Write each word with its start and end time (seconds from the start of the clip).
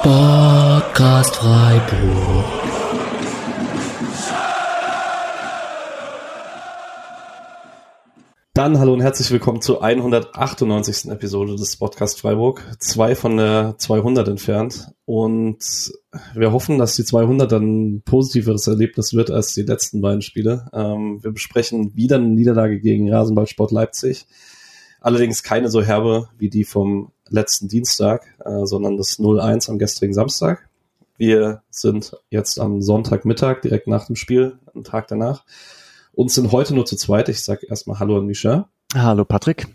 Sportcast 0.00 1.36
Freiburg. 1.36 2.44
Dann 8.54 8.78
hallo 8.78 8.94
und 8.94 9.02
herzlich 9.02 9.30
willkommen 9.30 9.60
zur 9.60 9.84
198. 9.84 11.10
Episode 11.10 11.54
des 11.54 11.76
Podcast 11.76 12.18
Freiburg. 12.18 12.64
Zwei 12.78 13.14
von 13.14 13.36
der 13.36 13.74
200 13.76 14.26
entfernt. 14.28 14.90
Und 15.04 15.92
wir 16.34 16.50
hoffen, 16.50 16.78
dass 16.78 16.96
die 16.96 17.04
200 17.04 17.52
dann 17.52 17.96
ein 17.96 18.02
positiveres 18.02 18.66
Erlebnis 18.68 19.12
wird 19.12 19.30
als 19.30 19.52
die 19.52 19.64
letzten 19.64 20.00
beiden 20.00 20.22
Spiele. 20.22 20.70
Ähm, 20.72 21.22
wir 21.22 21.32
besprechen 21.32 21.94
wieder 21.94 22.16
eine 22.16 22.28
Niederlage 22.28 22.80
gegen 22.80 23.12
Rasenballsport 23.12 23.70
Leipzig. 23.70 24.26
Allerdings 25.02 25.42
keine 25.42 25.68
so 25.68 25.82
herbe 25.82 26.30
wie 26.38 26.48
die 26.48 26.64
vom 26.64 27.12
letzten 27.30 27.68
Dienstag, 27.68 28.34
äh, 28.44 28.66
sondern 28.66 28.96
das 28.96 29.18
0-1 29.18 29.70
am 29.70 29.78
gestrigen 29.78 30.14
Samstag. 30.14 30.68
Wir 31.16 31.62
sind 31.70 32.16
jetzt 32.30 32.58
am 32.58 32.80
Sonntagmittag, 32.82 33.60
direkt 33.62 33.86
nach 33.86 34.06
dem 34.06 34.16
Spiel, 34.16 34.58
einen 34.74 34.84
Tag 34.84 35.08
danach 35.08 35.44
und 36.12 36.30
sind 36.30 36.52
heute 36.52 36.74
nur 36.74 36.86
zu 36.86 36.96
zweit. 36.96 37.28
Ich 37.28 37.42
sage 37.42 37.66
erstmal 37.66 37.98
Hallo 37.98 38.18
an 38.18 38.26
Micha. 38.26 38.68
Hallo 38.94 39.24
Patrick. 39.24 39.68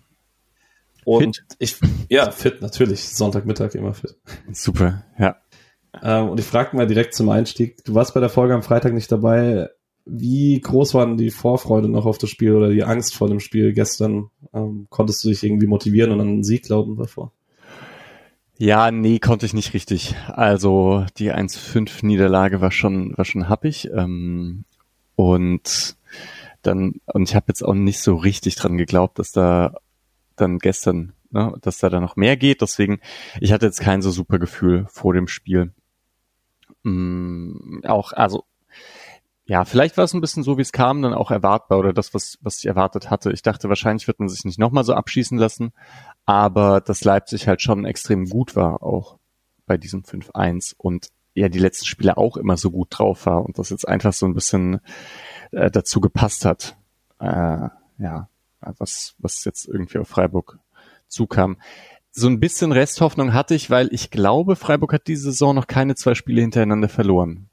Und 1.05 1.37
fit. 1.37 1.45
ich, 1.59 1.77
ja, 2.09 2.31
fit, 2.31 2.61
natürlich. 2.61 3.09
Sonntagmittag 3.09 3.75
immer 3.75 3.93
fit. 3.93 4.15
Super, 4.51 5.03
ja. 5.19 5.37
Ähm, 6.01 6.29
und 6.29 6.39
ich 6.39 6.45
frage 6.45 6.75
mal 6.75 6.87
direkt 6.87 7.13
zum 7.13 7.29
Einstieg. 7.29 7.83
Du 7.85 7.93
warst 7.93 8.13
bei 8.13 8.19
der 8.19 8.29
Folge 8.29 8.53
am 8.53 8.63
Freitag 8.63 8.93
nicht 8.93 9.11
dabei. 9.11 9.69
Wie 10.05 10.59
groß 10.59 10.93
waren 10.93 11.17
die 11.17 11.31
Vorfreude 11.31 11.89
noch 11.89 12.05
auf 12.05 12.17
das 12.17 12.29
Spiel 12.29 12.53
oder 12.53 12.69
die 12.69 12.83
Angst 12.83 13.15
vor 13.15 13.27
dem 13.27 13.39
Spiel 13.39 13.73
gestern? 13.73 14.29
Ähm, 14.53 14.87
konntest 14.89 15.23
du 15.23 15.29
dich 15.29 15.43
irgendwie 15.43 15.67
motivieren 15.67 16.11
und 16.11 16.21
an 16.21 16.27
einen 16.27 16.43
Sieg 16.43 16.63
glauben 16.63 16.97
davor? 16.97 17.31
Ja, 18.57 18.89
nee, 18.89 19.19
konnte 19.19 19.45
ich 19.45 19.53
nicht 19.53 19.73
richtig. 19.73 20.15
Also 20.27 21.05
die 21.17 21.33
1-5 21.33 22.05
Niederlage 22.05 22.61
war 22.61 22.71
schon, 22.71 23.17
war 23.17 23.25
schon 23.25 23.49
happig. 23.49 23.89
Ähm, 23.93 24.63
und 25.15 25.97
dann, 26.61 26.95
und 27.05 27.29
ich 27.29 27.35
habe 27.35 27.45
jetzt 27.49 27.63
auch 27.63 27.73
nicht 27.73 27.99
so 27.99 28.15
richtig 28.15 28.55
dran 28.55 28.77
geglaubt, 28.77 29.19
dass 29.19 29.31
da 29.33 29.75
dann 30.37 30.59
gestern, 30.59 31.13
ne, 31.31 31.53
dass 31.61 31.79
da 31.79 31.89
dann 31.89 32.01
noch 32.01 32.15
mehr 32.15 32.37
geht. 32.37 32.61
Deswegen, 32.61 32.99
ich 33.41 33.51
hatte 33.51 33.65
jetzt 33.65 33.81
kein 33.81 34.01
so 34.01 34.11
super 34.11 34.39
Gefühl 34.39 34.85
vor 34.89 35.13
dem 35.13 35.27
Spiel. 35.27 35.73
Mm, 36.83 37.81
auch, 37.85 38.13
also, 38.13 38.45
ja, 39.45 39.65
vielleicht 39.65 39.97
war 39.97 40.05
es 40.05 40.13
ein 40.13 40.21
bisschen 40.21 40.43
so, 40.43 40.57
wie 40.57 40.61
es 40.63 40.71
kam, 40.71 41.01
dann 41.01 41.13
auch 41.13 41.29
erwartbar 41.29 41.77
oder 41.77 41.93
das, 41.93 42.13
was, 42.13 42.39
was 42.41 42.59
ich 42.59 42.65
erwartet 42.65 43.11
hatte. 43.11 43.31
Ich 43.31 43.43
dachte, 43.43 43.69
wahrscheinlich 43.69 44.07
wird 44.07 44.19
man 44.19 44.29
sich 44.29 44.43
nicht 44.45 44.59
nochmal 44.59 44.83
so 44.83 44.93
abschießen 44.93 45.37
lassen, 45.37 45.71
aber 46.25 46.81
dass 46.81 47.03
Leipzig 47.03 47.47
halt 47.47 47.61
schon 47.61 47.85
extrem 47.85 48.25
gut 48.25 48.55
war, 48.55 48.83
auch 48.83 49.17
bei 49.65 49.77
diesem 49.77 50.03
5-1 50.03 50.73
und 50.77 51.09
ja, 51.33 51.49
die 51.49 51.59
letzten 51.59 51.85
Spiele 51.85 52.17
auch 52.17 52.37
immer 52.37 52.55
so 52.57 52.71
gut 52.71 52.87
drauf 52.91 53.25
war 53.25 53.43
und 53.43 53.59
das 53.59 53.69
jetzt 53.69 53.87
einfach 53.87 54.13
so 54.13 54.25
ein 54.25 54.33
bisschen 54.33 54.79
äh, 55.51 55.69
dazu 55.69 55.99
gepasst 55.99 56.45
hat. 56.45 56.77
Äh, 57.19 57.67
ja, 57.97 58.29
was, 58.77 59.15
was 59.19 59.43
jetzt 59.43 59.67
irgendwie 59.67 59.99
auf 59.99 60.07
Freiburg 60.07 60.59
zukam. 61.07 61.57
So 62.11 62.27
ein 62.27 62.39
bisschen 62.39 62.71
Resthoffnung 62.71 63.33
hatte 63.33 63.53
ich, 63.53 63.69
weil 63.69 63.89
ich 63.91 64.09
glaube, 64.09 64.55
Freiburg 64.55 64.93
hat 64.93 65.07
diese 65.07 65.31
Saison 65.31 65.53
noch 65.53 65.67
keine 65.67 65.95
zwei 65.95 66.15
Spiele 66.15 66.41
hintereinander 66.41 66.87
verloren. 66.87 67.49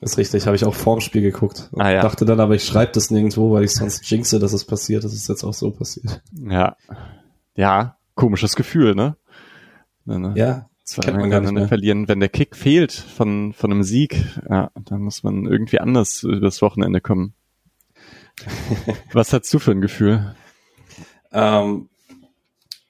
Das 0.00 0.12
ist 0.12 0.18
richtig, 0.18 0.46
habe 0.46 0.54
ich 0.54 0.64
auch 0.64 0.74
vorm 0.74 1.00
Spiel 1.00 1.22
geguckt. 1.22 1.70
Ah, 1.74 1.90
ja. 1.90 2.02
Dachte 2.02 2.24
dann 2.24 2.38
aber, 2.38 2.54
ich 2.54 2.64
schreibe 2.64 2.92
das 2.92 3.10
nirgendwo, 3.10 3.52
weil 3.52 3.64
ich 3.64 3.72
sonst 3.72 4.08
jinxe, 4.08 4.38
dass 4.38 4.52
es 4.52 4.64
passiert. 4.64 5.04
Das 5.04 5.14
ist 5.14 5.28
jetzt 5.28 5.42
auch 5.42 5.54
so 5.54 5.70
passiert. 5.70 6.22
Ja. 6.32 6.76
Ja, 7.56 7.96
komisches 8.14 8.54
Gefühl, 8.54 8.94
ne? 8.94 9.16
ne? 10.04 10.34
Ja, 10.36 10.68
zwei 10.84 11.02
kennt 11.02 11.18
man 11.18 11.30
gar 11.30 11.40
nicht 11.40 11.52
mehr. 11.52 11.68
verlieren. 11.68 12.08
Wenn 12.08 12.20
der 12.20 12.28
Kick 12.28 12.56
fehlt 12.56 12.92
von, 12.92 13.52
von 13.52 13.72
einem 13.72 13.82
Sieg, 13.82 14.24
ja, 14.48 14.70
dann 14.84 15.02
muss 15.02 15.22
man 15.22 15.46
irgendwie 15.46 15.80
anders 15.80 16.22
übers 16.22 16.62
Wochenende 16.62 17.00
kommen. 17.00 17.34
Was 19.12 19.32
hast 19.32 19.52
du 19.52 19.58
für 19.58 19.72
ein 19.72 19.80
Gefühl? 19.80 20.34
Ähm, 21.32 21.88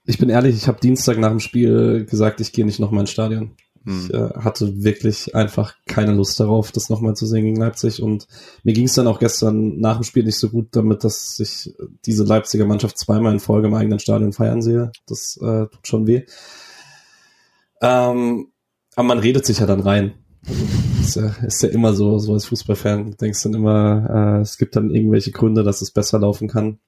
ich 0.05 0.19
bin 0.19 0.29
ehrlich, 0.29 0.57
ich 0.57 0.69
habe 0.69 0.81
Dienstag 0.81 1.19
nach 1.19 1.31
dem 1.31 1.41
Spiel 1.41 2.05
gesagt, 2.05 2.41
ich 2.41 2.53
gehe 2.53 2.65
nicht 2.65 2.81
nochmal 2.81 3.01
ins 3.01 3.11
Stadion. 3.11 3.57
Hm. 3.87 4.07
Ich 4.09 4.15
äh, 4.15 4.31
hatte 4.35 4.83
wirklich 4.83 5.35
einfach 5.35 5.75
keine 5.87 6.13
Lust 6.13 6.39
darauf, 6.41 6.73
das 6.73 6.91
nochmal 6.91 7.15
zu 7.15 7.25
sehen 7.25 7.45
gegen 7.45 7.57
Leipzig. 7.57 8.03
Und 8.03 8.27
mir 8.65 8.73
ging 8.75 8.87
es 8.87 8.95
dann 8.95 9.07
auch 9.07 9.21
gestern 9.21 9.79
nach 9.79 9.97
dem 9.97 10.03
Spiel 10.03 10.25
nicht 10.25 10.39
so 10.39 10.51
gut 10.51 10.69
damit, 10.73 11.05
dass 11.05 11.39
ich 11.39 11.73
diese 12.05 12.25
Leipziger 12.25 12.67
Mannschaft 12.67 12.99
zweimal 12.99 13.33
in 13.33 13.41
Folge 13.41 13.69
im 13.69 13.75
eigenen 13.75 14.01
Stadion 14.01 14.33
feiern 14.33 14.61
sehe. 14.61 14.91
Das 15.07 15.39
äh, 15.41 15.67
tut 15.69 15.87
schon 15.87 16.07
weh. 16.07 16.25
Ähm, 17.81 18.49
aber 18.97 19.07
man 19.07 19.19
redet 19.19 19.47
sich 19.47 19.61
ja 19.61 19.67
dann 19.67 19.81
rein. 19.81 20.15
ist, 21.01 21.17
ja, 21.17 21.29
ist 21.47 21.63
ja 21.63 21.69
immer 21.69 21.95
so, 21.95 22.19
so 22.19 22.33
als 22.33 22.47
Fußballfan. 22.47 23.13
Du 23.13 23.17
denkst 23.17 23.43
dann 23.45 23.55
immer, 23.55 24.39
äh, 24.39 24.41
es 24.41 24.59
gibt 24.59 24.75
dann 24.75 24.91
irgendwelche 24.91 25.31
Gründe, 25.31 25.63
dass 25.63 25.81
es 25.81 25.93
besser 25.93 26.19
laufen 26.19 26.49
kann. 26.49 26.81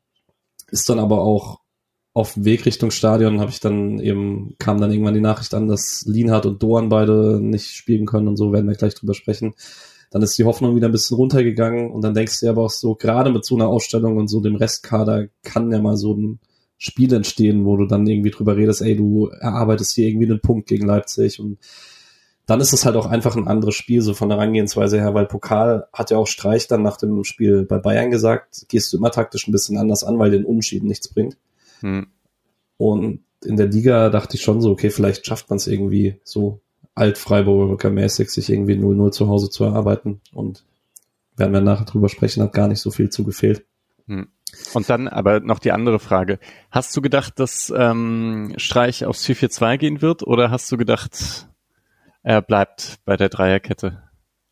Ist 0.71 0.89
dann 0.89 0.99
aber 0.99 1.21
auch 1.21 1.61
auf 2.19 2.35
dem 2.35 2.45
Weg 2.45 2.67
Richtung 2.67 2.91
Stadion 2.91 3.41
habe 3.41 3.53
ich 3.53 3.61
dann 3.61 4.01
eben, 4.01 4.57
kam 4.59 4.81
dann 4.81 4.91
irgendwann 4.91 5.15
die 5.15 5.21
Nachricht 5.21 5.55
an, 5.55 5.69
dass 5.69 6.05
Lienhardt 6.05 6.47
und 6.47 6.61
Doan 6.61 6.89
beide 6.89 7.39
nicht 7.41 7.71
spielen 7.71 8.07
können 8.07 8.27
und 8.27 8.37
so 8.37 8.53
werden 8.53 8.69
wir 8.69 8.75
gleich 8.75 8.97
drüber 8.97 9.15
sprechen. 9.15 9.55
Dann 10.11 10.23
ist 10.23 10.37
die 10.37 10.43
Hoffnung 10.45 10.75
wieder 10.75 10.89
ein 10.89 10.93
bisschen 10.93 11.17
runtergegangen 11.17 11.93
und 11.93 12.03
dann 12.03 12.15
denkst 12.15 12.41
du 12.41 12.47
dir 12.47 12.51
aber 12.51 12.65
auch 12.65 12.71
so, 12.71 12.97
gerade 12.97 13.31
mit 13.31 13.45
so 13.45 13.55
einer 13.55 13.69
Ausstellung 13.69 14.17
und 14.17 14.27
so 14.27 14.41
dem 14.41 14.57
Restkader 14.57 15.29
kann 15.45 15.71
ja 15.71 15.81
mal 15.81 15.97
so 15.97 16.13
ein 16.15 16.41
Spiel 16.77 17.13
entstehen, 17.13 17.65
wo 17.65 17.77
du 17.77 17.87
dann 17.87 18.07
irgendwie 18.07 18.31
drüber 18.31 18.57
redest, 18.57 18.83
ey, 18.83 18.97
du 18.97 19.29
erarbeitest 19.29 19.95
hier 19.95 20.09
irgendwie 20.09 20.29
einen 20.29 20.41
Punkt 20.41 20.69
gegen 20.69 20.87
Leipzig 20.87 21.39
und 21.39 21.59
dann 22.47 22.61
ist 22.61 22.73
es 22.73 22.85
halt 22.85 22.97
auch 22.97 23.07
einfach 23.07 23.37
ein 23.37 23.47
anderes 23.47 23.77
Spiel, 23.77 24.03
so 24.03 24.13
von 24.15 24.29
der 24.29 24.39
Herangehensweise 24.39 24.99
her, 24.99 25.15
weil 25.15 25.27
Pokal 25.27 25.87
hat 25.93 26.11
ja 26.11 26.17
auch 26.17 26.27
Streich 26.27 26.67
dann 26.67 26.83
nach 26.83 26.97
dem 26.97 27.23
Spiel 27.23 27.65
bei 27.65 27.79
Bayern 27.79 28.11
gesagt, 28.11 28.65
gehst 28.69 28.93
du 28.93 28.97
immer 28.97 29.13
taktisch 29.13 29.47
ein 29.47 29.53
bisschen 29.53 29.79
anders 29.79 30.03
an, 30.03 30.19
weil 30.19 30.33
den 30.33 30.45
Unentschieden 30.47 30.89
nichts 30.89 31.07
bringt. 31.07 31.37
Hm. 31.81 32.07
Und 32.77 33.21
in 33.45 33.57
der 33.57 33.67
Liga 33.67 34.11
dachte 34.11 34.37
ich 34.37 34.43
schon 34.43 34.61
so, 34.61 34.71
okay, 34.71 34.91
vielleicht 34.91 35.27
schafft 35.27 35.51
man 35.51 35.57
es 35.57 35.67
irgendwie 35.67 36.17
so 36.25 36.61
alt-Freiburger 36.95 37.91
mäßig, 37.91 38.31
sich 38.31 38.51
irgendwie 38.51 38.75
0-0 38.75 39.13
zu 39.13 39.29
Hause 39.29 39.51
zu 39.51 39.65
erarbeiten. 39.65 40.21
Und 40.33 40.65
werden 41.37 41.53
wir 41.53 41.61
nachher 41.61 41.85
drüber 41.85 42.09
sprechen, 42.09 42.43
hat 42.43 42.53
gar 42.53 42.69
nicht 42.69 42.81
so 42.81 42.91
viel 42.91 43.11
zu 43.11 43.25
gefehlt. 43.25 43.65
Hm. 44.07 44.29
Und 44.75 44.91
dann 44.91 45.09
aber 45.09 45.41
noch 45.41 45.59
die 45.59 45.73
andere 45.73 45.99
Frage. 45.99 46.39
Hast 46.71 46.97
du 46.97 47.03
gedacht, 47.03 47.39
dass 47.39 47.73
ähm, 47.77 48.55
Streich 48.57 49.05
aufs 49.05 49.25
4-4-2 49.27 49.77
gehen 49.77 50.03
wird 50.03 50.23
oder 50.23 50.51
hast 50.51 50.73
du 50.73 50.77
gedacht, 50.77 51.49
er 52.23 52.43
bleibt 52.43 52.99
bei 53.05 53.17
der 53.17 53.29
Dreierkette? 53.29 54.08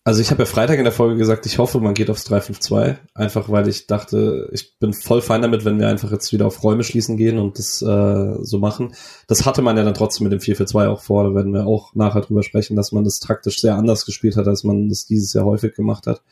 Also 0.06 0.20
ich 0.20 0.30
habe 0.30 0.44
ja 0.44 0.46
Freitag 0.46 0.78
in 0.78 0.84
der 0.84 0.92
Folge 0.92 1.16
gesagt, 1.16 1.46
ich 1.46 1.58
hoffe, 1.58 1.80
man 1.80 1.92
geht 1.92 2.10
aufs 2.10 2.30
3-5-2, 2.30 2.96
einfach 3.12 3.48
weil 3.48 3.66
ich 3.66 3.88
dachte, 3.88 4.48
ich 4.52 4.78
bin 4.78 4.92
voll 4.92 5.20
fein 5.20 5.42
damit, 5.42 5.64
wenn 5.64 5.80
wir 5.80 5.88
einfach 5.88 6.12
jetzt 6.12 6.32
wieder 6.32 6.46
auf 6.46 6.62
Räume 6.62 6.84
schließen 6.84 7.16
gehen 7.16 7.40
und 7.40 7.58
das 7.58 7.82
äh, 7.82 8.36
so 8.40 8.60
machen. 8.60 8.94
Das 9.26 9.44
hatte 9.44 9.62
man 9.62 9.76
ja 9.76 9.82
dann 9.82 9.94
trotzdem 9.94 10.28
mit 10.28 10.32
dem 10.32 10.38
4-4-2 10.38 10.86
auch 10.86 11.00
vor, 11.00 11.24
da 11.24 11.34
werden 11.34 11.52
wir 11.52 11.66
auch 11.66 11.92
nachher 11.96 12.20
drüber 12.20 12.44
sprechen, 12.44 12.76
dass 12.76 12.92
man 12.92 13.02
das 13.02 13.18
taktisch 13.18 13.60
sehr 13.60 13.74
anders 13.74 14.06
gespielt 14.06 14.36
hat, 14.36 14.46
als 14.46 14.62
man 14.62 14.88
das 14.88 15.06
dieses 15.06 15.32
Jahr 15.32 15.44
häufig 15.44 15.74
gemacht 15.74 16.06
hat 16.06 16.22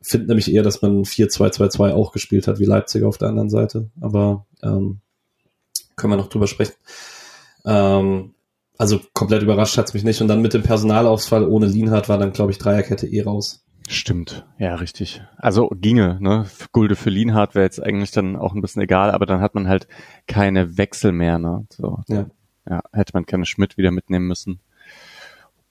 finde 0.00 0.28
nämlich 0.28 0.52
eher, 0.52 0.62
dass 0.62 0.80
man 0.80 1.04
4-2-2-2 1.04 1.92
auch 1.92 2.12
gespielt 2.12 2.46
hat, 2.46 2.58
wie 2.58 2.66
Leipzig 2.66 3.04
auf 3.04 3.16
der 3.16 3.28
anderen 3.28 3.48
Seite. 3.48 3.90
Aber 4.02 4.44
ähm, 4.62 5.00
können 5.96 6.12
wir 6.12 6.16
noch 6.16 6.28
drüber 6.28 6.46
sprechen. 6.46 6.74
Ähm, 7.64 8.34
also 8.84 9.00
komplett 9.14 9.42
überrascht 9.42 9.78
hat's 9.78 9.94
mich 9.94 10.04
nicht. 10.04 10.20
Und 10.20 10.28
dann 10.28 10.42
mit 10.42 10.52
dem 10.52 10.62
Personalausfall 10.62 11.48
ohne 11.48 11.64
Lienhardt 11.64 12.10
war 12.10 12.18
dann, 12.18 12.32
glaube 12.32 12.52
ich, 12.52 12.58
Dreierkette 12.58 13.06
eh 13.06 13.22
raus. 13.22 13.64
Stimmt, 13.88 14.46
ja, 14.58 14.74
richtig. 14.74 15.22
Also 15.36 15.68
ginge, 15.68 16.18
ne? 16.20 16.46
Gulde 16.72 16.94
für 16.94 17.08
Lienhardt 17.08 17.54
wäre 17.54 17.64
jetzt 17.64 17.82
eigentlich 17.82 18.10
dann 18.10 18.36
auch 18.36 18.54
ein 18.54 18.60
bisschen 18.60 18.82
egal, 18.82 19.10
aber 19.10 19.24
dann 19.24 19.40
hat 19.40 19.54
man 19.54 19.68
halt 19.68 19.88
keine 20.26 20.76
Wechsel 20.76 21.12
mehr, 21.12 21.38
ne? 21.38 21.66
So. 21.70 22.00
Ja. 22.08 22.26
ja 22.68 22.82
hätte 22.92 23.12
man 23.14 23.24
keine 23.24 23.46
Schmidt 23.46 23.78
wieder 23.78 23.90
mitnehmen 23.90 24.26
müssen. 24.26 24.60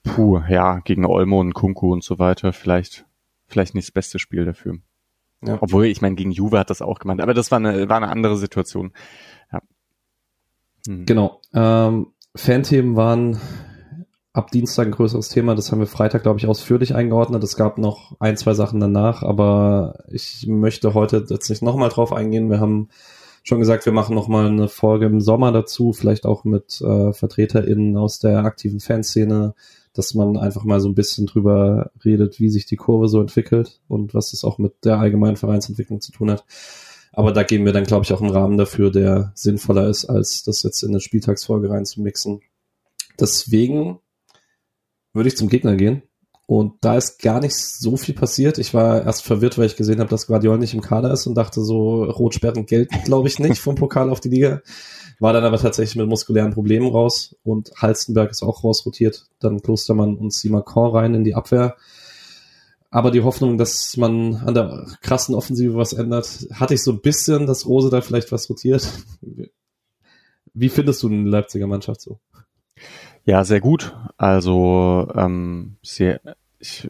Puh, 0.02 0.40
ja, 0.48 0.80
gegen 0.80 1.06
Olmo 1.06 1.40
und 1.40 1.54
Kunku 1.54 1.92
und 1.92 2.02
so 2.02 2.18
weiter, 2.18 2.52
vielleicht 2.52 3.04
vielleicht 3.46 3.74
nicht 3.74 3.86
das 3.88 3.92
beste 3.92 4.18
Spiel 4.18 4.44
dafür. 4.44 4.78
Ja. 5.42 5.58
Obwohl, 5.60 5.86
ich 5.86 6.00
meine, 6.00 6.16
gegen 6.16 6.32
Juve 6.32 6.58
hat 6.58 6.70
das 6.70 6.82
auch 6.82 6.98
gemeint, 6.98 7.20
aber 7.20 7.34
das 7.34 7.50
war 7.50 7.58
eine, 7.58 7.88
war 7.88 7.98
eine 7.98 8.08
andere 8.08 8.36
Situation. 8.36 8.92
Ja. 9.52 9.60
Hm. 10.86 11.06
Genau. 11.06 11.40
Ähm, 11.52 12.13
Fanthemen 12.36 12.96
waren 12.96 13.38
ab 14.32 14.50
Dienstag 14.50 14.86
ein 14.86 14.92
größeres 14.92 15.28
Thema. 15.28 15.54
Das 15.54 15.70
haben 15.70 15.78
wir 15.78 15.86
Freitag, 15.86 16.24
glaube 16.24 16.40
ich, 16.40 16.46
ausführlich 16.46 16.94
eingeordnet. 16.94 17.42
Es 17.44 17.56
gab 17.56 17.78
noch 17.78 18.16
ein, 18.18 18.36
zwei 18.36 18.54
Sachen 18.54 18.80
danach, 18.80 19.22
aber 19.22 20.04
ich 20.08 20.46
möchte 20.48 20.94
heute 20.94 21.24
jetzt 21.28 21.48
nicht 21.48 21.62
nochmal 21.62 21.88
drauf 21.88 22.12
eingehen. 22.12 22.50
Wir 22.50 22.58
haben 22.58 22.88
schon 23.44 23.60
gesagt, 23.60 23.86
wir 23.86 23.92
machen 23.92 24.16
nochmal 24.16 24.46
eine 24.46 24.68
Folge 24.68 25.06
im 25.06 25.20
Sommer 25.20 25.52
dazu, 25.52 25.92
vielleicht 25.92 26.26
auch 26.26 26.44
mit 26.44 26.80
äh, 26.80 27.12
VertreterInnen 27.12 27.96
aus 27.96 28.18
der 28.18 28.38
aktiven 28.44 28.80
Fanszene, 28.80 29.54
dass 29.92 30.14
man 30.14 30.36
einfach 30.36 30.64
mal 30.64 30.80
so 30.80 30.88
ein 30.88 30.94
bisschen 30.94 31.26
drüber 31.26 31.92
redet, 32.04 32.40
wie 32.40 32.48
sich 32.48 32.66
die 32.66 32.76
Kurve 32.76 33.06
so 33.06 33.20
entwickelt 33.20 33.80
und 33.86 34.14
was 34.14 34.32
das 34.32 34.42
auch 34.42 34.58
mit 34.58 34.84
der 34.84 34.98
allgemeinen 34.98 35.36
Vereinsentwicklung 35.36 36.00
zu 36.00 36.10
tun 36.10 36.30
hat. 36.30 36.44
Aber 37.16 37.32
da 37.32 37.44
geben 37.44 37.64
wir 37.64 37.72
dann, 37.72 37.84
glaube 37.84 38.04
ich, 38.04 38.12
auch 38.12 38.20
einen 38.20 38.32
Rahmen 38.32 38.58
dafür, 38.58 38.90
der 38.90 39.32
sinnvoller 39.34 39.88
ist, 39.88 40.04
als 40.06 40.42
das 40.42 40.64
jetzt 40.64 40.82
in 40.82 40.90
eine 40.90 41.00
Spieltagsfolge 41.00 41.70
reinzumixen. 41.70 42.40
Deswegen 43.20 44.00
würde 45.12 45.28
ich 45.28 45.36
zum 45.36 45.48
Gegner 45.48 45.76
gehen. 45.76 46.02
Und 46.46 46.74
da 46.82 46.96
ist 46.96 47.22
gar 47.22 47.40
nicht 47.40 47.54
so 47.56 47.96
viel 47.96 48.14
passiert. 48.14 48.58
Ich 48.58 48.74
war 48.74 49.04
erst 49.04 49.24
verwirrt, 49.24 49.56
weil 49.56 49.66
ich 49.66 49.76
gesehen 49.76 50.00
habe, 50.00 50.10
dass 50.10 50.26
Guardiol 50.26 50.58
nicht 50.58 50.74
im 50.74 50.82
Kader 50.82 51.12
ist 51.12 51.26
und 51.26 51.36
dachte 51.36 51.62
so, 51.62 52.04
Rotsperren 52.04 52.66
gelten, 52.66 53.02
glaube 53.04 53.28
ich, 53.28 53.38
nicht 53.38 53.58
vom 53.58 53.76
Pokal 53.76 54.10
auf 54.10 54.20
die 54.20 54.28
Liga. 54.28 54.60
War 55.20 55.32
dann 55.32 55.44
aber 55.44 55.58
tatsächlich 55.58 55.96
mit 55.96 56.08
muskulären 56.08 56.52
Problemen 56.52 56.88
raus 56.88 57.36
und 57.44 57.70
Halstenberg 57.76 58.32
ist 58.32 58.42
auch 58.42 58.64
rausrotiert. 58.64 59.26
Dann 59.38 59.62
Klostermann 59.62 60.16
und 60.16 60.34
Simakon 60.34 60.90
rein 60.90 61.14
in 61.14 61.24
die 61.24 61.36
Abwehr. 61.36 61.76
Aber 62.94 63.10
die 63.10 63.22
Hoffnung, 63.22 63.58
dass 63.58 63.96
man 63.96 64.36
an 64.36 64.54
der 64.54 64.86
krassen 65.00 65.34
Offensive 65.34 65.74
was 65.74 65.94
ändert, 65.94 66.46
hatte 66.52 66.74
ich 66.74 66.84
so 66.84 66.92
ein 66.92 67.00
bisschen, 67.00 67.44
dass 67.44 67.66
Rose 67.66 67.90
da 67.90 68.00
vielleicht 68.00 68.30
was 68.30 68.48
rotiert. 68.48 68.88
Wie 70.54 70.68
findest 70.68 71.02
du 71.02 71.08
eine 71.08 71.28
Leipziger 71.28 71.66
Mannschaft 71.66 72.00
so? 72.00 72.20
Ja, 73.24 73.42
sehr 73.42 73.58
gut. 73.58 73.96
Also 74.16 75.10
ähm, 75.16 75.74
sehr, 75.82 76.20
ich, 76.60 76.86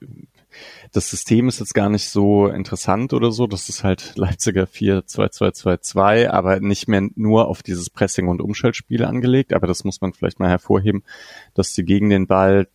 das 0.93 1.09
System 1.09 1.49
ist 1.49 1.61
jetzt 1.61 1.73
gar 1.73 1.89
nicht 1.89 2.11
so 2.11 2.49
interessant 2.49 3.15
oder 3.15 3.33
so. 3.33 3.47
Das 3.47 3.71
ist 3.71 3.83
halt 3.83 4.13
Leipziger 4.15 4.65
4-2-2-2-2, 4.65 6.29
aber 6.29 6.61
nicht 6.61 6.87
mehr 6.87 7.09
nur 7.15 7.49
auf 7.49 7.63
dieses 7.63 7.89
Pressing- 7.89 8.29
und 8.29 8.43
Umschaltspiel 8.43 9.07
angelegt. 9.07 9.55
Aber 9.55 9.67
das 9.67 9.85
muss 9.85 10.03
man 10.03 10.13
vielleicht 10.13 10.39
mal 10.39 10.51
hervorheben, 10.51 11.03
dass 11.55 11.75
sie 11.75 11.87
gegen 11.87 12.11
den 12.11 12.27
Ball 12.27 12.69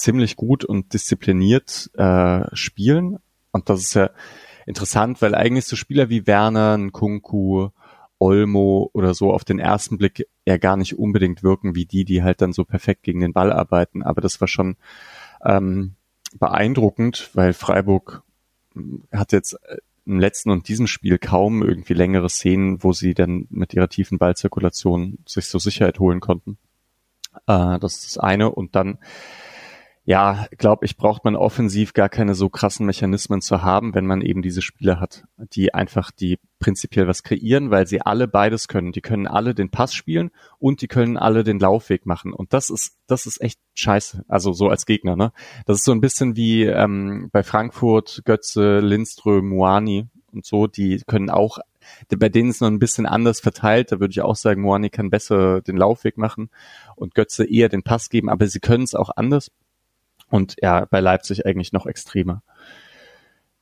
ziemlich 0.00 0.36
gut 0.36 0.64
und 0.64 0.92
diszipliniert 0.94 1.90
äh, 1.94 2.44
spielen. 2.52 3.18
Und 3.52 3.68
das 3.68 3.80
ist 3.80 3.94
ja 3.94 4.10
interessant, 4.66 5.20
weil 5.22 5.34
eigentlich 5.34 5.66
so 5.66 5.76
Spieler 5.76 6.08
wie 6.08 6.26
Werner, 6.26 6.78
Kunku, 6.90 7.70
Olmo 8.18 8.90
oder 8.92 9.14
so 9.14 9.32
auf 9.32 9.44
den 9.44 9.58
ersten 9.58 9.98
Blick 9.98 10.26
ja 10.46 10.58
gar 10.58 10.76
nicht 10.76 10.98
unbedingt 10.98 11.42
wirken 11.42 11.74
wie 11.74 11.86
die, 11.86 12.04
die 12.04 12.22
halt 12.22 12.42
dann 12.42 12.52
so 12.52 12.64
perfekt 12.64 13.02
gegen 13.02 13.20
den 13.20 13.32
Ball 13.32 13.52
arbeiten. 13.52 14.02
Aber 14.02 14.20
das 14.20 14.40
war 14.40 14.48
schon 14.48 14.76
ähm, 15.44 15.94
beeindruckend, 16.38 17.30
weil 17.34 17.52
Freiburg 17.52 18.22
hm, 18.74 19.04
hat 19.12 19.32
jetzt 19.32 19.54
äh, 19.64 19.78
im 20.06 20.18
letzten 20.18 20.50
und 20.50 20.68
diesem 20.68 20.86
Spiel 20.86 21.18
kaum 21.18 21.62
irgendwie 21.62 21.94
längere 21.94 22.28
Szenen, 22.28 22.82
wo 22.82 22.92
sie 22.92 23.14
dann 23.14 23.46
mit 23.50 23.74
ihrer 23.74 23.88
tiefen 23.88 24.18
Ballzirkulation 24.18 25.18
sich 25.26 25.46
so 25.46 25.58
Sicherheit 25.58 25.98
holen 25.98 26.20
konnten. 26.20 26.58
Äh, 27.46 27.78
das 27.78 27.96
ist 27.96 28.16
das 28.16 28.18
eine. 28.18 28.50
Und 28.50 28.76
dann 28.76 28.98
ja, 30.04 30.46
glaube 30.56 30.86
ich, 30.86 30.96
braucht 30.96 31.24
man 31.24 31.36
offensiv 31.36 31.92
gar 31.92 32.08
keine 32.08 32.34
so 32.34 32.48
krassen 32.48 32.86
Mechanismen 32.86 33.42
zu 33.42 33.62
haben, 33.62 33.94
wenn 33.94 34.06
man 34.06 34.22
eben 34.22 34.40
diese 34.42 34.62
Spieler 34.62 34.98
hat, 34.98 35.24
die 35.36 35.74
einfach 35.74 36.10
die 36.10 36.38
prinzipiell 36.58 37.06
was 37.06 37.22
kreieren, 37.22 37.70
weil 37.70 37.86
sie 37.86 38.00
alle 38.00 38.26
beides 38.26 38.66
können. 38.66 38.92
Die 38.92 39.02
können 39.02 39.26
alle 39.26 39.54
den 39.54 39.70
Pass 39.70 39.94
spielen 39.94 40.30
und 40.58 40.80
die 40.80 40.88
können 40.88 41.16
alle 41.16 41.44
den 41.44 41.58
Laufweg 41.58 42.06
machen. 42.06 42.32
Und 42.32 42.52
das 42.54 42.70
ist, 42.70 42.96
das 43.06 43.26
ist 43.26 43.40
echt 43.40 43.60
scheiße. 43.74 44.24
Also 44.26 44.52
so 44.52 44.68
als 44.68 44.86
Gegner, 44.86 45.16
ne? 45.16 45.32
Das 45.66 45.78
ist 45.78 45.84
so 45.84 45.92
ein 45.92 46.00
bisschen 46.00 46.34
wie 46.34 46.64
ähm, 46.64 47.28
bei 47.30 47.42
Frankfurt, 47.42 48.22
Götze, 48.24 48.80
Lindström, 48.80 49.48
Moani 49.48 50.06
und 50.32 50.46
so, 50.46 50.66
die 50.66 51.02
können 51.06 51.30
auch 51.30 51.58
bei 52.08 52.28
denen 52.28 52.50
ist 52.50 52.60
noch 52.60 52.68
ein 52.68 52.78
bisschen 52.78 53.06
anders 53.06 53.40
verteilt. 53.40 53.92
Da 53.92 54.00
würde 54.00 54.12
ich 54.12 54.20
auch 54.20 54.36
sagen, 54.36 54.62
Moani 54.62 54.90
kann 54.90 55.10
besser 55.10 55.60
den 55.60 55.76
Laufweg 55.76 56.18
machen 56.18 56.50
und 56.96 57.14
Götze 57.14 57.44
eher 57.44 57.68
den 57.68 57.82
Pass 57.82 58.10
geben, 58.10 58.28
aber 58.28 58.46
sie 58.46 58.60
können 58.60 58.84
es 58.84 58.94
auch 58.94 59.10
anders. 59.16 59.50
Und 60.30 60.56
ja, 60.62 60.86
bei 60.86 61.00
Leipzig 61.00 61.44
eigentlich 61.44 61.72
noch 61.72 61.86
extremer. 61.86 62.42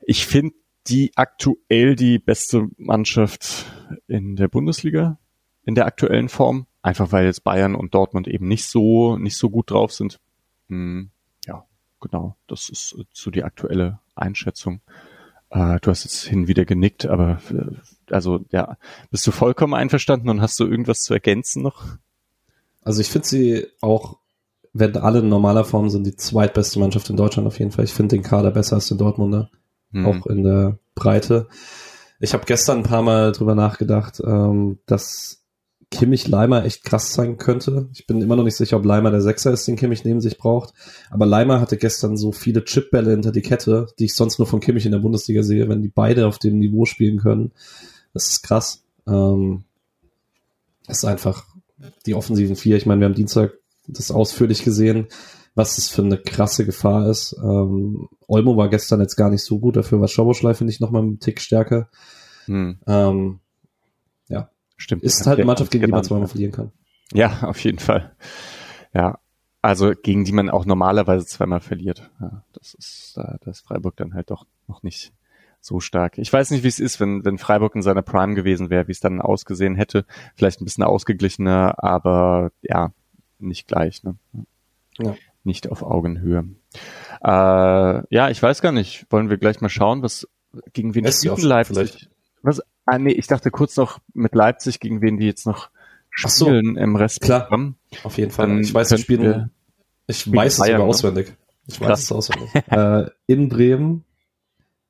Ich 0.00 0.26
finde 0.26 0.54
die 0.86 1.12
aktuell 1.16 1.96
die 1.96 2.18
beste 2.18 2.68
Mannschaft 2.76 3.66
in 4.06 4.36
der 4.36 4.48
Bundesliga, 4.48 5.18
in 5.64 5.74
der 5.74 5.86
aktuellen 5.86 6.28
Form. 6.28 6.66
Einfach 6.82 7.12
weil 7.12 7.26
jetzt 7.26 7.44
Bayern 7.44 7.74
und 7.74 7.94
Dortmund 7.94 8.28
eben 8.28 8.48
nicht 8.48 8.64
so, 8.64 9.16
nicht 9.18 9.36
so 9.36 9.50
gut 9.50 9.70
drauf 9.70 9.92
sind. 9.92 10.20
Hm, 10.68 11.10
ja, 11.46 11.64
genau. 12.00 12.36
Das 12.46 12.68
ist 12.68 12.96
so 13.12 13.30
die 13.30 13.44
aktuelle 13.44 13.98
Einschätzung. 14.14 14.80
Äh, 15.50 15.78
du 15.80 15.90
hast 15.90 16.04
jetzt 16.04 16.24
hin 16.24 16.46
wieder 16.46 16.64
genickt, 16.64 17.06
aber 17.06 17.40
äh, 17.50 18.12
also 18.12 18.44
ja, 18.50 18.76
bist 19.10 19.26
du 19.26 19.30
vollkommen 19.30 19.74
einverstanden 19.74 20.28
und 20.28 20.40
hast 20.40 20.58
du 20.60 20.66
irgendwas 20.66 21.00
zu 21.00 21.14
ergänzen 21.14 21.62
noch? 21.62 21.84
Also 22.82 23.00
ich 23.00 23.10
finde 23.10 23.28
sie 23.28 23.66
auch 23.80 24.18
wenn 24.72 24.96
alle 24.96 25.20
in 25.20 25.28
normaler 25.28 25.64
Form 25.64 25.90
sind, 25.90 26.06
die 26.06 26.16
zweitbeste 26.16 26.78
Mannschaft 26.78 27.10
in 27.10 27.16
Deutschland 27.16 27.46
auf 27.46 27.58
jeden 27.58 27.70
Fall. 27.70 27.84
Ich 27.84 27.94
finde 27.94 28.16
den 28.16 28.22
Kader 28.22 28.50
besser 28.50 28.76
als 28.76 28.88
den 28.88 28.98
Dortmunder, 28.98 29.50
mhm. 29.90 30.06
auch 30.06 30.26
in 30.26 30.42
der 30.42 30.78
Breite. 30.94 31.48
Ich 32.20 32.34
habe 32.34 32.44
gestern 32.46 32.78
ein 32.78 32.84
paar 32.84 33.02
Mal 33.02 33.32
drüber 33.32 33.54
nachgedacht, 33.54 34.20
ähm, 34.24 34.78
dass 34.86 35.38
Kimmich 35.90 36.28
Leimer 36.28 36.64
echt 36.64 36.84
krass 36.84 37.14
sein 37.14 37.38
könnte. 37.38 37.88
Ich 37.94 38.06
bin 38.06 38.20
immer 38.20 38.36
noch 38.36 38.44
nicht 38.44 38.56
sicher, 38.56 38.76
ob 38.76 38.84
Leimer 38.84 39.10
der 39.10 39.22
Sechser 39.22 39.52
ist, 39.52 39.66
den 39.66 39.76
Kimmich 39.76 40.04
neben 40.04 40.20
sich 40.20 40.36
braucht. 40.36 40.74
Aber 41.10 41.24
Leimer 41.24 41.60
hatte 41.60 41.78
gestern 41.78 42.16
so 42.16 42.32
viele 42.32 42.64
Chipbälle 42.64 43.10
hinter 43.10 43.32
die 43.32 43.40
Kette, 43.40 43.86
die 43.98 44.06
ich 44.06 44.14
sonst 44.14 44.38
nur 44.38 44.46
von 44.46 44.60
Kimmich 44.60 44.84
in 44.84 44.92
der 44.92 44.98
Bundesliga 44.98 45.42
sehe, 45.42 45.68
wenn 45.68 45.80
die 45.80 45.88
beide 45.88 46.26
auf 46.26 46.38
dem 46.38 46.58
Niveau 46.58 46.84
spielen 46.84 47.18
können. 47.18 47.52
Das 48.12 48.28
ist 48.28 48.42
krass. 48.42 48.82
Ähm, 49.06 49.64
das 50.86 50.98
ist 50.98 51.04
einfach 51.04 51.46
die 52.04 52.14
offensiven 52.14 52.56
vier. 52.56 52.76
Ich 52.76 52.84
meine, 52.84 53.00
wir 53.00 53.06
haben 53.06 53.14
Dienstag 53.14 53.52
das 53.88 54.11
ausführlich 54.11 54.62
gesehen, 54.62 55.08
was 55.55 55.76
das 55.76 55.88
für 55.88 56.02
eine 56.02 56.19
krasse 56.19 56.64
Gefahr 56.64 57.08
ist. 57.08 57.37
Ähm, 57.43 58.08
Olmo 58.26 58.56
war 58.56 58.69
gestern 58.69 59.00
jetzt 59.00 59.17
gar 59.17 59.31
nicht 59.31 59.43
so 59.43 59.58
gut, 59.58 59.76
dafür 59.76 60.00
war 60.00 60.08
Schoboschlei, 60.08 60.55
finde 60.55 60.73
ich, 60.73 60.81
nochmal 60.81 61.02
einen 61.02 61.19
Tick 61.19 61.40
stärker. 61.40 61.88
Hm. 62.46 62.79
Ähm, 62.87 63.40
ja. 64.29 64.50
Stimmt. 64.76 65.02
Ist 65.02 65.26
halt 65.26 65.38
eine 65.38 65.46
Mannschaft, 65.46 65.70
gegen 65.70 65.87
die 65.87 65.90
man 65.90 66.05
zweimal 66.05 66.29
verlieren 66.29 66.52
kann. 66.52 66.73
Ja, 67.12 67.43
auf 67.43 67.58
jeden 67.61 67.79
Fall. 67.79 68.14
Ja. 68.94 69.19
Also 69.61 69.93
gegen 70.00 70.25
die 70.25 70.32
man 70.32 70.50
auch 70.50 70.64
normalerweise 70.64 71.26
zweimal 71.26 71.61
verliert. 71.61 72.08
Ja, 72.20 72.44
das 72.52 72.75
ist, 72.75 73.17
da, 73.17 73.38
da 73.40 73.50
ist 73.50 73.67
Freiburg 73.67 73.96
dann 73.96 74.14
halt 74.14 74.31
doch 74.31 74.46
noch 74.69 74.85
nicht 74.85 75.12
so 75.61 75.81
stark. 75.81 76.19
Ich 76.19 76.32
weiß 76.32 76.50
nicht, 76.52 76.62
wie 76.62 76.69
es 76.69 76.79
ist, 76.79 77.00
wenn, 77.00 77.25
wenn 77.25 77.38
Freiburg 77.38 77.75
in 77.75 77.82
seiner 77.82 78.02
Prime 78.02 78.35
gewesen 78.35 78.70
wäre, 78.70 78.87
wie 78.87 78.93
es 78.93 79.00
dann 79.00 79.20
ausgesehen 79.20 79.75
hätte. 79.75 80.05
Vielleicht 80.37 80.61
ein 80.61 80.64
bisschen 80.64 80.85
ausgeglichener, 80.85 81.82
aber 81.82 82.52
ja, 82.62 82.93
nicht 83.38 83.69
gleich, 83.69 84.02
ne? 84.02 84.17
Ja. 84.99 85.14
Nicht 85.44 85.70
auf 85.70 85.82
Augenhöhe. 85.82 86.49
Äh, 87.23 88.14
ja, 88.14 88.31
ich 88.31 88.43
weiß 88.43 88.61
gar 88.61 88.73
nicht. 88.73 89.06
Wollen 89.11 89.31
wir 89.31 89.38
gleich 89.38 89.61
mal 89.61 89.69
schauen, 89.69 90.02
was 90.02 90.29
gegen 90.73 90.94
wen 90.94 91.05
die 91.05 91.47
Leipzig? 91.47 92.09
Was? 92.42 92.62
Ah, 92.85 92.99
nee, 92.99 93.12
ich 93.12 93.26
dachte 93.26 93.50
kurz 93.50 93.76
noch 93.76 93.99
mit 94.14 94.35
Leipzig, 94.35 94.80
gegen 94.80 95.02
wen 95.02 95.18
die 95.18 95.26
jetzt 95.26 95.47
noch 95.47 95.71
spielen 96.11 96.75
so. 96.75 96.80
im 96.80 96.97
Rest. 96.97 97.21
Klar, 97.21 97.49
auf 98.02 98.18
jeden 98.18 98.30
Fall. 98.30 98.49
Dann 98.49 98.61
ich 98.61 98.73
weiß, 98.73 98.88
das 98.88 99.00
Spiel, 99.00 99.50
ich 100.07 100.30
weiß 100.33 100.59
es 100.59 100.66
sogar 100.66 100.80
auswendig. 100.80 101.35
Ich 101.66 101.80
weiß 101.80 102.02
es 102.02 102.12
auswendig. 102.12 102.50
äh, 102.71 103.11
in 103.26 103.49
Bremen 103.49 104.04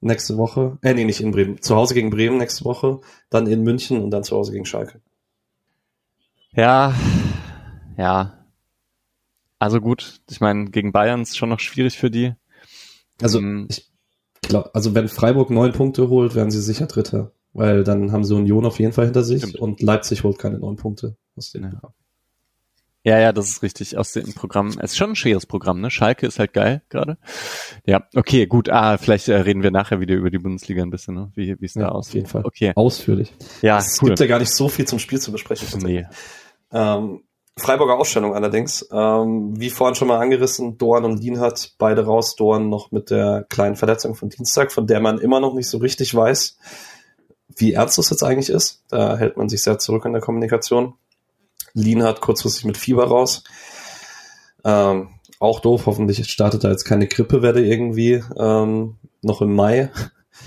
nächste 0.01 0.37
Woche. 0.37 0.79
Äh, 0.83 0.95
nee, 0.95 1.05
nicht 1.05 1.21
in 1.21 1.33
Bremen. 1.33 1.61
Zu 1.61 1.75
Hause 1.75 1.95
gegen 1.95 2.11
Bremen 2.11 2.39
nächste 2.39 2.65
Woche, 2.65 3.01
dann 3.31 3.47
in 3.47 3.63
München 3.63 4.01
und 4.01 4.11
dann 4.11 4.23
zu 4.23 4.37
Hause 4.37 4.53
gegen 4.53 4.65
Schalke. 4.65 5.01
Ja, 6.53 6.95
ja, 7.97 8.38
also 9.59 9.81
gut, 9.81 10.21
ich 10.31 10.41
meine, 10.41 10.67
gegen 10.67 10.93
Bayern 10.93 11.23
ist 11.23 11.37
schon 11.37 11.49
noch 11.49 11.61
schwierig 11.61 11.99
für 11.99 12.11
die. 12.11 12.35
Also 13.21 13.39
ähm, 13.39 13.69
ich 13.71 13.91
glaube, 14.43 14.75
also 14.75 14.95
wenn 14.95 15.09
Freiburg 15.09 15.51
neun 15.51 15.73
Punkte 15.73 16.09
holt, 16.09 16.35
werden 16.35 16.51
sie 16.51 16.63
sicher 16.63 16.87
Dritter, 16.87 17.33
weil 17.53 17.85
dann 17.85 18.13
haben 18.13 18.25
sie 18.25 18.35
Union 18.35 18.67
auf 18.67 18.79
jeden 18.79 18.93
Fall 18.93 19.07
hinter 19.07 19.25
sich 19.25 19.43
stimmt. 19.43 19.57
und 19.57 19.83
Leipzig 19.83 20.25
holt 20.25 20.39
keine 20.39 20.59
neun 20.59 20.77
Punkte 20.77 21.17
aus 21.37 21.51
dem 21.53 21.65
ja. 21.65 21.81
Ja, 23.05 23.19
ja, 23.19 23.33
das 23.33 23.49
ist 23.49 23.63
richtig. 23.63 23.97
Aus 23.97 24.13
dem 24.13 24.35
Programm. 24.35 24.69
Es 24.81 24.91
ist 24.91 24.99
schon 24.99 25.11
ein 25.11 25.17
schweres 25.17 25.47
Programm, 25.47 25.81
ne? 25.81 25.91
Schalke 25.91 26.27
ist 26.27 26.39
halt 26.39 26.53
geil 26.53 26.83
gerade. 26.91 27.17
Ja, 27.87 28.07
okay, 28.15 28.47
gut. 28.47 28.69
Ah, 28.69 28.99
vielleicht 28.99 29.29
äh, 29.29 29.37
reden 29.37 29.63
wir 29.63 29.71
nachher 29.71 30.01
wieder 30.01 30.15
über 30.15 30.31
die 30.31 30.39
Bundesliga 30.39 30.83
ein 30.83 30.91
bisschen, 30.91 31.15
ne? 31.15 31.33
Wie, 31.35 31.59
wie 31.59 31.65
es 31.65 31.75
ja, 31.75 31.83
da 31.83 31.89
aussieht. 31.89 32.11
Auf 32.11 32.15
jeden 32.15 32.27
Fall. 32.27 32.43
Okay. 32.45 32.73
Ausführlich. 32.75 33.33
Ja, 33.63 33.79
es 33.79 33.99
cool. 34.03 34.09
gibt 34.09 34.21
ja 34.21 34.27
gar 34.27 34.41
nicht 34.41 34.53
so 34.53 34.69
viel 34.69 34.87
zum 34.87 34.99
Spiel 34.99 35.21
zu 35.21 35.33
besprechen. 35.33 35.81
Nee. 35.81 36.07
Ähm, 36.71 37.23
Freiburger 37.59 37.99
Ausstellung 37.99 38.35
allerdings. 38.35 38.89
Ähm, 38.93 39.59
wie 39.59 39.71
vorhin 39.71 39.95
schon 39.95 40.09
mal 40.09 40.19
angerissen, 40.19 40.79
Dorn 40.79 41.05
und 41.05 41.21
Lienhardt 41.21 41.75
beide 41.79 42.05
raus. 42.05 42.37
Dorn 42.37 42.69
noch 42.69 42.91
mit 42.91 43.11
der 43.11 43.47
kleinen 43.49 43.77
Verletzung 43.77 44.15
von 44.15 44.29
Dienstag, 44.29 44.73
von 44.73 44.87
der 44.87 45.01
man 45.01 45.19
immer 45.19 45.41
noch 45.41 45.55
nicht 45.55 45.69
so 45.69 45.79
richtig 45.79 46.15
weiß, 46.15 46.59
wie 47.57 47.73
ernst 47.73 47.99
das 47.99 48.11
jetzt 48.11 48.23
eigentlich 48.23 48.51
ist. 48.51 48.85
Da 48.89 49.17
hält 49.17 49.37
man 49.37 49.49
sich 49.49 49.63
sehr 49.63 49.79
zurück 49.79 50.05
in 50.05 50.13
der 50.13 50.23
Kommunikation. 50.23 50.95
Lienhardt 51.75 52.21
kurzfristig 52.21 52.65
mit 52.65 52.77
Fieber 52.77 53.05
raus. 53.05 53.45
Ähm, 54.65 55.11
auch 55.39 55.61
doof, 55.61 55.87
hoffentlich 55.87 56.29
startet 56.31 56.65
da 56.65 56.71
jetzt 56.71 56.85
keine 56.85 57.07
Grippewelle 57.07 57.65
irgendwie 57.65 58.23
ähm, 58.37 58.97
noch 59.23 59.41
im 59.41 59.55
Mai. 59.55 59.91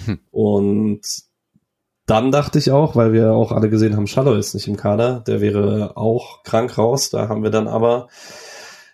Hm. 0.05 0.19
Und 0.31 1.01
dann 2.11 2.29
dachte 2.29 2.59
ich 2.59 2.71
auch, 2.71 2.97
weil 2.97 3.13
wir 3.13 3.31
auch 3.31 3.53
alle 3.53 3.69
gesehen 3.69 3.95
haben, 3.95 4.05
Schallow 4.05 4.33
ist 4.33 4.53
nicht 4.53 4.67
im 4.67 4.75
Kader, 4.75 5.21
der 5.21 5.39
wäre 5.39 5.95
auch 5.95 6.43
krank 6.43 6.77
raus. 6.77 7.09
Da 7.09 7.29
haben 7.29 7.41
wir 7.41 7.51
dann 7.51 7.69
aber 7.69 8.09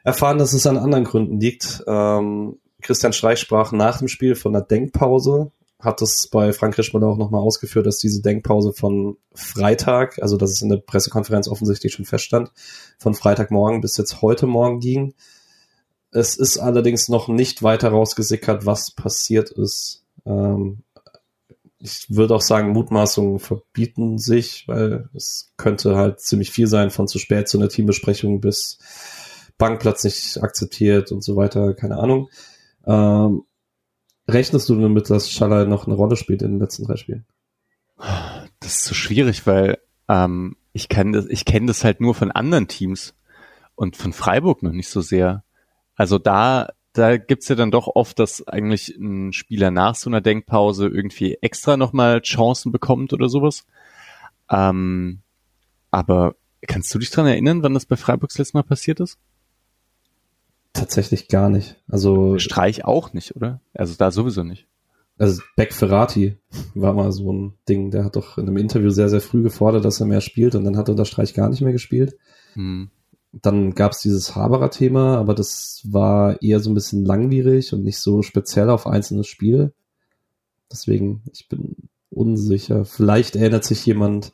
erfahren, 0.03 0.37
dass 0.37 0.53
es 0.53 0.67
an 0.67 0.77
anderen 0.77 1.03
Gründen 1.03 1.39
liegt. 1.39 1.83
Ähm, 1.87 2.59
Christian 2.83 3.13
Streich 3.13 3.39
sprach 3.39 3.71
nach 3.71 3.97
dem 3.97 4.07
Spiel 4.07 4.35
von 4.35 4.55
einer 4.55 4.63
Denkpause, 4.63 5.51
hat 5.79 5.99
das 5.99 6.27
bei 6.27 6.53
Frank 6.53 6.77
Rischmann 6.77 7.03
auch 7.03 7.17
nochmal 7.17 7.41
ausgeführt, 7.41 7.87
dass 7.87 7.97
diese 7.97 8.21
Denkpause 8.21 8.71
von 8.71 9.17
Freitag, 9.33 10.21
also 10.21 10.37
dass 10.37 10.51
es 10.51 10.61
in 10.61 10.69
der 10.69 10.77
Pressekonferenz 10.77 11.47
offensichtlich 11.47 11.93
schon 11.93 12.05
feststand, 12.05 12.51
von 12.99 13.15
Freitagmorgen 13.15 13.81
bis 13.81 13.97
jetzt 13.97 14.21
heute 14.21 14.45
Morgen 14.45 14.79
ging. 14.79 15.15
Es 16.11 16.37
ist 16.37 16.59
allerdings 16.59 17.09
noch 17.09 17.29
nicht 17.29 17.63
weiter 17.63 17.89
rausgesickert, 17.89 18.67
was 18.67 18.91
passiert 18.91 19.49
ist. 19.49 20.03
Ähm, 20.23 20.83
ich 21.79 22.07
würde 22.09 22.35
auch 22.35 22.41
sagen, 22.41 22.71
Mutmaßungen 22.71 23.39
verbieten 23.39 24.17
sich, 24.17 24.67
weil 24.67 25.09
es 25.13 25.53
könnte 25.57 25.95
halt 25.95 26.19
ziemlich 26.19 26.51
viel 26.51 26.67
sein, 26.67 26.89
von 26.89 27.07
zu 27.07 27.19
spät 27.19 27.47
zu 27.47 27.57
einer 27.59 27.69
Teambesprechung 27.69 28.41
bis 28.41 28.79
Bankplatz 29.57 30.03
nicht 30.03 30.41
akzeptiert 30.41 31.11
und 31.11 31.23
so 31.23 31.35
weiter, 31.35 31.73
keine 31.73 31.97
Ahnung. 31.97 32.29
Ähm, 32.85 33.43
rechnest 34.27 34.69
du 34.69 34.79
damit, 34.79 35.09
dass 35.09 35.31
Schaller 35.31 35.65
noch 35.65 35.85
eine 35.85 35.95
Rolle 35.95 36.15
spielt 36.15 36.41
in 36.41 36.51
den 36.51 36.59
letzten 36.59 36.85
drei 36.85 36.95
Spielen? 36.95 37.25
Das 38.59 38.73
ist 38.77 38.85
so 38.85 38.93
schwierig, 38.93 39.45
weil 39.45 39.77
ähm, 40.07 40.55
ich 40.73 40.89
kenne 40.89 41.17
das, 41.17 41.25
ich 41.27 41.45
kenne 41.45 41.67
das 41.67 41.83
halt 41.83 42.01
nur 42.01 42.15
von 42.15 42.31
anderen 42.31 42.67
Teams 42.67 43.15
und 43.75 43.97
von 43.97 44.13
Freiburg 44.13 44.63
noch 44.63 44.71
nicht 44.71 44.89
so 44.89 45.01
sehr. 45.01 45.43
Also 45.95 46.19
da, 46.19 46.69
da 46.97 47.17
gibt's 47.17 47.47
ja 47.47 47.55
dann 47.55 47.71
doch 47.71 47.87
oft, 47.87 48.19
dass 48.19 48.47
eigentlich 48.47 48.95
ein 48.97 49.33
Spieler 49.33 49.71
nach 49.71 49.95
so 49.95 50.09
einer 50.09 50.21
Denkpause 50.21 50.87
irgendwie 50.87 51.37
extra 51.41 51.77
nochmal 51.77 52.21
Chancen 52.21 52.71
bekommt 52.71 53.13
oder 53.13 53.29
sowas. 53.29 53.65
Ähm, 54.49 55.19
aber 55.91 56.35
kannst 56.65 56.93
du 56.93 56.99
dich 56.99 57.11
dran 57.11 57.27
erinnern, 57.27 57.63
wann 57.63 57.73
das 57.73 57.85
bei 57.85 57.95
Freiburgs 57.95 58.37
letztes 58.37 58.53
Mal 58.53 58.63
passiert 58.63 58.99
ist? 58.99 59.17
Tatsächlich 60.73 61.27
gar 61.27 61.49
nicht. 61.49 61.75
Also 61.87 62.37
Streich 62.39 62.85
auch 62.85 63.13
nicht, 63.13 63.35
oder? 63.35 63.61
Also 63.73 63.95
da 63.97 64.11
sowieso 64.11 64.43
nicht. 64.43 64.67
Also 65.17 65.41
Beck 65.55 65.73
Ferrati 65.73 66.37
war 66.75 66.93
mal 66.93 67.11
so 67.11 67.33
ein 67.33 67.53
Ding, 67.67 67.89
der 67.89 68.05
hat 68.05 68.15
doch 68.15 68.37
in 68.37 68.47
einem 68.47 68.57
Interview 68.57 68.91
sehr, 68.91 69.09
sehr 69.09 69.21
früh 69.21 69.41
gefordert, 69.41 69.83
dass 69.85 69.99
er 69.99 70.05
mehr 70.05 70.21
spielt 70.21 70.53
und 70.53 70.63
dann 70.63 70.77
hat 70.77 70.89
er 70.89 70.91
unter 70.91 71.05
Streich 71.05 71.33
gar 71.33 71.49
nicht 71.49 71.61
mehr 71.61 71.71
gespielt. 71.71 72.15
Hm. 72.53 72.91
Dann 73.41 73.75
gab 73.75 73.91
es 73.91 73.99
dieses 73.99 74.35
Haberer-Thema, 74.35 75.17
aber 75.17 75.35
das 75.35 75.81
war 75.85 76.41
eher 76.41 76.59
so 76.59 76.69
ein 76.69 76.73
bisschen 76.73 77.05
langwierig 77.05 77.73
und 77.73 77.83
nicht 77.83 77.99
so 77.99 78.21
speziell 78.21 78.69
auf 78.69 78.87
einzelne 78.87 79.23
Spiele. 79.23 79.73
Deswegen, 80.71 81.23
ich 81.31 81.47
bin 81.47 81.89
unsicher. 82.09 82.85
Vielleicht 82.85 83.35
erinnert 83.35 83.63
sich 83.63 83.85
jemand 83.85 84.33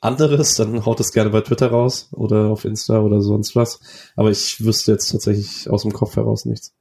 anderes, 0.00 0.56
dann 0.56 0.84
haut 0.84 1.00
es 1.00 1.12
gerne 1.12 1.30
bei 1.30 1.40
Twitter 1.40 1.68
raus 1.68 2.08
oder 2.12 2.48
auf 2.48 2.64
Insta 2.64 3.00
oder 3.00 3.22
sonst 3.22 3.54
was. 3.54 3.80
Aber 4.16 4.30
ich 4.30 4.64
wüsste 4.64 4.92
jetzt 4.92 5.08
tatsächlich 5.08 5.70
aus 5.70 5.82
dem 5.82 5.92
Kopf 5.92 6.16
heraus 6.16 6.44
nichts. 6.44 6.74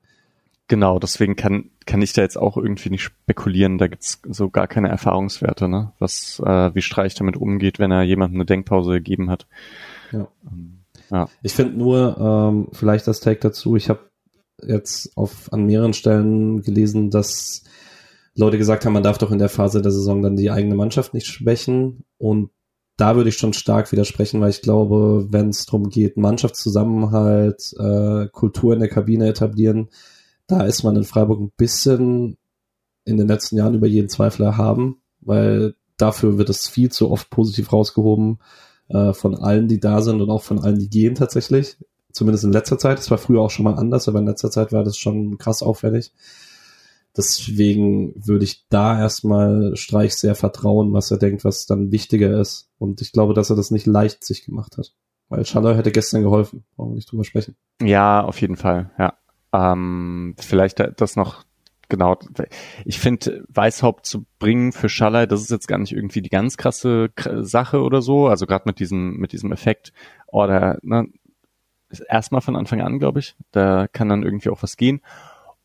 Genau, 0.68 1.00
deswegen 1.00 1.36
kann, 1.36 1.70
kann 1.86 2.01
ich 2.01 2.13
da 2.13 2.22
jetzt 2.22 2.38
auch 2.38 2.56
irgendwie 2.56 2.89
nicht 2.89 3.03
spekulieren. 3.03 3.77
Da 3.77 3.88
gibt's 3.88 4.22
so 4.27 4.50
gar 4.50 4.68
keine 4.68 4.88
Erfahrungswerte, 4.88 5.68
ne? 5.68 5.91
Was, 6.00 6.41
äh, 6.46 6.74
wie 6.74 6.82
Streich 6.82 7.13
damit 7.13 7.36
umgeht, 7.36 7.77
wenn 7.77 7.91
er 7.91 8.03
jemandem 8.03 8.38
eine 8.38 8.46
Denkpause 8.46 8.94
gegeben 8.94 9.30
hat. 9.30 9.48
Ja. 10.12 10.30
Ähm, 10.50 10.81
ja. 11.12 11.27
Ich 11.44 11.53
finde 11.53 11.77
nur, 11.77 12.18
ähm, 12.18 12.68
vielleicht 12.72 13.08
das 13.08 13.20
Take 13.20 13.39
dazu, 13.41 13.75
ich 13.75 13.89
habe 13.89 14.10
jetzt 14.65 15.15
auf 15.18 15.51
an 15.51 15.65
mehreren 15.65 15.94
Stellen 15.94 16.62
gelesen, 16.62 17.10
dass 17.10 17.63
Leute 18.36 18.58
gesagt 18.58 18.86
haben, 18.86 18.94
man 18.94 19.03
darf 19.03 19.18
doch 19.18 19.32
in 19.32 19.39
der 19.39 19.50
Phase 19.50 19.82
der 19.82 19.91
Saison 19.91 20.22
dann 20.22 20.38
die 20.38 20.51
eigene 20.51 20.75
Mannschaft 20.75 21.13
nicht 21.13 21.27
schwächen. 21.27 22.06
Und 22.18 22.51
da 22.98 23.15
würde 23.15 23.30
ich 23.30 23.38
schon 23.38 23.53
stark 23.53 23.91
widersprechen, 23.91 24.39
weil 24.39 24.51
ich 24.51 24.62
glaube, 24.62 25.27
wenn 25.30 25.50
es 25.50 25.65
darum 25.65 25.89
geht, 25.89 26.18
Mannschaftszusammenhalt, 26.18 27.74
äh, 27.77 28.27
Kultur 28.32 28.74
in 28.74 28.80
der 28.80 28.89
Kabine 28.89 29.27
etablieren, 29.27 29.89
da 30.48 30.63
ist 30.63 30.84
man 30.84 30.96
in 30.96 31.03
Freiburg 31.03 31.41
ein 31.41 31.51
bisschen 31.58 32.38
in 33.03 33.18
den 33.18 33.27
letzten 33.27 33.58
Jahren 33.58 33.74
über 33.74 33.88
jeden 33.88 34.10
Zweifel 34.10 34.44
erhaben, 34.44 35.01
weil 35.20 35.75
dafür 35.98 36.38
wird 36.38 36.50
es 36.50 36.68
viel 36.68 36.91
zu 36.91 37.12
oft 37.12 37.30
positiv 37.30 37.74
rausgehoben 37.74 38.39
äh, 38.94 39.14
von 39.14 39.36
allen, 39.36 39.68
die 39.68 39.80
da 39.80 40.02
sind 40.02 40.22
und 40.22 40.30
auch 40.30 40.44
von 40.44 40.60
allen, 40.60 40.80
die 40.80 40.90
gehen 40.90 41.16
tatsächlich. 41.16 41.78
Zumindest 42.12 42.44
in 42.44 42.52
letzter 42.52 42.78
Zeit. 42.78 43.00
Es 43.00 43.10
war 43.10 43.18
früher 43.18 43.42
auch 43.42 43.50
schon 43.50 43.64
mal 43.64 43.76
anders, 43.76 44.08
aber 44.08 44.20
in 44.20 44.26
letzter 44.26 44.52
Zeit 44.52 44.74
war 44.74 44.84
das 44.84 44.98
schon 44.98 45.38
krass 45.38 45.64
auffällig. 45.64 46.12
Deswegen 47.16 48.14
würde 48.16 48.46
ich 48.46 48.66
da 48.70 49.00
erstmal 49.00 49.76
Streich 49.76 50.16
sehr 50.16 50.36
vertrauen, 50.36 50.94
was 50.94 51.12
er 51.12 51.18
denkt, 51.18 51.44
was 51.44 51.66
dann 51.66 51.92
wichtiger 51.92 52.40
ist. 52.40 52.70
Und 52.78 53.02
ich 53.02 53.12
glaube, 53.12 53.34
dass 53.34 53.50
er 53.50 53.56
das 53.56 53.72
nicht 53.72 53.86
leicht 53.86 54.24
sich 54.24 54.46
gemacht 54.46 54.78
hat. 54.78 54.94
Weil 55.28 55.46
Schaller 55.46 55.76
hätte 55.76 55.92
gestern 55.92 56.24
geholfen. 56.24 56.64
Brauchen 56.76 56.92
wir 56.92 56.96
nicht 56.96 57.12
drüber 57.12 57.24
sprechen. 57.24 57.56
Ja, 57.82 58.24
auf 58.24 58.40
jeden 58.40 58.56
Fall, 58.58 58.92
ja. 58.98 59.14
Ähm, 59.54 60.36
vielleicht 60.38 60.82
das 60.98 61.16
noch 61.16 61.44
genau. 61.92 62.18
Ich 62.86 63.00
finde, 63.00 63.44
Weißhaupt 63.50 64.08
zu 64.08 64.26
bringen 64.40 64.72
für 64.72 64.90
Schaller, 64.90 65.28
das 65.28 65.42
ist 65.42 65.52
jetzt 65.52 65.68
gar 65.68 65.78
nicht 65.78 65.92
irgendwie 65.92 66.24
die 66.24 66.30
ganz 66.30 66.58
krasse 66.58 67.10
Sache 67.42 67.82
oder 67.82 68.02
so. 68.02 68.28
Also 68.28 68.48
gerade 68.48 68.64
mit 68.66 68.80
diesem, 68.80 69.18
mit 69.18 69.34
diesem 69.34 69.52
Effekt, 69.52 69.94
oder 70.28 70.78
oh, 70.82 70.88
ne, 70.88 71.08
erstmal 72.08 72.42
von 72.42 72.56
Anfang 72.56 72.82
an, 72.82 72.98
glaube 72.98 73.20
ich. 73.20 73.36
Da 73.52 73.88
kann 73.88 74.10
dann 74.10 74.24
irgendwie 74.24 74.50
auch 74.50 74.64
was 74.64 74.78
gehen. 74.78 75.02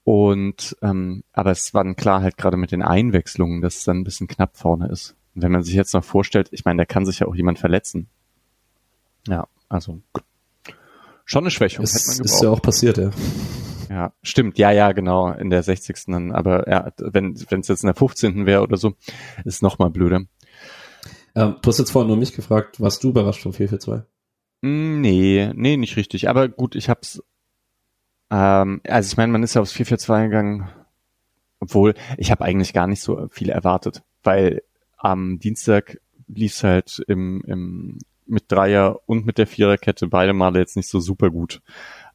Und 0.05 0.77
ähm, 0.83 1.23
aber 1.33 1.53
es 1.53 1.73
war 1.73 1.85
dann 1.85 1.97
klar 1.97 2.21
halt 2.21 2.37
gerade 2.37 2.57
mit 2.57 2.73
den 2.73 2.83
Einwechslungen, 2.83 3.63
dass 3.63 3.77
es 3.77 3.85
dann 3.85 3.99
ein 3.99 4.05
bisschen 4.05 4.29
knapp 4.29 4.57
vorne 4.57 4.89
ist. 4.89 5.17
Und 5.35 5.43
wenn 5.43 5.53
man 5.53 5.63
sich 5.63 5.75
jetzt 5.75 5.95
noch 5.95 6.05
vorstellt, 6.05 6.49
ich 6.51 6.65
meine, 6.65 6.79
da 6.79 6.85
kann 6.85 7.07
sich 7.07 7.21
ja 7.21 7.29
auch 7.29 7.35
jemand 7.35 7.59
verletzen. 7.59 8.09
Ja, 9.29 9.47
also 9.69 10.01
schon 11.25 11.45
eine 11.45 11.51
Schwächung. 11.51 11.85
Es 11.85 12.21
ist 12.21 12.43
ja 12.43 12.51
auch 12.51 12.63
passiert, 12.63 12.99
ja. 12.99 13.11
Ja, 13.89 14.13
stimmt. 14.23 14.59
Ja, 14.59 14.71
ja, 14.71 14.93
genau. 14.93 15.33
In 15.33 15.51
der 15.51 15.63
60. 15.63 15.97
Dann, 16.07 16.33
aber 16.33 16.69
ja, 16.69 16.93
wenn 16.99 17.35
wenn 17.51 17.61
es 17.61 17.69
jetzt 17.69 17.83
in 17.83 17.89
der 17.89 17.95
15. 17.95 18.47
wäre 18.47 18.63
oder 18.63 18.77
so, 18.77 18.95
ist 19.45 19.63
noch 19.63 19.79
mal 19.79 19.91
blöder. 19.91 20.23
Ähm, 21.35 21.57
du 21.61 21.69
hast 21.69 21.79
jetzt 21.79 21.91
vorhin 21.91 22.09
nur 22.09 22.17
mich 22.17 22.35
gefragt, 22.35 22.81
warst 22.81 23.05
du 23.05 23.11
überrascht 23.11 23.43
vom 23.43 23.53
442? 23.53 24.11
Mm, 24.63 25.01
nee, 25.01 25.51
nee, 25.55 25.77
nicht 25.77 25.97
richtig. 25.97 26.29
Aber 26.29 26.49
gut, 26.49 26.75
ich 26.75 26.89
hab's 26.89 27.23
ähm, 28.31 28.81
also 28.85 29.13
ich 29.13 29.17
meine, 29.17 29.33
man 29.33 29.43
ist 29.43 29.55
ja 29.55 29.63
aufs 29.63 29.75
4-4-2 29.75 30.25
gegangen, 30.25 30.69
obwohl 31.61 31.95
ich 32.19 32.31
habe 32.31 32.45
eigentlich 32.45 32.73
gar 32.73 32.87
nicht 32.87 33.01
so 33.03 33.29
viel 33.31 33.51
erwartet, 33.51 34.03
weil 34.23 34.63
am 34.97 35.39
Dienstag 35.39 36.01
lief 36.27 36.55
es 36.55 36.65
halt 36.65 37.03
im, 37.07 37.43
im, 37.47 37.99
mit 38.27 38.51
Dreier 38.51 39.01
und 39.07 39.27
mit 39.27 39.39
der 39.39 39.47
Viererkette 39.47 40.09
beide 40.09 40.33
Male 40.33 40.59
jetzt 40.59 40.77
nicht 40.77 40.89
so 40.89 40.99
super 40.99 41.31
gut. 41.31 41.63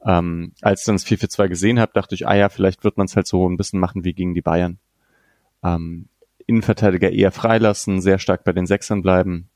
Ähm, 0.05 0.53
als 0.62 0.81
ich 0.81 0.86
dann 0.86 0.96
das 0.96 1.05
4-4-2 1.05 1.48
gesehen 1.48 1.79
habe, 1.79 1.91
dachte 1.93 2.15
ich, 2.15 2.27
ah 2.27 2.36
ja, 2.36 2.50
vielleicht 2.50 2.84
wird 2.84 2.98
man 2.98 3.05
es 3.05 3.15
halt 3.15 3.27
so 3.27 3.48
ein 3.48 3.58
bisschen 3.58 3.79
machen 3.79 4.03
wie 4.03 4.13
gegen 4.13 4.34
die 4.34 4.41
Bayern. 4.41 4.79
Ähm, 5.63 6.08
Innenverteidiger 6.48 7.12
eher 7.12 7.31
freilassen, 7.31 8.01
sehr 8.01 8.20
stark 8.20 8.43
bei 8.43 8.51
den 8.51 8.65
Sechsern 8.65 9.01
bleiben 9.01 9.50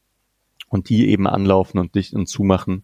und 0.69 0.89
die 0.89 1.09
eben 1.09 1.27
anlaufen 1.27 1.79
und 1.79 1.95
dicht 1.95 2.13
und 2.13 2.27
zumachen. 2.27 2.83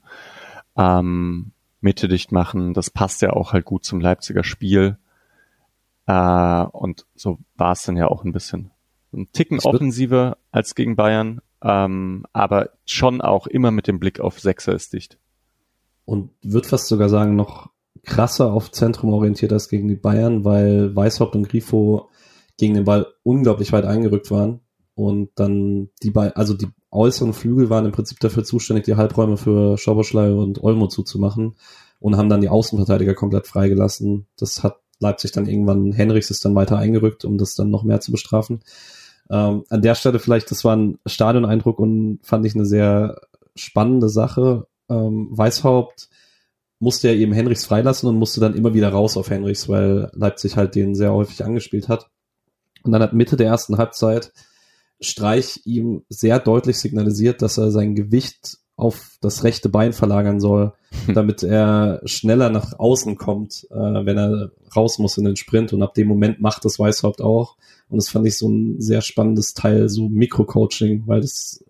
Ähm, 0.76 1.52
Mitte 1.82 2.08
dicht 2.08 2.32
machen. 2.32 2.74
Das 2.74 2.90
passt 2.90 3.22
ja 3.22 3.32
auch 3.32 3.54
halt 3.54 3.66
gut 3.66 3.86
zum 3.86 4.00
Leipziger 4.00 4.44
Spiel. 4.44 4.98
Äh, 6.08 6.64
und 6.64 7.06
so 7.16 7.40
war 7.56 7.74
es 7.74 7.84
dann 7.84 7.98
ja 7.98 8.08
auch 8.08 8.24
ein 8.24 8.32
bisschen. 8.32 8.72
Ein 9.14 9.32
Ticken 9.34 9.60
offensiver 9.60 10.38
als 10.52 10.74
gegen 10.74 10.96
Bayern, 10.96 11.42
ähm, 11.62 12.26
aber 12.32 12.70
schon 12.86 13.22
auch 13.22 13.46
immer 13.46 13.72
mit 13.72 13.88
dem 13.88 14.00
Blick 14.00 14.20
auf 14.20 14.40
Sechser 14.40 14.74
ist 14.74 14.94
dicht. 14.94 15.18
Und 16.12 16.32
wird 16.42 16.66
fast 16.66 16.88
sogar 16.88 17.08
sagen, 17.08 17.38
noch 17.38 17.70
krasser 18.04 18.52
auf 18.52 18.70
Zentrum 18.70 19.14
orientiert 19.14 19.54
als 19.54 19.70
gegen 19.70 19.88
die 19.88 19.96
Bayern, 19.96 20.44
weil 20.44 20.94
Weißhaupt 20.94 21.38
und 21.38 21.48
Grifo 21.48 22.10
gegen 22.58 22.74
den 22.74 22.84
Ball 22.84 23.08
unglaublich 23.24 23.72
weit 23.72 23.86
eingerückt 23.86 24.30
waren 24.30 24.60
und 24.94 25.30
dann 25.36 25.88
die 26.04 26.12
bei, 26.12 26.36
also 26.36 26.54
die 26.54 26.68
äußeren 26.92 27.32
Flügel 27.32 27.70
waren 27.70 27.86
im 27.86 27.94
Prinzip 27.94 28.20
dafür 28.20 28.44
zuständig, 28.44 28.84
die 28.84 28.98
Halbräume 28.98 29.38
für 29.38 29.78
Schoboschlei 29.78 30.34
und 30.34 30.62
Olmo 30.62 30.88
zuzumachen 30.88 31.56
und 32.02 32.18
haben 32.18 32.28
dann 32.28 32.42
die 32.42 32.50
Außenverteidiger 32.50 33.14
komplett 33.14 33.48
freigelassen. 33.48 34.28
Das 34.36 34.64
hat 34.64 34.82
Leipzig 35.00 35.32
dann 35.32 35.48
irgendwann, 35.48 35.94
Henrichs 35.94 36.30
ist 36.30 36.44
dann 36.44 36.56
weiter 36.56 36.78
eingerückt, 36.78 37.24
um 37.24 37.38
das 37.38 37.56
dann 37.56 37.70
noch 37.70 37.84
mehr 37.84 38.02
zu 38.02 38.12
bestrafen. 38.12 38.60
Ähm, 39.30 39.64
an 39.70 39.82
der 39.82 39.96
Stelle 39.96 40.20
vielleicht, 40.20 40.52
das 40.52 40.66
war 40.66 40.76
ein 40.76 41.00
Stadioneindruck 41.06 41.80
und 41.80 42.20
fand 42.22 42.46
ich 42.46 42.54
eine 42.54 42.66
sehr 42.66 43.22
spannende 43.56 44.10
Sache. 44.10 44.68
Ähm, 44.92 45.30
Weißhaupt 45.32 46.10
musste 46.80 47.10
ja 47.10 47.14
eben 47.14 47.34
Henrichs 47.34 47.66
freilassen 47.66 48.10
und 48.10 48.18
musste 48.18 48.42
dann 48.42 48.56
immer 48.56 48.74
wieder 48.74 48.90
raus 48.90 49.16
auf 49.16 49.30
Henrichs, 49.30 49.70
weil 49.70 50.10
Leipzig 50.14 50.58
halt 50.58 50.76
den 50.76 50.96
sehr 50.96 51.14
häufig 51.14 51.44
angespielt 51.44 51.88
hat. 51.88 52.10
Und 52.84 52.92
dann 52.92 53.02
hat 53.02 53.14
Mitte 53.14 53.38
der 53.38 53.48
ersten 53.48 53.78
Halbzeit 53.78 54.32
Streich 55.04 55.62
ihm 55.66 56.04
sehr 56.10 56.40
deutlich 56.40 56.80
signalisiert, 56.80 57.42
dass 57.42 57.58
er 57.58 57.72
sein 57.72 57.96
Gewicht 57.96 58.60
auf 58.76 59.18
das 59.22 59.44
rechte 59.44 59.70
Bein 59.70 59.94
verlagern 59.94 60.40
soll, 60.40 60.74
hm. 61.06 61.14
damit 61.14 61.44
er 61.44 62.02
schneller 62.06 62.50
nach 62.50 62.78
außen 62.80 63.16
kommt, 63.18 63.68
äh, 63.72 63.76
wenn 63.76 64.18
er 64.18 64.52
raus 64.76 65.00
muss 65.00 65.18
in 65.18 65.26
den 65.26 65.36
Sprint. 65.36 65.74
Und 65.74 65.84
ab 65.84 65.94
dem 65.94 66.08
Moment 66.08 66.42
macht 66.42 66.66
das 66.66 66.80
Weißhaupt 66.80 67.22
auch. 67.22 67.58
Und 67.90 67.98
das 67.98 68.10
fand 68.10 68.28
ich 68.28 68.38
so 68.38 68.50
ein 68.50 68.80
sehr 68.80 69.02
spannendes 69.02 69.54
Teil, 69.54 69.90
so 69.90 70.08
Mikrocoaching, 70.08 71.04
weil 71.08 71.22
das, 71.22 71.64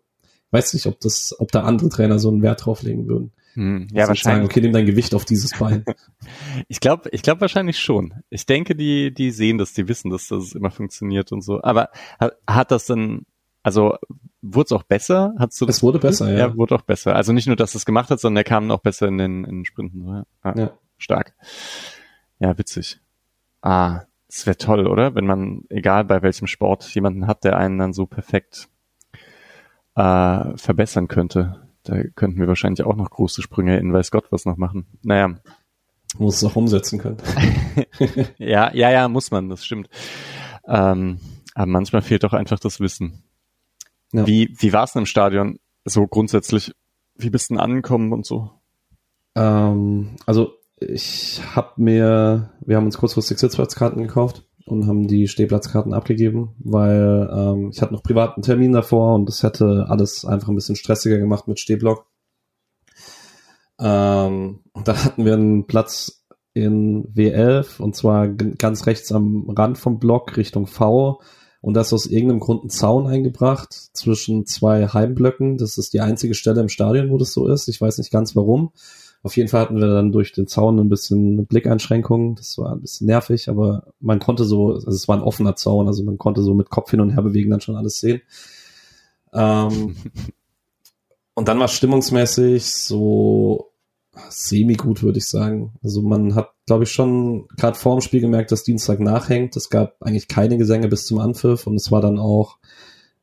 weiß 0.51 0.73
nicht, 0.73 0.85
ob 0.85 0.99
das, 0.99 1.35
ob 1.39 1.51
da 1.51 1.63
andere 1.63 1.89
Trainer 1.89 2.19
so 2.19 2.29
einen 2.29 2.41
Wert 2.41 2.65
drauf 2.65 2.83
legen 2.83 3.07
würden. 3.07 3.31
Hm, 3.53 3.87
ja, 3.91 4.07
wahrscheinlich. 4.07 4.23
Sagen, 4.23 4.45
okay, 4.45 4.61
nimm 4.61 4.71
dein 4.71 4.85
Gewicht 4.85 5.13
auf 5.13 5.25
dieses 5.25 5.57
Bein. 5.57 5.83
ich 6.67 6.79
glaube, 6.79 7.09
ich 7.11 7.21
glaube 7.21 7.41
wahrscheinlich 7.41 7.79
schon. 7.79 8.13
Ich 8.29 8.45
denke, 8.45 8.75
die, 8.75 9.13
die 9.13 9.31
sehen 9.31 9.57
das, 9.57 9.73
die 9.73 9.87
wissen, 9.87 10.09
dass 10.09 10.27
das 10.29 10.53
immer 10.53 10.71
funktioniert 10.71 11.31
und 11.31 11.41
so. 11.41 11.61
Aber 11.61 11.89
hat, 12.19 12.37
hat 12.47 12.71
das 12.71 12.85
denn, 12.85 13.25
also 13.63 13.97
wurde 14.41 14.67
es 14.67 14.71
auch 14.71 14.83
besser? 14.83 15.33
Hast 15.37 15.59
du 15.59 15.65
das? 15.65 15.77
Es 15.77 15.83
wurde 15.83 15.99
besser, 15.99 16.31
ja. 16.31 16.39
Ja, 16.39 16.55
wurde 16.55 16.75
auch 16.75 16.81
besser. 16.81 17.15
Also 17.15 17.33
nicht 17.33 17.47
nur, 17.47 17.57
dass 17.57 17.75
es 17.75 17.85
gemacht 17.85 18.09
hat, 18.09 18.19
sondern 18.19 18.37
er 18.37 18.45
kam 18.45 18.71
auch 18.71 18.79
besser 18.79 19.07
in 19.07 19.17
den, 19.17 19.43
in 19.43 19.57
den 19.57 19.65
Sprinten. 19.65 20.07
Ja, 20.07 20.25
ja. 20.45 20.55
ja. 20.55 20.71
Stark. 20.97 21.33
Ja, 22.39 22.57
witzig. 22.57 22.99
Ah, 23.61 24.03
das 24.27 24.45
wäre 24.45 24.57
toll, 24.57 24.87
oder? 24.87 25.13
Wenn 25.13 25.25
man, 25.25 25.63
egal 25.69 26.05
bei 26.05 26.21
welchem 26.21 26.47
Sport, 26.47 26.85
jemanden 26.95 27.27
hat, 27.27 27.43
der 27.43 27.57
einen 27.57 27.77
dann 27.77 27.93
so 27.93 28.05
perfekt 28.05 28.69
äh, 29.95 30.57
verbessern 30.57 31.07
könnte. 31.07 31.67
Da 31.83 32.03
könnten 32.15 32.39
wir 32.39 32.47
wahrscheinlich 32.47 32.83
auch 32.83 32.95
noch 32.95 33.09
große 33.09 33.41
Sprünge 33.41 33.77
in 33.79 33.91
weiß 33.91 34.11
Gott 34.11 34.31
was 34.31 34.45
noch 34.45 34.57
machen. 34.57 34.85
Naja. 35.01 35.39
Muss 36.17 36.37
es 36.37 36.43
auch 36.43 36.55
umsetzen 36.55 36.99
können. 36.99 37.17
ja, 38.37 38.73
ja, 38.73 38.91
ja, 38.91 39.07
muss 39.07 39.31
man, 39.31 39.49
das 39.49 39.65
stimmt. 39.65 39.89
Ähm, 40.67 41.19
aber 41.55 41.65
manchmal 41.65 42.01
fehlt 42.01 42.23
doch 42.23 42.33
einfach 42.33 42.59
das 42.59 42.79
Wissen. 42.79 43.23
Ja. 44.11 44.27
Wie, 44.27 44.53
wie 44.57 44.73
war 44.73 44.83
es 44.83 44.93
denn 44.93 45.03
im 45.03 45.05
Stadion 45.05 45.59
so 45.85 46.05
grundsätzlich? 46.05 46.73
Wie 47.15 47.29
bist 47.29 47.49
du 47.49 47.55
denn 47.55 47.63
angekommen 47.63 48.11
und 48.11 48.25
so? 48.25 48.51
Ähm, 49.35 50.15
also 50.25 50.53
ich 50.77 51.41
habe 51.55 51.73
mir, 51.77 52.51
wir 52.59 52.75
haben 52.75 52.85
uns 52.85 52.97
kurzfristig 52.97 53.39
Sitzplatzkarten 53.39 54.01
gekauft 54.01 54.45
und 54.65 54.87
haben 54.87 55.07
die 55.07 55.27
Stehplatzkarten 55.27 55.93
abgegeben, 55.93 56.55
weil 56.59 57.29
ähm, 57.33 57.71
ich 57.73 57.81
hatte 57.81 57.93
noch 57.93 58.03
privaten 58.03 58.41
Termin 58.41 58.71
davor 58.71 59.15
und 59.15 59.27
das 59.27 59.43
hätte 59.43 59.85
alles 59.89 60.25
einfach 60.25 60.49
ein 60.49 60.55
bisschen 60.55 60.75
stressiger 60.75 61.17
gemacht 61.17 61.47
mit 61.47 61.59
Stehblock. 61.59 62.05
Ähm, 63.79 64.59
dann 64.83 65.03
hatten 65.03 65.25
wir 65.25 65.33
einen 65.33 65.67
Platz 65.67 66.23
in 66.53 67.05
W11 67.13 67.81
und 67.81 67.95
zwar 67.95 68.27
ganz 68.27 68.85
rechts 68.85 69.11
am 69.11 69.49
Rand 69.49 69.77
vom 69.77 69.99
Block 69.99 70.37
Richtung 70.37 70.67
V 70.67 71.19
und 71.61 71.75
da 71.75 71.81
ist 71.81 71.93
aus 71.93 72.07
irgendeinem 72.07 72.39
Grund 72.39 72.65
ein 72.65 72.69
Zaun 72.69 73.07
eingebracht 73.07 73.73
zwischen 73.93 74.45
zwei 74.47 74.87
Heimblöcken. 74.87 75.57
Das 75.57 75.77
ist 75.77 75.93
die 75.93 76.01
einzige 76.01 76.33
Stelle 76.33 76.59
im 76.59 76.69
Stadion, 76.69 77.11
wo 77.11 77.17
das 77.17 77.33
so 77.33 77.47
ist. 77.47 77.67
Ich 77.67 77.79
weiß 77.79 77.99
nicht 77.99 78.11
ganz 78.11 78.35
warum. 78.35 78.71
Auf 79.23 79.37
jeden 79.37 79.49
Fall 79.49 79.61
hatten 79.61 79.79
wir 79.79 79.87
dann 79.87 80.11
durch 80.11 80.31
den 80.31 80.47
Zaun 80.47 80.79
ein 80.79 80.89
bisschen 80.89 81.45
Blickeinschränkungen. 81.45 82.35
Das 82.35 82.57
war 82.57 82.71
ein 82.71 82.81
bisschen 82.81 83.07
nervig, 83.07 83.49
aber 83.49 83.93
man 83.99 84.19
konnte 84.19 84.45
so, 84.45 84.73
also 84.73 84.89
es 84.89 85.07
war 85.07 85.17
ein 85.17 85.23
offener 85.23 85.55
Zaun, 85.55 85.87
also 85.87 86.03
man 86.03 86.17
konnte 86.17 86.41
so 86.41 86.55
mit 86.55 86.69
Kopf 86.69 86.89
hin 86.89 87.01
und 87.01 87.11
her 87.11 87.21
bewegen 87.21 87.51
dann 87.51 87.61
schon 87.61 87.75
alles 87.75 87.99
sehen. 87.99 88.21
Ähm, 89.33 89.95
und 91.35 91.47
dann 91.47 91.59
war 91.59 91.67
stimmungsmäßig 91.67 92.65
so 92.65 93.71
semi-gut, 94.29 95.03
würde 95.03 95.19
ich 95.19 95.27
sagen. 95.27 95.73
Also 95.83 96.01
man 96.01 96.35
hat, 96.35 96.51
glaube 96.65 96.83
ich, 96.83 96.91
schon 96.91 97.47
gerade 97.57 97.77
vor 97.77 97.95
dem 97.95 98.01
Spiel 98.01 98.21
gemerkt, 98.21 98.51
dass 98.51 98.63
Dienstag 98.63 98.99
nachhängt. 98.99 99.55
Es 99.55 99.69
gab 99.69 100.01
eigentlich 100.01 100.27
keine 100.27 100.57
Gesänge 100.57 100.87
bis 100.87 101.05
zum 101.05 101.19
Anpfiff 101.19 101.67
und 101.67 101.75
es 101.75 101.91
war 101.91 102.01
dann 102.01 102.19
auch 102.19 102.57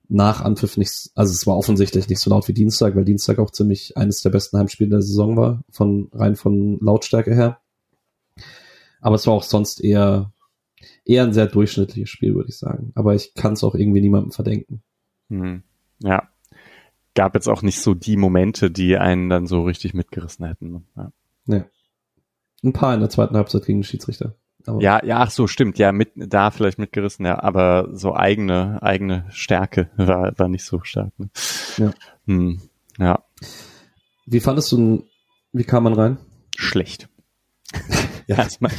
nach 0.08 0.40
Anpfiff 0.40 0.76
nicht, 0.76 1.10
also 1.14 1.32
es 1.32 1.46
war 1.46 1.56
offensichtlich 1.56 2.08
nicht 2.08 2.20
so 2.20 2.30
laut 2.30 2.48
wie 2.48 2.54
Dienstag, 2.54 2.96
weil 2.96 3.04
Dienstag 3.04 3.38
auch 3.38 3.50
ziemlich 3.50 3.96
eines 3.96 4.22
der 4.22 4.30
besten 4.30 4.58
Heimspiele 4.58 4.90
der 4.90 5.02
Saison 5.02 5.36
war, 5.36 5.62
von 5.70 6.08
rein 6.12 6.36
von 6.36 6.78
Lautstärke 6.80 7.34
her. 7.34 7.60
Aber 9.00 9.16
es 9.16 9.26
war 9.26 9.34
auch 9.34 9.42
sonst 9.42 9.84
eher 9.84 10.32
eher 11.04 11.24
ein 11.24 11.32
sehr 11.32 11.46
durchschnittliches 11.46 12.10
Spiel, 12.10 12.34
würde 12.34 12.50
ich 12.50 12.58
sagen. 12.58 12.92
Aber 12.94 13.14
ich 13.14 13.34
kann 13.34 13.54
es 13.54 13.64
auch 13.64 13.74
irgendwie 13.74 14.00
niemandem 14.00 14.32
verdenken. 14.32 14.82
Hm. 15.28 15.62
Ja, 16.00 16.28
gab 17.14 17.34
jetzt 17.34 17.48
auch 17.48 17.62
nicht 17.62 17.80
so 17.80 17.94
die 17.94 18.16
Momente, 18.16 18.70
die 18.70 18.96
einen 18.96 19.28
dann 19.28 19.46
so 19.46 19.64
richtig 19.64 19.94
mitgerissen 19.94 20.46
hätten. 20.46 20.86
Ja. 20.96 21.12
Nee. 21.46 21.64
Ein 22.62 22.72
paar 22.72 22.94
in 22.94 23.00
der 23.00 23.10
zweiten 23.10 23.36
Halbzeit 23.36 23.66
gegen 23.66 23.80
den 23.80 23.84
Schiedsrichter. 23.84 24.36
Aber 24.66 24.82
ja, 24.82 25.04
ja, 25.04 25.18
ach 25.20 25.30
so, 25.30 25.46
stimmt, 25.46 25.78
ja, 25.78 25.92
mit, 25.92 26.12
da 26.14 26.50
vielleicht 26.50 26.78
mitgerissen, 26.78 27.24
ja, 27.24 27.42
aber 27.42 27.88
so 27.92 28.14
eigene, 28.14 28.82
eigene 28.82 29.26
Stärke 29.30 29.90
war, 29.96 30.38
war 30.38 30.48
nicht 30.48 30.64
so 30.64 30.80
stark. 30.82 31.12
Ne? 31.18 31.30
Ja. 31.76 31.90
Hm, 32.26 32.60
ja. 32.98 33.24
Wie 34.26 34.40
fandest 34.40 34.72
du, 34.72 35.06
wie 35.52 35.64
kam 35.64 35.84
man 35.84 35.94
rein? 35.94 36.18
Schlecht. 36.56 37.08
ja, 38.26 38.36
also 38.36 38.58
man, 38.60 38.72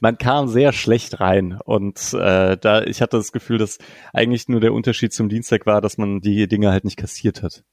man, 0.00 0.18
kam 0.18 0.48
sehr 0.48 0.72
schlecht 0.72 1.20
rein 1.20 1.58
und 1.64 2.14
äh, 2.14 2.56
da 2.56 2.82
ich 2.82 3.02
hatte 3.02 3.18
das 3.18 3.32
Gefühl, 3.32 3.58
dass 3.58 3.78
eigentlich 4.14 4.48
nur 4.48 4.60
der 4.60 4.72
Unterschied 4.72 5.12
zum 5.12 5.28
Dienstag 5.28 5.66
war, 5.66 5.80
dass 5.82 5.98
man 5.98 6.20
die 6.20 6.48
Dinge 6.48 6.70
halt 6.70 6.84
nicht 6.84 6.96
kassiert 6.96 7.42
hat. 7.42 7.64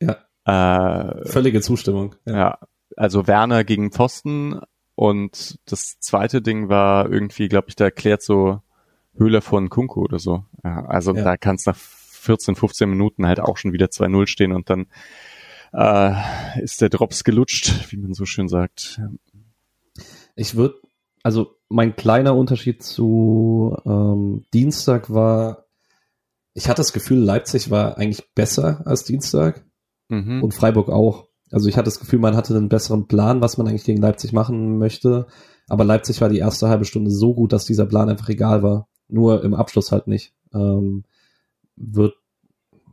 Ja. 0.00 0.16
Äh, 0.44 1.28
Völlige 1.28 1.60
Zustimmung. 1.60 2.16
Ja. 2.24 2.36
ja. 2.36 2.58
also 2.96 3.26
Werner 3.26 3.64
gegen 3.64 3.92
Pfosten 3.92 4.60
und 4.94 5.58
das 5.64 5.98
zweite 6.00 6.42
Ding 6.42 6.68
war 6.68 7.10
irgendwie, 7.10 7.48
glaube 7.48 7.68
ich, 7.68 7.76
da 7.76 7.84
erklärt 7.84 8.22
so 8.22 8.60
Höhler 9.16 9.42
von 9.42 9.68
Kunku 9.68 10.02
oder 10.02 10.18
so. 10.18 10.44
Ja, 10.64 10.84
also 10.86 11.14
ja. 11.14 11.22
da 11.22 11.36
kann 11.36 11.56
es 11.56 11.66
nach 11.66 11.76
14, 11.76 12.54
15 12.54 12.88
Minuten 12.88 13.26
halt 13.26 13.40
auch 13.40 13.56
schon 13.56 13.72
wieder 13.72 13.86
2-0 13.86 14.26
stehen 14.26 14.52
und 14.52 14.70
dann 14.70 14.86
äh, 15.72 16.14
ist 16.62 16.80
der 16.80 16.88
Drops 16.88 17.24
gelutscht, 17.24 17.90
wie 17.90 17.96
man 17.96 18.14
so 18.14 18.24
schön 18.24 18.48
sagt. 18.48 19.00
Ich 20.36 20.54
würde, 20.54 20.76
also 21.22 21.56
mein 21.68 21.96
kleiner 21.96 22.36
Unterschied 22.36 22.82
zu 22.82 23.76
ähm, 23.84 24.44
Dienstag 24.52 25.12
war, 25.12 25.66
ich 26.54 26.68
hatte 26.68 26.80
das 26.80 26.92
Gefühl, 26.92 27.18
Leipzig 27.18 27.70
war 27.70 27.96
eigentlich 27.96 28.34
besser 28.34 28.82
als 28.86 29.04
Dienstag 29.04 29.64
mhm. 30.08 30.42
und 30.42 30.54
Freiburg 30.54 30.90
auch. 30.90 31.28
Also 31.52 31.68
ich 31.68 31.76
hatte 31.76 31.84
das 31.84 32.00
Gefühl, 32.00 32.18
man 32.18 32.34
hatte 32.34 32.56
einen 32.56 32.70
besseren 32.70 33.06
Plan, 33.06 33.42
was 33.42 33.58
man 33.58 33.68
eigentlich 33.68 33.84
gegen 33.84 34.00
Leipzig 34.00 34.32
machen 34.32 34.78
möchte. 34.78 35.26
Aber 35.68 35.84
Leipzig 35.84 36.20
war 36.20 36.28
die 36.28 36.38
erste 36.38 36.68
halbe 36.68 36.86
Stunde 36.86 37.10
so 37.10 37.34
gut, 37.34 37.52
dass 37.52 37.66
dieser 37.66 37.86
Plan 37.86 38.08
einfach 38.08 38.28
egal 38.30 38.62
war. 38.62 38.88
Nur 39.08 39.44
im 39.44 39.54
Abschluss 39.54 39.92
halt 39.92 40.06
nicht. 40.06 40.32
Ähm, 40.54 41.04
wird, 41.76 42.14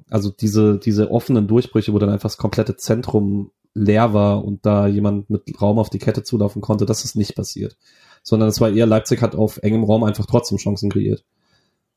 also 0.10 0.30
diese, 0.30 0.78
diese 0.78 1.10
offenen 1.10 1.48
Durchbrüche, 1.48 1.94
wo 1.94 2.00
dann 2.00 2.10
einfach 2.10 2.30
das 2.30 2.38
komplette 2.38 2.76
Zentrum 2.76 3.52
leer 3.74 4.14
war 4.14 4.44
und 4.44 4.66
da 4.66 4.88
jemand 4.88 5.30
mit 5.30 5.62
Raum 5.62 5.80
auf 5.80 5.90
die 5.90 6.00
Kette 6.00 6.24
zulaufen 6.24 6.62
konnte, 6.62 6.86
das 6.86 7.06
ist 7.06 7.16
nicht 7.16 7.36
passiert. 7.36 7.78
Sondern 8.24 8.50
es 8.50 8.60
war 8.60 8.70
eher, 8.70 8.86
Leipzig 8.86 9.22
hat 9.22 9.36
auf 9.36 9.58
engem 9.64 9.86
Raum 9.86 10.04
einfach 10.04 10.26
trotzdem 10.26 10.58
Chancen 10.58 10.90
kreiert. 10.90 11.24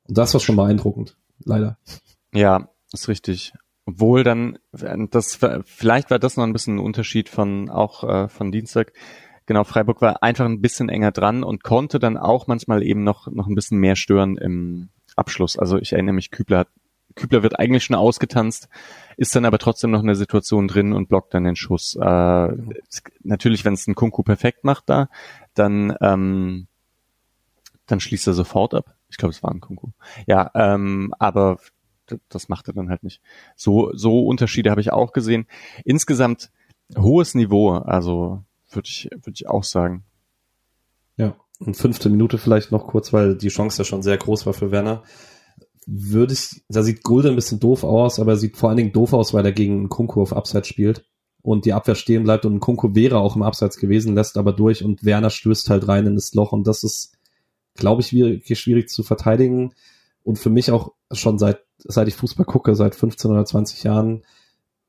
Und 0.05 0.17
das 0.17 0.33
war 0.33 0.41
schon 0.41 0.57
beeindruckend, 0.57 1.17
leider. 1.45 1.79
Ja, 2.33 2.69
ist 2.93 3.09
richtig. 3.09 3.53
Obwohl 3.85 4.23
dann, 4.23 4.59
das 4.73 5.39
vielleicht 5.65 6.11
war 6.11 6.19
das 6.19 6.37
noch 6.37 6.45
ein 6.45 6.53
bisschen 6.53 6.77
ein 6.77 6.85
Unterschied 6.85 7.29
von 7.29 7.69
auch 7.69 8.05
äh, 8.05 8.29
von 8.29 8.53
Dienstag. 8.53 8.93
Genau, 9.47 9.65
Freiburg 9.65 10.01
war 10.01 10.23
einfach 10.23 10.45
ein 10.45 10.61
bisschen 10.61 10.89
enger 10.89 11.11
dran 11.11 11.43
und 11.43 11.65
konnte 11.65 11.99
dann 11.99 12.17
auch 12.17 12.47
manchmal 12.47 12.83
eben 12.85 13.03
noch 13.03 13.27
noch 13.27 13.49
ein 13.49 13.57
bisschen 13.57 13.79
mehr 13.79 13.97
stören 13.97 14.37
im 14.37 14.91
Abschluss. 15.17 15.59
Also 15.59 15.79
ich 15.79 15.93
erinnere 15.93 16.15
mich, 16.15 16.31
Kübler 16.31 16.59
hat 16.59 16.69
Kübler 17.15 17.43
wird 17.43 17.59
eigentlich 17.59 17.85
schon 17.85 17.97
ausgetanzt, 17.97 18.69
ist 19.17 19.35
dann 19.37 19.45
aber 19.45 19.59
trotzdem 19.59 19.91
noch 19.91 20.01
in 20.01 20.07
der 20.07 20.17
Situation 20.17 20.69
drin 20.69 20.93
und 20.93 21.09
blockt 21.09 21.35
dann 21.35 21.45
den 21.45 21.57
Schuss. 21.57 21.97
Äh, 22.01 22.49
natürlich, 23.23 23.65
wenn 23.65 23.75
es 23.75 23.87
ein 23.87 23.95
Kunku 23.95 24.23
perfekt 24.23 24.65
macht 24.65 24.89
da, 24.89 25.09
dann 25.55 25.95
ähm, 26.01 26.69
dann 27.87 28.01
schließt 28.01 28.27
er 28.27 28.33
sofort 28.33 28.75
ab. 28.75 28.95
Ich 29.11 29.19
glaube, 29.19 29.33
es 29.33 29.43
war 29.43 29.51
ein 29.51 29.61
Kunku. 29.61 29.89
Ja, 30.27 30.51
ähm, 30.55 31.13
aber 31.19 31.59
das 32.29 32.49
macht 32.49 32.69
er 32.69 32.75
dann 32.75 32.89
halt 32.89 33.03
nicht. 33.03 33.21
So, 33.57 33.91
so 33.95 34.27
Unterschiede 34.27 34.71
habe 34.71 34.81
ich 34.81 34.93
auch 34.93 35.13
gesehen. 35.13 35.47
Insgesamt 35.85 36.51
hohes 36.97 37.35
Niveau, 37.35 37.71
also 37.71 38.45
würde 38.71 38.89
ich, 38.89 39.09
würde 39.13 39.35
ich 39.35 39.49
auch 39.49 39.65
sagen. 39.65 40.05
Ja, 41.17 41.37
und 41.59 41.77
fünfte 41.77 42.09
Minute 42.09 42.39
vielleicht 42.39 42.73
noch 42.73 42.87
kurz, 42.87 43.13
weil 43.13 43.37
die 43.37 43.49
Chance 43.49 43.79
ja 43.79 43.85
schon 43.85 44.03
sehr 44.03 44.17
groß 44.17 44.47
war 44.47 44.53
für 44.53 44.71
Werner. 44.71 45.03
Würde 45.87 46.33
ich, 46.33 46.63
da 46.69 46.83
sieht 46.83 47.03
Gulde 47.03 47.29
ein 47.29 47.37
bisschen 47.37 47.61
doof 47.61 47.85
aus, 47.85 48.21
aber 48.21 48.33
er 48.33 48.37
sieht 48.37 48.57
vor 48.57 48.69
allen 48.69 48.79
Dingen 48.79 48.93
doof 48.93 49.13
aus, 49.13 49.35
weil 49.35 49.45
er 49.45 49.53
gegen 49.53 49.89
Kunku 49.89 50.23
auf 50.23 50.33
Abseits 50.33 50.69
spielt 50.69 51.05
und 51.43 51.65
die 51.65 51.73
Abwehr 51.73 51.97
stehen 51.97 52.23
bleibt 52.23 52.47
und 52.47 52.61
Kunku 52.61 52.95
wäre 52.95 53.19
auch 53.19 53.37
im 53.37 53.43
Abseits 53.43 53.77
gewesen, 53.77 54.15
lässt 54.15 54.39
aber 54.39 54.53
durch 54.53 54.85
und 54.85 55.05
Werner 55.05 55.31
stößt 55.31 55.71
halt 55.71 55.89
rein 55.89 56.07
in 56.07 56.15
das 56.15 56.35
Loch 56.35 56.53
und 56.53 56.67
das 56.67 56.85
ist, 56.85 57.19
glaube 57.75 58.01
ich, 58.01 58.09
schwierig, 58.09 58.59
schwierig 58.59 58.89
zu 58.89 59.03
verteidigen 59.03 59.75
und 60.23 60.39
für 60.39 60.51
mich 60.51 60.71
auch 60.71 60.93
schon 61.13 61.39
seit, 61.39 61.61
seit 61.79 62.09
ich 62.09 62.15
Fußball 62.17 62.47
gucke, 62.47 62.75
seit 62.75 62.95
15 62.95 63.31
oder 63.31 63.45
20 63.45 63.83
Jahren, 63.85 64.23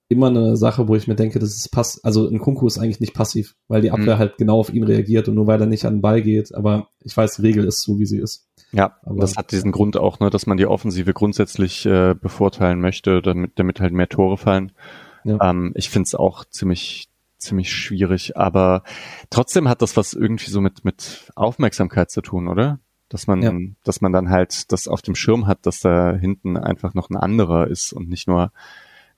immer 0.10 0.28
eine 0.28 0.56
Sache, 0.56 0.88
wo 0.88 0.96
ich 0.96 1.08
mir 1.08 1.16
denke, 1.16 1.40
das 1.40 1.56
ist 1.56 1.70
pass, 1.70 2.04
also 2.04 2.28
ein 2.28 2.40
Kunku 2.40 2.68
ist 2.68 2.78
eigentlich 2.78 3.00
nicht 3.00 3.14
passiv, 3.14 3.56
weil 3.68 3.82
die 3.82 3.92
Abwehr 3.92 4.16
mhm. 4.16 4.20
halt 4.20 4.38
genau 4.38 4.60
auf 4.60 4.74
ihn 4.74 4.84
reagiert 4.84 5.28
und 5.28 5.36
nur 5.36 5.48
weil 5.48 5.60
er 5.60 5.68
nicht 5.68 5.86
an 5.86 5.96
den 5.96 6.02
Ball 6.02 6.22
geht, 6.22 6.54
aber 6.54 6.90
ich 7.04 7.16
weiß, 7.16 7.38
die 7.38 7.42
Regel 7.42 7.66
ist 7.66 7.82
so, 7.82 8.00
wie 8.00 8.06
sie 8.06 8.20
ist. 8.20 8.48
Ja, 8.72 8.98
aber 9.04 9.22
das 9.22 9.36
hat 9.36 9.52
diesen 9.52 9.72
Grund 9.72 9.98
auch, 9.98 10.20
ne, 10.20 10.30
dass 10.30 10.46
man 10.46 10.58
die 10.58 10.66
Offensive 10.66 11.14
grundsätzlich 11.14 11.86
äh, 11.86 12.16
bevorteilen 12.16 12.80
möchte, 12.80 13.22
damit, 13.22 13.54
damit 13.56 13.80
halt 13.80 13.94
mehr 13.94 14.10
Tore 14.10 14.38
fallen. 14.38 14.72
Ja. 15.24 15.38
Ähm, 15.50 15.74
ich 15.76 15.90
finde 15.90 16.08
es 16.08 16.16
auch 16.16 16.46
ziemlich, 16.46 17.10
ziemlich 17.38 17.72
schwierig, 17.72 18.36
aber 18.38 18.84
trotzdem 19.30 19.70
hat 19.70 19.82
das 19.82 19.96
was 19.96 20.14
irgendwie 20.14 20.50
so 20.50 20.62
mit, 20.62 20.86
mit 20.86 21.32
Aufmerksamkeit 21.36 22.12
zu 22.12 22.22
tun, 22.22 22.48
oder? 22.48 22.80
Dass 23.14 23.28
man, 23.28 23.44
ja. 23.44 23.54
dass 23.84 24.02
man 24.02 24.12
dann 24.12 24.32
halt 24.32 24.72
das 24.72 24.88
auf 24.88 25.04
dem 25.04 25.14
Schirm 25.14 25.46
hat, 25.46 25.68
dass 25.68 25.82
da 25.82 26.16
hinten 26.16 26.58
einfach 26.58 26.96
noch 26.96 27.12
ein 27.12 27.16
anderer 27.16 27.68
ist 27.68 27.94
und 27.94 28.10
nicht 28.10 28.28
nur, 28.28 28.52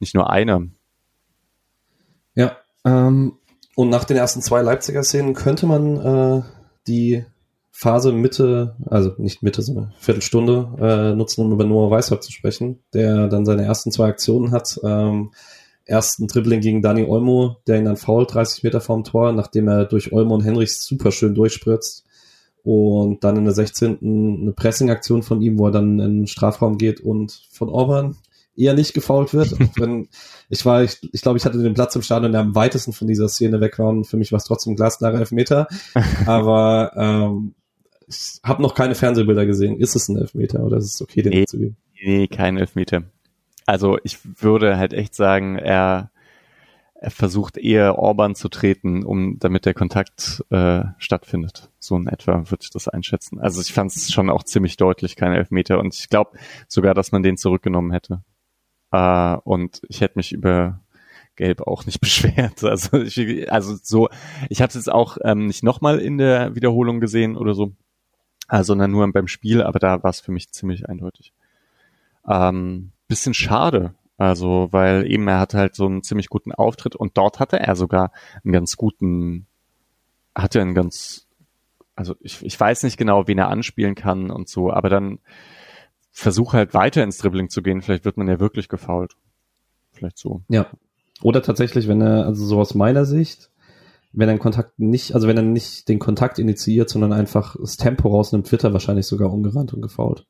nicht 0.02 0.14
nur 0.14 0.30
einer. 0.30 0.64
Ja, 2.36 2.58
ähm, 2.84 3.38
und 3.74 3.90
nach 3.90 4.04
den 4.04 4.18
ersten 4.18 4.42
zwei 4.42 4.62
Leipziger 4.62 5.02
Szenen 5.02 5.34
könnte 5.34 5.66
man 5.66 5.96
äh, 5.96 6.44
die 6.88 7.24
Phase 7.72 8.12
Mitte, 8.12 8.76
also 8.86 9.14
nicht 9.18 9.44
Mitte, 9.44 9.62
sondern 9.62 9.94
Viertelstunde 9.98 10.68
äh, 10.78 11.16
nutzen, 11.16 11.46
um 11.46 11.54
über 11.54 11.64
Noah 11.64 11.90
Weishaupt 11.90 12.26
zu 12.26 12.34
sprechen, 12.34 12.84
der 12.94 13.30
dann 13.30 13.46
seine 13.46 13.64
ersten 13.64 13.94
zwei 13.94 14.10
Aktionen 14.10 14.52
hat. 14.52 14.78
Ähm, 14.84 15.32
ersten 15.86 16.28
Dribbling 16.28 16.60
gegen 16.60 16.82
Dani 16.82 17.06
Olmo, 17.06 17.62
der 17.66 17.78
ihn 17.78 17.86
dann 17.86 17.96
fault, 17.96 18.34
30 18.34 18.64
Meter 18.64 18.82
vorm 18.82 19.06
Tor, 19.06 19.32
nachdem 19.32 19.70
er 19.70 19.86
durch 19.86 20.12
Olmo 20.12 20.36
und 20.36 20.44
Henrichs 20.44 20.84
super 20.84 21.14
schön 21.14 21.34
durchspritzt 21.34 22.06
Und 22.66 23.24
dann 23.24 23.38
in 23.38 23.46
der 23.46 23.54
16. 23.54 24.00
eine 24.02 24.52
Pressing-Aktion 24.52 25.22
von 25.22 25.40
ihm, 25.40 25.60
wo 25.60 25.68
er 25.68 25.72
dann 25.72 26.00
in 26.00 26.22
den 26.22 26.28
Strafraum 26.28 26.80
geht 26.80 27.00
und 27.00 27.48
von 27.52 27.70
Orban 27.70 28.16
eher 28.58 28.74
nicht 28.74 28.96
gefault 28.96 29.36
wird. 29.36 29.52
Wenn, 29.78 30.08
ich 30.50 30.66
war, 30.66 30.84
ich, 30.84 30.98
ich 31.14 31.22
glaube, 31.22 31.38
ich 31.38 31.46
hatte 31.46 31.62
den 31.62 31.76
Platz 31.76 31.96
im 31.96 32.02
Stadion, 32.02 32.32
der 32.32 32.42
am 32.42 32.56
weitesten 32.56 32.92
von 32.92 33.08
dieser 33.08 33.30
Szene 33.30 33.62
weg 33.62 33.78
war 33.78 33.90
und 33.90 34.06
für 34.06 34.18
mich 34.18 34.32
war 34.32 34.38
es 34.38 34.46
trotzdem 34.46 34.76
glasklare 34.76 35.20
Elfmeter. 35.20 35.68
Aber 36.26 36.92
ähm, 36.96 37.54
ich 38.08 38.40
habe 38.44 38.64
noch 38.64 38.74
keine 38.74 38.96
Fernsehbilder 38.96 39.46
gesehen. 39.46 39.78
Ist 39.78 39.96
es 39.96 40.10
ein 40.10 40.18
Elfmeter 40.18 40.64
oder 40.64 40.78
ist 40.78 40.86
es 40.96 41.02
okay, 41.04 41.22
den 41.22 41.34
nee, 41.34 41.46
zu 41.46 41.60
geben? 41.60 41.78
Nee, 42.04 42.28
kein 42.28 42.58
Elfmeter. 42.58 43.04
Also 43.68 44.00
ich 44.04 44.18
würde 44.42 44.78
halt 44.78 44.94
echt 44.94 45.14
sagen, 45.14 45.56
er, 45.60 46.10
er 47.06 47.12
versucht 47.12 47.58
eher 47.58 48.00
Orban 48.00 48.34
zu 48.34 48.50
treten, 48.50 49.06
um 49.06 49.38
damit 49.38 49.68
der 49.68 49.76
Kontakt 49.76 50.44
äh, 50.50 50.86
stattfindet. 50.98 51.70
So 51.78 51.96
in 51.96 52.08
etwa 52.08 52.50
würde 52.50 52.64
ich 52.64 52.72
das 52.72 52.88
einschätzen. 52.88 53.40
Also 53.40 53.62
ich 53.62 53.74
fand 53.74 53.96
es 53.96 54.12
schon 54.12 54.32
auch 54.32 54.42
ziemlich 54.42 54.76
deutlich 54.76 55.16
kein 55.16 55.32
Elfmeter 55.32 55.78
und 55.78 55.94
ich 55.94 56.10
glaube 56.10 56.36
sogar, 56.68 56.96
dass 56.96 57.12
man 57.12 57.22
den 57.22 57.38
zurückgenommen 57.38 57.92
hätte. 57.92 58.24
Äh, 58.92 59.36
und 59.44 59.82
ich 59.88 60.02
hätte 60.02 60.18
mich 60.18 60.32
über 60.32 60.82
Gelb 61.36 61.62
auch 61.62 61.86
nicht 61.86 62.00
beschwert. 62.02 62.64
Also 62.64 62.98
ich, 62.98 63.52
also 63.52 63.78
so, 63.80 64.10
ich 64.50 64.62
habe 64.62 64.70
es 64.70 64.76
jetzt 64.76 64.92
auch 64.92 65.20
ähm, 65.24 65.46
nicht 65.46 65.62
nochmal 65.62 66.00
in 66.00 66.18
der 66.18 66.56
Wiederholung 66.56 67.02
gesehen 67.02 67.38
oder 67.38 67.54
so, 67.54 67.74
äh, 68.50 68.64
sondern 68.64 68.90
nur 68.90 69.08
beim 69.14 69.28
Spiel, 69.28 69.62
aber 69.62 69.78
da 69.78 70.02
war 70.02 70.10
es 70.10 70.22
für 70.22 70.32
mich 70.32 70.50
ziemlich 70.50 70.90
eindeutig. 70.90 71.34
Ähm, 72.28 72.94
bisschen 73.08 73.36
schade, 73.36 73.94
also 74.18 74.70
weil 74.72 75.10
eben 75.12 75.28
er 75.28 75.40
hatte 75.40 75.58
halt 75.58 75.76
so 75.76 75.86
einen 75.86 76.04
ziemlich 76.04 76.30
guten 76.30 76.52
Auftritt 76.52 76.96
und 76.96 77.18
dort 77.18 77.40
hatte 77.40 77.60
er 77.60 77.76
sogar 77.76 78.12
einen 78.44 78.54
ganz 78.54 78.78
guten, 78.78 79.48
hatte 80.34 80.62
einen 80.62 80.74
ganz, 80.74 81.28
also 81.96 82.16
ich, 82.22 82.44
ich 82.46 82.60
weiß 82.60 82.84
nicht 82.84 82.98
genau, 82.98 83.28
wen 83.28 83.38
er 83.38 83.50
anspielen 83.50 83.96
kann 83.96 84.32
und 84.32 84.48
so, 84.48 84.72
aber 84.72 84.90
dann 84.90 85.20
versuch 86.12 86.54
halt 86.54 86.74
weiter 86.74 87.04
ins 87.04 87.18
Dribbling 87.18 87.50
zu 87.50 87.62
gehen. 87.62 87.82
Vielleicht 87.82 88.06
wird 88.06 88.16
man 88.16 88.28
ja 88.28 88.40
wirklich 88.40 88.70
gefault. 88.70 89.16
Vielleicht 89.92 90.18
so. 90.18 90.44
Ja. 90.48 90.68
Oder 91.22 91.42
tatsächlich, 91.42 91.88
wenn 91.88 92.02
er, 92.02 92.26
also 92.26 92.46
so 92.46 92.60
aus 92.60 92.74
meiner 92.74 93.06
Sicht, 93.06 93.52
wenn 94.14 94.30
er 94.30 94.36
den 94.36 94.40
Kontakt 94.40 94.80
nicht, 94.80 95.14
also 95.14 95.28
wenn 95.28 95.36
er 95.36 95.44
nicht 95.44 95.90
den 95.90 96.00
Kontakt 96.00 96.40
initiiert, 96.40 96.90
sondern 96.90 97.12
einfach 97.12 97.58
das 97.60 97.76
Tempo 97.76 98.08
rausnimmt, 98.10 98.50
wird 98.52 98.64
er 98.64 98.72
wahrscheinlich 98.72 99.08
sogar 99.08 99.32
umgerannt 99.32 99.74
und 99.74 99.82
gefault. 99.82 100.26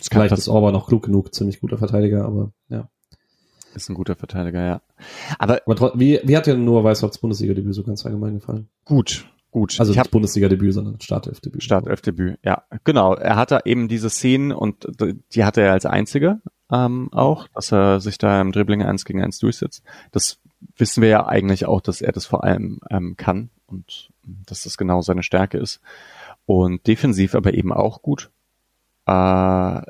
Vielleicht 0.00 0.36
ist 0.36 0.48
Orban 0.48 0.74
noch 0.74 0.88
klug 0.88 1.04
genug, 1.04 1.34
ziemlich 1.34 1.60
guter 1.60 1.78
Verteidiger, 1.78 2.24
aber 2.24 2.52
ja. 2.68 2.88
Ist 3.74 3.88
ein 3.88 3.94
guter 3.94 4.16
Verteidiger, 4.16 4.64
ja. 4.64 4.80
Aber, 5.38 5.60
aber 5.66 5.92
wie, 5.94 6.20
wie 6.24 6.36
hat 6.36 6.46
dir 6.46 6.56
nur 6.56 6.84
Weißhaupts 6.84 7.18
Bundesliga-Debüt 7.18 7.74
so 7.74 7.82
ganz 7.82 8.04
allgemein 8.04 8.34
gefallen? 8.34 8.68
Gut, 8.84 9.26
gut. 9.50 9.78
Also 9.78 9.92
nicht 9.92 10.10
Bundesliga-Debüt, 10.10 10.72
sondern 10.72 11.00
Startelf-Debüt. 11.00 11.62
Startelf-Debüt, 11.62 12.38
ja. 12.42 12.64
Genau. 12.84 13.14
Er 13.14 13.36
hatte 13.36 13.60
eben 13.64 13.88
diese 13.88 14.10
Szenen 14.10 14.52
und 14.52 14.86
die 15.32 15.44
hatte 15.44 15.60
er 15.60 15.72
als 15.72 15.86
einziger 15.86 16.40
ähm, 16.70 17.08
auch, 17.12 17.48
dass 17.48 17.72
er 17.72 18.00
sich 18.00 18.18
da 18.18 18.40
im 18.40 18.52
Dribbling 18.52 18.82
eins 18.82 19.04
gegen 19.04 19.22
eins 19.22 19.38
durchsetzt. 19.38 19.82
Das 20.12 20.38
wissen 20.76 21.02
wir 21.02 21.08
ja 21.08 21.26
eigentlich 21.26 21.66
auch, 21.66 21.80
dass 21.80 22.00
er 22.00 22.12
das 22.12 22.26
vor 22.26 22.44
allem 22.44 22.80
ähm, 22.90 23.16
kann 23.16 23.50
und 23.66 24.10
dass 24.22 24.62
das 24.62 24.76
genau 24.76 25.00
seine 25.02 25.22
Stärke 25.22 25.58
ist. 25.58 25.80
Und 26.46 26.86
defensiv 26.86 27.34
aber 27.34 27.54
eben 27.54 27.72
auch 27.72 28.02
gut. 28.02 28.30
Äh, 29.06 29.82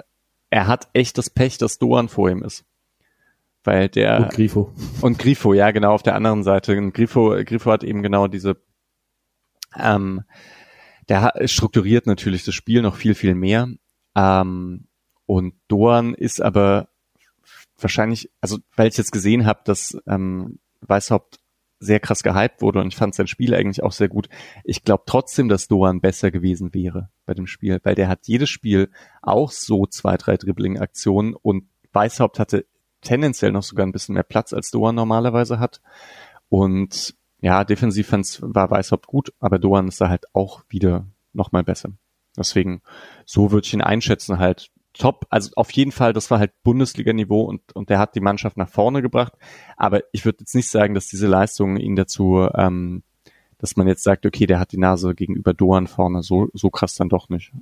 er 0.50 0.66
hat 0.66 0.88
echt 0.92 1.18
das 1.18 1.30
Pech, 1.30 1.58
dass 1.58 1.78
Doan 1.78 2.08
vor 2.08 2.30
ihm 2.30 2.42
ist. 2.42 2.64
Weil 3.68 3.88
der. 3.88 4.20
Und 4.20 4.30
Grifo. 4.30 4.72
Und 5.02 5.18
Grifo, 5.18 5.52
ja, 5.52 5.70
genau, 5.70 5.92
auf 5.92 6.02
der 6.02 6.14
anderen 6.14 6.42
Seite. 6.42 6.76
Und 6.76 6.92
Grifo, 6.92 7.36
Grifo 7.44 7.70
hat 7.70 7.84
eben 7.84 8.02
genau 8.02 8.26
diese 8.26 8.56
ähm, 9.76 10.22
der 11.08 11.32
strukturiert 11.46 12.06
natürlich 12.06 12.44
das 12.44 12.54
Spiel 12.54 12.82
noch 12.82 12.96
viel, 12.96 13.14
viel 13.14 13.34
mehr. 13.34 13.68
Ähm, 14.14 14.86
und 15.26 15.54
Doan 15.68 16.14
ist 16.14 16.40
aber 16.40 16.88
wahrscheinlich, 17.78 18.30
also 18.40 18.58
weil 18.76 18.88
ich 18.88 18.96
jetzt 18.96 19.12
gesehen 19.12 19.46
habe, 19.46 19.60
dass 19.64 19.96
ähm, 20.06 20.58
Weißhaupt 20.80 21.38
sehr 21.80 22.00
krass 22.00 22.24
gehypt 22.24 22.60
wurde 22.60 22.80
und 22.80 22.88
ich 22.88 22.96
fand 22.96 23.14
sein 23.14 23.28
Spiel 23.28 23.54
eigentlich 23.54 23.84
auch 23.84 23.92
sehr 23.92 24.08
gut. 24.08 24.28
Ich 24.64 24.82
glaube 24.82 25.04
trotzdem, 25.06 25.48
dass 25.48 25.68
Doan 25.68 26.00
besser 26.00 26.30
gewesen 26.30 26.74
wäre 26.74 27.10
bei 27.24 27.34
dem 27.34 27.46
Spiel, 27.46 27.78
weil 27.84 27.94
der 27.94 28.08
hat 28.08 28.26
jedes 28.26 28.50
Spiel 28.50 28.90
auch 29.22 29.52
so 29.52 29.86
zwei, 29.86 30.16
drei 30.16 30.36
Dribbling-Aktionen 30.36 31.34
und 31.34 31.68
Weißhaupt 31.92 32.38
hatte 32.38 32.66
tendenziell 33.00 33.52
noch 33.52 33.62
sogar 33.62 33.86
ein 33.86 33.92
bisschen 33.92 34.14
mehr 34.14 34.22
Platz, 34.22 34.52
als 34.52 34.70
Doan 34.70 34.94
normalerweise 34.94 35.58
hat. 35.58 35.80
Und 36.48 37.14
ja, 37.40 37.64
defensiv 37.64 38.12
war 38.12 38.70
Weißhaupt 38.70 39.06
gut, 39.06 39.32
aber 39.38 39.58
Doan 39.58 39.88
ist 39.88 40.00
da 40.00 40.08
halt 40.08 40.26
auch 40.34 40.62
wieder 40.68 41.06
nochmal 41.32 41.64
besser. 41.64 41.90
Deswegen, 42.36 42.82
so 43.24 43.50
würde 43.52 43.66
ich 43.66 43.74
ihn 43.74 43.80
einschätzen, 43.80 44.38
halt 44.38 44.70
top. 44.92 45.26
Also 45.30 45.50
auf 45.56 45.70
jeden 45.72 45.92
Fall, 45.92 46.12
das 46.12 46.30
war 46.30 46.38
halt 46.38 46.52
Bundesliga-Niveau 46.62 47.42
und, 47.42 47.74
und 47.74 47.90
der 47.90 47.98
hat 47.98 48.14
die 48.14 48.20
Mannschaft 48.20 48.56
nach 48.56 48.68
vorne 48.68 49.02
gebracht. 49.02 49.32
Aber 49.76 50.02
ich 50.12 50.24
würde 50.24 50.38
jetzt 50.40 50.54
nicht 50.54 50.68
sagen, 50.68 50.94
dass 50.94 51.08
diese 51.08 51.26
Leistungen 51.26 51.76
ihn 51.76 51.96
dazu, 51.96 52.48
ähm, 52.54 53.02
dass 53.58 53.76
man 53.76 53.88
jetzt 53.88 54.04
sagt, 54.04 54.26
okay, 54.26 54.46
der 54.46 54.60
hat 54.60 54.72
die 54.72 54.78
Nase 54.78 55.14
gegenüber 55.14 55.54
Doan 55.54 55.86
vorne. 55.86 56.22
So, 56.22 56.48
so 56.52 56.70
krass 56.70 56.94
dann 56.94 57.08
doch 57.08 57.28
nicht. 57.28 57.52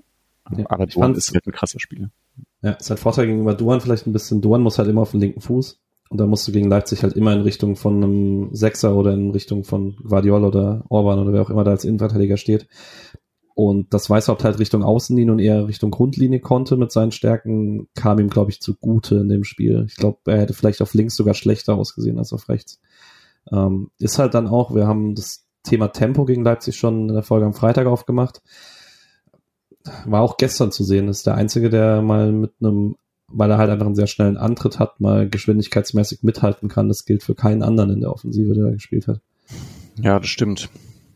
Ja, 0.56 0.64
aber 0.68 0.86
Doan 0.86 1.14
ist 1.14 1.32
halt 1.32 1.46
ein 1.46 1.52
krasser 1.52 1.80
Spieler. 1.80 2.10
Ja, 2.62 2.72
ist 2.72 2.90
halt 2.90 3.00
Vorteil 3.00 3.26
gegenüber 3.26 3.54
Doan 3.54 3.80
vielleicht 3.80 4.06
ein 4.06 4.12
bisschen. 4.12 4.40
Doan 4.40 4.62
muss 4.62 4.78
halt 4.78 4.88
immer 4.88 5.02
auf 5.02 5.10
den 5.12 5.20
linken 5.20 5.40
Fuß. 5.40 5.80
Und 6.08 6.18
da 6.18 6.26
musst 6.26 6.46
du 6.46 6.52
gegen 6.52 6.68
Leipzig 6.68 7.02
halt 7.02 7.14
immer 7.14 7.32
in 7.32 7.40
Richtung 7.40 7.74
von 7.74 7.96
einem 7.96 8.54
Sechser 8.54 8.94
oder 8.94 9.12
in 9.12 9.32
Richtung 9.32 9.64
von 9.64 9.96
Guardiol 10.04 10.44
oder 10.44 10.84
Orban 10.88 11.18
oder 11.18 11.32
wer 11.32 11.42
auch 11.42 11.50
immer 11.50 11.64
da 11.64 11.72
als 11.72 11.84
Innenverteidiger 11.84 12.36
steht. 12.36 12.68
Und 13.54 13.92
das 13.94 14.08
Weißhaupt 14.08 14.44
halt 14.44 14.58
Richtung 14.58 14.84
Außenlinie 14.84 15.32
und 15.32 15.38
eher 15.38 15.66
Richtung 15.66 15.90
Grundlinie 15.90 16.40
konnte 16.40 16.76
mit 16.76 16.92
seinen 16.92 17.10
Stärken, 17.10 17.88
kam 17.94 18.18
ihm, 18.18 18.28
glaube 18.28 18.50
ich, 18.50 18.60
zugute 18.60 19.16
in 19.16 19.30
dem 19.30 19.44
Spiel. 19.44 19.86
Ich 19.88 19.96
glaube, 19.96 20.18
er 20.26 20.38
hätte 20.38 20.52
vielleicht 20.52 20.82
auf 20.82 20.94
links 20.94 21.16
sogar 21.16 21.34
schlechter 21.34 21.74
ausgesehen 21.74 22.18
als 22.18 22.34
auf 22.34 22.48
rechts. 22.48 22.80
Ähm, 23.50 23.90
ist 23.98 24.18
halt 24.18 24.34
dann 24.34 24.46
auch, 24.46 24.74
wir 24.74 24.86
haben 24.86 25.14
das 25.14 25.46
Thema 25.62 25.88
Tempo 25.88 26.24
gegen 26.26 26.44
Leipzig 26.44 26.76
schon 26.76 27.08
in 27.08 27.14
der 27.14 27.22
Folge 27.22 27.46
am 27.46 27.54
Freitag 27.54 27.86
aufgemacht. 27.86 28.42
War 30.04 30.22
auch 30.22 30.36
gestern 30.36 30.72
zu 30.72 30.84
sehen, 30.84 31.08
ist 31.08 31.26
der 31.26 31.34
Einzige, 31.34 31.70
der 31.70 32.02
mal 32.02 32.32
mit 32.32 32.52
einem 32.60 32.96
weil 33.28 33.50
er 33.50 33.58
halt 33.58 33.70
einfach 33.70 33.86
einen 33.86 33.94
sehr 33.94 34.06
schnellen 34.06 34.36
Antritt 34.36 34.78
hat, 34.78 35.00
mal 35.00 35.28
geschwindigkeitsmäßig 35.28 36.22
mithalten 36.22 36.68
kann. 36.68 36.88
Das 36.88 37.04
gilt 37.04 37.22
für 37.22 37.34
keinen 37.34 37.62
anderen 37.62 37.90
in 37.90 38.00
der 38.00 38.12
Offensive, 38.12 38.54
der 38.54 38.72
gespielt 38.72 39.08
hat. 39.08 39.20
Ja, 39.96 40.18
das 40.20 40.28
stimmt. 40.28 40.70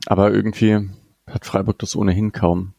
Aber 0.07 0.33
irgendwie 0.33 0.91
hat 1.27 1.45
Freiburg 1.45 1.79
das 1.79 1.95
ohnehin 1.95 2.33
kaum. 2.33 2.75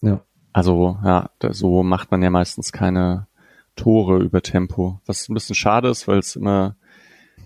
Ja. 0.00 0.22
Also, 0.52 0.98
ja, 1.04 1.30
so 1.50 1.82
macht 1.82 2.10
man 2.10 2.22
ja 2.22 2.30
meistens 2.30 2.72
keine 2.72 3.28
Tore 3.76 4.18
über 4.18 4.42
Tempo. 4.42 5.00
Was 5.06 5.28
ein 5.28 5.34
bisschen 5.34 5.54
schade 5.54 5.88
ist, 5.88 6.08
weil 6.08 6.18
es 6.18 6.36
immer 6.36 6.76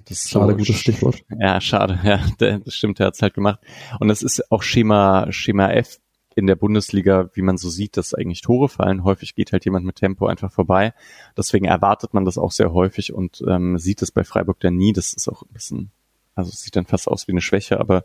das 0.09 0.29
schade, 0.29 0.53
so, 0.53 0.59
gutes 0.59 0.77
Stichwort. 0.77 1.23
Ja, 1.39 1.61
schade, 1.61 1.99
ja, 2.05 2.21
das 2.39 2.75
stimmt, 2.75 3.01
er 3.01 3.07
hat 3.07 3.15
es 3.15 3.23
halt 3.23 3.35
gemacht. 3.35 3.61
Und 4.01 4.09
das 4.09 4.23
ist 4.23 4.51
auch 4.51 4.63
Schema, 4.63 5.31
Schema 5.31 5.71
F 5.71 5.99
in 6.37 6.47
der 6.47 6.55
Bundesliga, 6.55 7.31
wie 7.33 7.41
man 7.41 7.57
so 7.57 7.71
sieht, 7.71 7.97
dass 7.97 8.13
eigentlich 8.13 8.43
Tore 8.43 8.69
fallen. 8.69 9.05
Häufig 9.05 9.35
geht 9.35 9.53
halt 9.53 9.65
jemand 9.65 9.87
mit 9.87 9.97
Tempo 9.97 10.27
einfach 10.27 10.53
vorbei. 10.53 10.93
Deswegen 11.35 11.65
erwartet 11.65 12.13
man 12.13 12.27
das 12.27 12.37
auch 12.37 12.53
sehr 12.53 12.75
häufig 12.75 13.15
und 13.15 13.43
ähm, 13.49 13.79
sieht 13.79 14.03
es 14.03 14.13
bei 14.13 14.23
Freiburg 14.23 14.61
dann 14.61 14.77
nie. 14.77 14.93
Das 14.93 15.15
ist 15.15 15.29
auch 15.29 15.43
ein 15.43 15.53
bisschen, 15.55 15.91
also 16.35 16.51
es 16.51 16.61
sieht 16.61 16.77
dann 16.77 16.85
fast 16.85 17.09
aus 17.09 17.27
wie 17.27 17.33
eine 17.33 17.41
Schwäche, 17.41 17.81
aber 17.81 18.05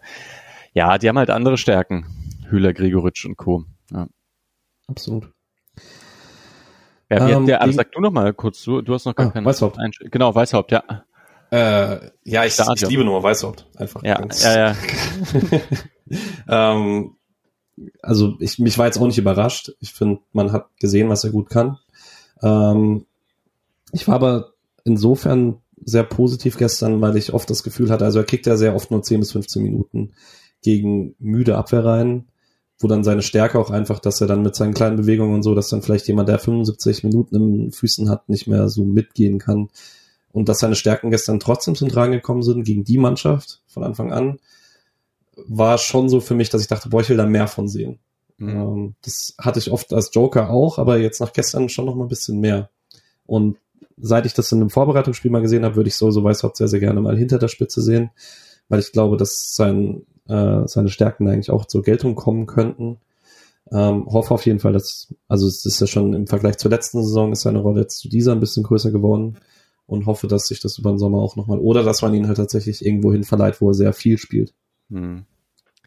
ja, 0.73 0.97
die 0.97 1.09
haben 1.09 1.17
halt 1.17 1.29
andere 1.29 1.57
Stärken. 1.57 2.05
Hühler, 2.49 2.71
Gregoritsch 2.71 3.25
und 3.25 3.35
Co. 3.35 3.65
Ja. 3.91 4.07
Absolut. 4.87 5.29
Ja, 7.09 7.27
ähm, 7.27 7.45
der, 7.45 7.61
aber 7.61 7.73
sag 7.73 7.91
du 7.91 7.99
noch 7.99 8.11
mal 8.11 8.33
kurz, 8.33 8.63
du, 8.63 8.81
du 8.81 8.93
hast 8.93 9.03
noch 9.03 9.15
gar 9.15 9.27
ah, 9.27 9.31
keine 9.31 9.45
Weißhaupt. 9.45 9.77
Einsch 9.77 9.99
genau, 10.09 10.33
Weißhaupt, 10.33 10.71
ja. 10.71 10.83
Äh, 11.51 12.11
ja, 12.23 12.45
ich, 12.45 12.57
ich 12.57 12.87
liebe 12.87 13.03
nur 13.03 13.21
Weißhaupt. 13.21 13.67
Einfach. 13.75 14.01
Ja, 14.03 14.25
ja, 14.41 14.67
ja. 14.67 14.75
ähm, 16.47 17.17
also 18.01 18.35
ich, 18.39 18.59
mich 18.59 18.77
war 18.77 18.85
jetzt 18.85 18.97
auch 18.97 19.07
nicht 19.07 19.17
überrascht. 19.17 19.73
Ich 19.79 19.93
finde, 19.93 20.19
man 20.33 20.51
hat 20.51 20.67
gesehen, 20.79 21.09
was 21.09 21.23
er 21.23 21.31
gut 21.31 21.49
kann. 21.49 21.77
Ähm, 22.41 23.05
ich 23.91 24.07
war 24.07 24.15
aber 24.15 24.53
insofern 24.83 25.57
sehr 25.83 26.03
positiv 26.03 26.57
gestern, 26.57 27.01
weil 27.01 27.17
ich 27.17 27.33
oft 27.33 27.49
das 27.49 27.63
Gefühl 27.63 27.89
hatte, 27.89 28.05
also 28.05 28.19
er 28.19 28.25
kriegt 28.25 28.45
ja 28.45 28.55
sehr 28.55 28.75
oft 28.75 28.91
nur 28.91 29.01
10 29.01 29.19
bis 29.19 29.31
15 29.31 29.63
Minuten 29.63 30.11
gegen 30.61 31.15
müde 31.19 31.57
Abwehrreihen, 31.57 32.27
wo 32.79 32.87
dann 32.87 33.03
seine 33.03 33.23
Stärke 33.23 33.59
auch 33.59 33.71
einfach, 33.71 33.99
dass 33.99 34.21
er 34.21 34.27
dann 34.27 34.43
mit 34.43 34.55
seinen 34.55 34.73
kleinen 34.73 34.97
Bewegungen 34.97 35.35
und 35.35 35.43
so, 35.43 35.55
dass 35.55 35.69
dann 35.69 35.81
vielleicht 35.81 36.07
jemand, 36.07 36.29
der 36.29 36.39
75 36.39 37.03
Minuten 37.03 37.35
im 37.35 37.71
Füßen 37.71 38.09
hat, 38.09 38.29
nicht 38.29 38.47
mehr 38.47 38.69
so 38.69 38.85
mitgehen 38.85 39.39
kann. 39.39 39.69
Und 40.31 40.49
dass 40.49 40.59
seine 40.59 40.75
Stärken 40.75 41.11
gestern 41.11 41.39
trotzdem 41.39 41.75
zum 41.75 41.89
Tragen 41.89 42.13
gekommen 42.13 42.43
sind 42.43 42.63
gegen 42.63 42.83
die 42.83 42.97
Mannschaft 42.97 43.61
von 43.67 43.83
Anfang 43.83 44.13
an 44.13 44.39
war 45.35 45.77
schon 45.77 46.09
so 46.09 46.19
für 46.19 46.35
mich, 46.35 46.49
dass 46.49 46.61
ich 46.61 46.67
dachte, 46.67 46.89
boah, 46.89 47.01
ich 47.01 47.09
will 47.09 47.17
da 47.17 47.25
mehr 47.25 47.47
von 47.47 47.67
sehen. 47.67 47.99
Mhm. 48.37 48.49
Ähm, 48.49 48.95
das 49.03 49.35
hatte 49.37 49.59
ich 49.59 49.71
oft 49.71 49.93
als 49.93 50.11
Joker 50.13 50.49
auch, 50.49 50.77
aber 50.77 50.97
jetzt 50.97 51.19
nach 51.19 51.33
gestern 51.33 51.69
schon 51.69 51.85
noch 51.85 51.95
mal 51.95 52.05
ein 52.05 52.09
bisschen 52.09 52.39
mehr. 52.39 52.69
Und 53.25 53.57
seit 53.97 54.25
ich 54.25 54.33
das 54.33 54.51
in 54.51 54.59
einem 54.59 54.69
Vorbereitungsspiel 54.69 55.31
mal 55.31 55.41
gesehen 55.41 55.63
habe, 55.63 55.75
würde 55.75 55.87
ich 55.87 55.95
so 55.95 56.11
so 56.11 56.23
Weißhaupt 56.23 56.57
sehr, 56.57 56.67
sehr 56.67 56.79
gerne 56.79 57.01
mal 57.01 57.17
hinter 57.17 57.37
der 57.37 57.47
Spitze 57.47 57.81
sehen, 57.81 58.09
weil 58.67 58.79
ich 58.79 58.91
glaube, 58.91 59.17
dass 59.17 59.55
sein, 59.55 60.05
äh, 60.27 60.61
seine 60.65 60.89
Stärken 60.89 61.27
eigentlich 61.27 61.51
auch 61.51 61.65
zur 61.65 61.83
Geltung 61.83 62.15
kommen 62.15 62.47
könnten. 62.47 62.97
Ähm, 63.71 64.05
hoffe 64.07 64.33
auf 64.33 64.45
jeden 64.45 64.59
Fall, 64.59 64.73
dass, 64.73 65.13
also 65.27 65.47
es 65.47 65.65
ist 65.65 65.79
ja 65.79 65.87
schon 65.87 66.13
im 66.13 66.27
Vergleich 66.27 66.57
zur 66.57 66.71
letzten 66.71 67.03
Saison 67.03 67.31
ist 67.31 67.41
seine 67.41 67.59
Rolle 67.59 67.81
jetzt 67.81 67.99
zu 67.99 68.09
dieser 68.09 68.33
ein 68.33 68.39
bisschen 68.41 68.63
größer 68.63 68.91
geworden 68.91 69.37
und 69.85 70.07
hoffe, 70.07 70.27
dass 70.27 70.47
sich 70.47 70.59
das 70.59 70.77
über 70.77 70.89
den 70.91 70.97
Sommer 70.97 71.19
auch 71.19 71.35
nochmal, 71.35 71.59
oder 71.59 71.83
dass 71.83 72.01
man 72.01 72.13
ihn 72.13 72.27
halt 72.27 72.37
tatsächlich 72.37 72.85
irgendwo 72.85 73.13
hin 73.13 73.23
verleiht, 73.23 73.61
wo 73.61 73.69
er 73.69 73.73
sehr 73.73 73.93
viel 73.93 74.17
spielt. 74.17 74.53
Hm. 74.91 75.25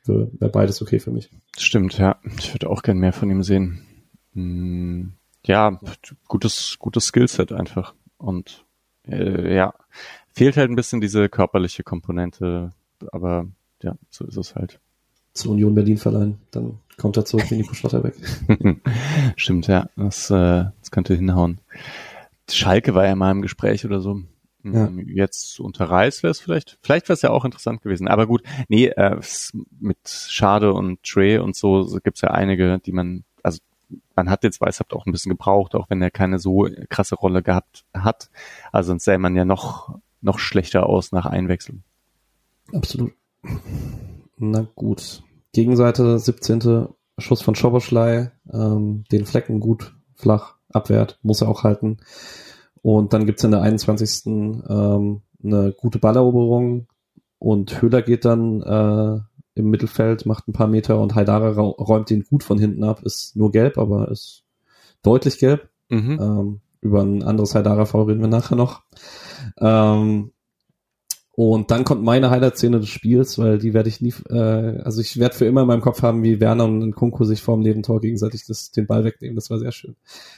Wäre 0.07 0.51
beides 0.51 0.83
okay 0.83 0.99
für 0.99 1.11
mich. 1.11 1.31
Stimmt, 1.57 1.97
ja. 1.99 2.17
Ich 2.39 2.53
würde 2.53 2.69
auch 2.69 2.83
gern 2.83 2.99
mehr 2.99 3.13
von 3.13 3.31
ihm 3.31 3.43
sehen. 3.43 3.87
Hm. 4.35 5.15
Ja, 5.47 5.79
gutes, 6.29 6.77
gutes 6.79 7.07
Skillset 7.07 7.53
einfach. 7.53 7.95
Und 8.19 8.65
äh, 9.07 9.55
ja, 9.55 9.75
fehlt 10.33 10.57
halt 10.57 10.71
ein 10.71 10.77
bisschen 10.77 11.01
diese 11.01 11.29
körperliche 11.29 11.83
Komponente, 11.83 12.73
aber 13.13 13.47
ja, 13.83 13.97
so 14.11 14.25
ist 14.27 14.37
es 14.37 14.55
halt. 14.55 14.81
Zu 15.35 15.51
Union 15.51 15.75
Berlin 15.75 15.99
verleihen, 15.99 16.39
dann 16.51 16.79
kommt 16.97 17.17
er 17.17 17.25
zurück 17.25 17.51
wie 17.51 17.57
Nico 17.57 17.75
Schlotterbeck. 17.75 18.15
Stimmt, 19.37 19.67
ja, 19.67 19.89
das, 19.97 20.31
äh, 20.31 20.65
das 20.81 20.91
könnte 20.91 21.15
hinhauen. 21.15 21.61
Schalke 22.49 22.95
war 22.95 23.07
ja 23.07 23.17
mal 23.17 23.33
im 23.33 23.43
Gespräch 23.43 23.85
oder 23.85 24.01
so. 24.01 24.23
Ja. 24.65 24.87
Ähm, 24.87 25.07
jetzt 25.09 25.61
unter 25.61 25.85
Reis 25.85 26.23
wäre 26.23 26.31
es 26.31 26.41
vielleicht, 26.41 26.79
vielleicht 26.83 27.09
wäre 27.09 27.15
es 27.15 27.23
ja 27.23 27.31
auch 27.31 27.45
interessant 27.45 27.83
gewesen. 27.83 28.09
Aber 28.09 28.27
gut, 28.27 28.43
nee, 28.69 28.87
äh, 28.87 29.21
mit 29.79 29.99
Schade 30.09 30.73
und 30.73 31.03
Trey 31.03 31.39
und 31.39 31.55
so, 31.55 31.83
so 31.83 31.99
gibt's 32.01 32.23
ja 32.23 32.31
einige, 32.31 32.79
die 32.79 32.93
man, 32.93 33.25
also 33.43 33.61
man 34.17 34.31
hat 34.31 34.43
jetzt 34.43 34.61
Weißhaupt 34.61 34.95
auch 34.95 35.07
ein 35.07 35.13
bisschen 35.13 35.31
gebraucht, 35.31 35.75
auch 35.75 35.91
wenn 35.91 36.01
er 36.01 36.11
keine 36.11 36.39
so 36.39 36.69
krasse 36.89 37.15
Rolle 37.15 37.43
gehabt 37.43 37.85
hat. 37.93 38.31
Also 38.73 38.89
sonst 38.89 39.05
sähe 39.05 39.19
man 39.19 39.37
ja 39.37 39.45
noch, 39.45 39.99
noch 40.23 40.39
schlechter 40.39 40.87
aus 40.87 41.13
nach 41.13 41.27
Einwechslung. 41.27 41.83
Absolut. 42.73 43.13
Na 44.39 44.67
gut. 44.75 45.23
Gegenseite, 45.53 46.19
17. 46.19 46.89
Schuss 47.19 47.43
von 47.43 47.55
Schoboschlei, 47.55 48.33
ähm, 48.53 49.05
den 49.13 49.27
Flecken 49.27 49.61
gut 49.61 49.95
flach 50.15 50.57
abwehrt, 50.73 51.19
muss 51.23 51.43
er 51.43 51.49
auch 51.49 51.63
halten. 51.63 51.99
Und 52.85 53.15
dann 53.15 53.25
gibt's 53.25 53.43
in 53.43 53.51
der 53.51 53.63
21. 53.63 54.27
Ähm, 54.27 55.23
eine 55.43 55.73
gute 55.73 55.99
Balleroberung 55.99 56.87
und 57.39 57.81
Höhler 57.81 58.03
geht 58.03 58.27
dann 58.27 58.61
äh, 58.61 59.21
im 59.59 59.71
Mittelfeld, 59.71 60.27
macht 60.27 60.47
ein 60.49 60.53
paar 60.53 60.67
Meter 60.67 61.01
und 61.01 61.15
Haidara 61.15 61.49
räumt 61.49 62.11
ihn 62.11 62.25
gut 62.25 62.43
von 62.43 62.59
hinten 62.59 62.85
ab. 62.85 63.03
Ist 63.03 63.37
nur 63.37 63.53
gelb, 63.53 63.79
aber 63.79 64.11
ist 64.11 64.45
deutlich 65.03 65.39
gelb. 65.39 65.71
Mhm. 65.89 66.19
Ähm, 66.21 66.61
über 66.83 67.01
ein 67.01 67.23
anderes 67.23 67.55
Haidara-Foul 67.55 68.05
reden 68.05 68.21
wir 68.21 68.29
nachher 68.29 68.57
noch. 68.57 68.83
Ähm, 69.59 70.33
und 71.37 71.73
dann 71.73 71.83
kommt 71.83 72.05
meine 72.05 72.31
Highlight-Szene 72.31 72.79
des 72.79 72.89
Spiels, 72.89 73.39
weil 73.39 73.59
die 73.59 73.75
werde 73.75 73.89
ich 73.89 74.01
nie, 74.01 74.15
äh, 74.31 74.81
also 74.85 75.01
ich 75.01 75.19
werde 75.19 75.35
für 75.35 75.47
immer 75.47 75.63
in 75.63 75.67
meinem 75.67 75.81
Kopf 75.81 76.03
haben, 76.03 76.23
wie 76.23 76.39
Werner 76.39 76.65
und 76.65 76.95
Kunku 76.95 77.25
sich 77.25 77.43
vor 77.43 77.57
dem 77.57 77.63
Nebentor 77.63 78.01
gegenseitig 78.01 78.47
das, 78.47 78.71
den 78.71 78.87
Ball 78.87 79.03
wegnehmen. 79.03 79.35
Das 79.35 79.51
war 79.51 79.59
sehr 79.59 79.73
schön. 79.73 79.97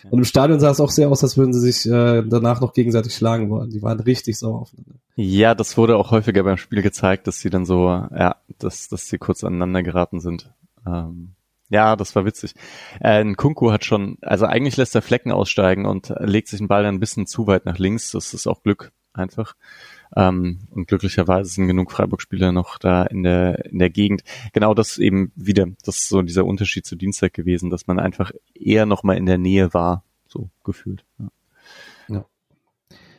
Und 0.09 0.21
im 0.21 0.25
Stadion 0.25 0.59
sah 0.59 0.71
es 0.71 0.81
auch 0.81 0.91
sehr 0.91 1.11
aus, 1.11 1.23
als 1.23 1.37
würden 1.37 1.53
sie 1.53 1.61
sich 1.61 1.91
äh, 1.91 2.23
danach 2.23 2.63
noch 2.63 2.73
gegenseitig 2.73 3.15
schlagen 3.15 3.51
wollen. 3.51 3.69
Die 3.69 3.83
waren 3.83 4.01
richtig 4.01 4.39
sauer 4.39 4.63
aufeinander. 4.63 4.95
Ja, 5.17 5.55
das 5.55 5.77
wurde 5.77 5.99
auch 5.99 6.13
häufiger 6.13 6.43
beim 6.45 6.57
Spiel 6.57 6.81
gezeigt, 6.81 7.27
dass 7.27 7.41
sie 7.41 7.51
dann 7.51 7.67
so, 7.67 7.89
ja, 7.89 8.37
dass, 8.59 8.89
dass 8.89 9.07
sie 9.07 9.19
kurz 9.19 9.45
aneinander 9.45 9.83
geraten 9.83 10.21
sind. 10.21 10.51
Ähm, 10.87 11.33
ja, 11.69 11.97
das 11.97 12.17
war 12.17 12.25
witzig. 12.25 12.55
Äh, 13.01 13.35
Kunku 13.35 13.71
hat 13.71 13.85
schon, 13.85 14.17
also 14.23 14.47
eigentlich 14.47 14.79
lässt 14.79 14.95
er 14.95 15.03
Flecken 15.03 15.33
aussteigen 15.33 15.85
und 15.85 16.15
legt 16.21 16.49
sich 16.49 16.59
den 16.61 16.69
Ball 16.69 16.85
dann 16.85 16.95
ein 16.95 17.01
bisschen 17.01 17.27
zu 17.27 17.47
weit 17.47 17.67
nach 17.67 17.77
links. 17.77 18.13
Das 18.13 18.33
ist 18.33 18.47
auch 18.47 18.63
Glück 18.63 18.93
einfach. 19.13 19.57
Ähm, 20.17 20.61
und 20.71 20.89
glücklicherweise 20.89 21.51
sind 21.51 21.67
genug 21.67 21.93
Freiburg-Spieler 21.93 22.51
noch 22.51 22.79
da 22.79 23.05
in 23.05 23.23
der, 23.23 23.67
in 23.67 23.79
der 23.79 23.91
Gegend. 23.91 24.25
Genau 24.55 24.73
das 24.73 24.97
eben 24.97 25.31
wieder, 25.37 25.67
das 25.85 25.99
ist 25.99 26.09
so 26.09 26.23
dieser 26.23 26.47
Unterschied 26.47 26.87
zu 26.87 26.97
Dienstag 26.97 27.35
gewesen, 27.35 27.69
dass 27.69 27.87
man 27.87 28.01
einfach 28.01 28.33
eher 28.55 28.87
noch 28.87 29.03
mal 29.03 29.17
in 29.17 29.27
der 29.27 29.37
Nähe 29.37 29.75
war, 29.75 30.05
so 30.27 30.49
gefühlt. 30.65 31.05
Ja. 31.19 31.29
ja. 32.09 32.25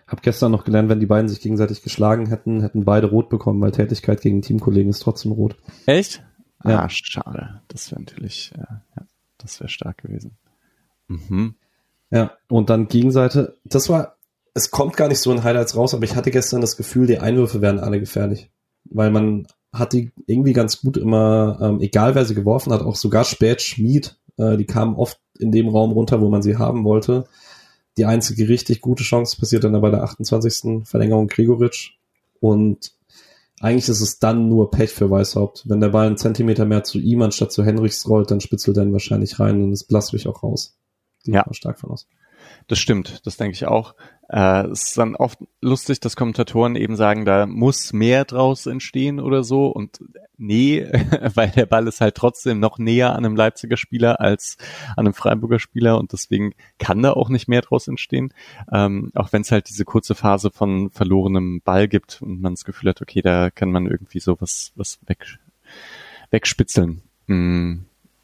Hab 0.07 0.23
gestern 0.23 0.51
noch 0.51 0.65
gelernt, 0.65 0.89
wenn 0.89 0.99
die 0.99 1.05
beiden 1.05 1.29
sich 1.29 1.39
gegenseitig 1.39 1.83
geschlagen 1.83 2.25
hätten, 2.25 2.61
hätten 2.61 2.83
beide 2.83 3.07
rot 3.07 3.29
bekommen, 3.29 3.61
weil 3.61 3.71
Tätigkeit 3.71 4.21
gegen 4.21 4.41
Teamkollegen 4.41 4.89
ist 4.89 4.99
trotzdem 4.99 5.31
rot. 5.31 5.55
Echt? 5.85 6.23
Ja. 6.63 6.83
Ah, 6.83 6.89
schade. 6.89 7.61
Das 7.67 7.91
wäre 7.91 8.01
natürlich, 8.01 8.51
äh, 8.55 8.59
ja, 8.59 9.05
das 9.37 9.59
wäre 9.59 9.69
stark 9.69 9.99
gewesen. 9.99 10.31
Mhm. 11.07 11.53
Ja, 12.09 12.37
und 12.47 12.69
dann 12.69 12.87
Gegenseite, 12.87 13.57
das 13.65 13.89
war 13.89 14.16
es 14.57 14.71
kommt 14.71 14.97
gar 14.97 15.07
nicht 15.07 15.19
so 15.19 15.31
in 15.31 15.43
Highlights 15.43 15.75
raus, 15.75 15.93
aber 15.93 16.03
ich 16.03 16.15
hatte 16.15 16.31
gestern 16.31 16.61
das 16.61 16.77
Gefühl, 16.77 17.05
die 17.05 17.19
Einwürfe 17.19 17.61
werden 17.61 17.79
alle 17.79 17.99
gefährlich. 17.99 18.49
Weil 18.85 19.11
man 19.11 19.47
hat 19.71 19.93
die 19.93 20.11
irgendwie 20.25 20.53
ganz 20.53 20.81
gut 20.81 20.97
immer, 20.97 21.59
ähm, 21.61 21.79
egal 21.79 22.15
wer 22.15 22.25
sie 22.25 22.33
geworfen 22.33 22.73
hat, 22.73 22.81
auch 22.81 22.95
sogar 22.95 23.23
spät 23.23 23.61
Schmied, 23.61 24.17
äh, 24.37 24.57
die 24.57 24.65
kamen 24.65 24.95
oft 24.95 25.19
in 25.37 25.51
dem 25.51 25.67
Raum 25.67 25.91
runter, 25.91 26.21
wo 26.21 26.29
man 26.29 26.41
sie 26.41 26.57
haben 26.57 26.83
wollte. 26.83 27.25
Die 27.97 28.05
einzige 28.05 28.49
richtig 28.49 28.81
gute 28.81 29.03
Chance 29.03 29.37
passiert 29.37 29.63
dann 29.63 29.79
bei 29.79 29.91
der 29.91 30.03
28. 30.03 30.87
Verlängerung 30.87 31.27
Gregoritsch. 31.27 31.97
Und 32.39 32.93
eigentlich 33.59 33.89
ist 33.89 34.01
es 34.01 34.17
dann 34.17 34.49
nur 34.49 34.71
Pech 34.71 34.91
für 34.91 35.09
Weißhaupt. 35.09 35.65
Wenn 35.67 35.81
der 35.81 35.89
Ball 35.89 36.07
einen 36.07 36.17
Zentimeter 36.17 36.65
mehr 36.65 36.83
zu 36.83 36.99
ihm 36.99 37.21
anstatt 37.21 37.51
zu 37.51 37.63
Henrichs 37.63 38.07
rollt, 38.07 38.31
dann 38.31 38.41
spitzelt 38.41 38.77
er 38.77 38.83
ihn 38.83 38.93
wahrscheinlich 38.93 39.39
rein 39.39 39.61
und 39.61 39.73
ist 39.73 39.85
Blaswig 39.85 40.27
auch 40.27 40.41
raus. 40.41 40.75
Die 41.25 41.31
ja. 41.31 41.45
stark 41.51 41.79
von 41.79 41.91
aus. 41.91 42.07
Das 42.67 42.79
stimmt, 42.79 43.25
das 43.25 43.37
denke 43.37 43.53
ich 43.53 43.65
auch. 43.65 43.95
Äh, 44.29 44.67
es 44.67 44.89
ist 44.89 44.97
dann 44.97 45.15
oft 45.15 45.39
lustig, 45.61 46.01
dass 46.01 46.17
Kommentatoren 46.17 46.75
eben 46.75 46.97
sagen, 46.97 47.23
da 47.23 47.45
muss 47.45 47.93
mehr 47.93 48.25
draus 48.25 48.65
entstehen 48.65 49.19
oder 49.19 49.43
so. 49.43 49.67
Und 49.67 49.99
nee, 50.37 50.85
weil 51.33 51.49
der 51.51 51.65
Ball 51.65 51.87
ist 51.87 52.01
halt 52.01 52.15
trotzdem 52.15 52.59
noch 52.59 52.77
näher 52.77 53.11
an 53.15 53.25
einem 53.25 53.35
Leipziger 53.35 53.77
Spieler 53.77 54.19
als 54.19 54.57
an 54.97 55.05
einem 55.05 55.13
Freiburger 55.13 55.59
Spieler 55.59 55.97
und 55.97 56.11
deswegen 56.11 56.53
kann 56.77 57.01
da 57.01 57.13
auch 57.13 57.29
nicht 57.29 57.47
mehr 57.47 57.61
draus 57.61 57.87
entstehen. 57.87 58.33
Ähm, 58.71 59.11
auch 59.15 59.31
wenn 59.31 59.43
es 59.43 59.51
halt 59.51 59.69
diese 59.69 59.85
kurze 59.85 60.13
Phase 60.13 60.51
von 60.51 60.89
verlorenem 60.89 61.61
Ball 61.63 61.87
gibt 61.87 62.21
und 62.21 62.41
man 62.41 62.53
das 62.53 62.65
Gefühl 62.65 62.89
hat, 62.89 63.01
okay, 63.01 63.21
da 63.21 63.49
kann 63.49 63.71
man 63.71 63.87
irgendwie 63.87 64.19
so 64.19 64.39
was, 64.41 64.73
was 64.75 64.99
weg, 65.07 65.39
wegspitzeln. 66.31 67.01
Mm, 67.27 67.75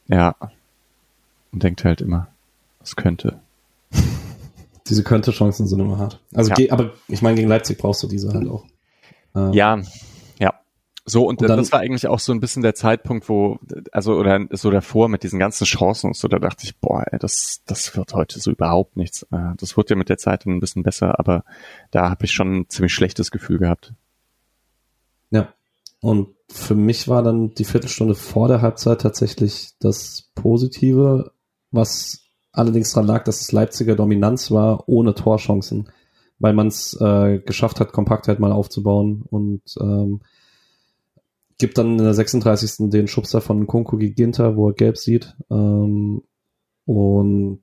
ja. 0.08 0.36
Und 1.54 1.64
denkt 1.64 1.86
halt 1.86 2.02
immer, 2.02 2.28
es 2.82 2.96
könnte 2.96 3.40
diese 4.88 5.04
könnte 5.04 5.32
Chancen 5.32 5.68
sind 5.68 5.80
immer 5.80 5.98
hart. 5.98 6.20
Also, 6.34 6.52
ja. 6.58 6.72
aber 6.72 6.94
ich 7.08 7.22
meine, 7.22 7.36
gegen 7.36 7.48
Leipzig 7.48 7.78
brauchst 7.78 8.04
du 8.04 8.08
diese 8.08 8.34
halt 8.34 8.48
auch. 8.48 8.66
Ähm, 9.36 9.54
ja, 9.54 9.82
ja. 10.40 10.54
So, 11.06 11.26
und, 11.26 11.42
und 11.42 11.50
dann, 11.50 11.58
das 11.58 11.72
war 11.72 11.80
eigentlich 11.80 12.08
auch 12.08 12.20
so 12.20 12.32
ein 12.34 12.40
bisschen 12.40 12.64
der 12.64 12.76
Zeitpunkt, 12.76 13.30
wo, 13.30 13.60
also, 13.92 14.16
oder 14.16 14.46
so 14.52 14.72
davor 14.72 15.10
mit 15.10 15.24
diesen 15.24 15.40
ganzen 15.40 15.66
Chancen 15.66 16.08
und 16.08 16.18
so, 16.18 16.28
da 16.28 16.40
dachte 16.40 16.66
ich, 16.66 16.78
boah, 16.80 17.06
ey, 17.12 17.20
das, 17.20 17.62
das 17.66 17.96
wird 17.96 18.14
heute 18.14 18.40
so 18.40 18.52
überhaupt 18.52 18.98
nichts. 18.98 19.24
Äh, 19.32 19.56
das 19.58 19.78
wurde 19.78 19.92
ja 19.92 19.96
mit 19.96 20.10
der 20.10 20.18
Zeit 20.18 20.46
ein 20.46 20.60
bisschen 20.60 20.84
besser, 20.84 21.20
aber 21.20 21.44
da 21.92 22.10
habe 22.10 22.26
ich 22.26 22.32
schon 22.32 22.60
ein 22.60 22.70
ziemlich 22.70 22.94
schlechtes 22.94 23.32
Gefühl 23.32 23.60
gehabt. 23.60 23.94
Ja. 25.32 25.54
Und 26.02 26.36
für 26.50 26.76
mich 26.76 27.08
war 27.08 27.24
dann 27.24 27.54
die 27.54 27.64
Viertelstunde 27.64 28.16
vor 28.16 28.50
der 28.50 28.62
Halbzeit 28.62 29.02
tatsächlich 29.02 29.72
das 29.80 30.30
Positive, 30.36 31.32
was 31.72 32.23
allerdings 32.54 32.94
daran 32.94 33.08
lag, 33.08 33.24
dass 33.24 33.42
es 33.42 33.52
Leipziger 33.52 33.96
Dominanz 33.96 34.52
war, 34.52 34.88
ohne 34.88 35.14
Torchancen, 35.14 35.90
weil 36.40 36.54
man 36.54 36.68
es 36.68 37.00
äh, 37.02 37.40
geschafft 37.40 37.80
hat, 37.80 37.92
Kompaktheit 37.92 38.40
mal 38.40 38.52
aufzubauen 38.52 39.24
und 39.30 39.62
ähm, 39.82 40.22
gibt 41.58 41.78
dann 41.78 41.98
in 41.98 42.04
der 42.04 42.14
36. 42.14 42.90
den 42.90 43.08
Schubser 43.08 43.42
von 43.42 43.68
Kunku 43.68 43.98
Ginter, 43.98 44.56
wo 44.56 44.70
er 44.70 44.74
gelb 44.74 44.98
sieht 44.98 45.36
ähm, 45.50 46.22
und 46.86 47.62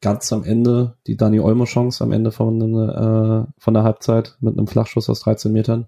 ganz 0.00 0.32
am 0.32 0.44
Ende 0.44 0.96
die 1.06 1.16
Dani 1.16 1.40
Olmo 1.40 1.64
Chance 1.64 2.02
am 2.02 2.12
Ende 2.12 2.32
von, 2.32 2.60
äh, 2.60 3.46
von 3.56 3.74
der 3.74 3.84
Halbzeit 3.84 4.36
mit 4.40 4.58
einem 4.58 4.66
Flachschuss 4.66 5.08
aus 5.08 5.20
13 5.20 5.52
Metern. 5.52 5.86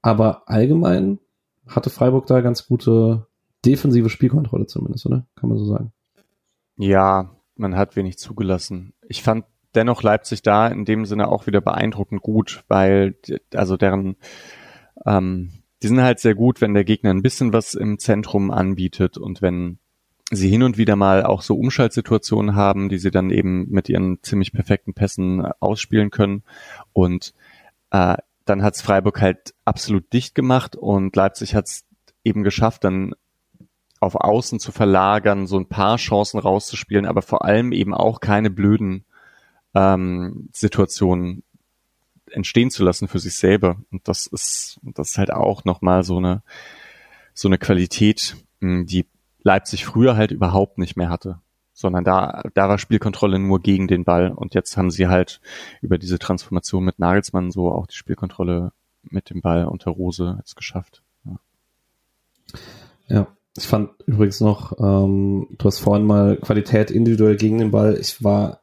Aber 0.00 0.48
allgemein 0.48 1.18
hatte 1.66 1.90
Freiburg 1.90 2.26
da 2.26 2.40
ganz 2.40 2.66
gute 2.66 3.26
defensive 3.64 4.10
Spielkontrolle 4.10 4.66
zumindest, 4.66 5.06
oder? 5.06 5.26
Kann 5.36 5.48
man 5.48 5.58
so 5.58 5.66
sagen. 5.66 5.92
Ja, 6.76 7.30
man 7.56 7.76
hat 7.76 7.96
wenig 7.96 8.18
zugelassen. 8.18 8.94
Ich 9.08 9.22
fand 9.22 9.44
dennoch 9.74 10.02
Leipzig 10.02 10.42
da 10.42 10.68
in 10.68 10.84
dem 10.84 11.04
Sinne 11.04 11.28
auch 11.28 11.46
wieder 11.46 11.60
beeindruckend 11.60 12.22
gut, 12.22 12.64
weil 12.68 13.16
also 13.54 13.76
deren 13.76 14.16
ähm, 15.04 15.50
die 15.82 15.88
sind 15.88 16.00
halt 16.00 16.18
sehr 16.18 16.34
gut, 16.34 16.60
wenn 16.60 16.72
der 16.72 16.84
Gegner 16.84 17.10
ein 17.10 17.22
bisschen 17.22 17.52
was 17.52 17.74
im 17.74 17.98
Zentrum 17.98 18.50
anbietet 18.50 19.18
und 19.18 19.42
wenn 19.42 19.78
sie 20.30 20.48
hin 20.48 20.62
und 20.62 20.78
wieder 20.78 20.96
mal 20.96 21.24
auch 21.24 21.42
so 21.42 21.56
Umschaltsituationen 21.56 22.54
haben, 22.54 22.88
die 22.88 22.96
sie 22.96 23.10
dann 23.10 23.30
eben 23.30 23.70
mit 23.70 23.90
ihren 23.90 24.22
ziemlich 24.22 24.52
perfekten 24.52 24.94
Pässen 24.94 25.44
ausspielen 25.60 26.10
können. 26.10 26.42
Und 26.94 27.34
äh, 27.90 28.16
dann 28.46 28.62
hat's 28.62 28.80
Freiburg 28.80 29.20
halt 29.20 29.54
absolut 29.66 30.10
dicht 30.12 30.34
gemacht 30.34 30.74
und 30.74 31.14
Leipzig 31.14 31.54
hat's 31.54 31.84
eben 32.24 32.42
geschafft, 32.44 32.84
dann 32.84 33.14
auf 34.04 34.14
Außen 34.14 34.60
zu 34.60 34.72
verlagern, 34.72 35.46
so 35.46 35.58
ein 35.58 35.66
paar 35.66 35.96
Chancen 35.96 36.38
rauszuspielen, 36.38 37.06
aber 37.06 37.22
vor 37.22 37.44
allem 37.44 37.72
eben 37.72 37.94
auch 37.94 38.20
keine 38.20 38.50
blöden 38.50 39.04
ähm, 39.74 40.48
Situationen 40.52 41.42
entstehen 42.30 42.70
zu 42.70 42.84
lassen 42.84 43.08
für 43.08 43.18
sich 43.18 43.36
selber. 43.36 43.76
Und 43.90 44.08
das 44.08 44.26
ist, 44.26 44.80
das 44.82 45.10
ist 45.10 45.18
halt 45.18 45.32
auch 45.32 45.64
nochmal 45.64 46.02
so 46.02 46.18
eine, 46.18 46.42
so 47.32 47.48
eine 47.48 47.58
Qualität, 47.58 48.36
hm, 48.60 48.86
die 48.86 49.06
Leipzig 49.42 49.84
früher 49.84 50.16
halt 50.16 50.30
überhaupt 50.30 50.78
nicht 50.78 50.96
mehr 50.96 51.10
hatte. 51.10 51.40
Sondern 51.76 52.04
da, 52.04 52.44
da 52.54 52.68
war 52.68 52.78
Spielkontrolle 52.78 53.38
nur 53.38 53.60
gegen 53.60 53.88
den 53.88 54.04
Ball. 54.04 54.30
Und 54.30 54.54
jetzt 54.54 54.76
haben 54.76 54.90
sie 54.90 55.08
halt 55.08 55.40
über 55.82 55.98
diese 55.98 56.18
Transformation 56.18 56.84
mit 56.84 56.98
Nagelsmann 56.98 57.50
so 57.50 57.70
auch 57.70 57.86
die 57.86 57.96
Spielkontrolle 57.96 58.72
mit 59.02 59.28
dem 59.30 59.40
Ball 59.40 59.66
unter 59.66 59.90
Rose 59.90 60.36
jetzt 60.38 60.54
geschafft. 60.54 61.02
Ja. 61.24 61.38
ja. 63.08 63.26
Ich 63.56 63.66
fand 63.66 63.90
übrigens 64.06 64.40
noch, 64.40 64.78
ähm, 64.78 65.46
du 65.58 65.64
hast 65.64 65.78
vorhin 65.78 66.06
mal 66.06 66.36
Qualität 66.36 66.90
individuell 66.90 67.36
gegen 67.36 67.58
den 67.58 67.70
Ball. 67.70 67.96
Ich 68.00 68.22
war, 68.24 68.62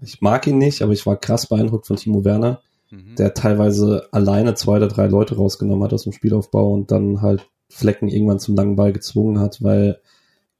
ich 0.00 0.20
mag 0.22 0.46
ihn 0.46 0.58
nicht, 0.58 0.82
aber 0.82 0.92
ich 0.92 1.04
war 1.04 1.16
krass 1.16 1.46
beeindruckt 1.46 1.86
von 1.86 1.96
Timo 1.96 2.24
Werner, 2.24 2.62
mhm. 2.90 3.16
der 3.16 3.34
teilweise 3.34 4.08
alleine 4.12 4.54
zwei 4.54 4.76
oder 4.76 4.88
drei 4.88 5.06
Leute 5.06 5.36
rausgenommen 5.36 5.84
hat 5.84 5.92
aus 5.92 6.04
dem 6.04 6.12
Spielaufbau 6.12 6.72
und 6.72 6.90
dann 6.90 7.20
halt 7.20 7.46
Flecken 7.68 8.08
irgendwann 8.08 8.38
zum 8.38 8.54
langen 8.54 8.76
Ball 8.76 8.92
gezwungen 8.92 9.40
hat, 9.40 9.62
weil 9.62 10.00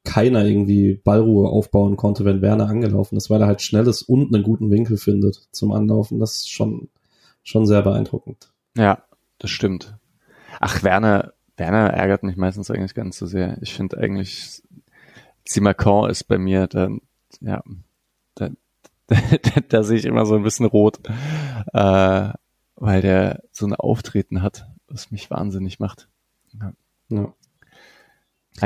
keiner 0.05 0.45
irgendwie 0.45 0.95
Ballruhe 0.95 1.49
aufbauen 1.49 1.97
konnte, 1.97 2.25
wenn 2.27 2.43
Werner 2.43 2.69
angelaufen 2.69 3.17
ist, 3.17 3.31
weil 3.31 3.41
er 3.41 3.47
halt 3.47 3.63
schnell 3.63 3.87
ist 3.87 4.03
und 4.03 4.35
einen 4.35 4.43
guten 4.43 4.71
Winkel 4.71 4.99
findet 4.99 5.49
zum 5.51 5.73
Anlaufen. 5.73 6.21
Das 6.21 6.37
ist 6.37 6.51
schon, 6.51 6.89
schon 7.43 7.67
sehr 7.67 7.83
beeindruckend. 7.83 8.53
Ja, 8.77 9.03
das 9.39 9.51
stimmt. 9.51 9.97
Ach, 10.61 10.83
Werner, 10.83 11.33
Werner 11.57 11.91
ärgert 11.91 12.23
mich 12.23 12.37
meistens 12.37 12.71
eigentlich 12.71 12.95
ganz 12.95 13.17
so 13.19 13.27
sehr. 13.27 13.59
Ich 13.63 13.75
finde 13.75 13.99
eigentlich, 13.99 14.63
Simacon 15.45 16.11
ist 16.11 16.25
bei 16.25 16.39
mir 16.39 16.67
dann, 16.67 17.01
ja, 17.41 17.63
da, 18.35 18.51
da, 19.07 19.17
da 19.69 19.83
sehe 19.83 19.99
ich 19.99 20.05
immer 20.05 20.27
so 20.27 20.35
ein 20.35 20.43
bisschen 20.43 20.67
rot, 20.67 21.01
äh, 21.73 22.29
weil 22.77 23.03
der 23.03 23.43
so 23.53 23.67
ein 23.67 23.75
Auftreten 23.75 24.43
hat, 24.43 24.67
was 24.89 25.11
mich 25.11 25.31
wahnsinnig 25.31 25.79
macht. 25.79 26.09
Ja. 26.61 26.73
ja. 27.09 27.35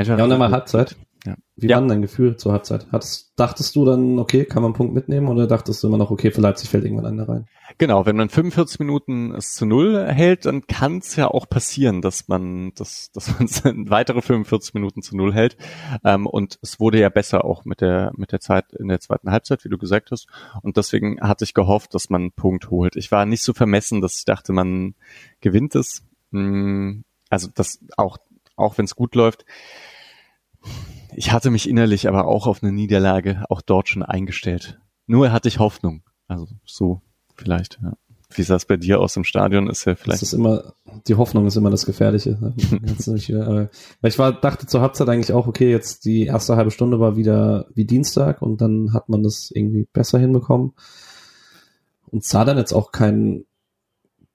ja 0.03 0.24
und 0.24 0.31
dann 0.31 0.38
mal 0.38 0.51
Halbzeit. 0.51 0.96
Ja. 1.28 1.36
Wie 1.56 1.66
ja. 1.66 1.76
war 1.76 1.82
denn 1.82 1.88
dein 1.90 2.02
Gefühl 2.02 2.38
zur 2.38 2.52
Halbzeit? 2.52 2.86
Hattest, 2.90 3.34
dachtest 3.36 3.76
du 3.76 3.84
dann, 3.84 4.18
okay, 4.18 4.46
kann 4.46 4.62
man 4.62 4.70
einen 4.70 4.76
Punkt 4.76 4.94
mitnehmen 4.94 5.28
oder 5.28 5.46
dachtest 5.46 5.82
du 5.82 5.88
immer 5.88 5.98
noch, 5.98 6.10
okay, 6.10 6.30
für 6.30 6.40
Leipzig 6.40 6.70
fällt 6.70 6.84
irgendwann 6.84 7.04
einer 7.04 7.28
rein? 7.28 7.46
Genau, 7.76 8.06
wenn 8.06 8.16
man 8.16 8.30
45 8.30 8.78
Minuten 8.78 9.34
es 9.34 9.52
zu 9.52 9.66
null 9.66 10.06
hält, 10.06 10.46
dann 10.46 10.66
kann 10.66 10.98
es 10.98 11.16
ja 11.16 11.28
auch 11.28 11.46
passieren, 11.46 12.00
dass 12.00 12.28
man, 12.28 12.72
dass, 12.76 13.12
dass 13.12 13.38
man 13.38 13.90
weitere 13.90 14.22
45 14.22 14.72
Minuten 14.72 15.02
zu 15.02 15.18
null 15.18 15.34
hält. 15.34 15.58
Ähm, 16.02 16.26
und 16.26 16.58
es 16.62 16.80
wurde 16.80 16.98
ja 16.98 17.10
besser 17.10 17.44
auch 17.44 17.66
mit 17.66 17.82
der, 17.82 18.12
mit 18.16 18.32
der 18.32 18.40
Zeit 18.40 18.72
in 18.72 18.88
der 18.88 19.00
zweiten 19.00 19.30
Halbzeit, 19.30 19.64
wie 19.66 19.68
du 19.68 19.76
gesagt 19.76 20.10
hast. 20.12 20.28
Und 20.62 20.78
deswegen 20.78 21.20
hatte 21.20 21.44
ich 21.44 21.52
gehofft, 21.52 21.92
dass 21.94 22.08
man 22.08 22.22
einen 22.22 22.32
Punkt 22.32 22.70
holt. 22.70 22.96
Ich 22.96 23.12
war 23.12 23.26
nicht 23.26 23.42
so 23.42 23.52
vermessen, 23.52 24.00
dass 24.00 24.16
ich 24.16 24.24
dachte, 24.24 24.54
man 24.54 24.94
gewinnt 25.42 25.74
es. 25.74 26.06
Hm, 26.32 27.04
also 27.28 27.48
das 27.54 27.80
auch, 27.98 28.16
auch 28.56 28.78
wenn 28.78 28.86
es 28.86 28.96
gut 28.96 29.14
läuft 29.14 29.44
ich 31.14 31.32
hatte 31.32 31.50
mich 31.50 31.68
innerlich 31.68 32.08
aber 32.08 32.26
auch 32.26 32.46
auf 32.46 32.62
eine 32.62 32.72
Niederlage 32.72 33.44
auch 33.48 33.60
dort 33.60 33.88
schon 33.88 34.02
eingestellt. 34.02 34.80
Nur 35.06 35.32
hatte 35.32 35.48
ich 35.48 35.58
Hoffnung. 35.58 36.02
Also 36.26 36.46
so 36.64 37.00
vielleicht, 37.34 37.80
ja. 37.82 37.94
Wie 38.30 38.42
sah 38.42 38.56
es 38.56 38.66
bei 38.66 38.76
dir 38.76 39.00
aus 39.00 39.16
im 39.16 39.24
Stadion? 39.24 39.70
Ist 39.70 39.86
ja 39.86 39.94
vielleicht. 39.94 40.20
Das 40.20 40.28
ist 40.28 40.34
immer, 40.34 40.74
die 41.06 41.14
Hoffnung 41.14 41.46
ist 41.46 41.56
immer 41.56 41.70
das 41.70 41.86
Gefährliche. 41.86 42.36
Ne? 42.38 42.52
weil 44.00 44.10
ich 44.10 44.18
war, 44.18 44.32
dachte 44.32 44.66
zur 44.66 44.82
Halbzeit 44.82 45.08
eigentlich 45.08 45.32
auch, 45.32 45.46
okay, 45.46 45.70
jetzt 45.70 46.04
die 46.04 46.26
erste 46.26 46.56
halbe 46.56 46.70
Stunde 46.70 47.00
war 47.00 47.16
wieder 47.16 47.66
wie 47.74 47.86
Dienstag 47.86 48.42
und 48.42 48.60
dann 48.60 48.92
hat 48.92 49.08
man 49.08 49.22
das 49.22 49.50
irgendwie 49.50 49.88
besser 49.94 50.18
hinbekommen. 50.18 50.74
Und 52.10 52.22
sah 52.22 52.44
dann 52.44 52.58
jetzt 52.58 52.74
auch 52.74 52.92
kein, 52.92 53.44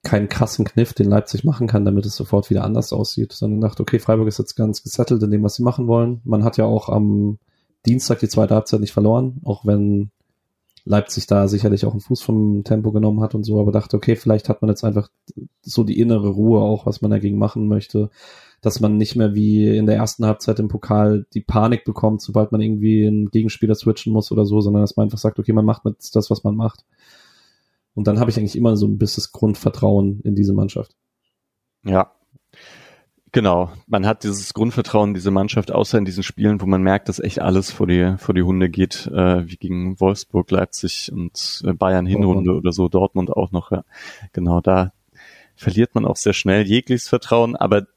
keinen 0.03 0.27
krassen 0.27 0.65
Kniff, 0.65 0.93
den 0.93 1.09
Leipzig 1.09 1.45
machen 1.45 1.67
kann, 1.67 1.85
damit 1.85 2.05
es 2.05 2.15
sofort 2.15 2.49
wieder 2.49 2.65
anders 2.65 2.91
aussieht, 2.91 3.31
sondern 3.31 3.61
dachte, 3.61 3.81
okay, 3.81 3.99
Freiburg 3.99 4.27
ist 4.27 4.37
jetzt 4.37 4.55
ganz 4.55 4.83
gesettelt 4.83 5.23
in 5.23 5.31
dem, 5.31 5.43
was 5.43 5.55
sie 5.55 5.63
machen 5.63 5.87
wollen. 5.87 6.21
Man 6.25 6.43
hat 6.43 6.57
ja 6.57 6.65
auch 6.65 6.89
am 6.89 7.39
Dienstag 7.85 8.19
die 8.19 8.27
zweite 8.27 8.53
Halbzeit 8.53 8.81
nicht 8.81 8.91
verloren, 8.91 9.41
auch 9.43 9.65
wenn 9.65 10.11
Leipzig 10.85 11.27
da 11.27 11.47
sicherlich 11.47 11.85
auch 11.85 11.91
einen 11.91 12.01
Fuß 12.01 12.21
vom 12.21 12.65
Tempo 12.65 12.91
genommen 12.91 13.21
hat 13.21 13.35
und 13.35 13.43
so, 13.43 13.61
aber 13.61 13.71
dachte, 13.71 13.95
okay, 13.95 14.17
vielleicht 14.17 14.49
hat 14.49 14.61
man 14.61 14.69
jetzt 14.69 14.83
einfach 14.83 15.09
so 15.61 15.85
die 15.85 15.97
innere 15.97 16.27
Ruhe 16.27 16.59
auch, 16.59 16.85
was 16.85 17.01
man 17.01 17.11
dagegen 17.11 17.37
machen 17.37 17.69
möchte, 17.69 18.09
dass 18.59 18.81
man 18.81 18.97
nicht 18.97 19.15
mehr 19.15 19.33
wie 19.33 19.77
in 19.77 19.85
der 19.85 19.95
ersten 19.95 20.25
Halbzeit 20.25 20.59
im 20.59 20.67
Pokal 20.67 21.25
die 21.33 21.41
Panik 21.41 21.85
bekommt, 21.85 22.21
sobald 22.21 22.51
man 22.51 22.59
irgendwie 22.59 23.07
einen 23.07 23.29
Gegenspieler 23.29 23.75
switchen 23.75 24.11
muss 24.11 24.31
oder 24.33 24.45
so, 24.45 24.59
sondern 24.59 24.81
dass 24.81 24.97
man 24.97 25.05
einfach 25.05 25.17
sagt, 25.17 25.39
okay, 25.39 25.53
man 25.53 25.65
macht 25.65 25.85
jetzt 25.85 26.15
das, 26.17 26.29
was 26.29 26.43
man 26.43 26.55
macht. 26.55 26.83
Und 27.95 28.07
dann 28.07 28.19
habe 28.19 28.31
ich 28.31 28.37
eigentlich 28.37 28.55
immer 28.55 28.75
so 28.75 28.87
ein 28.87 28.97
bisschen 28.97 29.25
Grundvertrauen 29.31 30.21
in 30.21 30.35
diese 30.35 30.53
Mannschaft. 30.53 30.95
Ja, 31.85 32.11
Genau, 33.33 33.71
man 33.87 34.05
hat 34.05 34.23
dieses 34.23 34.53
Grundvertrauen 34.53 35.09
in 35.09 35.13
diese 35.15 35.31
Mannschaft, 35.31 35.71
außer 35.71 35.97
in 35.97 36.05
diesen 36.05 36.21
Spielen, 36.21 36.61
wo 36.61 36.67
man 36.67 36.83
merkt, 36.83 37.09
dass 37.09 37.19
echt 37.19 37.41
alles 37.41 37.71
vor 37.71 37.87
die, 37.87 38.13
vor 38.19 38.35
die 38.35 38.43
Hunde 38.43 38.69
geht, 38.69 39.07
äh, 39.07 39.49
wie 39.49 39.57
gegen 39.57 39.99
Wolfsburg, 39.99 40.51
Leipzig 40.51 41.11
und 41.11 41.63
äh, 41.65 41.73
Bayern 41.73 42.05
Hinrunde 42.05 42.51
oh. 42.51 42.57
oder 42.57 42.71
so, 42.71 42.89
Dortmund 42.89 43.31
auch 43.31 43.51
noch. 43.51 43.71
Ja. 43.71 43.85
Genau, 44.33 44.61
da 44.61 44.93
verliert 45.55 45.95
man 45.95 46.05
auch 46.05 46.15
sehr 46.15 46.33
schnell 46.33 46.67
jegliches 46.67 47.07
Vertrauen, 47.07 47.55
aber 47.55 47.87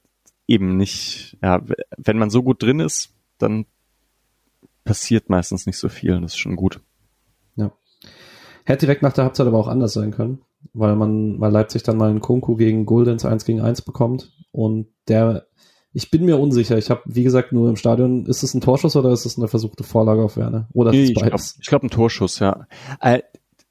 eben 0.47 0.75
nicht, 0.75 1.37
ja, 1.43 1.61
wenn 1.97 2.17
man 2.17 2.31
so 2.31 2.41
gut 2.41 2.63
drin 2.63 2.79
ist, 2.79 3.13
dann 3.37 3.67
passiert 4.85 5.29
meistens 5.29 5.67
nicht 5.67 5.77
so 5.77 5.87
viel, 5.87 6.19
das 6.19 6.31
ist 6.31 6.39
schon 6.39 6.55
gut. 6.55 6.81
Hätte 8.67 8.85
direkt 8.85 9.01
nach 9.01 9.13
der 9.13 9.23
Halbzeit 9.23 9.47
aber 9.47 9.57
auch 9.57 9.69
anders 9.69 9.93
sein 9.93 10.11
können, 10.11 10.41
weil 10.73 10.97
man, 10.97 11.39
weil 11.39 11.53
Leipzig 11.53 11.83
dann 11.83 11.95
mal 11.95 12.09
einen 12.09 12.19
Kunku 12.19 12.57
gegen 12.57 12.85
Guldens 12.85 13.23
1 13.23 13.45
gegen 13.45 13.61
1 13.61 13.83
bekommt 13.83 14.33
und 14.51 14.87
der, 15.07 15.47
ich 15.93 16.11
bin 16.11 16.25
mir 16.25 16.37
unsicher. 16.37 16.77
Ich 16.77 16.89
habe, 16.89 17.01
wie 17.05 17.23
gesagt, 17.23 17.53
nur 17.53 17.69
im 17.69 17.77
Stadion, 17.77 18.25
ist 18.25 18.43
es 18.43 18.53
ein 18.53 18.59
Torschuss 18.59 18.97
oder 18.97 19.13
ist 19.13 19.25
es 19.25 19.37
eine 19.37 19.47
versuchte 19.47 19.85
Vorlage 19.85 20.21
auf 20.21 20.35
Werner? 20.35 20.67
Oder 20.73 20.91
nee? 20.91 21.03
Ich 21.03 21.15
glaube, 21.15 21.37
glaub, 21.65 21.83
ein 21.83 21.89
Torschuss, 21.89 22.39
ja. 22.39 22.67
Äh, 22.99 23.21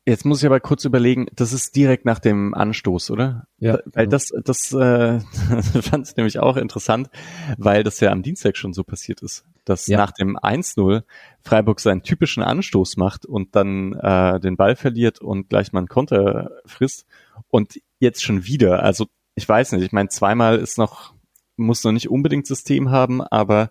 Jetzt 0.08 0.24
muss 0.24 0.40
ich 0.40 0.46
aber 0.46 0.60
kurz 0.60 0.84
überlegen, 0.84 1.26
das 1.34 1.52
ist 1.52 1.74
direkt 1.74 2.04
nach 2.04 2.20
dem 2.20 2.54
Anstoß, 2.54 3.10
oder? 3.10 3.48
Ja. 3.58 3.80
Weil 3.86 4.06
das, 4.06 4.28
das 4.44 4.72
äh, 4.72 5.18
fand 5.82 6.08
ich 6.08 6.16
nämlich 6.16 6.38
auch 6.38 6.56
interessant, 6.56 7.10
weil 7.58 7.82
das 7.82 7.98
ja 7.98 8.12
am 8.12 8.22
Dienstag 8.22 8.56
schon 8.56 8.72
so 8.72 8.84
passiert 8.84 9.20
ist, 9.20 9.44
dass 9.66 9.86
ja. 9.86 9.98
nach 9.98 10.12
dem 10.12 10.38
1-0 10.38 11.02
Freiburg 11.42 11.80
seinen 11.80 12.02
typischen 12.02 12.42
Anstoß 12.42 12.96
macht 12.96 13.26
und 13.26 13.54
dann 13.54 13.92
äh, 13.94 14.40
den 14.40 14.56
Ball 14.56 14.76
verliert 14.76 15.20
und 15.20 15.50
gleich 15.50 15.72
mal 15.72 15.80
einen 15.80 15.88
Konter 15.88 16.50
frisst 16.64 17.06
und 17.48 17.80
jetzt 17.98 18.22
schon 18.22 18.46
wieder. 18.46 18.82
Also 18.82 19.06
ich 19.34 19.46
weiß 19.46 19.72
nicht, 19.72 19.84
ich 19.84 19.92
meine, 19.92 20.08
zweimal 20.08 20.58
ist 20.58 20.78
noch, 20.78 21.14
muss 21.56 21.84
noch 21.84 21.92
nicht 21.92 22.08
unbedingt 22.08 22.46
System 22.46 22.90
haben, 22.90 23.20
aber 23.22 23.70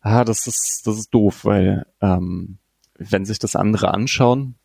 ah, 0.00 0.24
das 0.24 0.46
ist, 0.46 0.82
das 0.84 0.98
ist 0.98 1.10
doof, 1.10 1.44
weil 1.44 1.86
ähm, 2.00 2.58
wenn 2.98 3.24
sich 3.24 3.38
das 3.38 3.56
andere 3.56 3.92
anschauen, 3.92 4.56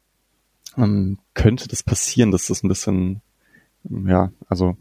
ähm, 0.77 1.17
könnte 1.34 1.67
das 1.67 1.82
passieren, 1.82 2.32
dass 2.32 2.47
das 2.47 2.63
ein 2.63 2.67
bisschen, 2.67 3.21
ja, 3.84 4.32
also 4.47 4.77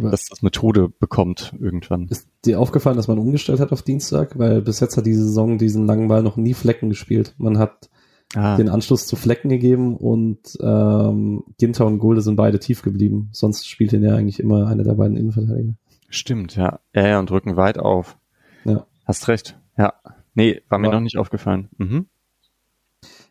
dass 0.00 0.26
das 0.26 0.42
Methode 0.42 0.88
bekommt 0.88 1.52
irgendwann. 1.58 2.06
Ist 2.08 2.28
dir 2.44 2.60
aufgefallen, 2.60 2.96
dass 2.96 3.08
man 3.08 3.18
umgestellt 3.18 3.60
hat 3.60 3.72
auf 3.72 3.82
Dienstag? 3.82 4.38
Weil 4.38 4.62
bis 4.62 4.80
jetzt 4.80 4.96
hat 4.96 5.06
diese 5.06 5.24
Saison 5.24 5.58
diesen 5.58 5.86
langen 5.86 6.08
Ball 6.08 6.22
noch 6.22 6.36
nie 6.36 6.54
Flecken 6.54 6.88
gespielt. 6.88 7.34
Man 7.38 7.58
hat 7.58 7.90
ah. 8.34 8.56
den 8.56 8.68
Anschluss 8.68 9.06
zu 9.06 9.16
Flecken 9.16 9.48
gegeben 9.48 9.96
und 9.96 10.56
ähm, 10.60 11.44
Ginter 11.58 11.86
und 11.86 11.98
Gulde 11.98 12.20
sind 12.20 12.36
beide 12.36 12.58
tief 12.58 12.82
geblieben. 12.82 13.30
Sonst 13.32 13.68
spielt 13.68 13.92
ihn 13.92 14.02
ja 14.02 14.14
eigentlich 14.14 14.40
immer 14.40 14.66
einer 14.66 14.84
der 14.84 14.94
beiden 14.94 15.16
Innenverteidiger. 15.16 15.74
Stimmt, 16.08 16.56
ja. 16.56 16.80
Ja, 16.94 17.06
ja 17.06 17.18
und 17.18 17.30
rücken 17.30 17.56
weit 17.56 17.78
auf. 17.78 18.16
Ja. 18.64 18.86
Hast 19.04 19.28
recht. 19.28 19.58
Ja. 19.76 19.94
Nee, 20.34 20.62
war 20.68 20.78
mir 20.78 20.88
Aber 20.88 20.96
noch 20.96 21.02
nicht 21.02 21.18
aufgefallen. 21.18 21.68
Mhm 21.78 22.06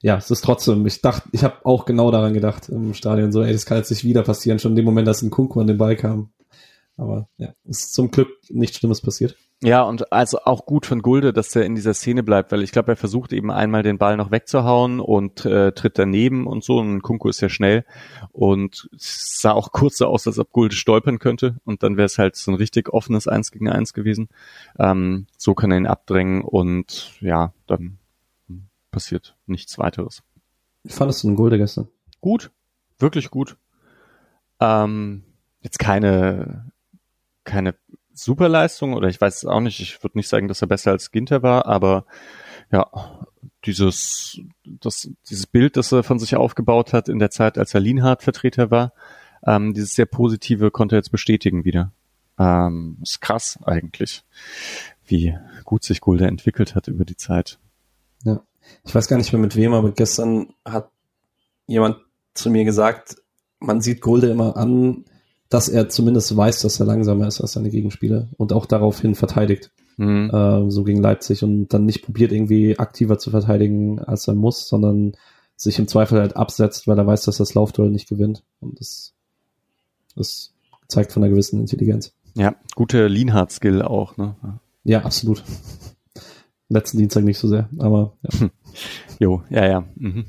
ja, 0.02 0.18
es 0.18 0.30
ist 0.30 0.44
trotzdem, 0.44 0.86
ich 0.86 1.02
dachte, 1.02 1.28
ich 1.32 1.44
habe 1.44 1.66
auch 1.66 1.86
genau 1.86 2.12
daran 2.12 2.34
gedacht 2.34 2.70
im 2.70 2.94
Stadion, 2.94 3.32
so, 3.32 3.42
ey, 3.42 3.52
das 3.52 3.66
kann 3.66 3.78
jetzt 3.78 3.90
nicht 3.90 4.04
wieder 4.04 4.24
passieren, 4.24 4.60
schon 4.60 4.74
in 4.74 4.78
dem 4.78 4.86
Moment, 4.86 5.08
dass 5.08 5.22
ein 5.22 5.32
Kunku 5.32 5.60
an 5.60 5.68
den 5.68 5.78
Ball 5.78 5.96
kam. 5.96 6.30
Aber 6.98 7.28
ja, 7.38 7.50
ist 7.66 7.94
zum 7.94 8.10
Glück 8.10 8.30
nichts 8.50 8.78
Schlimmes 8.78 9.02
passiert. 9.02 9.36
Ja, 9.64 9.82
und 9.82 10.12
also 10.14 10.40
auch 10.46 10.68
gut 10.68 10.86
von 10.86 11.02
Gulde, 11.02 11.34
dass 11.34 11.56
er 11.56 11.66
in 11.66 11.74
dieser 11.74 11.96
Szene 11.96 12.22
bleibt, 12.22 12.52
weil 12.52 12.62
ich 12.62 12.72
glaube, 12.72 12.92
er 12.92 12.96
versucht 12.96 13.34
eben 13.34 13.50
einmal 13.50 13.82
den 13.82 13.98
Ball 13.98 14.16
noch 14.16 14.30
wegzuhauen 14.30 15.00
und 15.00 15.46
äh, 15.46 15.72
tritt 15.72 15.98
daneben 15.98 16.46
und 16.46 16.64
so. 16.64 16.78
Und 16.78 17.02
Kunku 17.02 17.28
ist 17.28 17.42
ja 17.42 17.50
schnell 17.50 17.84
und 18.32 18.88
es 18.96 19.40
sah 19.42 19.54
auch 19.54 19.72
kurz 19.72 19.98
so 19.98 20.06
aus, 20.06 20.28
als 20.28 20.38
ob 20.38 20.52
Gulde 20.52 20.76
stolpern 20.76 21.18
könnte 21.18 21.56
und 21.66 21.82
dann 21.82 21.98
wäre 21.98 22.06
es 22.06 22.20
halt 22.20 22.36
so 22.36 22.52
ein 22.52 22.56
richtig 22.56 22.90
offenes 22.94 23.28
Eins 23.28 23.52
gegen 23.52 23.68
Eins 23.68 23.94
gewesen. 23.94 24.30
Ähm, 24.78 25.26
so 25.38 25.56
kann 25.56 25.72
er 25.72 25.78
ihn 25.78 25.88
abdrängen 25.88 26.44
und 26.44 27.14
ja, 27.20 27.52
dann 27.66 27.97
passiert 28.92 29.36
nichts 29.46 29.78
weiteres. 29.78 30.24
Wie 30.84 30.92
fandest 30.92 31.24
du 31.24 31.28
den 31.28 31.36
Golde 31.36 31.58
gestern? 31.58 31.88
Gut, 32.22 32.52
wirklich 33.00 33.30
gut. 33.30 33.58
Ähm, 34.60 35.24
jetzt 35.62 35.80
keine, 35.80 36.72
keine 37.44 37.76
Superleistung 38.14 38.94
oder 38.94 39.08
ich 39.08 39.22
weiß 39.22 39.38
es 39.38 39.46
auch 39.46 39.60
nicht. 39.60 39.80
Ich 39.80 40.04
würde 40.04 40.18
nicht 40.18 40.30
sagen, 40.30 40.48
dass 40.48 40.62
er 40.62 40.68
besser 40.68 40.92
als 40.92 41.12
Ginter 41.12 41.44
war, 41.44 41.66
aber 41.66 42.06
ja, 42.72 42.90
dieses, 43.66 44.40
das, 44.66 45.10
dieses 45.30 45.48
Bild, 45.48 45.78
das 45.78 45.92
er 45.92 46.04
von 46.04 46.20
sich 46.20 46.36
aufgebaut 46.36 46.94
hat 46.94 47.10
in 47.10 47.20
der 47.20 47.32
Zeit, 47.32 47.58
als 47.58 47.74
er 47.74 47.80
Lienhardt 47.80 48.24
Vertreter 48.24 48.72
war, 48.72 48.94
ähm, 49.46 49.74
dieses 49.74 49.94
sehr 49.94 50.06
positive 50.06 50.72
konnte 50.72 50.96
er 50.96 51.00
jetzt 51.00 51.12
bestätigen 51.12 51.64
wieder. 51.64 51.92
Ähm, 52.40 52.98
ist 53.02 53.22
krass 53.22 53.60
eigentlich, 53.64 54.24
wie 55.06 55.38
gut 55.64 55.84
sich 55.84 56.02
Gulde 56.02 56.28
entwickelt 56.28 56.76
hat 56.76 56.88
über 56.88 57.06
die 57.06 57.18
Zeit. 57.18 57.60
Ja. 58.24 58.42
Ich 58.86 58.96
weiß 58.96 59.08
gar 59.08 59.18
nicht 59.18 59.32
mehr 59.34 59.42
mit 59.42 59.56
wem, 59.56 59.74
aber 59.74 59.92
gestern 59.92 60.54
hat 60.66 60.90
jemand 61.68 61.98
zu 62.34 62.50
mir 62.50 62.66
gesagt, 62.66 63.18
man 63.60 63.82
sieht 63.82 64.02
Gulde 64.02 64.30
immer 64.30 64.56
an, 64.56 65.06
dass 65.50 65.70
er 65.70 65.90
zumindest 65.90 66.36
weiß, 66.36 66.62
dass 66.62 66.80
er 66.80 66.86
langsamer 66.86 67.28
ist 67.28 67.42
als 67.42 67.54
seine 67.54 67.70
Gegenspieler 67.70 68.28
und 68.38 68.54
auch 68.54 68.66
daraufhin 68.66 69.16
verteidigt. 69.16 69.72
Mhm. 69.98 70.30
Äh, 70.32 70.70
so 70.70 70.84
gegen 70.84 71.02
Leipzig 71.02 71.44
und 71.44 71.70
dann 71.70 71.86
nicht 71.86 72.04
probiert, 72.04 72.32
irgendwie 72.32 72.78
aktiver 72.78 73.18
zu 73.18 73.32
verteidigen, 73.32 74.00
als 74.00 74.28
er 74.28 74.36
muss, 74.36 74.68
sondern 74.68 75.14
sich 75.56 75.80
im 75.80 75.88
Zweifel 75.88 76.20
halt 76.20 76.36
absetzt, 76.36 76.88
weil 76.88 77.00
er 77.00 77.08
weiß, 77.08 77.24
dass 77.24 77.38
das 77.38 77.56
Laufduell 77.56 77.90
nicht 77.90 78.08
gewinnt. 78.08 78.44
Und 78.60 78.80
das, 78.80 79.14
das 80.16 80.54
zeigt 80.88 81.12
von 81.12 81.24
einer 81.24 81.32
gewissen 81.32 81.60
Intelligenz. 81.60 82.14
Ja, 82.36 82.56
gute 82.76 83.08
Lean-Hard-Skill 83.08 83.82
auch, 83.82 84.18
ne? 84.18 84.36
Ja, 84.84 85.02
absolut. 85.02 85.44
Letzten 86.70 86.98
Dienstag 86.98 87.24
nicht 87.24 87.38
so 87.38 87.48
sehr, 87.48 87.70
aber 87.78 88.14
ja. 88.24 88.50
jo, 89.20 89.44
ja, 89.50 89.66
ja. 89.66 89.86
Mhm. 89.96 90.26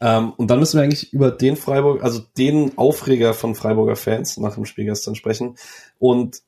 Ähm, 0.00 0.32
und 0.36 0.50
dann 0.50 0.58
müssen 0.58 0.78
wir 0.78 0.84
eigentlich 0.84 1.12
über 1.12 1.30
den 1.30 1.56
Freiburg, 1.56 2.02
also 2.02 2.20
den 2.36 2.76
Aufreger 2.76 3.34
von 3.34 3.54
Freiburger 3.54 3.96
Fans 3.96 4.36
nach 4.38 4.54
dem 4.54 4.64
Spiel 4.64 4.84
gestern 4.84 5.14
sprechen. 5.14 5.56
Und 5.98 6.42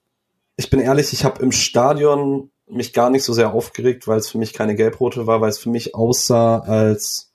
ich 0.57 0.70
bin 0.70 0.80
ehrlich, 0.80 1.12
ich 1.12 1.24
habe 1.24 1.42
im 1.42 1.52
Stadion 1.52 2.50
mich 2.68 2.92
gar 2.92 3.11
nicht 3.11 3.24
so 3.24 3.32
sehr 3.32 3.52
aufgeregt, 3.52 4.09
weil 4.09 4.18
es 4.18 4.28
für 4.28 4.38
mich 4.38 4.52
keine 4.52 4.74
Gelbrote 4.74 5.26
war, 5.26 5.40
weil 5.40 5.50
es 5.50 5.59
für 5.59 5.70
mich 5.70 5.94
aussah, 5.94 6.59
als 6.59 7.32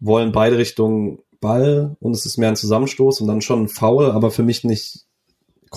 wollen 0.00 0.32
beide 0.32 0.58
Richtungen 0.58 1.20
Ball 1.40 1.96
und 2.00 2.12
es 2.12 2.26
ist 2.26 2.38
mehr 2.38 2.48
ein 2.48 2.56
Zusammenstoß 2.56 3.20
und 3.20 3.28
dann 3.28 3.40
schon 3.40 3.64
ein 3.64 3.68
Foul, 3.68 4.10
aber 4.10 4.30
für 4.30 4.42
mich 4.42 4.64
nicht 4.64 5.05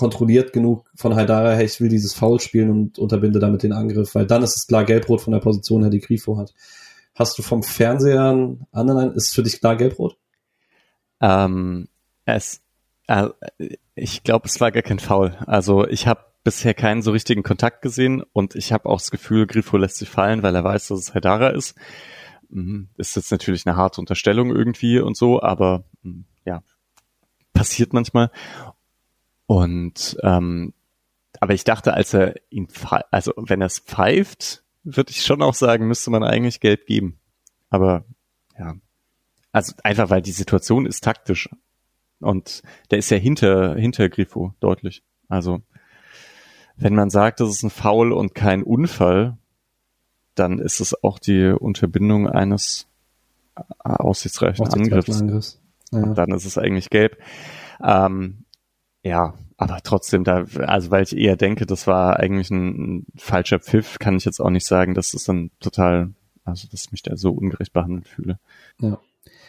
kontrolliert 0.00 0.54
genug 0.54 0.90
von 0.96 1.14
Haidara, 1.14 1.52
hey, 1.52 1.66
ich 1.66 1.80
will 1.80 1.90
dieses 1.90 2.14
Foul 2.14 2.40
spielen 2.40 2.70
und 2.70 2.98
unterbinde 2.98 3.38
damit 3.38 3.62
den 3.62 3.72
Angriff, 3.72 4.14
weil 4.14 4.26
dann 4.26 4.42
ist 4.42 4.56
es 4.56 4.66
klar 4.66 4.84
gelbrot 4.84 5.20
von 5.20 5.32
der 5.32 5.40
Position 5.40 5.82
her, 5.82 5.90
die 5.90 6.00
Grifo 6.00 6.38
hat. 6.38 6.54
Hast 7.14 7.38
du 7.38 7.42
vom 7.42 7.62
Fernseher 7.62 8.30
einen 8.30 8.66
anderen, 8.72 9.12
ist 9.12 9.34
für 9.34 9.42
dich 9.42 9.60
klar 9.60 9.76
gelbrot? 9.76 10.16
Ähm, 11.20 11.88
es, 12.24 12.62
äh, 13.08 13.28
ich 13.94 14.24
glaube, 14.24 14.48
es 14.48 14.58
war 14.58 14.72
gar 14.72 14.82
kein 14.82 14.98
Foul. 14.98 15.36
Also 15.46 15.86
ich 15.86 16.06
habe 16.06 16.24
bisher 16.44 16.72
keinen 16.72 17.02
so 17.02 17.10
richtigen 17.10 17.42
Kontakt 17.42 17.82
gesehen 17.82 18.22
und 18.32 18.54
ich 18.54 18.72
habe 18.72 18.88
auch 18.88 19.00
das 19.00 19.10
Gefühl, 19.10 19.46
Grifo 19.46 19.76
lässt 19.76 19.98
sich 19.98 20.08
fallen, 20.08 20.42
weil 20.42 20.54
er 20.54 20.64
weiß, 20.64 20.88
dass 20.88 20.98
es 20.98 21.14
Haidara 21.14 21.50
ist. 21.50 21.76
Mhm. 22.48 22.88
Ist 22.96 23.16
jetzt 23.16 23.30
natürlich 23.30 23.66
eine 23.66 23.76
harte 23.76 24.00
Unterstellung 24.00 24.50
irgendwie 24.50 24.98
und 24.98 25.14
so, 25.14 25.42
aber 25.42 25.84
mhm, 26.02 26.24
ja, 26.46 26.62
passiert 27.52 27.92
manchmal. 27.92 28.30
Und 29.50 30.16
ähm, 30.22 30.74
aber 31.40 31.54
ich 31.54 31.64
dachte, 31.64 31.92
als 31.92 32.14
er 32.14 32.36
ihn, 32.50 32.68
also 33.10 33.32
wenn 33.36 33.60
er 33.60 33.66
es 33.66 33.80
pfeift, 33.80 34.62
würde 34.84 35.10
ich 35.10 35.24
schon 35.24 35.42
auch 35.42 35.54
sagen, 35.54 35.88
müsste 35.88 36.12
man 36.12 36.22
eigentlich 36.22 36.60
Gelb 36.60 36.86
geben. 36.86 37.18
Aber 37.68 38.04
ja, 38.56 38.76
also 39.50 39.72
einfach 39.82 40.08
weil 40.08 40.22
die 40.22 40.30
Situation 40.30 40.86
ist 40.86 41.02
taktisch 41.02 41.48
und 42.20 42.62
der 42.92 42.98
ist 42.98 43.10
ja 43.10 43.16
hinter 43.16 43.74
hinter 43.74 44.08
Grifo 44.08 44.54
deutlich. 44.60 45.02
Also 45.28 45.62
wenn 46.76 46.94
man 46.94 47.10
sagt, 47.10 47.40
das 47.40 47.50
ist 47.50 47.64
ein 47.64 47.70
Foul 47.70 48.12
und 48.12 48.36
kein 48.36 48.62
Unfall, 48.62 49.36
dann 50.36 50.60
ist 50.60 50.78
es 50.78 51.02
auch 51.02 51.18
die 51.18 51.46
Unterbindung 51.46 52.28
eines 52.28 52.86
aussichtsreichen, 53.80 54.68
Angriffs. 54.68 55.20
Angriffs. 55.20 55.60
Ja. 55.90 56.14
Dann 56.14 56.30
ist 56.30 56.44
es 56.44 56.56
eigentlich 56.56 56.88
gelb. 56.88 57.18
Ähm, 57.82 58.39
ja, 59.02 59.34
aber 59.56 59.78
trotzdem, 59.82 60.24
da, 60.24 60.44
also 60.66 60.90
weil 60.90 61.02
ich 61.02 61.16
eher 61.16 61.36
denke, 61.36 61.66
das 61.66 61.86
war 61.86 62.18
eigentlich 62.18 62.50
ein, 62.50 62.68
ein 62.98 63.06
falscher 63.16 63.58
Pfiff, 63.58 63.98
kann 63.98 64.16
ich 64.16 64.24
jetzt 64.24 64.40
auch 64.40 64.50
nicht 64.50 64.66
sagen, 64.66 64.94
dass 64.94 65.14
es 65.14 65.24
dann 65.24 65.50
total, 65.60 66.14
also 66.44 66.68
dass 66.70 66.86
ich 66.86 66.92
mich 66.92 67.02
da 67.02 67.16
so 67.16 67.30
ungerecht 67.30 67.72
behandelt 67.72 68.08
fühle. 68.08 68.38
Ja. 68.80 68.98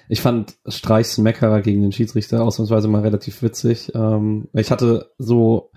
Ich 0.09 0.21
fand 0.21 0.57
Streichs 0.67 1.17
Meckerer 1.17 1.61
gegen 1.61 1.81
den 1.81 1.93
Schiedsrichter 1.93 2.43
ausnahmsweise 2.43 2.89
mal 2.89 3.01
relativ 3.01 3.41
witzig. 3.41 3.93
Ähm, 3.95 4.49
ich 4.51 4.71
hatte 4.71 5.11
so, 5.17 5.71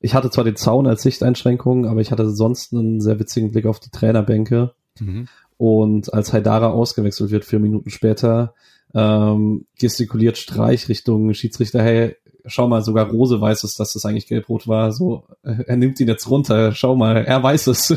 ich 0.00 0.14
hatte 0.14 0.30
zwar 0.30 0.44
den 0.44 0.56
Zaun 0.56 0.86
als 0.86 1.02
Sichteinschränkung, 1.02 1.86
aber 1.86 2.00
ich 2.00 2.10
hatte 2.10 2.30
sonst 2.30 2.72
einen 2.72 3.00
sehr 3.02 3.18
witzigen 3.18 3.50
Blick 3.50 3.66
auf 3.66 3.80
die 3.80 3.90
Trainerbänke. 3.90 4.74
Mhm. 4.98 5.28
Und 5.58 6.12
als 6.14 6.32
Haidara 6.32 6.70
ausgewechselt 6.70 7.30
wird, 7.30 7.44
vier 7.44 7.58
Minuten 7.58 7.90
später, 7.90 8.54
ähm, 8.94 9.66
gestikuliert 9.78 10.38
Streich 10.38 10.88
Richtung 10.88 11.34
Schiedsrichter, 11.34 11.82
hey, 11.82 12.16
schau 12.46 12.68
mal, 12.68 12.82
sogar 12.82 13.08
Rose 13.08 13.40
weiß 13.40 13.64
es, 13.64 13.76
dass 13.76 13.92
das 13.92 14.04
eigentlich 14.04 14.26
gelb-rot 14.26 14.68
war. 14.68 14.92
So, 14.92 15.24
äh, 15.42 15.64
er 15.66 15.76
nimmt 15.76 16.00
ihn 16.00 16.08
jetzt 16.08 16.28
runter, 16.28 16.72
schau 16.72 16.94
mal, 16.94 17.24
er 17.24 17.42
weiß 17.42 17.68
es. 17.68 17.96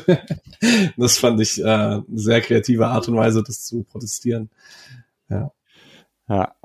das 0.97 1.17
fand 1.17 1.41
ich 1.41 1.59
äh, 1.59 1.65
eine 1.65 2.05
sehr 2.13 2.41
kreative 2.41 2.87
Art 2.87 3.07
und 3.07 3.15
Weise, 3.15 3.43
das 3.43 3.65
zu 3.65 3.83
protestieren. 3.83 4.49
Ja. 5.29 5.51
Ja. 6.29 6.55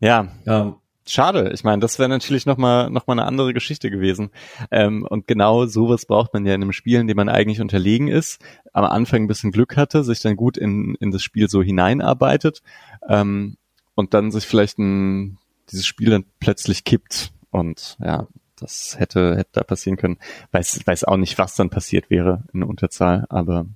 Ja. 0.00 0.28
ja. 0.44 0.76
Schade. 1.04 1.50
Ich 1.52 1.64
meine, 1.64 1.80
das 1.80 1.98
wäre 1.98 2.08
natürlich 2.08 2.46
nochmal 2.46 2.88
noch 2.88 3.08
mal 3.08 3.14
eine 3.14 3.26
andere 3.26 3.52
Geschichte 3.52 3.90
gewesen. 3.90 4.30
Ähm, 4.70 5.04
und 5.08 5.26
genau 5.26 5.66
sowas 5.66 6.06
braucht 6.06 6.32
man 6.32 6.46
ja 6.46 6.54
in 6.54 6.62
einem 6.62 6.72
Spiel, 6.72 7.00
in 7.00 7.08
dem 7.08 7.16
man 7.16 7.28
eigentlich 7.28 7.60
unterlegen 7.60 8.06
ist, 8.06 8.40
am 8.72 8.84
Anfang 8.84 9.22
ein 9.24 9.26
bisschen 9.28 9.50
Glück 9.50 9.76
hatte, 9.76 10.04
sich 10.04 10.20
dann 10.20 10.36
gut 10.36 10.56
in, 10.56 10.94
in 11.00 11.10
das 11.10 11.22
Spiel 11.22 11.48
so 11.48 11.60
hineinarbeitet 11.60 12.62
ähm, 13.08 13.56
und 13.94 14.14
dann 14.14 14.30
sich 14.30 14.46
vielleicht 14.46 14.78
ein 14.78 15.38
dieses 15.72 15.86
Spiel 15.86 16.10
dann 16.10 16.24
plötzlich 16.38 16.84
kippt. 16.84 17.32
Und 17.50 17.96
ja, 18.02 18.28
das 18.56 18.98
hätte, 18.98 19.36
hätte 19.36 19.50
da 19.52 19.64
passieren 19.64 19.96
können. 19.96 20.18
Weiß, 20.52 20.80
weiß 20.86 21.04
auch 21.04 21.16
nicht, 21.16 21.38
was 21.38 21.56
dann 21.56 21.70
passiert 21.70 22.10
wäre 22.10 22.44
in 22.52 22.60
der 22.60 22.68
Unterzahl, 22.68 23.26
aber. 23.28 23.66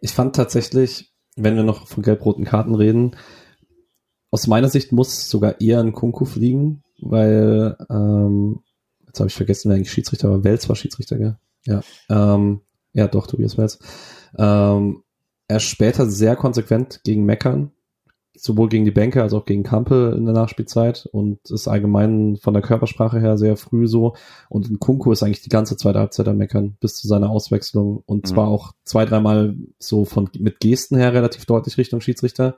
Ich 0.00 0.12
fand 0.12 0.36
tatsächlich, 0.36 1.12
wenn 1.36 1.56
wir 1.56 1.62
noch 1.62 1.88
von 1.88 2.02
gelb-roten 2.02 2.44
Karten 2.44 2.74
reden, 2.74 3.16
aus 4.30 4.46
meiner 4.46 4.68
Sicht 4.68 4.92
muss 4.92 5.28
sogar 5.28 5.60
eher 5.60 5.80
ein 5.80 5.92
Kunku 5.92 6.24
fliegen, 6.24 6.82
weil, 7.00 7.76
ähm, 7.90 8.60
jetzt 9.06 9.18
habe 9.18 9.28
ich 9.28 9.34
vergessen, 9.34 9.68
wer 9.68 9.76
eigentlich 9.76 9.92
Schiedsrichter 9.92 10.30
war. 10.30 10.44
Welz 10.44 10.68
war 10.68 10.76
Schiedsrichter, 10.76 11.18
gell? 11.18 11.36
Ja. 11.66 11.82
Ähm, 12.08 12.60
ja, 12.92 13.08
doch, 13.08 13.26
Tobias 13.26 13.58
Welz. 13.58 13.78
Ähm, 14.38 15.02
er 15.48 15.60
später 15.60 16.08
sehr 16.08 16.36
konsequent 16.36 17.00
gegen 17.02 17.24
Meckern 17.24 17.72
sowohl 18.34 18.68
gegen 18.68 18.84
die 18.84 18.90
Bänke 18.90 19.22
als 19.22 19.32
auch 19.32 19.44
gegen 19.44 19.62
Kampel 19.62 20.14
in 20.16 20.24
der 20.24 20.34
Nachspielzeit 20.34 21.08
und 21.12 21.38
ist 21.50 21.68
allgemein 21.68 22.36
von 22.36 22.54
der 22.54 22.62
Körpersprache 22.62 23.20
her 23.20 23.36
sehr 23.36 23.56
früh 23.56 23.86
so. 23.86 24.14
Und 24.48 24.68
in 24.68 24.78
Kunku 24.78 25.12
ist 25.12 25.22
eigentlich 25.22 25.42
die 25.42 25.48
ganze 25.48 25.76
zweite 25.76 25.98
Halbzeit 25.98 26.28
am 26.28 26.36
Meckern 26.36 26.76
bis 26.80 26.94
zu 26.94 27.08
seiner 27.08 27.30
Auswechslung 27.30 28.02
und 28.06 28.24
mhm. 28.24 28.28
zwar 28.28 28.48
auch 28.48 28.72
zwei, 28.84 29.04
dreimal 29.04 29.56
so 29.78 30.04
von 30.04 30.30
mit 30.38 30.60
Gesten 30.60 30.96
her 30.96 31.12
relativ 31.12 31.44
deutlich 31.44 31.76
Richtung 31.76 32.00
Schiedsrichter. 32.00 32.56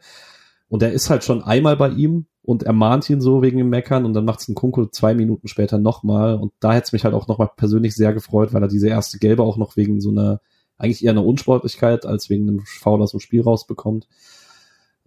Und 0.68 0.82
er 0.82 0.92
ist 0.92 1.10
halt 1.10 1.24
schon 1.24 1.42
einmal 1.42 1.76
bei 1.76 1.90
ihm 1.90 2.26
und 2.42 2.62
er 2.62 2.72
mahnt 2.72 3.08
ihn 3.10 3.20
so 3.20 3.42
wegen 3.42 3.58
dem 3.58 3.68
Meckern 3.68 4.04
und 4.04 4.14
dann 4.14 4.24
macht 4.24 4.40
es 4.40 4.48
ein 4.48 4.54
Kunku 4.54 4.86
zwei 4.86 5.14
Minuten 5.14 5.48
später 5.48 5.78
nochmal. 5.78 6.34
Und 6.34 6.52
da 6.60 6.72
hätte 6.72 6.84
es 6.86 6.92
mich 6.92 7.04
halt 7.04 7.14
auch 7.14 7.28
nochmal 7.28 7.50
persönlich 7.56 7.94
sehr 7.94 8.12
gefreut, 8.12 8.52
weil 8.52 8.62
er 8.62 8.68
diese 8.68 8.88
erste 8.88 9.18
Gelbe 9.18 9.42
auch 9.42 9.56
noch 9.56 9.76
wegen 9.76 10.00
so 10.00 10.10
einer, 10.10 10.40
eigentlich 10.76 11.04
eher 11.04 11.12
einer 11.12 11.24
Unsportlichkeit 11.24 12.04
als 12.06 12.30
wegen 12.30 12.48
einem 12.48 12.60
Foul 12.60 13.02
aus 13.02 13.12
dem 13.12 13.20
Spiel 13.20 13.42
rausbekommt 13.42 14.06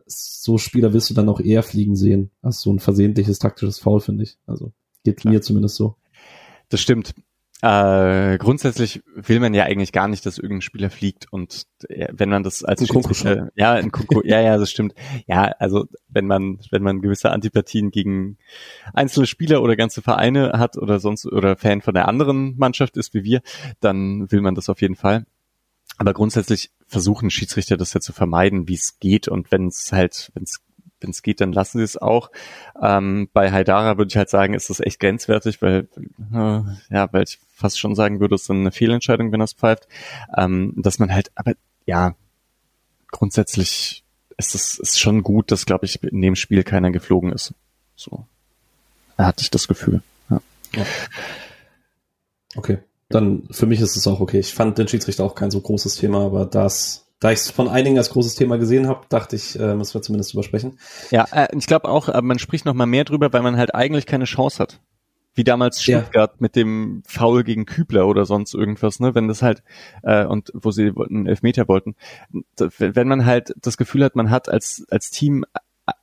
so 0.06 0.58
Spieler 0.58 0.93
willst 0.93 1.10
du 1.10 1.14
dann 1.14 1.30
auch 1.30 1.39
eher 1.39 1.64
fliegen 1.64 1.95
sehen, 1.95 2.32
als 2.41 2.62
so 2.62 2.72
ein 2.72 2.80
versehentliches 2.80 3.39
taktisches 3.39 3.80
Foul, 3.80 4.01
finde 4.01 4.24
ich. 4.24 4.38
Also 4.45 4.74
geht 5.03 5.24
ja. 5.24 5.32
mir 5.32 5.41
zumindest 5.41 5.76
so. 5.76 5.95
Das 6.70 6.82
stimmt. 6.82 7.14
Äh, 7.62 8.38
grundsätzlich 8.38 9.01
will 9.16 9.39
man 9.39 9.53
ja 9.53 9.64
eigentlich 9.64 9.91
gar 9.93 10.08
nicht, 10.08 10.26
dass 10.26 10.38
irgendein 10.38 10.62
Spieler 10.62 10.89
fliegt 10.89 11.32
und 11.32 11.66
äh, 11.88 12.10
wenn 12.12 12.30
man 12.30 12.43
das 12.43 12.64
als 12.64 12.86
Schiedsrichter, 12.86 13.49
ja, 13.56 13.78
in 13.78 13.91
Kunku, 13.91 14.22
ja, 14.26 14.41
ja, 14.41 14.58
das 14.58 14.70
stimmt. 14.70 14.93
Ja, 15.26 15.45
also 15.58 15.86
wenn 16.10 16.28
man, 16.28 16.60
wenn 16.70 16.84
man 16.84 17.01
gewisse 17.01 17.32
Antipathien 17.32 17.91
gegen 17.91 18.38
einzelne 18.93 19.26
Spieler 19.26 19.64
oder 19.64 19.78
ganze 19.78 20.01
Vereine 20.01 20.51
hat 20.60 20.78
oder 20.78 20.99
sonst 20.99 21.26
oder 21.26 21.56
Fan 21.56 21.82
von 21.82 21.93
der 21.93 22.08
anderen 22.10 22.58
Mannschaft 22.58 22.97
ist 22.97 23.14
wie 23.14 23.24
wir, 23.24 23.41
dann 23.80 24.30
will 24.32 24.41
man 24.41 24.53
das 24.53 24.70
auf 24.70 24.82
jeden 24.82 24.95
Fall. 24.95 25.26
Aber 25.98 26.14
grundsätzlich 26.14 26.72
versuchen 26.88 27.30
Schiedsrichter 27.30 27.78
das 27.78 27.93
ja 27.93 28.02
zu 28.02 28.14
vermeiden, 28.14 28.68
wie 28.68 28.76
es 28.76 29.00
geht. 29.00 29.28
Und 29.28 29.52
wenn 29.52 29.68
es 29.68 29.91
halt, 29.91 30.32
wenn 30.34 30.43
es 30.43 30.62
wenn 31.02 31.12
es 31.12 31.22
geht, 31.22 31.41
dann 31.41 31.54
lassen 31.54 31.78
sie 31.78 31.84
es 31.84 31.98
auch. 31.98 32.32
Ähm, 32.82 33.30
bei 33.34 33.52
Haidara 33.52 33.98
würde 33.98 34.10
ich 34.10 34.18
halt 34.18 34.30
sagen, 34.30 34.54
ist 34.54 34.70
das 34.70 34.80
echt 34.80 35.00
grenzwertig, 35.00 35.62
weil 35.62 35.88
äh, 36.34 36.62
ja, 36.89 37.12
weil 37.12 37.24
ich 37.24 37.39
fast 37.54 37.80
schon 37.80 37.96
sagen 37.96 38.20
würde, 38.20 38.36
es 38.36 38.43
ist 38.43 38.52
eine 38.52 38.72
Fehlentscheidung, 38.72 39.32
wenn 39.32 39.41
es 39.41 39.54
pfeift. 39.54 39.88
Ähm, 40.36 40.74
dass 40.76 41.00
man 41.00 41.14
halt, 41.14 41.32
aber 41.36 41.54
ja, 41.86 42.16
grundsätzlich 43.12 44.04
ist 44.38 44.56
es 44.56 44.80
ist 44.80 45.00
schon 45.00 45.22
gut, 45.24 45.52
dass, 45.52 45.66
glaube 45.66 45.86
ich, 45.86 46.02
in 46.04 46.22
dem 46.22 46.36
Spiel 46.36 46.64
keiner 46.64 46.91
geflogen 46.91 47.32
ist. 47.32 47.54
So. 47.96 48.26
Da 49.18 49.28
hatte 49.28 49.43
ich 49.43 49.52
das 49.52 49.68
Gefühl. 49.68 50.02
Ja. 50.30 50.41
ja. 50.76 50.86
Okay 52.56 52.80
dann 53.16 53.43
für 53.49 53.66
mich 53.66 53.80
ist 53.80 53.95
es 53.95 54.07
auch 54.07 54.20
okay. 54.20 54.39
Ich 54.39 54.53
fand 54.53 54.78
den 54.78 54.88
Schiedsrichter 54.88 55.24
auch 55.24 55.36
kein 55.36 55.51
so 55.51 55.61
großes 55.61 55.95
Thema, 55.95 56.26
aber 56.26 56.45
das, 56.45 57.07
da 57.20 57.32
ich 57.32 57.39
es 57.39 57.49
von 57.49 57.68
einigen 57.68 57.97
als 57.97 58.09
großes 58.09 58.36
Thema 58.36 58.57
gesehen 58.57 58.88
habe, 58.88 59.05
dachte 59.09 59.36
ich, 59.36 59.57
äh, 59.59 59.74
müssen 59.76 59.93
wir 59.93 60.01
zumindest 60.01 60.34
drüber 60.34 60.43
sprechen. 60.43 60.78
Ja, 61.11 61.26
äh, 61.32 61.47
ich 61.57 61.68
glaube 61.68 61.88
auch, 61.88 62.09
äh, 62.09 62.22
man 62.22 62.39
spricht 62.39 62.66
noch 62.66 62.74
mal 62.74 62.86
mehr 62.86 63.05
drüber, 63.05 63.32
weil 63.34 63.41
man 63.41 63.57
halt 63.57 63.74
eigentlich 63.74 64.05
keine 64.05 64.26
Chance 64.26 64.59
hat. 64.59 64.82
Wie 65.38 65.43
damals 65.43 65.84
Stuttgart 65.84 66.32
ja. 66.32 66.38
mit 66.39 66.55
dem 66.55 67.03
Foul 67.05 67.43
gegen 67.43 67.66
Kübler 67.66 68.07
oder 68.07 68.26
sonst 68.26 68.53
irgendwas, 68.53 69.01
ne? 69.01 69.16
Wenn 69.16 69.28
das 69.28 69.41
halt, 69.41 69.63
äh, 70.01 70.26
und 70.26 70.49
wo 70.53 70.72
sie 70.72 70.93
einen 70.97 71.28
Elfmeter 71.28 71.68
wollten. 71.68 71.95
Wenn 72.55 73.07
man 73.09 73.26
halt 73.26 73.53
das 73.57 73.76
Gefühl 73.76 74.05
hat, 74.05 74.16
man 74.16 74.30
hat 74.30 74.47
als, 74.47 74.86
als 74.89 75.11
Team 75.11 75.43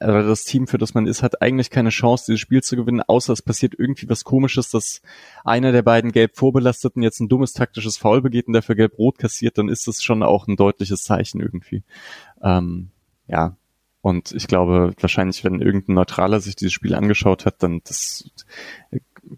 oder 0.04 0.26
das 0.26 0.44
Team, 0.44 0.66
für 0.66 0.78
das 0.78 0.94
man 0.94 1.06
ist, 1.06 1.22
hat 1.22 1.42
eigentlich 1.42 1.70
keine 1.70 1.90
Chance, 1.90 2.26
dieses 2.28 2.40
Spiel 2.40 2.62
zu 2.62 2.76
gewinnen, 2.76 3.02
außer 3.02 3.32
es 3.32 3.42
passiert 3.42 3.74
irgendwie 3.78 4.08
was 4.08 4.24
komisches, 4.24 4.70
dass 4.70 5.02
einer 5.44 5.72
der 5.72 5.82
beiden 5.82 6.12
gelb 6.12 6.36
vorbelasteten 6.36 7.02
jetzt 7.02 7.20
ein 7.20 7.28
dummes 7.28 7.52
taktisches 7.52 7.96
Foul 7.96 8.22
begeht 8.22 8.46
und 8.46 8.52
dafür 8.52 8.74
gelb-rot 8.74 9.18
kassiert, 9.18 9.58
dann 9.58 9.68
ist 9.68 9.86
das 9.86 10.02
schon 10.02 10.22
auch 10.22 10.46
ein 10.46 10.56
deutliches 10.56 11.02
Zeichen 11.02 11.40
irgendwie. 11.40 11.82
Ähm, 12.42 12.90
ja, 13.26 13.56
und 14.02 14.32
ich 14.32 14.48
glaube, 14.48 14.94
wahrscheinlich, 15.00 15.44
wenn 15.44 15.60
irgendein 15.60 15.94
Neutraler 15.94 16.40
sich 16.40 16.56
dieses 16.56 16.72
Spiel 16.72 16.94
angeschaut 16.94 17.46
hat, 17.46 17.62
dann 17.62 17.80
das 17.84 18.30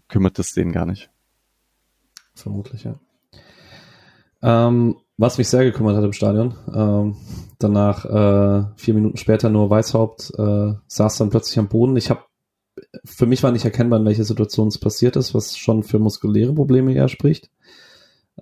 kümmert 0.07 0.39
es 0.39 0.53
den 0.53 0.71
gar 0.71 0.87
nicht. 0.87 1.09
Vermutlich, 2.33 2.83
ja. 2.83 2.99
Ähm, 4.41 4.97
was 5.17 5.37
mich 5.37 5.47
sehr 5.47 5.63
gekümmert 5.63 5.95
hat 5.95 6.03
im 6.03 6.13
Stadion, 6.13 6.55
ähm, 6.73 7.15
danach 7.59 8.05
äh, 8.05 8.65
vier 8.75 8.93
Minuten 8.93 9.17
später 9.17 9.49
nur 9.49 9.69
Weißhaupt 9.69 10.33
äh, 10.37 10.73
saß 10.87 11.17
dann 11.17 11.29
plötzlich 11.29 11.57
am 11.59 11.67
Boden. 11.67 11.95
Ich 11.95 12.09
habe 12.09 12.21
für 13.03 13.25
mich 13.25 13.41
war 13.43 13.51
nicht 13.51 13.65
erkennbar, 13.65 13.99
in 13.99 14.05
welcher 14.05 14.25
Situation 14.25 14.67
es 14.67 14.77
passiert 14.77 15.15
ist, 15.15 15.33
was 15.33 15.57
schon 15.57 15.83
für 15.83 15.99
muskuläre 15.99 16.53
Probleme 16.53 16.93
eher 16.93 17.07
spricht. 17.07 17.49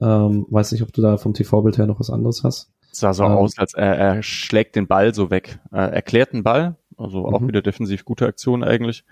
Ähm, 0.01 0.47
weiß 0.49 0.71
nicht, 0.71 0.81
ob 0.81 0.91
du 0.91 1.01
da 1.01 1.17
vom 1.17 1.33
TV-Bild 1.33 1.77
her 1.77 1.85
noch 1.85 1.99
was 1.99 2.09
anderes 2.09 2.43
hast. 2.43 2.71
Es 2.91 2.99
sah 2.99 3.13
so 3.13 3.23
ähm, 3.23 3.31
aus, 3.31 3.57
als 3.57 3.73
er, 3.73 3.95
er 3.95 4.23
schlägt 4.23 4.75
den 4.75 4.87
Ball 4.87 5.13
so 5.13 5.29
weg. 5.29 5.59
Er 5.71 5.93
erklärt 5.93 6.33
den 6.33 6.43
Ball, 6.43 6.77
also 6.97 7.25
auch 7.27 7.41
mhm. 7.41 7.47
wieder 7.47 7.61
defensiv 7.61 8.05
gute 8.05 8.25
Aktion 8.25 8.63
eigentlich. 8.63 9.03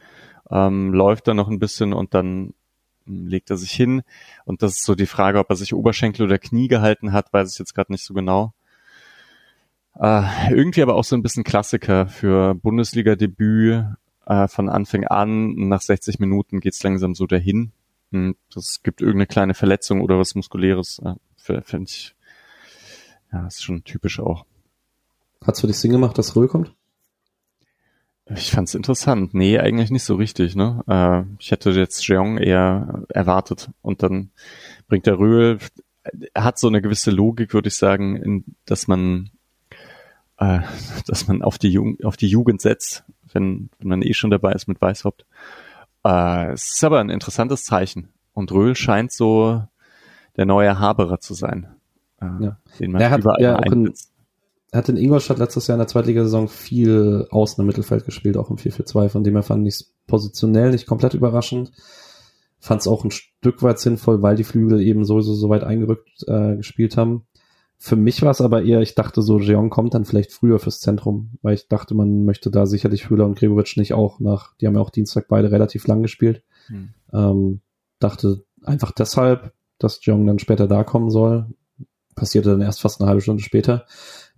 Ähm, 0.50 0.94
läuft 0.94 1.28
dann 1.28 1.38
noch 1.38 1.50
ein 1.50 1.60
bisschen 1.60 1.94
und 1.94 2.14
dann 2.16 2.54
legt 3.06 3.50
er 3.50 3.58
sich 3.58 3.72
hin. 3.72 4.04
Und 4.46 4.62
das 4.62 4.74
ist 4.74 4.84
so 4.84 4.96
die 4.96 5.06
Frage, 5.06 5.40
ob 5.40 5.50
er 5.50 5.56
sich 5.56 5.74
Oberschenkel 5.74 6.26
oder 6.26 6.40
Knie 6.40 6.68
gehalten 6.68 7.12
hat, 7.12 7.34
weiß 7.34 7.52
ich 7.52 7.60
jetzt 7.60 7.74
gerade 7.74 7.92
nicht 7.92 8.06
so 8.06 8.14
genau. 8.14 8.54
Äh, 10.00 10.54
irgendwie 10.54 10.82
aber 10.82 10.96
auch 10.96 11.04
so 11.04 11.16
ein 11.16 11.22
bisschen 11.22 11.44
Klassiker 11.44 12.08
für 12.08 12.56
Bundesliga-Debüt 12.56 13.86
äh, 14.26 14.48
von 14.48 14.70
Anfang 14.70 15.06
an. 15.06 15.54
Nach 15.56 15.82
60 15.82 16.20
Minuten 16.20 16.60
geht's 16.60 16.82
langsam 16.84 17.16
so 17.16 17.28
dahin. 17.28 17.72
Hm, 18.12 18.36
das 18.54 18.82
gibt 18.84 19.02
irgendeine 19.02 19.28
kleine 19.28 19.54
Verletzung 19.54 20.02
oder 20.02 20.18
was 20.18 20.36
Muskuläres. 20.36 21.02
Äh, 21.04 21.62
Finde 21.64 21.90
ich, 21.90 22.16
ja, 23.32 23.48
ist 23.48 23.64
schon 23.64 23.84
typisch 23.84 24.20
auch. 24.20 24.46
Hat's 25.44 25.62
für 25.62 25.68
dich 25.68 25.80
Sinn 25.80 25.92
gemacht, 25.92 26.18
dass 26.18 26.36
Röhl 26.36 26.48
kommt? 26.48 26.76
Ich 28.36 28.52
fand's 28.52 28.76
interessant. 28.76 29.34
Nee, 29.34 29.60
eigentlich 29.60 29.92
nicht 29.92 30.04
so 30.04 30.16
richtig. 30.16 30.56
Ne? 30.56 30.84
Äh, 30.88 31.24
ich 31.40 31.52
hätte 31.52 31.72
jetzt 31.72 32.06
Jeong 32.08 32.38
eher 32.38 33.04
erwartet. 33.10 33.70
Und 33.82 34.04
dann 34.04 34.32
bringt 34.88 35.06
der 35.06 35.20
Röhl, 35.20 35.60
er 36.34 36.44
hat 36.44 36.60
so 36.60 36.68
eine 36.68 36.82
gewisse 36.82 37.12
Logik, 37.12 37.54
würde 37.54 37.68
ich 37.68 37.76
sagen, 37.76 38.16
in, 38.16 38.44
dass 38.66 38.88
man 38.88 39.32
äh, 40.38 40.60
dass 41.08 41.28
man 41.28 41.42
auf 41.42 41.58
die, 41.58 41.70
Jugend, 41.70 42.04
auf 42.04 42.18
die 42.18 42.28
Jugend 42.28 42.62
setzt, 42.62 43.04
wenn, 43.32 43.70
wenn 43.80 43.88
man 43.88 44.02
eh 44.02 44.14
schon 44.14 44.32
dabei 44.32 44.54
ist 44.54 44.68
mit 44.68 44.82
Weißhaupt. 44.82 45.26
Äh, 46.04 46.52
es 46.54 46.72
ist 46.72 46.84
aber 46.84 47.00
ein 47.00 47.10
interessantes 47.10 47.64
Zeichen. 47.64 48.10
Und 48.34 48.52
Röhl 48.52 48.76
scheint 48.76 49.12
so 49.12 49.64
der 50.38 50.46
neue 50.46 50.80
Haberer 50.80 51.20
zu 51.20 51.34
sein. 51.34 51.68
Äh, 52.22 52.26
ja. 52.44 52.58
Den 52.80 52.92
man 52.92 53.02
er 53.02 53.12
hat 53.12 53.22
überall 53.22 53.42
ja 53.42 53.56
einsetzt 53.58 54.11
hat 54.72 54.90
in 54.90 54.98
Ingolstadt 54.98 55.38
letztes 55.38 55.68
Jahr 55.68 55.76
in 55.76 55.80
der 55.80 55.88
Zweitligasaison 55.88 56.48
viel 56.48 57.28
außen 57.30 57.62
im 57.62 57.68
Mittelfeld 57.68 58.06
gespielt, 58.06 58.38
auch 58.38 58.50
im 58.50 58.56
4-4-2, 58.56 59.10
von 59.10 59.24
dem 59.24 59.34
her 59.34 59.44
fand 59.44 59.68
ich 59.68 59.76
es 59.76 59.94
positionell 60.08 60.72
nicht 60.72 60.88
komplett 60.88 61.14
überraschend. 61.14 61.72
Fand 62.60 62.82
es 62.82 62.88
auch 62.88 63.04
ein 63.04 63.12
Stück 63.12 63.64
weit 63.64 63.80
sinnvoll, 63.80 64.22
weil 64.22 64.36
die 64.36 64.44
Flügel 64.44 64.82
eben 64.82 65.04
sowieso 65.04 65.34
so 65.34 65.50
weit 65.50 65.64
eingerückt 65.64 66.24
äh, 66.28 66.56
gespielt 66.56 66.96
haben. 66.96 67.26
Für 67.78 67.96
mich 67.96 68.22
war 68.22 68.30
es 68.30 68.42
aber 68.42 68.64
eher, 68.64 68.82
ich 68.82 68.94
dachte 68.94 69.24
so, 69.24 69.40
Jeong 69.40 69.72
kommt 69.72 69.96
dann 69.96 70.06
vielleicht 70.06 70.32
früher 70.32 70.60
fürs 70.60 70.80
Zentrum, 70.80 71.32
weil 71.42 71.56
ich 71.56 71.68
dachte, 71.68 71.96
man 71.96 72.24
möchte 72.26 72.52
da 72.52 72.68
sicherlich 72.68 73.10
Höhler 73.10 73.26
und 73.26 73.40
Gregoritsch 73.40 73.76
nicht 73.78 73.94
auch 73.94 74.20
nach, 74.20 74.56
die 74.58 74.68
haben 74.68 74.76
ja 74.76 74.82
auch 74.82 74.92
Dienstag 74.92 75.28
beide 75.28 75.52
relativ 75.52 75.88
lang 75.88 76.04
gespielt. 76.04 76.44
Hm. 76.68 76.90
Ähm, 77.12 77.62
dachte 78.00 78.44
einfach 78.64 78.92
deshalb, 78.92 79.54
dass 79.80 80.00
Jeong 80.06 80.28
dann 80.28 80.38
später 80.38 80.68
da 80.68 80.84
kommen 80.84 81.10
soll. 81.10 81.48
Passierte 82.16 82.52
dann 82.52 82.62
erst 82.62 82.82
fast 82.82 83.02
eine 83.02 83.10
halbe 83.10 83.22
Stunde 83.22 83.42
später. 83.42 83.86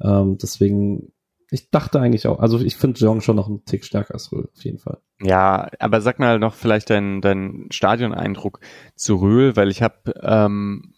Ähm, 0.03 0.37
deswegen, 0.37 1.13
ich 1.49 1.69
dachte 1.69 1.99
eigentlich 1.99 2.27
auch, 2.27 2.39
also 2.39 2.59
ich 2.59 2.75
finde 2.75 2.99
Jeong 2.99 3.21
schon 3.21 3.35
noch 3.35 3.47
einen 3.47 3.65
Tick 3.65 3.85
stärker 3.85 4.13
als 4.13 4.31
Röhl, 4.31 4.49
auf 4.53 4.63
jeden 4.63 4.79
Fall. 4.79 4.99
Ja, 5.21 5.69
aber 5.79 6.01
sag 6.01 6.19
mal 6.19 6.39
noch 6.39 6.53
vielleicht 6.53 6.89
deinen 6.89 7.21
dein 7.21 7.67
Stadioneindruck 7.71 8.59
zu 8.95 9.15
Röhl, 9.15 9.55
weil 9.55 9.69
ich 9.69 9.81
habe 9.81 10.13
ähm, 10.21 10.93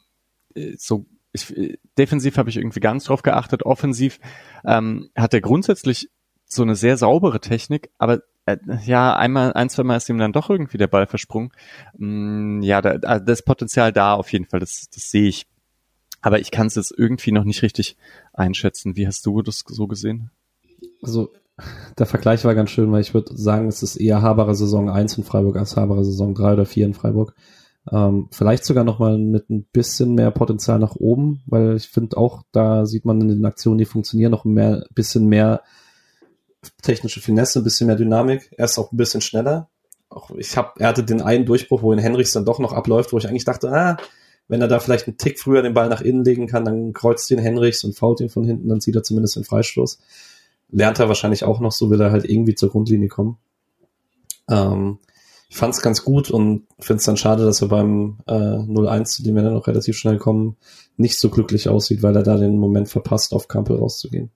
so 0.78 1.06
ich, 1.32 1.78
defensiv 1.98 2.38
habe 2.38 2.50
ich 2.50 2.58
irgendwie 2.58 2.80
ganz 2.80 3.06
drauf 3.06 3.22
geachtet, 3.22 3.64
offensiv 3.64 4.20
ähm, 4.66 5.10
hat 5.16 5.34
er 5.34 5.42
grundsätzlich 5.42 6.10
so 6.46 6.64
eine 6.64 6.76
sehr 6.76 6.98
saubere 6.98 7.42
Technik, 7.42 7.90
aber 7.98 8.22
äh, 8.46 8.58
ja, 8.86 9.16
einmal, 9.16 9.54
ein, 9.54 9.70
zwei 9.70 9.84
Mal 9.84 9.98
ist 9.98 10.10
ihm 10.10 10.18
dann 10.18 10.34
doch 10.34 10.50
irgendwie 10.50 10.78
der 10.78 10.88
Ball 10.88 11.08
versprungen. 11.08 11.52
Mm, 11.98 12.62
ja, 12.62 12.82
da, 12.82 13.20
das 13.20 13.44
Potenzial 13.44 13.92
da 13.92 14.14
auf 14.14 14.32
jeden 14.32 14.46
Fall, 14.46 14.60
das, 14.60 14.88
das 14.94 15.10
sehe 15.10 15.28
ich. 15.28 15.48
Aber 16.26 16.40
ich 16.40 16.50
kann 16.50 16.66
es 16.66 16.74
jetzt 16.74 16.92
irgendwie 16.98 17.32
noch 17.32 17.44
nicht 17.44 17.62
richtig 17.62 17.98
einschätzen. 18.34 18.96
Wie 18.96 19.06
hast 19.06 19.28
du 19.28 19.44
das 19.44 19.64
so 19.64 19.86
gesehen? 19.86 20.32
Also 21.04 21.32
der 22.00 22.08
Vergleich 22.08 22.44
war 22.46 22.56
ganz 22.56 22.72
schön, 22.72 22.92
weil 22.92 23.02
ich 23.02 23.14
würde 23.14 23.38
sagen, 23.38 23.68
es 23.68 23.84
ist 23.84 23.96
eher 23.96 24.24
Haberer 24.24 24.56
Saison 24.56 24.90
1 24.90 25.20
in 25.20 25.24
Freiburg 25.24 25.56
als 25.56 25.78
Haberer 25.78 26.04
Saison 26.04 26.34
3 26.34 26.54
oder 26.54 26.66
4 26.66 26.88
in 26.88 26.94
Freiburg. 26.96 27.36
Ähm, 27.92 28.28
vielleicht 28.32 28.66
sogar 28.66 28.84
nochmal 28.84 29.20
mit 29.20 29.52
ein 29.52 29.68
bisschen 29.72 30.16
mehr 30.16 30.32
Potenzial 30.32 30.80
nach 30.80 30.96
oben, 30.96 31.44
weil 31.46 31.76
ich 31.76 31.90
finde 31.90 32.18
auch, 32.18 32.42
da 32.52 32.88
sieht 32.88 33.06
man 33.06 33.22
in 33.22 33.28
den 33.28 33.46
Aktionen, 33.46 33.78
die 33.78 33.86
funktionieren, 33.86 34.32
noch 34.32 34.46
mehr, 34.46 34.84
bisschen 34.96 35.28
mehr 35.28 35.62
technische 36.82 37.22
Finesse, 37.22 37.60
ein 37.60 37.64
bisschen 37.64 37.86
mehr 37.86 37.98
Dynamik. 37.98 38.52
Er 38.58 38.66
ist 38.66 38.80
auch 38.80 38.92
ein 38.92 38.98
bisschen 38.98 39.22
schneller. 39.22 39.70
Auch 40.10 40.32
ich 40.32 40.58
habe, 40.58 40.72
er 40.80 40.88
hatte 40.88 41.04
den 41.04 41.22
einen 41.22 41.46
Durchbruch, 41.46 41.84
wo 41.84 41.94
in 41.94 42.00
Henrichs 42.00 42.32
dann 42.32 42.46
doch 42.46 42.58
noch 42.58 42.74
abläuft, 42.74 43.14
wo 43.14 43.20
ich 43.20 43.28
eigentlich 43.28 43.46
dachte, 43.46 43.72
ah, 43.72 43.98
wenn 44.48 44.62
er 44.62 44.68
da 44.68 44.80
vielleicht 44.80 45.08
einen 45.08 45.18
Tick 45.18 45.40
früher 45.40 45.62
den 45.62 45.74
Ball 45.74 45.90
nach 45.90 46.02
innen 46.02 46.24
legen 46.24 46.48
kann, 46.48 46.66
dann 46.66 46.94
kreuzt 46.94 47.30
ihn 47.32 47.40
Henrichs 47.40 47.84
und 47.84 47.98
fault 47.98 48.22
ihn 48.22 48.30
von 48.30 48.46
hinten, 48.46 48.70
dann 48.70 48.82
zieht 48.82 48.96
er 48.96 49.04
zumindest 49.04 49.36
den 49.36 49.44
Freistoß. 49.44 50.00
Lernt 50.70 51.00
er 51.00 51.08
wahrscheinlich 51.08 51.44
auch 51.44 51.60
noch, 51.60 51.72
so 51.72 51.90
will 51.90 52.02
er 52.02 52.12
halt 52.12 52.26
irgendwie 52.26 52.56
zur 52.56 52.70
Grundlinie 52.70 53.08
kommen. 53.08 53.38
Ähm, 54.50 55.00
ich 55.50 55.58
fand 55.58 55.74
es 55.74 55.82
ganz 55.82 56.04
gut 56.04 56.30
und 56.30 56.68
finde 56.80 57.00
es 57.00 57.06
dann 57.06 57.18
schade, 57.18 57.46
dass 57.46 57.62
er 57.62 57.70
beim 57.70 58.18
äh, 58.28 58.34
0-1, 58.34 59.06
zu 59.06 59.24
dem 59.24 59.36
wir 59.36 59.44
dann 59.44 59.54
noch 59.54 59.68
relativ 59.68 59.98
schnell 59.98 60.18
kommen, 60.18 60.58
nicht 60.98 61.20
so 61.20 61.30
glücklich 61.30 61.70
aussieht, 61.70 62.04
weil 62.04 62.16
er 62.16 62.24
da 62.24 62.38
den 62.38 62.58
Moment 62.58 62.90
verpasst, 62.90 63.34
auf 63.34 63.48
Kampel 63.48 63.78
rauszugehen. 63.78 64.32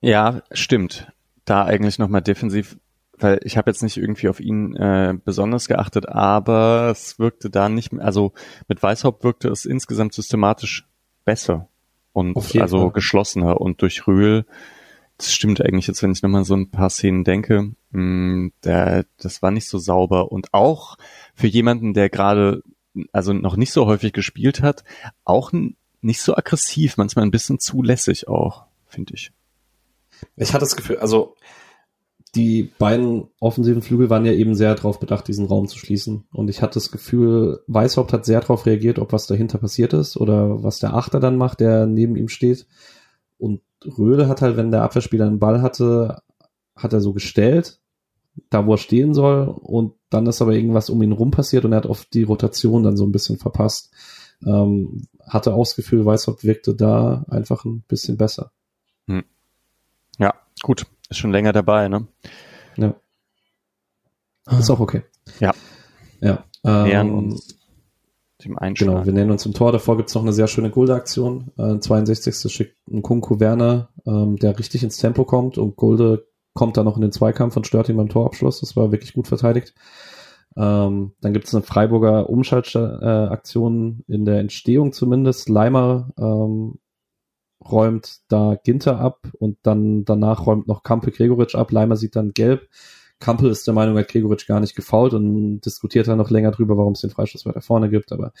Ja, 0.00 0.42
stimmt. 0.52 1.12
Da 1.44 1.64
eigentlich 1.64 1.98
nochmal 1.98 2.22
defensiv 2.22 2.78
weil 3.18 3.40
ich 3.44 3.56
habe 3.56 3.70
jetzt 3.70 3.82
nicht 3.82 3.96
irgendwie 3.96 4.28
auf 4.28 4.40
ihn 4.40 4.74
äh, 4.76 5.14
besonders 5.24 5.68
geachtet, 5.68 6.08
aber 6.08 6.88
es 6.90 7.18
wirkte 7.18 7.50
da 7.50 7.68
nicht 7.68 7.92
mehr, 7.92 8.04
also 8.04 8.32
mit 8.68 8.82
Weißhaupt 8.82 9.24
wirkte 9.24 9.48
es 9.48 9.64
insgesamt 9.64 10.14
systematisch 10.14 10.86
besser 11.24 11.68
und 12.12 12.36
also 12.60 12.80
Fall. 12.80 12.92
geschlossener 12.92 13.60
und 13.60 13.82
durch 13.82 14.06
Rühl, 14.06 14.46
das 15.18 15.32
stimmt 15.32 15.60
eigentlich 15.60 15.86
jetzt, 15.86 16.02
wenn 16.02 16.12
ich 16.12 16.22
nochmal 16.22 16.44
so 16.44 16.54
ein 16.54 16.70
paar 16.70 16.90
Szenen 16.90 17.24
denke, 17.24 17.72
mh, 17.90 18.00
mm, 18.00 18.52
der, 18.64 19.06
das 19.18 19.42
war 19.42 19.50
nicht 19.50 19.68
so 19.68 19.78
sauber 19.78 20.32
und 20.32 20.52
auch 20.52 20.96
für 21.34 21.46
jemanden, 21.46 21.94
der 21.94 22.10
gerade 22.10 22.62
also 23.12 23.32
noch 23.32 23.56
nicht 23.56 23.72
so 23.72 23.86
häufig 23.86 24.12
gespielt 24.12 24.62
hat, 24.62 24.84
auch 25.24 25.52
nicht 26.00 26.20
so 26.20 26.36
aggressiv, 26.36 26.96
manchmal 26.96 27.24
ein 27.24 27.30
bisschen 27.30 27.58
zulässig 27.58 28.28
auch, 28.28 28.64
finde 28.86 29.14
ich. 29.14 29.32
Ich 30.36 30.50
hatte 30.50 30.60
das 30.60 30.76
Gefühl, 30.76 30.98
also 30.98 31.36
die 32.34 32.64
beiden 32.78 33.28
offensiven 33.40 33.82
Flügel 33.82 34.10
waren 34.10 34.26
ja 34.26 34.32
eben 34.32 34.54
sehr 34.54 34.74
darauf 34.74 34.98
bedacht, 34.98 35.28
diesen 35.28 35.46
Raum 35.46 35.68
zu 35.68 35.78
schließen. 35.78 36.24
Und 36.32 36.48
ich 36.48 36.62
hatte 36.62 36.74
das 36.74 36.90
Gefühl, 36.90 37.60
Weißhaupt 37.66 38.12
hat 38.12 38.24
sehr 38.24 38.40
darauf 38.40 38.66
reagiert, 38.66 38.98
ob 38.98 39.12
was 39.12 39.26
dahinter 39.26 39.58
passiert 39.58 39.92
ist 39.92 40.16
oder 40.16 40.62
was 40.62 40.78
der 40.78 40.94
Achter 40.94 41.20
dann 41.20 41.36
macht, 41.36 41.60
der 41.60 41.86
neben 41.86 42.16
ihm 42.16 42.28
steht. 42.28 42.66
Und 43.38 43.60
Röhle 43.98 44.28
hat 44.28 44.42
halt, 44.42 44.56
wenn 44.56 44.70
der 44.70 44.82
Abwehrspieler 44.82 45.26
einen 45.26 45.38
Ball 45.38 45.62
hatte, 45.62 46.22
hat 46.74 46.92
er 46.92 47.00
so 47.00 47.12
gestellt, 47.12 47.80
da 48.50 48.66
wo 48.66 48.74
er 48.74 48.78
stehen 48.78 49.14
soll. 49.14 49.48
Und 49.48 49.94
dann 50.10 50.26
ist 50.26 50.42
aber 50.42 50.54
irgendwas 50.54 50.90
um 50.90 51.02
ihn 51.02 51.12
rum 51.12 51.30
passiert 51.30 51.64
und 51.64 51.72
er 51.72 51.78
hat 51.78 51.86
oft 51.86 52.12
die 52.14 52.24
Rotation 52.24 52.82
dann 52.82 52.96
so 52.96 53.04
ein 53.04 53.12
bisschen 53.12 53.38
verpasst. 53.38 53.92
Ähm, 54.44 55.06
hatte 55.20 55.54
auch 55.54 55.64
das 55.64 55.76
Gefühl, 55.76 56.04
Weißhaupt 56.04 56.44
wirkte 56.44 56.74
da 56.74 57.24
einfach 57.28 57.64
ein 57.64 57.82
bisschen 57.86 58.16
besser. 58.16 58.50
Hm. 59.06 59.24
Ja, 60.18 60.34
gut. 60.62 60.86
Ist 61.14 61.18
schon 61.18 61.30
länger 61.30 61.52
dabei, 61.52 61.86
ne? 61.86 62.08
Ja. 62.76 62.92
Ist 64.58 64.68
auch 64.68 64.80
okay. 64.80 65.04
Ja. 65.38 65.52
Ja. 66.20 66.44
Ähm, 66.64 67.14
uns 67.14 67.56
dem 68.42 68.58
Einschlag. 68.58 68.88
Genau, 68.88 69.06
wir 69.06 69.12
nennen 69.12 69.30
uns 69.30 69.46
im 69.46 69.54
Tor. 69.54 69.70
Davor 69.70 69.96
gibt's 69.96 70.12
noch 70.16 70.22
eine 70.22 70.32
sehr 70.32 70.48
schöne 70.48 70.70
Gulde-Aktion. 70.70 71.52
Äh, 71.56 71.78
62. 71.78 72.52
schickt 72.52 72.76
ein 72.88 73.02
Kunku 73.02 73.38
Werner, 73.38 73.90
ähm, 74.04 74.38
der 74.38 74.58
richtig 74.58 74.82
ins 74.82 74.96
Tempo 74.96 75.24
kommt 75.24 75.56
und 75.56 75.76
Gulde 75.76 76.26
kommt 76.52 76.76
da 76.76 76.82
noch 76.82 76.96
in 76.96 77.02
den 77.02 77.12
Zweikampf 77.12 77.56
und 77.56 77.68
stört 77.68 77.88
ihn 77.88 77.96
beim 77.96 78.08
Torabschluss. 78.08 78.58
Das 78.58 78.74
war 78.74 78.90
wirklich 78.90 79.12
gut 79.12 79.28
verteidigt. 79.28 79.72
Ähm, 80.56 81.12
dann 81.20 81.32
gibt 81.32 81.46
es 81.46 81.54
eine 81.54 81.62
Freiburger 81.62 82.28
Umschaltaktion 82.28 84.04
äh, 84.08 84.12
in 84.12 84.24
der 84.24 84.40
Entstehung 84.40 84.92
zumindest. 84.92 85.48
Leimer 85.48 86.10
ähm, 86.18 86.80
räumt 87.70 88.18
da 88.28 88.56
Ginter 88.62 88.98
ab 89.00 89.28
und 89.38 89.58
dann 89.62 90.04
danach 90.04 90.46
räumt 90.46 90.66
noch 90.68 90.82
Kampel 90.82 91.12
Gregoritsch 91.12 91.54
ab. 91.54 91.72
Leimer 91.72 91.96
sieht 91.96 92.16
dann 92.16 92.32
gelb. 92.32 92.68
Kampel 93.20 93.50
ist 93.50 93.66
der 93.66 93.74
Meinung, 93.74 93.96
er 93.96 94.02
hat 94.02 94.08
Gregoritsch 94.10 94.46
gar 94.46 94.60
nicht 94.60 94.74
gefault 94.74 95.14
und 95.14 95.60
diskutiert 95.60 96.08
dann 96.08 96.18
noch 96.18 96.30
länger 96.30 96.50
drüber, 96.50 96.76
warum 96.76 96.92
es 96.92 97.00
den 97.00 97.10
Freistoß 97.10 97.46
weiter 97.46 97.60
vorne 97.62 97.88
gibt. 97.88 98.12
Aber 98.12 98.32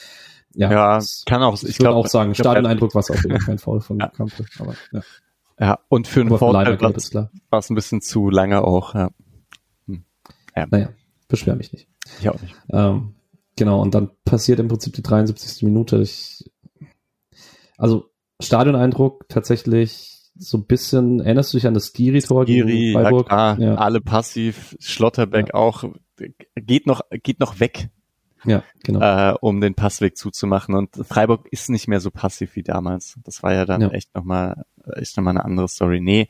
ja, 0.54 0.70
Ja, 0.70 0.98
kann 1.26 1.42
auch, 1.42 1.54
ich, 1.54 1.64
ich 1.70 1.78
würde 1.78 1.94
auch 1.94 2.06
sagen, 2.06 2.34
Stadioneindruck 2.34 2.94
war 2.94 3.00
es 3.00 3.10
auf 3.10 3.16
jeden 3.22 3.38
Fall 3.38 3.46
kein 3.46 3.58
Foul 3.58 3.80
von 3.80 3.98
Ja. 4.00 4.08
Kampel. 4.08 4.44
Aber 4.58 4.74
ja, 4.92 5.00
Ja, 5.58 5.78
und 5.88 6.06
für 6.06 6.20
einen 6.20 6.36
Vorteil 6.36 6.66
war 6.66 6.76
gelb 6.76 6.96
ist 6.96 7.10
klar. 7.12 7.30
war 7.50 7.60
es 7.60 7.70
ein 7.70 7.74
bisschen 7.76 8.00
zu 8.02 8.28
lange 8.30 8.62
auch, 8.62 8.94
ja. 8.94 9.10
Naja, 10.70 10.90
beschwer 11.28 11.56
mich 11.56 11.72
nicht. 11.72 11.88
Ich 12.20 12.28
auch 12.28 12.40
nicht. 12.40 12.54
Ähm, 12.70 13.14
genau, 13.56 13.80
und 13.80 13.94
dann 13.94 14.10
passiert 14.24 14.60
im 14.60 14.68
Prinzip 14.68 14.92
die 14.94 15.02
73. 15.02 15.62
Minute. 15.62 16.00
Ich, 16.00 16.48
also 17.76 18.10
Stadioneindruck 18.42 19.28
tatsächlich 19.28 20.10
so 20.36 20.58
ein 20.58 20.66
bisschen, 20.66 21.20
erinnerst 21.20 21.52
du 21.52 21.58
dich 21.58 21.66
an 21.66 21.74
das 21.74 21.86
Skiri-Tor 21.92 22.44
Giri, 22.44 22.72
gegen 22.72 22.92
ja 22.94 23.02
Freiburg? 23.02 23.28
klar, 23.28 23.58
Ja. 23.60 23.74
alle 23.76 24.00
passiv, 24.00 24.76
Schlotterbeck 24.80 25.54
auch, 25.54 25.84
geht 26.56 26.86
noch, 26.86 27.02
geht 27.22 27.38
noch 27.38 27.60
weg, 27.60 27.88
Ja, 28.44 28.64
genau. 28.82 29.00
äh, 29.00 29.36
um 29.40 29.60
den 29.60 29.74
Passweg 29.74 30.16
zuzumachen. 30.16 30.74
Und 30.74 30.90
Freiburg 31.06 31.46
ist 31.52 31.70
nicht 31.70 31.86
mehr 31.86 32.00
so 32.00 32.10
passiv 32.10 32.56
wie 32.56 32.64
damals. 32.64 33.16
Das 33.22 33.42
war 33.44 33.52
ja 33.54 33.64
dann 33.64 33.80
Ja. 33.82 33.88
echt 33.90 34.12
nochmal, 34.14 34.64
echt 34.96 35.16
nochmal 35.16 35.32
eine 35.36 35.44
andere 35.44 35.68
Story. 35.68 36.00
Nee, 36.00 36.26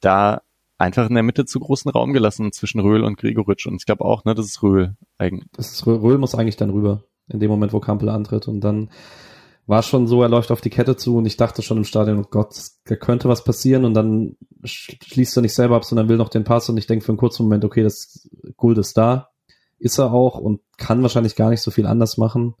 da 0.00 0.42
einfach 0.78 1.08
in 1.08 1.14
der 1.14 1.24
Mitte 1.24 1.44
zu 1.44 1.58
großen 1.58 1.90
Raum 1.90 2.12
gelassen 2.12 2.52
zwischen 2.52 2.78
Röhl 2.80 3.02
und 3.02 3.18
Gregoritsch. 3.18 3.66
Und 3.66 3.74
ich 3.80 3.86
glaube 3.86 4.04
auch, 4.04 4.24
ne, 4.24 4.36
das 4.36 4.46
ist 4.46 4.62
Röhl 4.62 4.94
eigentlich. 5.18 5.48
Das 5.56 5.72
ist, 5.72 5.82
Rö- 5.84 6.00
Röhl 6.00 6.18
muss 6.18 6.36
eigentlich 6.36 6.56
dann 6.56 6.70
rüber, 6.70 7.02
in 7.26 7.40
dem 7.40 7.50
Moment, 7.50 7.72
wo 7.72 7.80
Kampel 7.80 8.08
antritt. 8.08 8.46
Und 8.46 8.60
dann 8.60 8.88
war 9.68 9.82
schon 9.82 10.06
so, 10.06 10.22
er 10.22 10.28
läuft 10.28 10.50
auf 10.50 10.60
die 10.62 10.70
Kette 10.70 10.96
zu 10.96 11.18
und 11.18 11.26
ich 11.26 11.36
dachte 11.36 11.62
schon 11.62 11.76
im 11.76 11.84
Stadion, 11.84 12.18
oh 12.18 12.28
Gott, 12.28 12.54
da 12.86 12.96
könnte 12.96 13.28
was 13.28 13.44
passieren 13.44 13.84
und 13.84 13.94
dann 13.94 14.36
sch- 14.64 14.96
schließt 15.04 15.36
er 15.36 15.42
nicht 15.42 15.54
selber 15.54 15.76
ab, 15.76 15.84
sondern 15.84 16.08
will 16.08 16.16
noch 16.16 16.30
den 16.30 16.44
Pass 16.44 16.68
und 16.68 16.78
ich 16.78 16.86
denke 16.86 17.04
für 17.04 17.12
einen 17.12 17.18
kurzen 17.18 17.42
Moment, 17.44 17.64
okay, 17.64 17.82
das 17.82 18.28
Gold 18.56 18.78
ist 18.78 18.96
da. 18.96 19.30
Ist 19.78 19.98
er 19.98 20.12
auch 20.12 20.38
und 20.38 20.60
kann 20.76 21.02
wahrscheinlich 21.02 21.36
gar 21.36 21.50
nicht 21.50 21.60
so 21.60 21.70
viel 21.70 21.86
anders 21.86 22.16
machen. 22.16 22.54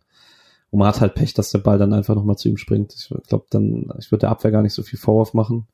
Und 0.70 0.78
man 0.78 0.86
hat 0.86 1.00
halt 1.00 1.14
Pech, 1.14 1.34
dass 1.34 1.50
der 1.50 1.58
Ball 1.58 1.78
dann 1.78 1.92
einfach 1.92 2.14
nochmal 2.14 2.36
zu 2.36 2.48
ihm 2.48 2.58
springt. 2.58 2.94
Ich 2.94 3.08
glaube 3.26 3.46
dann, 3.50 3.90
ich 3.98 4.12
würde 4.12 4.20
der 4.20 4.30
Abwehr 4.30 4.52
gar 4.52 4.62
nicht 4.62 4.74
so 4.74 4.82
viel 4.82 4.98
Vorwurf 4.98 5.34
machen. 5.34 5.66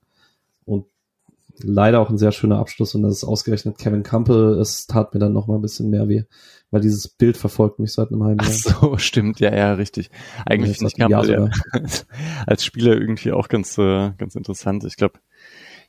Leider 1.63 2.01
auch 2.01 2.11
ein 2.11 2.19
sehr 2.19 2.33
schöner 2.33 2.59
Abschluss 2.59 2.95
und 2.95 3.03
das 3.03 3.13
ist 3.19 3.25
ausgerechnet 3.25 3.79
Kevin 3.79 4.03
Campbell. 4.03 4.59
Es 4.59 4.87
tat 4.87 5.15
mir 5.15 5.21
dann 5.21 5.33
nochmal 5.33 5.59
ein 5.59 5.63
bisschen 5.63 5.89
mehr 5.89 6.09
weh, 6.09 6.25
weil 6.71 6.81
dieses 6.81 7.09
Bild 7.09 7.37
verfolgt 7.37 7.79
mich 7.79 7.93
seit 7.93 8.11
einem 8.11 8.25
halben 8.25 8.41
Ach 8.41 8.49
Jahr. 8.49 8.57
so, 8.81 8.97
stimmt, 8.99 9.39
ja, 9.39 9.55
ja, 9.55 9.75
richtig. 9.75 10.11
Eigentlich 10.47 10.81
Ja, 10.81 11.09
Jahr 11.09 11.25
Campbell 11.25 11.51
ja, 11.75 11.81
als 12.47 12.65
Spieler 12.65 12.95
irgendwie 12.95 13.33
auch 13.33 13.49
ganz, 13.49 13.79
äh, 13.79 14.11
ganz 14.19 14.35
interessant. 14.35 14.85
Ich 14.85 14.97
glaube, 14.97 15.21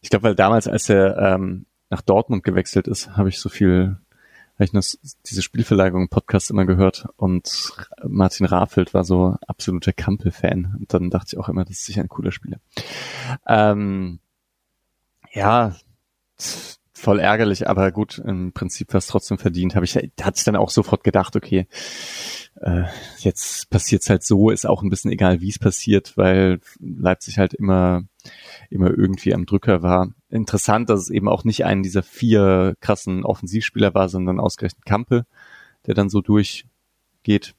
ich 0.02 0.10
glaube, 0.10 0.24
weil 0.24 0.36
damals, 0.36 0.68
als 0.68 0.88
er 0.90 1.18
ähm, 1.18 1.66
nach 1.90 2.02
Dortmund 2.02 2.44
gewechselt 2.44 2.88
ist, 2.88 3.18
habe 3.18 3.30
ich 3.30 3.40
so 3.40 3.50
viel, 3.50 3.98
habe 4.56 4.64
ich 4.66 4.74
noch 4.74 4.84
diese 5.26 5.42
Spielverlagerung 5.42 6.10
Podcast 6.10 6.52
immer 6.52 6.66
gehört 6.66 7.08
und 7.18 7.72
Martin 8.04 8.46
Rafelt 8.46 8.94
war 8.94 9.04
so 9.04 9.36
absoluter 9.48 9.94
Kampel-Fan 9.94 10.76
und 10.80 10.94
dann 10.94 11.10
dachte 11.10 11.30
ich 11.34 11.38
auch 11.40 11.50
immer, 11.50 11.66
das 11.66 11.78
ist 11.78 11.86
sicher 11.86 12.02
ein 12.02 12.10
cooler 12.10 12.32
Spieler. 12.32 12.60
Ähm, 13.48 14.20
ja, 15.36 15.76
voll 16.94 17.20
ärgerlich, 17.20 17.68
aber 17.70 17.92
gut, 17.92 18.18
im 18.18 18.52
Prinzip 18.54 18.94
war 18.94 18.98
es 19.00 19.08
trotzdem 19.08 19.38
verdient. 19.38 19.76
Habe 19.76 19.86
ich, 19.86 19.96
hatte 19.96 20.38
ich 20.38 20.44
dann 20.44 20.56
auch 20.56 20.72
sofort 20.72 21.04
gedacht, 21.04 21.36
okay, 21.36 21.68
äh, 22.62 22.84
jetzt 23.20 23.70
passiert's 23.70 24.10
halt 24.10 24.24
so, 24.24 24.50
ist 24.50 24.66
auch 24.66 24.82
ein 24.82 24.90
bisschen 24.90 25.12
egal, 25.12 25.42
wie 25.42 25.50
es 25.50 25.60
passiert, 25.60 26.18
weil 26.18 26.60
Leipzig 26.80 27.38
halt 27.38 27.54
immer, 27.54 28.04
immer 28.70 28.90
irgendwie 28.90 29.34
am 29.34 29.46
Drücker 29.46 29.84
war. 29.84 30.10
Interessant, 30.30 30.90
dass 30.90 31.02
es 31.02 31.10
eben 31.10 31.28
auch 31.28 31.44
nicht 31.44 31.66
einen 31.66 31.84
dieser 31.84 32.02
vier 32.02 32.76
krassen 32.80 33.24
Offensivspieler 33.24 33.94
war, 33.94 34.10
sondern 34.10 34.40
ausgerechnet 34.40 34.86
Kampel, 34.86 35.26
der 35.86 35.94
dann 35.94 36.10
so 36.10 36.22
durchgeht. 36.22 37.56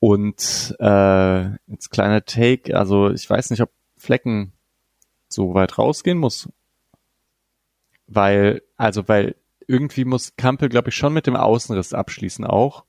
Und 0.00 0.76
äh, 0.80 1.44
jetzt 1.68 1.90
kleiner 1.90 2.24
Take, 2.24 2.76
also 2.76 3.10
ich 3.10 3.30
weiß 3.30 3.50
nicht, 3.50 3.62
ob 3.62 3.70
Flecken 3.96 4.52
so 5.28 5.54
weit 5.54 5.78
rausgehen 5.78 6.18
muss. 6.18 6.48
Weil, 8.06 8.62
also 8.76 9.08
weil 9.08 9.36
irgendwie 9.66 10.04
muss 10.04 10.36
Kampel, 10.36 10.68
glaube 10.68 10.90
ich, 10.90 10.96
schon 10.96 11.12
mit 11.12 11.26
dem 11.26 11.36
Außenriss 11.36 11.94
abschließen 11.94 12.44
auch. 12.44 12.84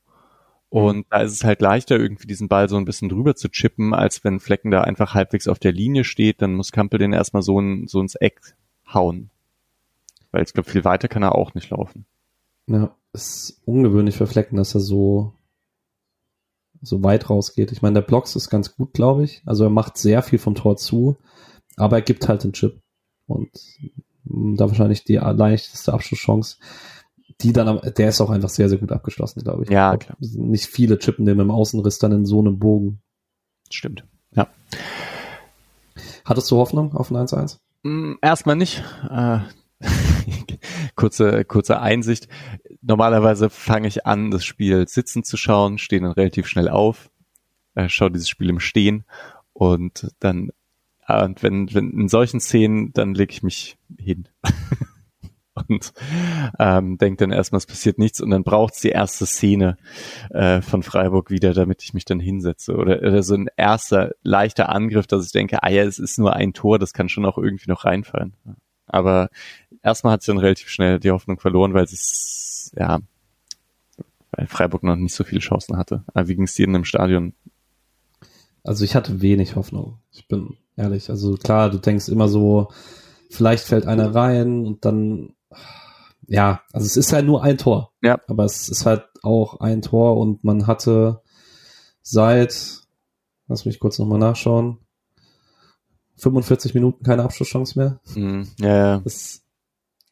Und 0.68 1.06
da 1.10 1.22
ist 1.22 1.32
es 1.32 1.44
halt 1.44 1.60
leichter, 1.60 1.96
irgendwie 1.96 2.26
diesen 2.26 2.48
Ball 2.48 2.68
so 2.68 2.76
ein 2.76 2.84
bisschen 2.84 3.08
drüber 3.08 3.36
zu 3.36 3.48
chippen, 3.48 3.94
als 3.94 4.24
wenn 4.24 4.40
Flecken 4.40 4.70
da 4.70 4.82
einfach 4.82 5.14
halbwegs 5.14 5.48
auf 5.48 5.58
der 5.58 5.72
Linie 5.72 6.04
steht, 6.04 6.42
dann 6.42 6.54
muss 6.54 6.72
Kampel 6.72 6.98
den 6.98 7.12
erstmal 7.12 7.42
so, 7.42 7.58
in, 7.60 7.86
so 7.86 8.00
ins 8.00 8.16
Eck 8.16 8.40
hauen. 8.92 9.30
Weil 10.32 10.42
ich 10.42 10.52
glaube, 10.52 10.68
viel 10.68 10.84
weiter 10.84 11.08
kann 11.08 11.22
er 11.22 11.34
auch 11.34 11.54
nicht 11.54 11.70
laufen. 11.70 12.04
Ja, 12.66 12.94
ist 13.12 13.62
ungewöhnlich 13.64 14.16
für 14.16 14.26
Flecken, 14.26 14.56
dass 14.56 14.74
er 14.74 14.80
so, 14.80 15.32
so 16.82 17.02
weit 17.02 17.30
rausgeht. 17.30 17.70
Ich 17.70 17.80
meine, 17.80 17.94
der 17.94 18.06
Blocks 18.06 18.34
ist 18.34 18.50
ganz 18.50 18.74
gut, 18.74 18.92
glaube 18.92 19.24
ich. 19.24 19.42
Also 19.46 19.64
er 19.64 19.70
macht 19.70 19.96
sehr 19.96 20.22
viel 20.22 20.38
vom 20.38 20.56
Tor 20.56 20.76
zu, 20.76 21.16
aber 21.76 21.96
er 21.96 22.02
gibt 22.02 22.28
halt 22.28 22.42
den 22.42 22.52
Chip. 22.52 22.80
Und 23.28 23.50
da 24.26 24.68
wahrscheinlich 24.68 25.04
die 25.04 25.16
leichteste 25.16 25.92
Abschlusschance. 25.92 26.56
Die 27.42 27.52
dann, 27.52 27.80
der 27.96 28.08
ist 28.08 28.20
auch 28.20 28.30
einfach 28.30 28.48
sehr, 28.48 28.68
sehr 28.68 28.78
gut 28.78 28.92
abgeschlossen, 28.92 29.42
glaube 29.42 29.64
ich. 29.64 29.70
Ja, 29.70 29.96
glaub, 29.96 30.16
Nicht 30.20 30.66
viele 30.66 30.98
chippen 30.98 31.26
den 31.26 31.36
mit 31.36 31.44
dem 31.44 31.50
Außenriss 31.50 31.98
dann 31.98 32.12
in 32.12 32.24
so 32.24 32.40
einem 32.40 32.58
Bogen. 32.58 33.00
Stimmt. 33.70 34.04
Ja. 34.32 34.48
Hattest 36.24 36.50
du 36.50 36.56
Hoffnung 36.56 36.94
auf 36.94 37.10
ein 37.10 37.16
1-1? 37.16 37.58
Mm, 37.82 38.14
Erstmal 38.22 38.56
nicht. 38.56 38.82
Äh, 39.10 39.40
kurze, 40.94 41.44
kurze 41.44 41.80
Einsicht. 41.80 42.28
Normalerweise 42.80 43.50
fange 43.50 43.88
ich 43.88 44.06
an, 44.06 44.30
das 44.30 44.44
Spiel 44.44 44.88
sitzen 44.88 45.22
zu 45.22 45.36
schauen, 45.36 45.78
stehe 45.78 46.00
dann 46.00 46.12
relativ 46.12 46.46
schnell 46.46 46.68
auf, 46.68 47.10
äh, 47.74 47.88
schaue 47.88 48.10
dieses 48.10 48.28
Spiel 48.28 48.48
im 48.48 48.60
Stehen 48.60 49.04
und 49.52 50.12
dann, 50.20 50.50
und 51.08 51.42
wenn, 51.42 51.72
wenn 51.72 51.90
in 51.90 52.08
solchen 52.08 52.40
Szenen, 52.40 52.92
dann 52.92 53.14
lege 53.14 53.32
ich 53.32 53.42
mich 53.42 53.78
hin. 53.98 54.28
und 55.68 55.92
ähm, 56.58 56.98
denke 56.98 57.18
dann 57.18 57.32
erstmal, 57.32 57.58
es 57.58 57.66
passiert 57.66 57.98
nichts 57.98 58.20
und 58.20 58.30
dann 58.30 58.44
braucht's 58.44 58.80
die 58.80 58.90
erste 58.90 59.24
Szene 59.24 59.76
äh, 60.30 60.60
von 60.60 60.82
Freiburg 60.82 61.30
wieder, 61.30 61.54
damit 61.54 61.82
ich 61.82 61.94
mich 61.94 62.04
dann 62.04 62.20
hinsetze. 62.20 62.76
Oder, 62.76 62.98
oder 63.00 63.22
so 63.22 63.34
ein 63.34 63.48
erster 63.56 64.12
leichter 64.22 64.68
Angriff, 64.68 65.06
dass 65.06 65.26
ich 65.26 65.32
denke, 65.32 65.62
ah 65.62 65.70
ja, 65.70 65.82
es 65.84 65.98
ist 65.98 66.18
nur 66.18 66.34
ein 66.34 66.52
Tor, 66.52 66.78
das 66.78 66.92
kann 66.92 67.08
schon 67.08 67.24
auch 67.24 67.38
irgendwie 67.38 67.70
noch 67.70 67.84
reinfallen. 67.84 68.34
Aber 68.86 69.30
erstmal 69.82 70.14
hat 70.14 70.22
sie 70.22 70.30
dann 70.30 70.38
relativ 70.38 70.68
schnell 70.68 71.00
die 71.00 71.10
Hoffnung 71.10 71.40
verloren, 71.40 71.74
weil 71.74 71.84
es 71.84 72.72
ja, 72.76 73.00
weil 74.32 74.46
Freiburg 74.46 74.82
noch 74.82 74.96
nicht 74.96 75.14
so 75.14 75.24
viele 75.24 75.40
Chancen 75.40 75.76
hatte. 75.76 76.04
Aber 76.12 76.28
wie 76.28 76.36
ging's 76.36 76.54
dir 76.54 76.66
denn 76.66 76.74
im 76.74 76.84
Stadion? 76.84 77.32
Also 78.62 78.84
ich 78.84 78.94
hatte 78.94 79.22
wenig 79.22 79.56
Hoffnung. 79.56 79.98
Ich 80.10 80.28
bin 80.28 80.56
ehrlich. 80.76 81.10
Also 81.10 81.34
klar, 81.34 81.70
du 81.70 81.78
denkst 81.78 82.08
immer 82.08 82.28
so, 82.28 82.68
vielleicht 83.30 83.64
fällt 83.64 83.86
einer 83.86 84.14
rein 84.14 84.66
und 84.66 84.84
dann, 84.84 85.34
ja, 86.26 86.60
also 86.72 86.86
es 86.86 86.96
ist 86.96 87.12
halt 87.12 87.26
nur 87.26 87.42
ein 87.42 87.58
Tor. 87.58 87.92
Ja. 88.02 88.18
Aber 88.28 88.44
es 88.44 88.68
ist 88.68 88.86
halt 88.86 89.04
auch 89.22 89.60
ein 89.60 89.82
Tor 89.82 90.16
und 90.16 90.44
man 90.44 90.66
hatte 90.66 91.22
seit, 92.02 92.82
lass 93.48 93.64
mich 93.64 93.80
kurz 93.80 93.98
nochmal 93.98 94.18
nachschauen, 94.18 94.78
45 96.16 96.74
Minuten 96.74 97.04
keine 97.04 97.24
Abschlusschance 97.24 97.78
mehr. 97.78 98.00
Hm, 98.14 98.48
ja, 98.58 98.76
ja. 98.76 98.98
Das, 99.00 99.42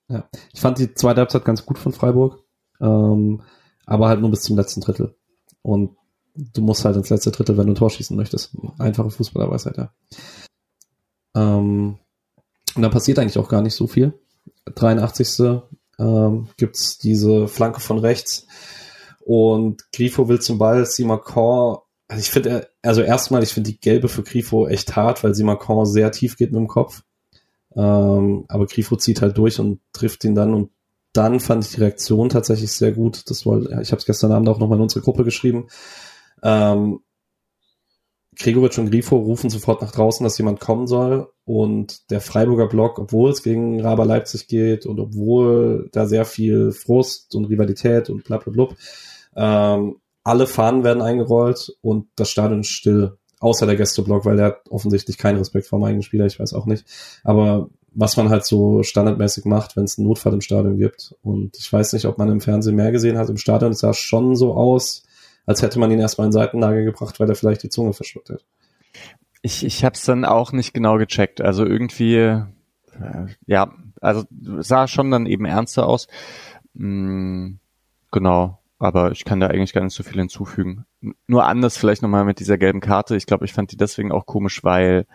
ja. 0.08 0.28
Ich 0.52 0.60
fand 0.60 0.78
die 0.78 0.92
zweite 0.94 1.20
Halbzeit 1.20 1.44
ganz 1.44 1.64
gut 1.64 1.78
von 1.78 1.92
Freiburg, 1.92 2.44
ähm, 2.80 3.42
aber 3.86 4.08
halt 4.08 4.20
nur 4.20 4.30
bis 4.30 4.42
zum 4.42 4.56
letzten 4.56 4.80
Drittel. 4.80 5.16
Und 5.62 5.96
du 6.34 6.60
musst 6.60 6.84
halt 6.84 6.96
ins 6.96 7.10
letzte 7.10 7.30
Drittel, 7.30 7.56
wenn 7.56 7.66
du 7.66 7.72
ein 7.72 7.76
Tor 7.76 7.90
schießen 7.90 8.16
möchtest. 8.16 8.56
Einfache 8.78 9.10
Fußballerweisheit, 9.10 9.78
ja. 9.78 9.92
Ähm, 11.34 11.98
und 12.76 12.82
dann 12.82 12.90
passiert 12.90 13.18
eigentlich 13.18 13.38
auch 13.38 13.48
gar 13.48 13.62
nicht 13.62 13.74
so 13.74 13.86
viel. 13.86 14.12
83. 14.74 15.60
Ähm, 15.98 16.48
gibt's 16.56 16.98
diese 16.98 17.46
Flanke 17.46 17.80
von 17.80 17.98
rechts 17.98 18.46
und 19.20 19.90
Grifo 19.92 20.28
will 20.28 20.40
zum 20.40 20.58
Ball, 20.58 20.84
Simakor, 20.84 21.86
also 22.08 22.20
ich 22.20 22.30
finde, 22.30 22.68
also 22.82 23.00
erstmal, 23.00 23.42
ich 23.42 23.54
finde 23.54 23.70
die 23.70 23.80
gelbe 23.80 24.08
für 24.08 24.22
Grifo 24.22 24.66
echt 24.66 24.94
hart, 24.96 25.24
weil 25.24 25.34
Simakor 25.34 25.86
sehr 25.86 26.10
tief 26.12 26.36
geht 26.36 26.52
mit 26.52 26.60
dem 26.60 26.68
Kopf. 26.68 27.02
Ähm, 27.74 28.44
aber 28.48 28.66
Grifo 28.66 28.96
zieht 28.96 29.22
halt 29.22 29.38
durch 29.38 29.58
und 29.58 29.80
trifft 29.92 30.24
ihn 30.24 30.34
dann 30.34 30.54
und 30.54 30.70
dann 31.12 31.40
fand 31.40 31.64
ich 31.64 31.70
die 31.70 31.80
Reaktion 31.80 32.28
tatsächlich 32.28 32.72
sehr 32.72 32.92
gut. 32.92 33.30
Das 33.30 33.46
war, 33.46 33.60
ich 33.80 33.92
habe 33.92 33.98
es 33.98 34.04
gestern 34.04 34.32
Abend 34.32 34.48
auch 34.48 34.58
nochmal 34.58 34.78
in 34.78 34.82
unsere 34.82 35.02
Gruppe 35.02 35.24
geschrieben. 35.24 35.68
Ähm, 36.42 37.00
Gregoritsch 38.36 38.78
und 38.78 38.90
Grifo 38.90 39.16
rufen 39.16 39.50
sofort 39.50 39.82
nach 39.82 39.92
draußen, 39.92 40.24
dass 40.24 40.38
jemand 40.38 40.60
kommen 40.60 40.86
soll. 40.86 41.28
Und 41.44 42.10
der 42.10 42.20
Freiburger 42.20 42.68
Block, 42.68 42.98
obwohl 42.98 43.30
es 43.30 43.42
gegen 43.42 43.80
Raber 43.80 44.06
Leipzig 44.06 44.48
geht 44.48 44.86
und 44.86 44.98
obwohl 44.98 45.88
da 45.92 46.06
sehr 46.06 46.24
viel 46.24 46.72
Frust 46.72 47.34
und 47.34 47.46
Rivalität 47.46 48.10
und 48.10 48.24
bla 48.24 48.38
bla 48.38 48.68
Ähm, 49.36 49.96
alle 50.22 50.46
Fahnen 50.46 50.84
werden 50.84 51.02
eingerollt 51.02 51.76
und 51.82 52.06
das 52.16 52.30
Stadion 52.30 52.60
ist 52.60 52.68
still. 52.68 53.18
Außer 53.40 53.66
der 53.66 53.76
Gästeblock, 53.76 54.24
weil 54.24 54.36
der 54.36 54.46
hat 54.46 54.70
offensichtlich 54.70 55.18
keinen 55.18 55.36
Respekt 55.36 55.66
vor 55.66 55.78
meinem 55.78 55.88
eigenen 55.88 56.02
Spieler, 56.02 56.24
ich 56.24 56.40
weiß 56.40 56.54
auch 56.54 56.64
nicht. 56.64 56.86
Aber 57.24 57.68
was 57.94 58.16
man 58.16 58.28
halt 58.28 58.44
so 58.44 58.82
standardmäßig 58.82 59.44
macht, 59.44 59.76
wenn 59.76 59.84
es 59.84 59.98
einen 59.98 60.08
Notfall 60.08 60.32
im 60.32 60.40
Stadion 60.40 60.76
gibt. 60.76 61.14
Und 61.22 61.56
ich 61.58 61.72
weiß 61.72 61.92
nicht, 61.92 62.06
ob 62.06 62.18
man 62.18 62.28
im 62.28 62.40
Fernsehen 62.40 62.74
mehr 62.74 62.90
gesehen 62.90 63.16
hat. 63.18 63.28
Im 63.28 63.36
Stadion 63.36 63.72
sah 63.72 63.90
es 63.90 63.98
schon 63.98 64.34
so 64.34 64.54
aus, 64.54 65.04
als 65.46 65.62
hätte 65.62 65.78
man 65.78 65.90
ihn 65.90 66.00
erstmal 66.00 66.26
in 66.26 66.32
Seitenlage 66.32 66.84
gebracht, 66.84 67.20
weil 67.20 67.28
er 67.28 67.34
vielleicht 67.34 67.62
die 67.62 67.68
Zunge 67.68 67.92
verschluckt 67.92 68.30
hat. 68.30 68.44
Ich, 69.42 69.64
ich 69.64 69.84
habe 69.84 69.94
es 69.94 70.04
dann 70.04 70.24
auch 70.24 70.52
nicht 70.52 70.72
genau 70.72 70.96
gecheckt. 70.96 71.40
Also 71.40 71.66
irgendwie, 71.66 72.14
äh, 72.14 72.44
ja, 73.46 73.72
also 74.00 74.24
sah 74.30 74.88
schon 74.88 75.10
dann 75.10 75.26
eben 75.26 75.44
ernster 75.44 75.86
aus. 75.86 76.08
Mm, 76.74 77.54
genau, 78.10 78.58
aber 78.78 79.12
ich 79.12 79.24
kann 79.24 79.40
da 79.40 79.48
eigentlich 79.48 79.72
gar 79.72 79.84
nicht 79.84 79.94
so 79.94 80.02
viel 80.02 80.18
hinzufügen. 80.18 80.86
Nur 81.26 81.44
anders 81.44 81.76
vielleicht 81.76 82.02
nochmal 82.02 82.24
mit 82.24 82.40
dieser 82.40 82.58
gelben 82.58 82.80
Karte. 82.80 83.16
Ich 83.16 83.26
glaube, 83.26 83.44
ich 83.44 83.52
fand 83.52 83.70
die 83.72 83.76
deswegen 83.76 84.12
auch 84.12 84.26
komisch, 84.26 84.64
weil 84.64 85.06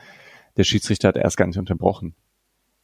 der 0.58 0.64
Schiedsrichter 0.64 1.10
hat 1.10 1.18
erst 1.18 1.38
gar 1.38 1.48
nicht 1.48 1.58
unterbrochen. 1.58 2.16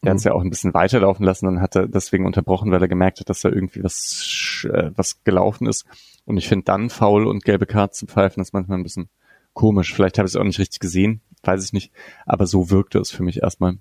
Er 0.01 0.11
hat 0.11 0.17
es 0.17 0.25
mhm. 0.25 0.29
ja 0.29 0.33
auch 0.35 0.41
ein 0.41 0.49
bisschen 0.49 0.73
weiterlaufen 0.73 1.25
lassen 1.25 1.47
und 1.47 1.61
hat 1.61 1.75
er 1.75 1.87
deswegen 1.87 2.25
unterbrochen, 2.25 2.71
weil 2.71 2.81
er 2.81 2.87
gemerkt 2.87 3.19
hat, 3.19 3.29
dass 3.29 3.41
da 3.41 3.49
irgendwie 3.49 3.83
was, 3.83 4.65
äh, 4.71 4.91
was 4.95 5.23
gelaufen 5.23 5.67
ist. 5.67 5.85
Und 6.25 6.37
ich 6.37 6.47
finde 6.47 6.65
dann 6.65 6.89
faul 6.89 7.27
und 7.27 7.43
gelbe 7.43 7.65
Karte 7.65 7.93
zu 7.93 8.05
pfeifen, 8.07 8.41
ist 8.41 8.53
manchmal 8.53 8.79
ein 8.79 8.83
bisschen 8.83 9.09
komisch. 9.53 9.93
Vielleicht 9.93 10.17
habe 10.17 10.27
ich 10.27 10.33
es 10.33 10.35
auch 10.35 10.43
nicht 10.43 10.59
richtig 10.59 10.79
gesehen, 10.79 11.21
weiß 11.43 11.63
ich 11.63 11.73
nicht. 11.73 11.91
Aber 12.25 12.47
so 12.47 12.69
wirkte 12.69 12.99
es 12.99 13.11
für 13.11 13.23
mich 13.23 13.41
erstmal. 13.41 13.77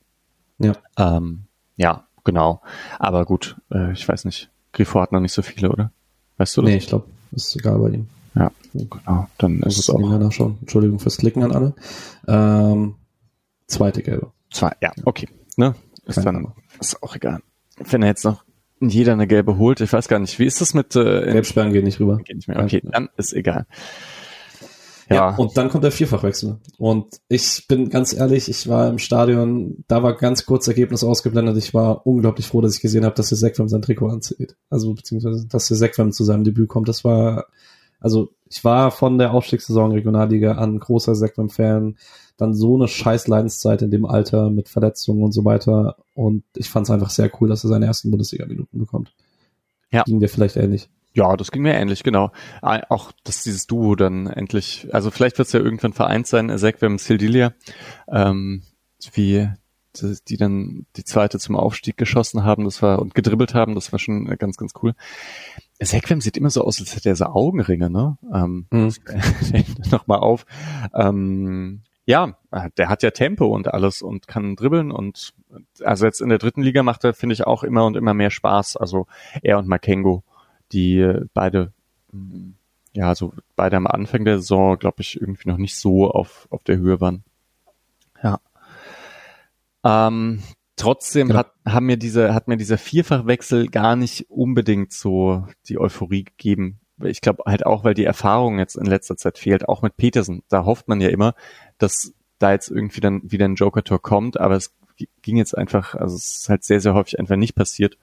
Ja. 0.58 0.74
Ähm, 0.98 1.44
ja, 1.76 2.06
genau. 2.22 2.60
Aber 2.98 3.24
gut, 3.24 3.56
äh, 3.70 3.92
ich 3.92 4.06
weiß 4.06 4.24
nicht. 4.26 4.50
Grifo 4.72 5.00
hat 5.00 5.12
noch 5.12 5.20
nicht 5.20 5.32
so 5.32 5.42
viele, 5.42 5.70
oder? 5.70 5.90
Weißt 6.36 6.56
du 6.56 6.62
das? 6.62 6.70
Nee, 6.70 6.76
ich 6.76 6.86
glaube, 6.86 7.06
ist 7.32 7.56
egal 7.56 7.78
bei 7.78 7.90
ihm. 7.90 8.08
Ja, 8.34 8.50
genau. 8.72 9.28
Dann 9.38 9.60
ist 9.60 9.78
es 9.78 9.88
auch. 9.88 9.98
Nachschauen. 9.98 10.58
Entschuldigung 10.60 10.98
fürs 10.98 11.16
Klicken 11.16 11.42
an 11.42 11.52
alle. 11.52 11.74
Ähm, 12.26 12.96
zweite 13.66 14.02
gelbe. 14.02 14.32
Zwei, 14.50 14.72
ja, 14.80 14.92
okay. 15.04 15.28
Ne? 15.56 15.74
Ist 16.06 16.16
Keine 16.16 16.42
dann 16.42 16.52
ist 16.80 17.02
auch 17.02 17.14
egal. 17.14 17.40
Wenn 17.78 18.02
er 18.02 18.08
jetzt 18.08 18.24
noch 18.24 18.43
jeder 18.88 19.12
eine 19.12 19.26
gelbe 19.26 19.58
holt, 19.58 19.80
ich 19.80 19.92
weiß 19.92 20.08
gar 20.08 20.18
nicht, 20.18 20.38
wie 20.38 20.46
ist 20.46 20.60
das 20.60 20.74
mit 20.74 20.96
äh, 20.96 21.32
Gelbsperren 21.32 21.72
geht 21.72 21.84
nicht 21.84 22.00
rüber. 22.00 22.18
Geht 22.24 22.36
nicht 22.36 22.48
mehr. 22.48 22.62
Okay, 22.62 22.82
dann 22.84 23.08
ist 23.16 23.32
egal. 23.32 23.66
Ja. 25.10 25.16
ja, 25.16 25.36
und 25.36 25.56
dann 25.56 25.68
kommt 25.68 25.84
der 25.84 25.92
Vierfachwechsel. 25.92 26.58
Und 26.78 27.20
ich 27.28 27.66
bin 27.68 27.90
ganz 27.90 28.14
ehrlich, 28.14 28.48
ich 28.48 28.68
war 28.68 28.88
im 28.88 28.98
Stadion, 28.98 29.84
da 29.86 30.02
war 30.02 30.16
ganz 30.16 30.46
kurz 30.46 30.66
Ergebnis 30.66 31.04
ausgeblendet. 31.04 31.56
Ich 31.58 31.74
war 31.74 32.06
unglaublich 32.06 32.46
froh, 32.46 32.62
dass 32.62 32.76
ich 32.76 32.80
gesehen 32.80 33.04
habe, 33.04 33.14
dass 33.14 33.28
der 33.28 33.38
Sekvam 33.38 33.68
sein 33.68 33.82
Trikot 33.82 34.08
anzieht. 34.08 34.56
Also 34.70 34.94
beziehungsweise, 34.94 35.46
dass 35.46 35.68
der 35.68 35.76
Sekvam 35.76 36.12
zu 36.12 36.24
seinem 36.24 36.44
Debüt 36.44 36.68
kommt. 36.68 36.88
Das 36.88 37.04
war, 37.04 37.46
also 38.04 38.34
ich 38.50 38.62
war 38.64 38.90
von 38.90 39.16
der 39.16 39.32
Aufstiegssaison 39.32 39.92
Regionalliga 39.92 40.52
an 40.52 40.78
großer 40.78 41.14
Sekvam-Fan 41.14 41.96
dann 42.36 42.52
so 42.52 42.74
eine 42.74 42.86
scheiß 42.86 43.28
Leidenszeit 43.28 43.80
in 43.80 43.90
dem 43.90 44.04
Alter 44.04 44.50
mit 44.50 44.68
Verletzungen 44.68 45.22
und 45.22 45.32
so 45.32 45.44
weiter. 45.46 45.96
Und 46.14 46.44
ich 46.54 46.68
fand 46.68 46.84
es 46.86 46.90
einfach 46.90 47.08
sehr 47.08 47.30
cool, 47.40 47.48
dass 47.48 47.64
er 47.64 47.68
seine 47.68 47.86
ersten 47.86 48.10
Bundesliga-Minuten 48.10 48.78
bekommt. 48.78 49.14
Ja. 49.90 50.02
Ging 50.02 50.20
dir 50.20 50.28
vielleicht 50.28 50.56
ähnlich. 50.56 50.90
Ja, 51.14 51.34
das 51.36 51.50
ging 51.50 51.62
mir 51.62 51.74
ähnlich, 51.74 52.02
genau. 52.02 52.30
Auch, 52.60 53.12
dass 53.24 53.42
dieses 53.42 53.66
Duo 53.66 53.94
dann 53.94 54.26
endlich, 54.26 54.88
also 54.92 55.10
vielleicht 55.10 55.38
wird 55.38 55.46
es 55.46 55.52
ja 55.52 55.60
irgendwann 55.60 55.94
vereint 55.94 56.26
sein, 56.26 56.50
Ezequiel 56.50 56.98
Sildilia, 56.98 57.54
ähm, 58.08 58.64
wie 59.14 59.48
die, 60.02 60.36
dann 60.36 60.86
die 60.96 61.04
zweite 61.04 61.38
zum 61.38 61.56
Aufstieg 61.56 61.96
geschossen 61.96 62.44
haben, 62.44 62.64
das 62.64 62.82
war 62.82 63.00
und 63.00 63.14
gedribbelt 63.14 63.54
haben, 63.54 63.74
das 63.74 63.92
war 63.92 63.98
schon 63.98 64.26
ganz, 64.38 64.56
ganz 64.56 64.72
cool. 64.82 64.94
Ezequiel 65.78 66.22
sieht 66.22 66.36
immer 66.36 66.50
so 66.50 66.62
aus, 66.62 66.80
als 66.80 66.94
hätte 66.94 67.08
er 67.08 67.16
so 67.16 67.26
Augenringe, 67.26 67.90
ne? 67.90 68.16
Ähm, 68.32 68.66
mhm. 68.70 68.92
Nochmal 69.90 70.18
auf. 70.18 70.46
Ähm, 70.94 71.82
ja, 72.06 72.36
der 72.76 72.88
hat 72.88 73.02
ja 73.02 73.10
Tempo 73.10 73.46
und 73.46 73.72
alles 73.72 74.02
und 74.02 74.28
kann 74.28 74.56
dribbeln 74.56 74.90
und 74.90 75.32
also 75.82 76.04
jetzt 76.04 76.20
in 76.20 76.28
der 76.28 76.38
dritten 76.38 76.62
Liga 76.62 76.82
macht 76.82 77.04
er, 77.04 77.14
finde 77.14 77.32
ich, 77.32 77.46
auch 77.46 77.64
immer 77.64 77.86
und 77.86 77.96
immer 77.96 78.12
mehr 78.12 78.30
Spaß. 78.30 78.76
Also 78.76 79.06
er 79.42 79.58
und 79.58 79.66
Makengo, 79.66 80.22
die 80.72 81.20
beide, 81.32 81.72
mm, 82.12 82.50
ja, 82.92 83.14
so 83.14 83.32
beide 83.56 83.76
am 83.76 83.86
Anfang 83.86 84.24
der 84.24 84.38
Saison, 84.38 84.78
glaube 84.78 85.00
ich, 85.00 85.20
irgendwie 85.20 85.48
noch 85.48 85.56
nicht 85.56 85.76
so 85.76 86.10
auf, 86.10 86.46
auf 86.50 86.62
der 86.62 86.76
Höhe 86.76 87.00
waren. 87.00 87.24
Ähm, 89.84 90.42
trotzdem 90.76 91.28
genau. 91.28 91.40
hat, 91.40 91.52
haben 91.66 91.86
mir 91.86 91.96
diese, 91.96 92.34
hat 92.34 92.48
mir 92.48 92.56
dieser 92.56 92.78
Vierfachwechsel 92.78 93.68
gar 93.68 93.96
nicht 93.96 94.30
unbedingt 94.30 94.92
so 94.92 95.46
die 95.68 95.78
Euphorie 95.78 96.24
gegeben, 96.24 96.80
ich 97.02 97.20
glaube 97.20 97.42
halt 97.46 97.66
auch, 97.66 97.84
weil 97.84 97.94
die 97.94 98.04
Erfahrung 98.04 98.58
jetzt 98.58 98.76
in 98.76 98.86
letzter 98.86 99.16
Zeit 99.16 99.38
fehlt, 99.38 99.68
auch 99.68 99.82
mit 99.82 99.96
Peterson. 99.96 100.42
Da 100.48 100.64
hofft 100.64 100.88
man 100.88 101.00
ja 101.00 101.08
immer, 101.08 101.34
dass 101.78 102.14
da 102.38 102.52
jetzt 102.52 102.70
irgendwie 102.70 103.00
dann 103.00 103.20
wieder 103.30 103.46
ein 103.46 103.56
Joker-Tor 103.56 104.00
kommt, 104.00 104.38
aber 104.38 104.56
es 104.56 104.74
ging 105.22 105.36
jetzt 105.36 105.56
einfach, 105.56 105.94
also 105.94 106.14
es 106.14 106.40
ist 106.40 106.48
halt 106.48 106.64
sehr, 106.64 106.80
sehr 106.80 106.94
häufig 106.94 107.18
einfach 107.18 107.36
nicht 107.36 107.54
passiert. 107.54 107.98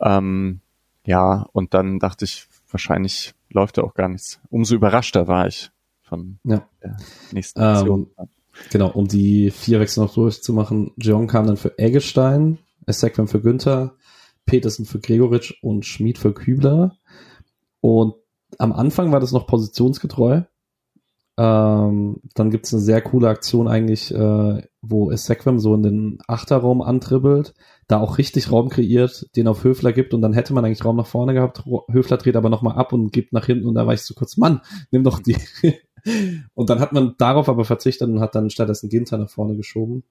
Ähm, 0.00 0.60
ja, 1.04 1.46
und 1.52 1.72
dann 1.72 1.98
dachte 1.98 2.24
ich, 2.24 2.46
wahrscheinlich 2.70 3.34
läuft 3.48 3.78
da 3.78 3.82
auch 3.82 3.94
gar 3.94 4.08
nichts. 4.08 4.40
Umso 4.50 4.74
überraschter 4.74 5.28
war 5.28 5.46
ich 5.46 5.70
von 6.02 6.38
ja. 6.44 6.66
der 6.82 6.96
nächsten 7.32 7.60
Aktion. 7.60 8.10
Ähm, 8.18 8.28
genau, 8.70 8.90
um 8.90 9.08
die 9.08 9.50
vier 9.50 9.80
Wechsel 9.80 10.04
noch 10.04 10.14
durchzumachen, 10.14 10.92
Jeong 10.96 11.26
kam 11.26 11.46
dann 11.46 11.56
für 11.56 11.78
Eggestein, 11.78 12.58
Esequem 12.86 13.28
für 13.28 13.40
Günther, 13.40 13.94
Petersen 14.46 14.84
für 14.84 14.98
Gregoritsch 14.98 15.54
und 15.62 15.84
Schmid 15.86 16.18
für 16.18 16.34
Kübler. 16.34 16.96
Und 17.80 18.14
am 18.58 18.72
Anfang 18.72 19.12
war 19.12 19.20
das 19.20 19.32
noch 19.32 19.46
positionsgetreu. 19.46 20.42
Ähm, 21.38 22.20
dann 22.34 22.50
gibt's 22.50 22.74
eine 22.74 22.82
sehr 22.82 23.00
coole 23.00 23.28
Aktion 23.28 23.68
eigentlich, 23.68 24.12
äh, 24.12 24.62
wo 24.82 25.10
Esequem 25.10 25.58
so 25.58 25.74
in 25.74 25.82
den 25.82 26.18
Achterraum 26.26 26.82
antribbelt, 26.82 27.54
da 27.86 27.98
auch 27.98 28.18
richtig 28.18 28.52
Raum 28.52 28.68
kreiert, 28.68 29.26
den 29.36 29.48
auf 29.48 29.64
Höfler 29.64 29.92
gibt 29.92 30.12
und 30.12 30.20
dann 30.20 30.34
hätte 30.34 30.52
man 30.52 30.64
eigentlich 30.64 30.84
Raum 30.84 30.96
nach 30.96 31.06
vorne 31.06 31.32
gehabt. 31.32 31.64
Höfler 31.90 32.18
dreht 32.18 32.36
aber 32.36 32.50
nochmal 32.50 32.76
ab 32.76 32.92
und 32.92 33.12
gibt 33.12 33.32
nach 33.32 33.46
hinten 33.46 33.66
und 33.66 33.74
da 33.74 33.86
war 33.86 33.94
ich 33.94 34.02
so 34.02 34.12
kurz, 34.14 34.36
Mann, 34.36 34.60
nimm 34.90 35.04
doch 35.04 35.18
die. 35.20 35.36
Und 36.54 36.70
dann 36.70 36.80
hat 36.80 36.92
man 36.92 37.14
darauf 37.18 37.48
aber 37.48 37.64
verzichtet 37.64 38.08
und 38.08 38.20
hat 38.20 38.34
dann 38.34 38.50
stattdessen 38.50 38.88
Ginter 38.88 39.18
nach 39.18 39.30
vorne 39.30 39.56
geschoben. 39.56 40.04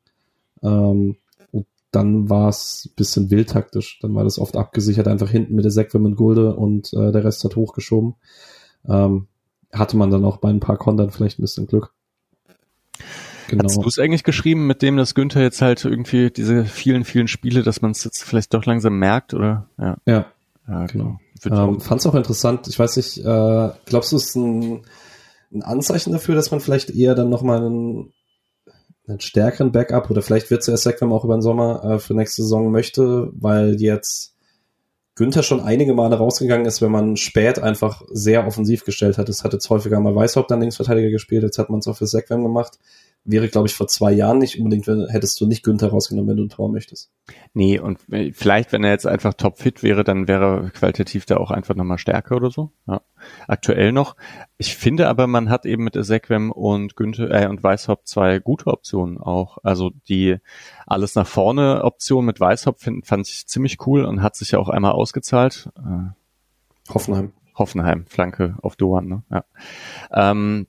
Ähm, 0.61 1.17
dann 1.91 2.29
war 2.29 2.49
es 2.49 2.89
bisschen 2.95 3.31
wildtaktisch. 3.31 3.99
Dann 4.01 4.13
war 4.15 4.23
das 4.23 4.39
oft 4.39 4.55
abgesichert, 4.55 5.07
einfach 5.07 5.29
hinten 5.29 5.55
mit 5.55 5.65
der 5.65 5.71
Sekwim 5.71 6.05
und 6.05 6.15
Gulde 6.15 6.55
und 6.55 6.93
äh, 6.93 7.11
der 7.11 7.23
Rest 7.23 7.43
hat 7.43 7.55
hochgeschoben. 7.55 8.15
Ähm, 8.87 9.27
hatte 9.73 9.97
man 9.97 10.09
dann 10.09 10.25
auch 10.25 10.37
bei 10.37 10.49
ein 10.49 10.59
paar 10.59 10.77
Kontern 10.77 11.09
vielleicht 11.09 11.39
ein 11.39 11.43
bisschen 11.43 11.67
Glück. 11.67 11.93
Genau. 13.47 13.63
Hast 13.63 13.77
du 13.77 13.87
es 13.87 13.97
eigentlich 13.97 14.23
geschrieben, 14.23 14.67
mit 14.67 14.83
dem, 14.83 14.97
dass 14.97 15.15
Günther 15.15 15.41
jetzt 15.41 15.61
halt 15.61 15.83
irgendwie 15.83 16.29
diese 16.29 16.65
vielen, 16.65 17.03
vielen 17.03 17.27
Spiele, 17.27 17.63
dass 17.63 17.81
man 17.81 17.91
es 17.91 18.03
jetzt 18.03 18.23
vielleicht 18.23 18.53
doch 18.53 18.65
langsam 18.65 18.99
merkt, 18.99 19.33
oder? 19.33 19.67
Ja. 19.79 19.97
Ja, 20.05 20.25
ja 20.67 20.85
genau. 20.85 21.19
Ähm, 21.45 21.79
Fand 21.79 22.01
es 22.01 22.05
auch 22.05 22.15
interessant. 22.15 22.67
Ich 22.67 22.77
weiß 22.77 22.97
nicht, 22.97 23.17
äh, 23.17 23.69
glaubst 23.85 24.11
du, 24.11 24.17
es 24.17 24.27
ist 24.27 24.35
ein, 24.35 24.81
ein 25.51 25.63
Anzeichen 25.63 26.11
dafür, 26.11 26.35
dass 26.35 26.51
man 26.51 26.59
vielleicht 26.59 26.89
eher 26.91 27.15
dann 27.15 27.29
nochmal 27.29 27.65
einen 27.65 28.13
einen 29.07 29.19
stärkeren 29.19 29.71
Backup 29.71 30.11
oder 30.11 30.21
vielleicht 30.21 30.51
wird 30.51 30.67
es 30.67 30.85
wenn 30.85 31.09
man 31.09 31.17
auch 31.17 31.25
über 31.25 31.35
den 31.35 31.41
Sommer 31.41 31.83
äh, 31.83 31.99
für 31.99 32.13
nächste 32.13 32.43
Saison 32.43 32.71
möchte, 32.71 33.31
weil 33.33 33.81
jetzt 33.81 34.35
Günther 35.15 35.41
schon 35.41 35.61
einige 35.61 35.93
Male 35.93 36.15
rausgegangen 36.15 36.65
ist, 36.65 36.81
wenn 36.81 36.91
man 36.91 37.17
spät 37.17 37.59
einfach 37.59 38.03
sehr 38.11 38.45
offensiv 38.45 38.85
gestellt 38.85 39.17
hat. 39.17 39.27
Es 39.27 39.43
hat 39.43 39.53
jetzt 39.53 39.69
häufiger 39.69 39.99
mal 39.99 40.15
Weißhaupt 40.15 40.51
dann 40.51 40.61
Linksverteidiger 40.61 41.09
gespielt, 41.09 41.43
jetzt 41.43 41.57
hat 41.57 41.69
man 41.69 41.79
es 41.79 41.87
auch 41.87 41.97
für 41.97 42.07
Sekwem 42.07 42.43
gemacht 42.43 42.77
wäre, 43.25 43.47
glaube 43.47 43.67
ich, 43.67 43.75
vor 43.75 43.87
zwei 43.87 44.11
Jahren 44.11 44.39
nicht 44.39 44.57
unbedingt, 44.57 44.87
wenn, 44.87 45.07
hättest 45.07 45.39
du 45.39 45.45
nicht 45.45 45.63
Günther 45.63 45.89
rausgenommen, 45.89 46.29
wenn 46.29 46.37
du 46.37 46.43
ein 46.43 46.49
Tor 46.49 46.69
möchtest. 46.69 47.11
Nee, 47.53 47.79
und 47.79 47.99
vielleicht, 48.33 48.71
wenn 48.71 48.83
er 48.83 48.91
jetzt 48.91 49.05
einfach 49.05 49.33
topfit 49.33 49.83
wäre, 49.83 50.03
dann 50.03 50.27
wäre 50.27 50.71
qualitativ 50.73 51.25
da 51.25 51.37
auch 51.37 51.51
einfach 51.51 51.75
nochmal 51.75 51.97
stärker 51.97 52.37
oder 52.37 52.49
so. 52.49 52.71
Ja. 52.87 53.01
Aktuell 53.47 53.91
noch. 53.91 54.15
Ich 54.57 54.75
finde 54.75 55.07
aber, 55.07 55.27
man 55.27 55.49
hat 55.49 55.65
eben 55.65 55.83
mit 55.83 55.95
Ezequem 55.95 56.51
und 56.51 56.95
Günther 56.95 57.29
äh, 57.29 57.47
und 57.47 57.61
Weißhaupt 57.61 58.07
zwei 58.07 58.39
gute 58.39 58.67
Optionen 58.67 59.17
auch. 59.17 59.57
Also 59.63 59.91
die 60.07 60.37
alles 60.87 61.15
nach 61.15 61.27
vorne 61.27 61.83
Option 61.83 62.25
mit 62.25 62.39
Weißhaupt 62.39 62.81
find, 62.81 63.05
fand 63.05 63.27
ich 63.27 63.47
ziemlich 63.47 63.85
cool 63.85 64.05
und 64.05 64.23
hat 64.23 64.35
sich 64.35 64.51
ja 64.51 64.59
auch 64.59 64.69
einmal 64.69 64.93
ausgezahlt. 64.93 65.69
Äh, 65.77 66.91
Hoffenheim. 66.93 67.33
Hoffenheim, 67.55 68.05
Flanke 68.07 68.55
auf 68.61 68.75
Doan, 68.77 69.07
ne? 69.07 69.23
Ja. 69.29 69.43
Ähm, 70.13 70.67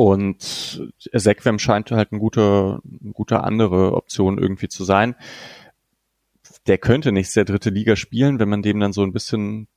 und 0.00 0.82
Sequem 1.12 1.58
scheint 1.58 1.90
halt 1.90 2.10
eine 2.10 2.20
gute, 2.20 2.80
eine 3.02 3.12
gute 3.12 3.44
andere 3.44 3.92
Option 3.92 4.38
irgendwie 4.38 4.68
zu 4.68 4.82
sein. 4.82 5.14
Der 6.66 6.78
könnte 6.78 7.12
nicht 7.12 7.36
der 7.36 7.44
dritte 7.44 7.68
Liga 7.68 7.96
spielen, 7.96 8.38
wenn 8.38 8.48
man 8.48 8.62
dem 8.62 8.80
dann 8.80 8.94
so 8.94 9.02
ein 9.02 9.12
bisschen 9.12 9.68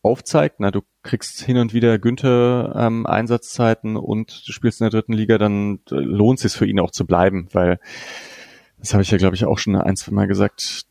aufzeigt. 0.00 0.60
Na, 0.60 0.70
du 0.70 0.80
kriegst 1.02 1.42
hin 1.42 1.58
und 1.58 1.74
wieder 1.74 1.98
Günther 1.98 2.72
ähm, 2.74 3.04
Einsatzzeiten 3.04 3.98
und 3.98 4.48
du 4.48 4.52
spielst 4.52 4.80
in 4.80 4.86
der 4.86 4.92
dritten 4.98 5.12
Liga, 5.12 5.36
dann 5.36 5.80
lohnt 5.90 6.38
es 6.38 6.44
sich 6.44 6.58
für 6.58 6.66
ihn 6.66 6.80
auch 6.80 6.90
zu 6.90 7.04
bleiben, 7.04 7.48
weil 7.52 7.78
das 8.78 8.94
habe 8.94 9.02
ich 9.02 9.10
ja, 9.10 9.18
glaube 9.18 9.36
ich, 9.36 9.44
auch 9.44 9.58
schon 9.58 9.76
ein, 9.76 9.96
zwei 9.96 10.12
Mal 10.12 10.26
gesagt. 10.26 10.86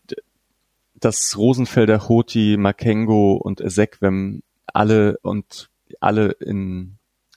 dass 0.93 1.36
Rosenfelder, 1.36 2.08
Hoti, 2.08 2.56
Makengo 2.56 3.34
und 3.34 3.62
Ezequem 3.62 4.43
alle 4.68 5.18
und 5.24 5.72
alle 5.99 6.34
in 6.34 6.95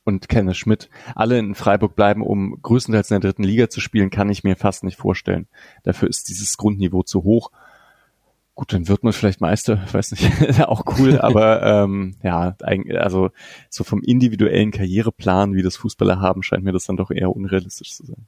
und 0.08 0.30
Kenne 0.30 0.54
Schmidt 0.54 0.88
alle 1.14 1.38
in 1.38 1.54
Freiburg 1.54 1.94
bleiben, 1.94 2.22
um 2.22 2.60
größtenteils 2.62 3.10
in 3.10 3.20
der 3.20 3.30
dritten 3.30 3.44
Liga 3.44 3.68
zu 3.68 3.80
spielen, 3.80 4.08
kann 4.08 4.30
ich 4.30 4.42
mir 4.42 4.56
fast 4.56 4.82
nicht 4.82 4.96
vorstellen. 4.96 5.46
Dafür 5.82 6.08
ist 6.08 6.30
dieses 6.30 6.56
Grundniveau 6.56 7.02
zu 7.02 7.24
hoch. 7.24 7.50
Gut, 8.54 8.72
dann 8.72 8.88
wird 8.88 9.04
man 9.04 9.12
vielleicht 9.12 9.42
Meister, 9.42 9.84
weiß 9.92 10.12
nicht, 10.12 10.60
auch 10.66 10.84
cool, 10.98 11.18
aber 11.20 11.62
ähm, 11.62 12.16
ja, 12.22 12.56
also 12.96 13.30
so 13.68 13.84
vom 13.84 14.02
individuellen 14.02 14.70
Karriereplan, 14.70 15.54
wie 15.54 15.62
das 15.62 15.76
Fußballer 15.76 16.20
haben, 16.20 16.42
scheint 16.42 16.64
mir 16.64 16.72
das 16.72 16.86
dann 16.86 16.96
doch 16.96 17.10
eher 17.10 17.30
unrealistisch 17.30 17.94
zu 17.94 18.06
sein. 18.06 18.26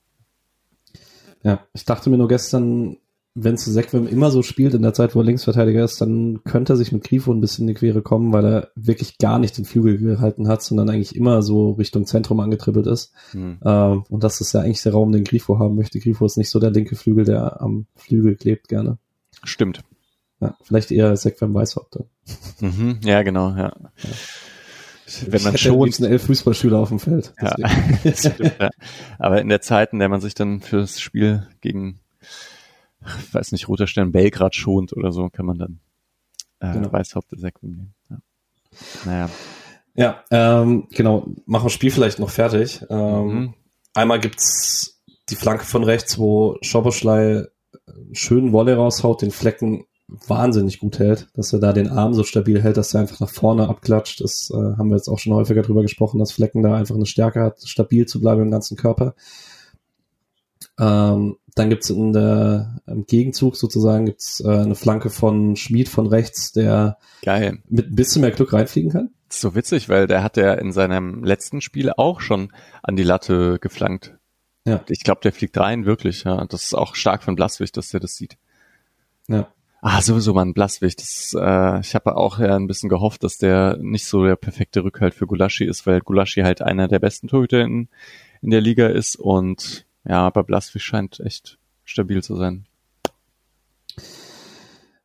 Ja, 1.43 1.67
ich 1.73 1.87
dachte 1.87 2.11
mir 2.11 2.19
nur 2.19 2.29
gestern, 2.29 2.99
wenn 3.35 3.57
Sekwem 3.57 4.09
immer 4.09 4.31
so 4.31 4.43
spielt 4.43 4.75
in 4.75 4.83
der 4.83 4.93
Zeit, 4.93 5.15
wo 5.15 5.21
er 5.21 5.25
Linksverteidiger 5.25 5.85
ist, 5.85 6.01
dann 6.01 6.43
könnte 6.45 6.73
er 6.73 6.77
sich 6.77 6.91
mit 6.91 7.05
Grifo 7.05 7.33
ein 7.33 7.41
bisschen 7.41 7.69
in 7.69 7.75
die 7.75 7.79
Quere 7.79 8.03
kommen, 8.03 8.33
weil 8.33 8.45
er 8.45 8.69
wirklich 8.75 9.19
gar 9.19 9.39
nicht 9.39 9.57
den 9.57 9.65
Flügel 9.65 9.99
gehalten 9.99 10.49
hat, 10.49 10.63
sondern 10.63 10.91
eigentlich 10.91 11.15
immer 11.15 11.43
so 11.43 11.73
Richtung 11.73 12.07
Zentrum 12.07 12.41
angetribbelt 12.41 12.89
ist. 12.89 13.13
Hm. 13.31 13.59
Ähm, 13.65 14.05
und 14.09 14.25
das 14.25 14.41
ist 14.41 14.53
ja 14.53 14.61
eigentlich 14.61 14.83
der 14.83 14.93
Raum, 14.93 15.13
den 15.13 15.25
Grifo 15.25 15.59
haben 15.59 15.77
möchte. 15.77 16.01
Grifo 16.01 16.27
ist 16.27 16.39
nicht 16.39 16.51
so 16.51 16.59
der 16.59 16.73
linke 16.73 16.97
Flügel, 16.97 17.25
der 17.25 17.61
am 17.61 17.87
Flügel 17.95 18.35
klebt 18.35 18.69
gerne. 18.69 18.99
Stimmt. 19.45 19.85
Ja, 20.41 20.57
vielleicht 20.63 20.91
eher 20.91 21.17
Sekwem 21.17 21.55
Weißhaupt. 21.55 22.01
Mhm, 22.61 22.99
ja, 23.05 23.23
genau, 23.23 23.51
ja. 23.51 23.73
ja. 23.77 24.11
Wenn 25.27 25.43
man 25.43 25.55
ich 25.55 25.61
schon 25.61 26.05
elf 26.05 26.25
Fußballschüler 26.25 26.79
auf 26.79 26.89
dem 26.89 26.99
Feld. 26.99 27.33
Ja. 27.41 27.55
ja. 28.61 28.71
Aber 29.19 29.41
in 29.41 29.49
der 29.49 29.61
Zeit, 29.61 29.93
in 29.93 29.99
der 29.99 30.09
man 30.09 30.21
sich 30.21 30.35
dann 30.35 30.61
fürs 30.61 31.01
Spiel 31.01 31.47
gegen 31.61 32.01
ich 33.01 33.35
weiß 33.35 33.53
nicht, 33.53 33.69
Roter 33.69 33.87
Stern 33.87 34.13
Belgrad 34.13 34.55
schont 34.55 34.93
oder 34.93 35.13
so, 35.13 35.29
kann 35.29 35.47
man 35.47 35.59
dann 35.59 35.81
äh, 36.61 36.73
genau. 36.73 36.93
Weißhaupt 36.93 37.33
nehmen. 37.63 37.95
Ja. 38.09 38.19
Naja. 39.05 39.31
Ja, 39.95 40.25
ähm, 40.31 40.87
genau, 40.91 41.27
machen 41.47 41.67
wir 41.67 41.71
Spiel 41.71 41.91
vielleicht 41.91 42.21
noch 42.21 42.31
fertig. 42.31 42.85
Ähm, 42.89 43.27
mhm. 43.27 43.55
Einmal 43.95 44.21
gibt's 44.21 45.03
die 45.29 45.37
Flanke 45.37 45.65
von 45.65 45.85
rechts, 45.85 46.19
wo 46.19 46.57
Schoboschlei 46.63 47.47
schön 48.13 48.53
Wolle 48.53 48.77
raushaut, 48.77 49.23
den 49.23 49.31
Flecken 49.31 49.85
wahnsinnig 50.09 50.79
gut 50.79 50.99
hält, 50.99 51.29
dass 51.35 51.53
er 51.53 51.61
da 51.61 51.73
den 51.73 51.89
Arm 51.89 52.15
so 52.15 52.25
stabil 52.25 52.61
hält, 52.61 52.77
dass 52.77 52.95
er 52.95 53.01
einfach 53.01 53.21
nach 53.21 53.31
vorne 53.31 53.69
abklatscht. 53.69 54.21
Das 54.21 54.51
äh, 54.51 54.57
haben 54.57 54.89
wir 54.89 54.97
jetzt 54.97 55.09
auch 55.09 55.19
schon 55.19 55.35
häufiger 55.35 55.63
drüber 55.63 55.83
gesprochen, 55.83 56.19
dass 56.19 56.33
Flecken 56.33 56.63
da 56.63 56.75
einfach 56.75 56.97
eine 56.97 57.07
Stärke 57.07 57.43
hat, 57.43 57.61
stabil 57.63 58.07
zu 58.07 58.21
bleiben 58.21 58.43
im 58.43 58.51
ganzen 58.51 58.77
Körper. 58.77 59.15
Ähm, 60.79 61.37
dann 61.55 61.71
gibt's 61.71 61.91
in 61.91 62.13
der, 62.13 62.81
im 62.87 63.07
Gegenzug 63.07 63.57
sozusagen 63.57 64.07
gibt's 64.07 64.41
äh, 64.41 64.49
eine 64.49 64.75
Flanke 64.75 65.11
von 65.11 65.57
Schmied 65.57 65.89
von 65.89 66.07
rechts, 66.07 66.53
der 66.53 66.99
Geil. 67.23 67.59
mit 67.69 67.89
ein 67.89 67.97
bisschen 67.97 68.23
mehr 68.23 68.31
Glück 68.31 68.53
reinfliegen 68.53 68.91
kann. 68.91 69.11
Das 69.29 69.37
ist 69.37 69.43
so 69.43 69.55
witzig, 69.55 69.89
weil 69.89 70.07
der 70.07 70.23
hat 70.23 70.37
ja 70.37 70.55
in 70.55 70.73
seinem 70.73 71.23
letzten 71.25 71.61
Spiel 71.61 71.93
auch 71.97 72.21
schon 72.21 72.53
an 72.83 72.97
die 72.97 73.05
Latte 73.05 73.59
geflankt. 73.61 74.17
Ja. 74.67 74.85
Ich 74.89 75.05
glaube, 75.05 75.21
der 75.23 75.33
fliegt 75.33 75.57
rein, 75.57 75.87
wirklich, 75.87 76.25
ja. 76.25 76.45
Das 76.47 76.65
ist 76.65 76.75
auch 76.75 76.95
stark 76.95 77.23
von 77.23 77.37
Blaswig, 77.37 77.73
dass 77.73 77.91
der 77.91 78.01
das 78.01 78.17
sieht. 78.17 78.37
Ja. 79.29 79.49
Ah, 79.83 80.03
sowieso 80.03 80.35
man 80.35 80.53
Blaswig. 80.53 80.97
Das, 80.97 81.35
äh, 81.39 81.81
ich 81.81 81.95
habe 81.95 82.17
auch 82.17 82.39
ja 82.39 82.55
ein 82.55 82.67
bisschen 82.67 82.89
gehofft, 82.91 83.25
dass 83.25 83.39
der 83.39 83.79
nicht 83.81 84.07
so 84.07 84.25
der 84.25 84.37
perfekte 84.37 84.85
Rückhalt 84.85 85.15
für 85.15 85.27
Gulaschi 85.27 85.65
ist, 85.65 85.87
weil 85.87 86.01
Gulaschi 86.01 86.43
halt 86.43 86.61
einer 86.61 86.87
der 86.87 86.99
besten 86.99 87.29
Torhüter 87.29 87.63
in, 87.63 87.89
in 88.43 88.51
der 88.51 88.61
Liga 88.61 88.89
ist 88.89 89.17
und 89.17 89.87
ja, 90.11 90.27
aber 90.27 90.43
Blaswig 90.43 90.83
scheint 90.83 91.21
echt 91.21 91.57
stabil 91.85 92.21
zu 92.21 92.35
sein. 92.35 92.67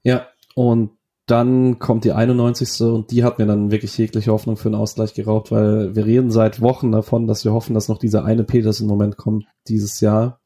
Ja, 0.02 0.28
und 0.56 0.98
dann 1.28 1.78
kommt 1.78 2.06
die 2.06 2.12
91. 2.12 2.82
und 2.82 3.12
die 3.12 3.24
hat 3.24 3.38
mir 3.38 3.46
dann 3.46 3.70
wirklich 3.70 3.96
jegliche 4.00 4.32
Hoffnung 4.32 4.58
für 4.58 4.70
einen 4.70 4.76
Ausgleich 4.76 5.14
geraubt, 5.14 5.52
weil 5.52 5.96
wir 5.96 6.08
reden 6.08 6.32
seit 6.32 6.60
Wochen 6.60 6.92
davon, 6.92 7.28
dass 7.28 7.46
wir 7.46 7.54
hoffen, 7.54 7.76
dass 7.76 7.88
noch 7.88 8.00
dieser 8.00 8.26
eine 8.26 8.44
Petersen-Moment 8.44 9.16
kommt 9.16 9.46
dieses 9.68 10.02
Jahr. 10.02 10.40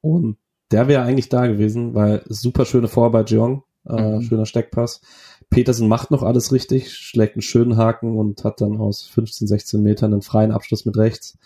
Und 0.00 0.38
der 0.70 0.88
wäre 0.88 1.02
eigentlich 1.02 1.28
da 1.28 1.46
gewesen, 1.46 1.94
weil 1.94 2.22
super 2.26 2.64
schöne 2.64 2.88
Vorarbeit 2.88 3.30
Jeong, 3.30 3.64
äh, 3.86 4.16
mhm. 4.16 4.22
schöner 4.22 4.46
Steckpass. 4.46 5.02
Petersen 5.50 5.88
macht 5.88 6.10
noch 6.10 6.22
alles 6.22 6.52
richtig, 6.52 6.94
schlägt 6.94 7.34
einen 7.34 7.42
schönen 7.42 7.76
Haken 7.76 8.16
und 8.16 8.44
hat 8.44 8.62
dann 8.62 8.78
aus 8.78 9.02
15, 9.02 9.46
16 9.46 9.82
Metern 9.82 10.14
einen 10.14 10.22
freien 10.22 10.52
Abschluss 10.52 10.86
mit 10.86 10.96
rechts. 10.96 11.36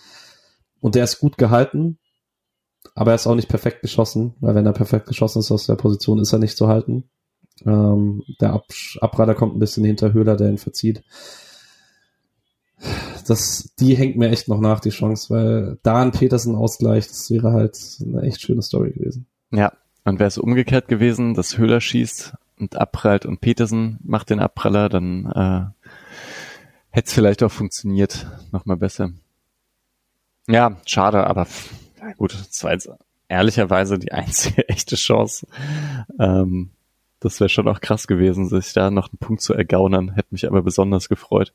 Und 0.81 0.95
der 0.95 1.03
ist 1.03 1.19
gut 1.19 1.37
gehalten 1.37 1.99
aber 2.95 3.13
er 3.13 3.17
ist 3.17 3.27
auch 3.27 3.35
nicht 3.35 3.49
perfekt 3.49 3.83
geschossen, 3.83 4.35
weil 4.41 4.55
wenn 4.55 4.67
er 4.67 4.73
perfekt 4.73 5.07
geschossen 5.07 5.41
ist 5.41 5.51
aus 5.51 5.67
der 5.67 5.75
Position, 5.77 6.19
ist 6.19 6.33
er 6.33 6.39
nicht 6.39 6.57
zu 6.57 6.69
halten. 6.69 7.05
Ähm, 7.65 8.23
der 8.41 8.53
Ab 8.53 8.67
Abradar 9.01 9.35
kommt 9.35 9.57
ein 9.57 9.61
bisschen 9.61 9.85
hinter 9.85 10.13
Höhler, 10.13 10.37
der 10.37 10.49
ihn 10.49 10.59
verzieht. 10.59 11.03
Das, 13.27 13.71
die 13.81 13.97
hängt 13.97 14.17
mir 14.17 14.29
echt 14.29 14.49
noch 14.49 14.61
nach, 14.61 14.81
die 14.81 14.91
Chance, 14.91 15.33
weil 15.33 15.79
da 15.83 16.03
ein 16.03 16.13
Petersen-Ausgleich, 16.13 17.09
das 17.09 17.31
wäre 17.31 17.53
halt 17.53 17.79
eine 18.03 18.23
echt 18.23 18.43
schöne 18.43 18.63
Story 18.63 18.91
gewesen. 18.91 19.27
Ja, 19.51 19.73
und 20.05 20.19
wäre 20.19 20.29
es 20.29 20.39
umgekehrt 20.39 20.89
gewesen, 20.89 21.35
dass 21.35 21.57
Höhler 21.57 21.81
schießt 21.81 22.35
und 22.59 22.77
abprallt 22.77 23.25
und 23.25 23.41
Petersen 23.41 23.99
macht 24.03 24.31
den 24.31 24.41
Abpraller, 24.41 24.89
dann 24.89 25.27
äh, 25.27 25.89
hätte 26.91 27.07
es 27.07 27.15
vielleicht 27.15 27.43
auch 27.43 27.53
funktioniert, 27.53 28.27
nochmal 28.53 28.77
besser. 28.77 29.11
Ja, 30.47 30.77
schade, 30.85 31.27
aber 31.27 31.47
ja, 32.09 32.13
gut, 32.15 32.35
das 32.35 32.63
war 32.65 32.73
jetzt 32.73 32.89
ehrlicherweise 33.29 33.99
die 33.99 34.13
einzige 34.13 34.69
echte 34.69 34.97
Chance. 34.97 35.47
Ähm, 36.19 36.71
das 37.21 37.41
wäre 37.41 37.49
schon 37.49 37.69
auch 37.69 37.81
krass 37.81 38.07
gewesen, 38.07 38.49
sich 38.49 38.73
da 38.75 38.91
noch 38.91 39.09
einen 39.09 39.19
Punkt 39.19 39.41
zu 39.41 39.55
ergaunern. 39.55 40.15
Hätte 40.15 40.29
mich 40.31 40.47
aber 40.47 40.63
besonders 40.63 41.09
gefreut. 41.09 41.55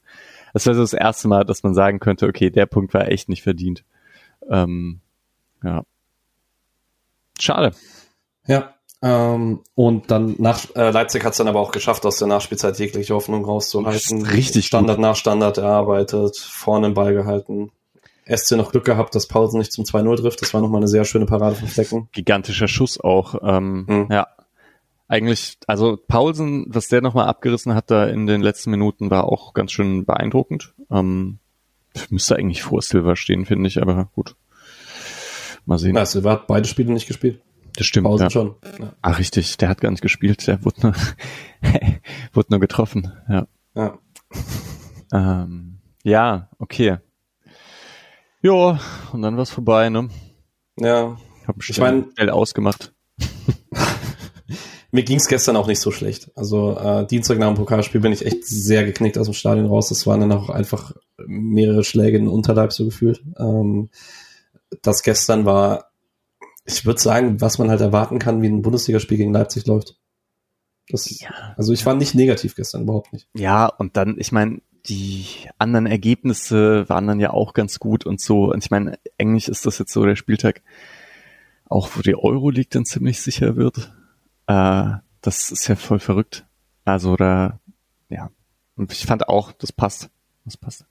Das 0.53 0.65
wäre 0.65 0.75
so 0.75 0.81
das 0.81 0.93
erste 0.93 1.27
Mal, 1.27 1.45
dass 1.45 1.61
man 1.61 1.75
sagen 1.75 1.99
könnte, 1.99 2.27
okay, 2.27 2.49
der 2.49 2.65
Punkt 2.65 2.93
war 2.93 3.07
echt 3.07 3.29
nicht 3.29 3.43
verdient. 3.43 3.83
Ähm, 4.49 4.99
ja. 5.63 5.83
Schade. 7.39 7.71
Ja. 8.47 8.73
Ähm, 9.01 9.61
und 9.75 10.11
dann 10.11 10.35
nach 10.39 10.75
äh, 10.75 10.89
Leipzig 10.89 11.23
hat 11.23 11.31
es 11.31 11.37
dann 11.37 11.47
aber 11.47 11.59
auch 11.59 11.71
geschafft, 11.71 12.05
aus 12.05 12.17
der 12.17 12.27
Nachspielzeit 12.27 12.77
jegliche 12.79 13.13
Hoffnung 13.13 13.45
rauszuhalten. 13.45 14.25
Richtig 14.25 14.65
Standard 14.65 14.97
gut. 14.97 15.03
nach 15.03 15.15
Standard 15.15 15.57
erarbeitet, 15.57 16.35
vorne 16.35 16.89
den 16.89 16.95
Ball 16.95 17.13
gehalten. 17.13 17.71
SC 18.35 18.55
noch 18.55 18.71
Glück 18.71 18.85
gehabt, 18.85 19.15
dass 19.15 19.27
Paulsen 19.27 19.59
nicht 19.59 19.71
zum 19.71 19.85
2-0 19.85 20.17
trifft. 20.17 20.41
Das 20.41 20.53
war 20.53 20.61
nochmal 20.61 20.79
eine 20.79 20.87
sehr 20.87 21.05
schöne 21.05 21.25
Parade 21.25 21.55
von 21.55 21.67
Flecken. 21.67 22.09
Gigantischer 22.11 22.67
Schuss 22.67 22.99
auch. 22.99 23.35
Ähm, 23.43 23.85
mhm. 23.87 24.07
Ja. 24.11 24.27
Eigentlich, 25.07 25.57
also 25.65 25.97
Paulsen, 25.97 26.67
was 26.69 26.87
der 26.87 27.01
nochmal 27.01 27.27
abgerissen 27.27 27.73
hat 27.73 27.89
da 27.89 28.05
in 28.05 28.27
den 28.27 28.41
letzten 28.41 28.69
Minuten, 28.69 29.09
war 29.09 29.25
auch 29.25 29.53
ganz 29.53 29.71
schön 29.71 30.05
beeindruckend. 30.05 30.75
Ähm, 30.91 31.39
müsste 32.09 32.35
eigentlich 32.35 32.61
vor 32.61 32.81
Silver 32.83 33.15
stehen, 33.15 33.45
finde 33.45 33.67
ich, 33.67 33.81
aber 33.81 34.09
gut. 34.13 34.35
Mal 35.65 35.79
sehen. 35.79 35.95
Ja, 35.95 36.05
Silver 36.05 36.31
hat 36.31 36.47
beide 36.47 36.67
Spiele 36.67 36.93
nicht 36.93 37.07
gespielt. 37.07 37.41
Das 37.75 37.87
stimmt. 37.87 38.05
Paulsen 38.05 38.25
ja. 38.25 38.29
schon. 38.29 38.55
Ja. 38.79 38.93
Ach, 39.01 39.17
richtig, 39.17 39.57
der 39.57 39.69
hat 39.69 39.81
gar 39.81 39.89
nicht 39.89 40.01
gespielt, 40.01 40.45
der 40.45 40.63
wurde 40.63 40.81
nur, 40.81 40.93
wurde 42.33 42.47
nur 42.51 42.59
getroffen. 42.59 43.11
Ja. 43.27 43.47
Ja. 43.73 43.97
Ähm, 45.11 45.79
ja, 46.03 46.49
okay. 46.59 46.97
Ja, 48.41 48.79
und 49.11 49.21
dann 49.21 49.37
war's 49.37 49.49
vorbei, 49.49 49.89
ne? 49.89 50.09
Ja. 50.77 51.17
Hab 51.45 51.57
ich 51.61 51.77
mein, 51.79 52.11
schnell 52.15 52.29
ausgemacht. 52.29 52.93
Mir 54.91 55.03
ging's 55.03 55.27
gestern 55.27 55.55
auch 55.55 55.67
nicht 55.67 55.81
so 55.81 55.91
schlecht. 55.91 56.31
Also 56.35 56.77
äh, 56.77 57.05
Dienstag 57.05 57.37
nach 57.37 57.47
dem 57.47 57.57
Pokalspiel 57.57 58.01
bin 58.01 58.13
ich 58.13 58.25
echt 58.25 58.45
sehr 58.45 58.85
geknickt 58.85 59.17
aus 59.17 59.27
dem 59.27 59.33
Stadion 59.33 59.67
raus. 59.67 59.89
Das 59.89 60.07
waren 60.07 60.21
dann 60.21 60.31
auch 60.31 60.49
einfach 60.49 60.93
mehrere 61.27 61.83
Schläge 61.83 62.17
in 62.17 62.25
den 62.25 62.33
Unterleib 62.33 62.71
so 62.71 62.85
gefühlt. 62.85 63.23
Ähm, 63.37 63.89
das 64.81 65.03
gestern 65.03 65.45
war, 65.45 65.91
ich 66.65 66.85
würde 66.85 66.99
sagen, 66.99 67.41
was 67.41 67.57
man 67.59 67.69
halt 67.69 67.81
erwarten 67.81 68.19
kann, 68.19 68.41
wie 68.41 68.47
ein 68.47 68.61
Bundesligaspiel 68.61 69.17
gegen 69.17 69.33
Leipzig 69.33 69.65
läuft. 69.67 69.97
Das, 70.89 71.19
ja. 71.19 71.29
Also 71.55 71.73
ich 71.73 71.85
war 71.85 71.93
nicht 71.93 72.15
negativ 72.15 72.55
gestern, 72.55 72.83
überhaupt 72.83 73.13
nicht. 73.13 73.27
Ja, 73.35 73.67
und 73.67 73.95
dann, 73.95 74.15
ich 74.17 74.31
meine, 74.31 74.61
die 74.89 75.25
anderen 75.57 75.85
Ergebnisse 75.85 76.89
waren 76.89 77.07
dann 77.07 77.19
ja 77.19 77.31
auch 77.31 77.53
ganz 77.53 77.79
gut 77.79 78.05
und 78.05 78.19
so. 78.19 78.51
Und 78.51 78.63
ich 78.63 78.71
meine, 78.71 78.99
eigentlich 79.19 79.47
ist 79.47 79.65
das 79.65 79.77
jetzt 79.77 79.93
so 79.93 80.03
der 80.05 80.15
Spieltag, 80.15 80.61
auch 81.65 81.89
wo 81.95 82.01
die 82.01 82.15
Euroleague 82.15 82.69
dann 82.71 82.85
ziemlich 82.85 83.21
sicher 83.21 83.55
wird. 83.55 83.93
Äh, 84.47 84.93
das 85.21 85.51
ist 85.51 85.67
ja 85.67 85.75
voll 85.75 85.99
verrückt. 85.99 86.45
Also 86.85 87.15
da, 87.15 87.59
ja. 88.09 88.31
Und 88.75 88.91
ich 88.91 89.05
fand 89.05 89.29
auch, 89.29 89.51
das 89.51 89.71
passt. 89.71 90.09
Das 90.45 90.57
passt. 90.57 90.85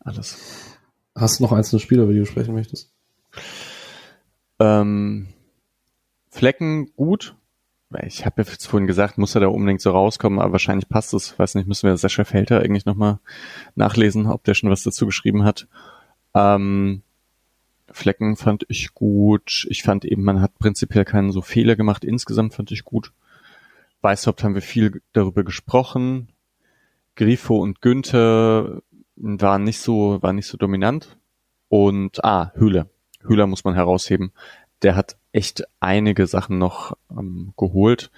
Alles. 0.00 0.76
Hast 1.14 1.38
du 1.38 1.44
noch 1.44 1.52
einzelne 1.52 1.80
Spiele, 1.80 2.02
über 2.02 2.12
die 2.12 2.18
du 2.18 2.26
sprechen 2.26 2.54
möchtest? 2.54 2.92
Ähm, 4.58 5.28
Flecken 6.28 6.92
gut, 6.96 7.36
ich 8.02 8.26
habe 8.26 8.42
ja 8.42 8.44
vorhin 8.44 8.86
gesagt, 8.86 9.18
muss 9.18 9.34
er 9.34 9.42
da 9.42 9.48
unbedingt 9.48 9.80
so 9.80 9.90
rauskommen, 9.90 10.40
aber 10.40 10.52
wahrscheinlich 10.52 10.88
passt 10.88 11.14
es. 11.14 11.38
Weiß 11.38 11.54
nicht, 11.54 11.68
müssen 11.68 11.88
wir 11.88 11.96
Sascha 11.96 12.24
Felter 12.24 12.60
eigentlich 12.60 12.86
nochmal 12.86 13.20
nachlesen, 13.76 14.26
ob 14.26 14.44
der 14.44 14.54
schon 14.54 14.70
was 14.70 14.82
dazu 14.82 15.06
geschrieben 15.06 15.44
hat. 15.44 15.68
Ähm, 16.34 17.02
Flecken 17.90 18.36
fand 18.36 18.64
ich 18.68 18.94
gut. 18.94 19.66
Ich 19.70 19.82
fand 19.82 20.04
eben, 20.04 20.24
man 20.24 20.40
hat 20.40 20.58
prinzipiell 20.58 21.04
keinen 21.04 21.30
so 21.30 21.42
Fehler 21.42 21.76
gemacht. 21.76 22.04
Insgesamt 22.04 22.54
fand 22.54 22.72
ich 22.72 22.84
gut. 22.84 23.12
Weißhaupt 24.00 24.42
haben 24.42 24.54
wir 24.54 24.62
viel 24.62 25.00
darüber 25.12 25.44
gesprochen. 25.44 26.28
Grifo 27.14 27.56
und 27.58 27.80
Günther 27.80 28.82
waren 29.16 29.62
nicht 29.62 29.78
so, 29.78 30.20
waren 30.22 30.36
nicht 30.36 30.48
so 30.48 30.56
dominant. 30.56 31.16
Und, 31.68 32.24
ah, 32.24 32.52
Hühle. 32.56 32.90
Hühler 33.20 33.46
muss 33.46 33.64
man 33.64 33.74
herausheben. 33.74 34.32
Der 34.84 34.94
hat 34.94 35.16
echt 35.32 35.64
einige 35.80 36.26
Sachen 36.26 36.58
noch 36.58 36.96
ähm, 37.10 37.52
geholt. 37.56 38.10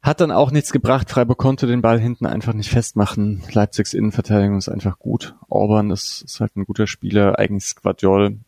Hat 0.00 0.20
dann 0.20 0.30
auch 0.30 0.50
nichts 0.50 0.70
gebracht. 0.70 1.10
Freiburg 1.10 1.38
konnte 1.38 1.66
den 1.66 1.82
Ball 1.82 1.98
hinten 1.98 2.26
einfach 2.26 2.52
nicht 2.52 2.70
festmachen. 2.70 3.42
Leipzigs 3.52 3.94
Innenverteidigung 3.94 4.58
ist 4.58 4.68
einfach 4.68 4.98
gut. 4.98 5.34
Orban 5.48 5.90
ist, 5.90 6.22
ist 6.22 6.40
halt 6.40 6.56
ein 6.56 6.64
guter 6.64 6.86
Spieler. 6.86 7.38
Eigentlich 7.38 7.64
Squadiol. 7.64 8.38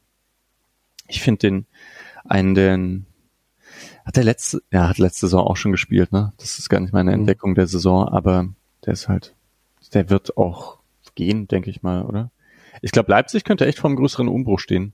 Ich 1.09 1.21
finde 1.21 1.39
den 1.39 1.67
einen, 2.25 2.55
den 2.55 3.07
hat 4.05 4.17
der 4.17 4.25
letzte, 4.25 4.63
ja, 4.71 4.89
hat 4.89 4.99
letzte 4.99 5.27
Saison 5.27 5.47
auch 5.47 5.57
schon 5.57 5.73
gespielt, 5.73 6.13
ne? 6.13 6.33
Das 6.39 6.59
ist 6.59 6.69
gar 6.69 6.81
nicht 6.81 6.93
meine 6.93 7.11
mhm. 7.11 7.21
Entdeckung 7.21 7.55
der 7.55 7.67
Saison, 7.67 8.09
aber 8.09 8.49
der 8.85 8.93
ist 8.93 9.09
halt, 9.09 9.35
der 9.95 10.11
wird 10.11 10.37
auch 10.37 10.79
gehen, 11.15 11.49
denke 11.49 11.71
ich 11.71 11.83
mal, 11.83 12.03
oder? 12.03 12.31
Ich 12.83 12.93
glaube, 12.93 13.11
Leipzig 13.11 13.45
könnte 13.45 13.67
echt 13.67 13.79
vor 13.79 13.89
einem 13.89 13.97
größeren 13.97 14.29
Umbruch 14.29 14.61
stehen. 14.61 14.93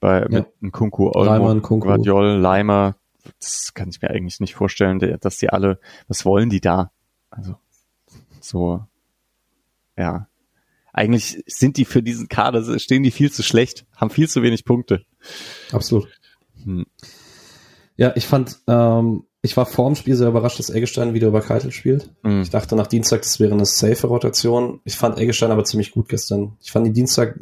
Bei, 0.00 0.20
ja. 0.20 0.28
mit 0.28 0.62
Nkunku, 0.62 1.10
Olmo, 1.12 1.52
Nkunku. 1.54 1.86
Guardiol, 1.86 2.38
Leimer, 2.38 2.96
das 3.40 3.74
kann 3.74 3.88
ich 3.88 4.00
mir 4.00 4.10
eigentlich 4.10 4.40
nicht 4.40 4.54
vorstellen, 4.54 4.98
dass 5.20 5.38
die 5.38 5.50
alle, 5.50 5.80
was 6.06 6.24
wollen 6.24 6.50
die 6.50 6.60
da? 6.60 6.92
Also, 7.30 7.56
so, 8.40 8.86
ja. 9.96 10.28
Eigentlich 10.92 11.44
sind 11.46 11.76
die 11.76 11.84
für 11.84 12.02
diesen 12.02 12.28
Kader, 12.28 12.78
stehen 12.78 13.02
die 13.02 13.10
viel 13.10 13.30
zu 13.30 13.42
schlecht, 13.42 13.86
haben 13.96 14.10
viel 14.10 14.28
zu 14.28 14.42
wenig 14.42 14.64
Punkte. 14.64 15.04
Absolut. 15.70 16.08
Hm. 16.64 16.86
Ja, 17.96 18.12
ich 18.16 18.26
fand, 18.26 18.58
ähm, 18.66 19.24
ich 19.42 19.56
war 19.56 19.66
vor 19.66 19.86
dem 19.86 19.96
Spiel 19.96 20.16
sehr 20.16 20.28
überrascht, 20.28 20.58
dass 20.58 20.70
Eggestein 20.70 21.14
wieder 21.14 21.28
über 21.28 21.40
Keitel 21.40 21.70
spielt. 21.72 22.10
Mhm. 22.22 22.42
Ich 22.42 22.50
dachte 22.50 22.74
nach 22.74 22.86
Dienstag, 22.86 23.22
das 23.22 23.38
wäre 23.38 23.52
eine 23.52 23.66
safe 23.66 24.06
Rotation. 24.06 24.80
Ich 24.84 24.96
fand 24.96 25.18
Eggestein 25.18 25.50
aber 25.50 25.64
ziemlich 25.64 25.92
gut 25.92 26.08
gestern. 26.08 26.56
Ich 26.60 26.72
fand 26.72 26.86
die 26.86 26.92
Dienstag 26.92 27.38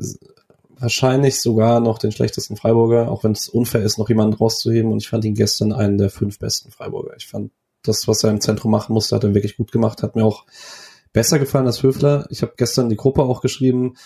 wahrscheinlich 0.86 1.40
sogar 1.40 1.80
noch 1.80 1.98
den 1.98 2.12
schlechtesten 2.12 2.56
Freiburger, 2.56 3.10
auch 3.10 3.24
wenn 3.24 3.32
es 3.32 3.48
unfair 3.48 3.82
ist, 3.82 3.98
noch 3.98 4.08
jemanden 4.08 4.36
rauszuheben. 4.36 4.92
Und 4.92 4.98
ich 4.98 5.08
fand 5.08 5.24
ihn 5.24 5.34
gestern 5.34 5.72
einen 5.72 5.98
der 5.98 6.10
fünf 6.10 6.38
besten 6.38 6.70
Freiburger. 6.70 7.16
Ich 7.16 7.26
fand 7.26 7.50
das, 7.82 8.06
was 8.06 8.22
er 8.22 8.30
im 8.30 8.40
Zentrum 8.40 8.70
machen 8.70 8.92
musste, 8.92 9.16
hat 9.16 9.24
er 9.24 9.34
wirklich 9.34 9.56
gut 9.56 9.72
gemacht. 9.72 10.04
Hat 10.04 10.14
mir 10.14 10.24
auch 10.24 10.46
besser 11.12 11.40
gefallen 11.40 11.66
als 11.66 11.82
Höfler. 11.82 12.28
Ich 12.30 12.42
habe 12.42 12.52
gestern 12.56 12.88
die 12.88 12.96
Gruppe 12.96 13.24
auch 13.24 13.40
geschrieben. 13.40 13.96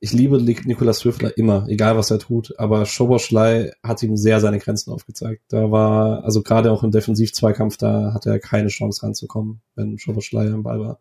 Ich 0.00 0.14
liebe 0.14 0.40
Nikolas 0.40 1.04
Höfler 1.04 1.36
immer, 1.36 1.68
egal 1.68 1.98
was 1.98 2.10
er 2.10 2.18
tut, 2.18 2.58
aber 2.58 2.86
Schoboschlei 2.86 3.72
hat 3.82 4.02
ihm 4.02 4.16
sehr 4.16 4.40
seine 4.40 4.58
Grenzen 4.58 4.92
aufgezeigt. 4.92 5.42
Da 5.48 5.70
war, 5.70 6.24
also 6.24 6.42
gerade 6.42 6.72
auch 6.72 6.82
im 6.82 6.90
Defensiv-Zweikampf, 6.90 7.76
da 7.76 8.14
hatte 8.14 8.30
er 8.30 8.38
keine 8.38 8.68
Chance 8.68 9.02
ranzukommen, 9.02 9.60
wenn 9.74 9.98
Schoboschlei 9.98 10.50
am 10.50 10.62
Ball 10.62 10.80
war. 10.80 10.98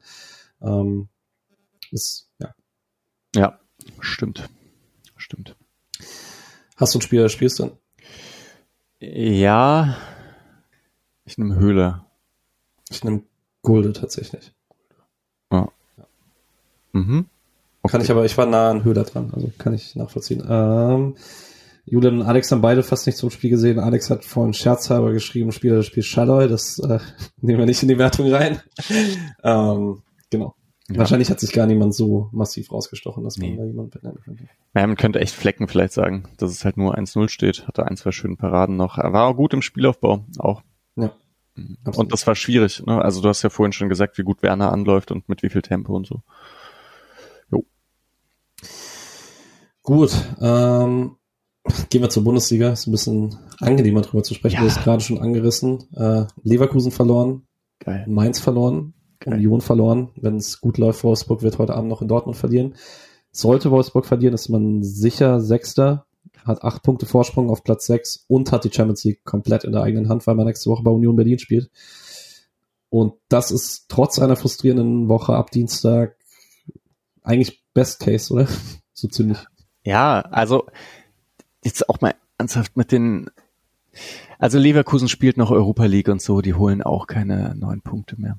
Ähm, 0.61 1.07
ist, 1.91 2.27
ja. 2.39 2.53
Ja, 3.33 3.57
stimmt 4.01 4.49
stimmt. 5.30 5.55
Hast 6.75 6.95
du 6.95 6.99
ein 6.99 7.01
Spiel, 7.01 7.21
das 7.21 7.32
spielst 7.32 7.59
du? 7.59 7.77
Ja, 8.99 9.95
ich 11.23 11.38
nehme 11.38 11.55
Höhle. 11.55 12.03
Ich 12.89 13.03
nehme 13.03 13.21
Gulde 13.61 13.93
tatsächlich. 13.93 14.51
Ja. 15.51 15.69
Mhm. 16.93 17.27
Okay. 17.82 17.91
Kann 17.91 18.01
ich 18.01 18.11
aber, 18.11 18.25
ich 18.25 18.38
war 18.38 18.47
nah 18.47 18.71
an 18.71 18.84
Höhler 18.84 19.03
dran, 19.03 19.32
also 19.34 19.51
kann 19.57 19.73
ich 19.73 19.95
nachvollziehen. 19.95 20.43
Ähm, 20.49 21.15
Julian 21.86 22.21
und 22.21 22.27
Alex 22.27 22.51
haben 22.51 22.61
beide 22.61 22.84
fast 22.84 23.05
nicht 23.05 23.17
zum 23.17 23.30
Spiel 23.30 23.51
gesehen. 23.51 23.80
Alex 23.80 24.09
hat 24.09 24.25
vorhin 24.25 24.53
scherzhalber 24.53 25.11
geschrieben, 25.11 25.51
Spieler 25.51 25.77
das 25.77 25.86
Spiel 25.86 26.03
Schalloy, 26.03 26.47
das 26.47 26.80
äh, 26.80 26.99
nehmen 27.41 27.59
wir 27.59 27.65
nicht 27.67 27.84
in 27.84 27.89
die 27.89 27.99
Wertung 27.99 28.32
rein. 28.34 28.61
ähm, 29.43 30.01
genau. 30.30 30.55
Ja. 30.89 30.97
Wahrscheinlich 30.97 31.29
hat 31.29 31.39
sich 31.39 31.51
gar 31.51 31.67
niemand 31.67 31.93
so 31.93 32.29
massiv 32.31 32.71
rausgestochen, 32.71 33.23
dass 33.23 33.37
man 33.37 33.49
nee. 33.49 33.57
da 33.57 33.63
jemand 33.63 33.91
benennen 33.91 34.19
könnte. 34.21 34.45
Ja, 34.73 34.87
man 34.87 34.95
könnte 34.95 35.19
echt 35.19 35.35
Flecken 35.35 35.67
vielleicht 35.67 35.93
sagen, 35.93 36.23
dass 36.37 36.51
es 36.51 36.65
halt 36.65 36.77
nur 36.77 36.97
1-0 36.97 37.29
steht. 37.29 37.67
Hatte 37.67 37.85
ein, 37.85 37.95
zwei 37.95 38.11
schöne 38.11 38.35
Paraden 38.35 38.75
noch. 38.75 38.97
Er 38.97 39.13
war 39.13 39.27
auch 39.27 39.35
gut 39.35 39.53
im 39.53 39.61
Spielaufbau, 39.61 40.25
auch. 40.39 40.63
Ja. 40.95 41.11
Mhm. 41.55 41.77
Absolut. 41.83 42.05
Und 42.05 42.13
das 42.13 42.25
war 42.25 42.35
schwierig. 42.35 42.83
Ne? 42.85 42.99
Also 43.01 43.21
du 43.21 43.29
hast 43.29 43.43
ja 43.43 43.49
vorhin 43.49 43.73
schon 43.73 43.89
gesagt, 43.89 44.17
wie 44.17 44.23
gut 44.23 44.41
Werner 44.41 44.71
anläuft 44.71 45.11
und 45.11 45.29
mit 45.29 45.43
wie 45.43 45.49
viel 45.49 45.61
Tempo 45.61 45.95
und 45.95 46.07
so. 46.07 46.21
Jo. 47.51 47.65
Gut. 49.83 50.11
Ähm, 50.41 51.17
gehen 51.89 52.01
wir 52.01 52.09
zur 52.09 52.23
Bundesliga. 52.23 52.71
Ist 52.71 52.87
ein 52.87 52.91
bisschen 52.91 53.37
angenehmer 53.59 54.01
drüber 54.01 54.23
zu 54.23 54.33
sprechen. 54.33 54.55
Ja. 54.55 54.61
Du 54.61 54.69
hast 54.69 54.83
gerade 54.83 55.03
schon 55.03 55.19
angerissen. 55.19 55.83
Äh, 55.95 56.25
Leverkusen 56.41 56.91
verloren. 56.91 57.43
Geil. 57.79 58.05
Mainz 58.07 58.39
verloren. 58.39 58.93
Union 59.26 59.61
verloren. 59.61 60.09
Wenn 60.15 60.38
es 60.38 60.61
gut 60.61 60.78
läuft, 60.78 61.03
Wolfsburg 61.03 61.41
wird 61.41 61.57
heute 61.57 61.76
Abend 61.76 61.89
noch 61.89 62.01
in 62.01 62.07
Dortmund 62.07 62.38
verlieren. 62.38 62.76
Sollte 63.32 63.72
Wolfsburg 63.72 64.05
verlieren, 64.05 64.34
ist 64.34 64.49
man 64.49 64.84
sicher 64.84 65.39
Sechster, 65.39 66.05
hat 66.45 66.63
acht 66.63 66.84
Punkte 66.84 67.05
Vorsprung 67.05 67.49
auf 67.49 67.63
Platz 67.63 67.86
sechs 67.86 68.26
und 68.28 68.51
hat 68.51 68.63
die 68.63 68.72
Champions 68.72 69.03
League 69.03 69.24
komplett 69.24 69.63
in 69.63 69.72
der 69.72 69.84
eigenen 69.84 70.09
Hand, 70.09 70.26
weil 70.26 70.36
man 70.36 70.45
nächste 70.45 70.70
Woche 70.70 70.84
bei 70.84 70.91
Union 70.91 71.15
Berlin 71.15 71.39
spielt. 71.39 71.70
Und 72.89 73.13
das 73.28 73.51
ist 73.51 73.86
trotz 73.88 74.17
einer 74.20 74.36
frustrierenden 74.36 75.09
Woche 75.09 75.34
ab 75.36 75.51
Dienstag 75.51 76.15
eigentlich 77.22 77.63
Best 77.74 77.99
Case, 77.99 78.34
oder? 78.34 78.47
so 78.93 79.07
ziemlich. 79.07 79.38
Ja, 79.84 80.22
also 80.22 80.65
jetzt 81.63 81.88
auch 81.89 82.01
mal 82.01 82.15
ernsthaft 82.38 82.76
mit 82.76 82.91
den 82.91 83.30
also 84.38 84.57
Leverkusen 84.57 85.09
spielt 85.09 85.38
noch 85.38 85.51
Europa 85.51 85.86
League 85.86 86.07
und 86.07 86.22
so, 86.22 86.41
die 86.41 86.53
holen 86.53 86.82
auch 86.82 87.07
keine 87.07 87.55
neun 87.55 87.82
Punkte 87.82 88.20
mehr. 88.20 88.38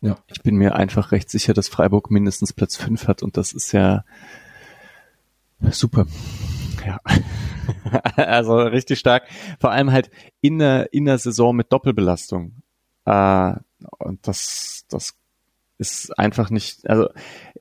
Ja. 0.00 0.18
Ich 0.28 0.42
bin 0.42 0.56
mir 0.56 0.74
einfach 0.76 1.12
recht 1.12 1.30
sicher, 1.30 1.52
dass 1.52 1.68
Freiburg 1.68 2.10
mindestens 2.10 2.52
Platz 2.52 2.76
fünf 2.76 3.06
hat 3.06 3.22
und 3.22 3.36
das 3.36 3.52
ist 3.52 3.72
ja 3.72 4.04
super. 5.70 6.06
Ja. 6.86 7.00
also 8.16 8.56
richtig 8.58 8.98
stark. 8.98 9.24
Vor 9.58 9.70
allem 9.70 9.92
halt 9.92 10.10
in 10.40 10.58
der, 10.58 10.92
in 10.92 11.04
der 11.04 11.18
Saison 11.18 11.54
mit 11.54 11.72
Doppelbelastung. 11.72 12.62
Äh, 13.04 13.52
und 13.98 14.26
das, 14.26 14.86
das 14.88 15.14
ist 15.78 16.18
einfach 16.18 16.50
nicht, 16.50 16.88
also 16.88 17.08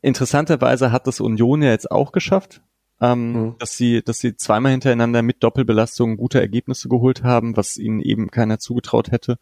interessanterweise 0.02 0.92
hat 0.92 1.08
das 1.08 1.20
Union 1.20 1.62
ja 1.62 1.70
jetzt 1.70 1.92
auch 1.92 2.12
geschafft 2.12 2.62
ähm, 3.02 3.32
mhm. 3.32 3.56
dass 3.60 3.78
sie, 3.78 4.02
dass 4.04 4.20
sie 4.20 4.36
zweimal 4.36 4.72
hintereinander 4.72 5.22
mit 5.22 5.44
Doppelbelastung 5.44 6.18
gute 6.18 6.42
Ergebnisse 6.42 6.90
geholt 6.90 7.24
haben, 7.24 7.56
was 7.56 7.78
ihnen 7.78 8.02
eben 8.02 8.30
keiner 8.30 8.60
zugetraut 8.60 9.12
hätte. 9.12 9.38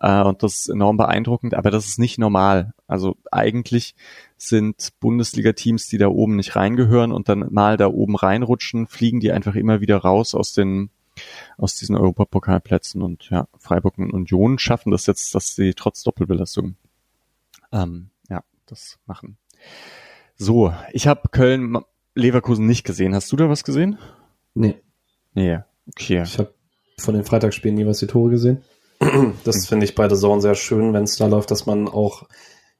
Äh, 0.00 0.22
und 0.22 0.42
das 0.42 0.60
ist 0.60 0.68
enorm 0.68 0.96
beeindruckend, 0.96 1.54
aber 1.54 1.70
das 1.70 1.86
ist 1.86 1.98
nicht 1.98 2.18
normal. 2.18 2.72
Also 2.86 3.16
eigentlich 3.30 3.94
sind 4.36 4.92
Bundesliga-Teams, 5.00 5.88
die 5.88 5.98
da 5.98 6.08
oben 6.08 6.36
nicht 6.36 6.56
reingehören 6.56 7.12
und 7.12 7.28
dann 7.28 7.46
mal 7.50 7.76
da 7.76 7.88
oben 7.88 8.16
reinrutschen, 8.16 8.86
fliegen 8.86 9.20
die 9.20 9.32
einfach 9.32 9.54
immer 9.54 9.80
wieder 9.80 9.98
raus 9.98 10.34
aus 10.34 10.52
den 10.52 10.90
aus 11.58 11.74
diesen 11.76 11.94
Europapokalplätzen 11.94 13.02
und 13.02 13.28
ja, 13.28 13.46
Freiburg 13.58 13.98
und 13.98 14.14
Union 14.14 14.58
schaffen 14.58 14.90
das 14.90 15.04
jetzt, 15.04 15.34
dass 15.34 15.54
sie 15.54 15.74
trotz 15.74 16.02
Doppelbelastung 16.02 16.76
ähm, 17.70 18.08
ja 18.30 18.42
das 18.64 18.98
machen. 19.04 19.36
So, 20.36 20.72
ich 20.92 21.06
habe 21.06 21.28
Köln 21.30 21.76
Leverkusen 22.14 22.66
nicht 22.66 22.84
gesehen. 22.84 23.14
Hast 23.14 23.30
du 23.32 23.36
da 23.36 23.48
was 23.48 23.64
gesehen? 23.64 23.98
Nee. 24.54 24.76
Nee, 25.34 25.58
okay. 25.88 26.22
Ich 26.22 26.38
habe 26.38 26.52
von 26.98 27.14
den 27.14 27.24
Freitagsspielen 27.24 27.76
jeweils 27.76 27.98
die 27.98 28.06
Tore 28.06 28.30
gesehen. 28.30 28.62
Das 29.44 29.56
mhm. 29.56 29.68
finde 29.68 29.84
ich 29.86 29.94
bei 29.94 30.06
der 30.06 30.18
Zone 30.18 30.40
sehr 30.40 30.54
schön, 30.54 30.92
wenn 30.92 31.04
es 31.04 31.16
da 31.16 31.26
läuft, 31.26 31.50
dass 31.50 31.66
man 31.66 31.88
auch 31.88 32.28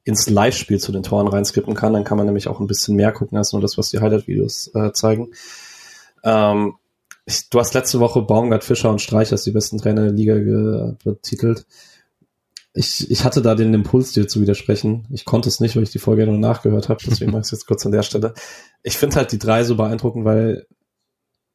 ins 0.04 0.28
Live-Spiel 0.28 0.78
zu 0.78 0.92
den 0.92 1.02
Toren 1.02 1.28
reinskippen 1.28 1.74
kann. 1.74 1.92
Dann 1.92 2.04
kann 2.04 2.16
man 2.16 2.26
nämlich 2.26 2.48
auch 2.48 2.60
ein 2.60 2.66
bisschen 2.66 2.96
mehr 2.96 3.12
gucken 3.12 3.38
als 3.38 3.52
nur 3.52 3.62
das, 3.62 3.78
was 3.78 3.90
die 3.90 4.00
Highlight-Videos 4.00 4.70
äh, 4.74 4.92
zeigen. 4.92 5.32
Ähm, 6.22 6.74
ich, 7.24 7.48
du 7.50 7.58
hast 7.58 7.74
letzte 7.74 8.00
Woche 8.00 8.22
Baumgart, 8.22 8.64
Fischer 8.64 8.90
und 8.90 9.00
Streich 9.00 9.32
als 9.32 9.44
die 9.44 9.52
besten 9.52 9.78
Trainer 9.78 10.02
der 10.02 10.12
Liga 10.12 10.94
betitelt 11.04 11.66
ich, 12.74 13.10
ich 13.10 13.24
hatte 13.24 13.42
da 13.42 13.54
den 13.54 13.74
Impuls, 13.74 14.12
dir 14.12 14.26
zu 14.26 14.40
widersprechen. 14.40 15.06
Ich 15.10 15.24
konnte 15.24 15.48
es 15.48 15.60
nicht, 15.60 15.76
weil 15.76 15.82
ich 15.82 15.90
die 15.90 15.98
Folge 15.98 16.26
nur 16.26 16.38
nachgehört 16.38 16.88
habe, 16.88 17.02
deswegen 17.06 17.30
mache 17.30 17.40
ich 17.40 17.46
es 17.46 17.50
jetzt 17.52 17.66
kurz 17.66 17.84
an 17.84 17.92
der 17.92 18.02
Stelle. 18.02 18.34
Ich 18.82 18.96
finde 18.96 19.16
halt 19.16 19.32
die 19.32 19.38
drei 19.38 19.64
so 19.64 19.76
beeindruckend, 19.76 20.24
weil 20.24 20.66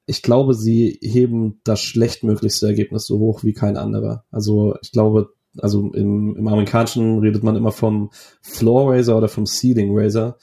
ich 0.05 0.21
glaube, 0.21 0.53
sie 0.53 0.99
heben 1.01 1.59
das 1.63 1.81
schlechtmöglichste 1.81 2.67
Ergebnis 2.67 3.07
so 3.07 3.19
hoch 3.19 3.43
wie 3.43 3.53
kein 3.53 3.77
anderer. 3.77 4.25
Also 4.31 4.75
ich 4.81 4.91
glaube, 4.91 5.33
also 5.57 5.91
im, 5.91 6.35
im 6.35 6.47
Amerikanischen 6.47 7.19
redet 7.19 7.43
man 7.43 7.55
immer 7.55 7.71
vom 7.71 8.11
Floor 8.41 8.91
Raiser 8.91 9.17
oder 9.17 9.27
vom 9.27 9.45
Ceiling 9.45 9.97
Raiser. 9.97 10.37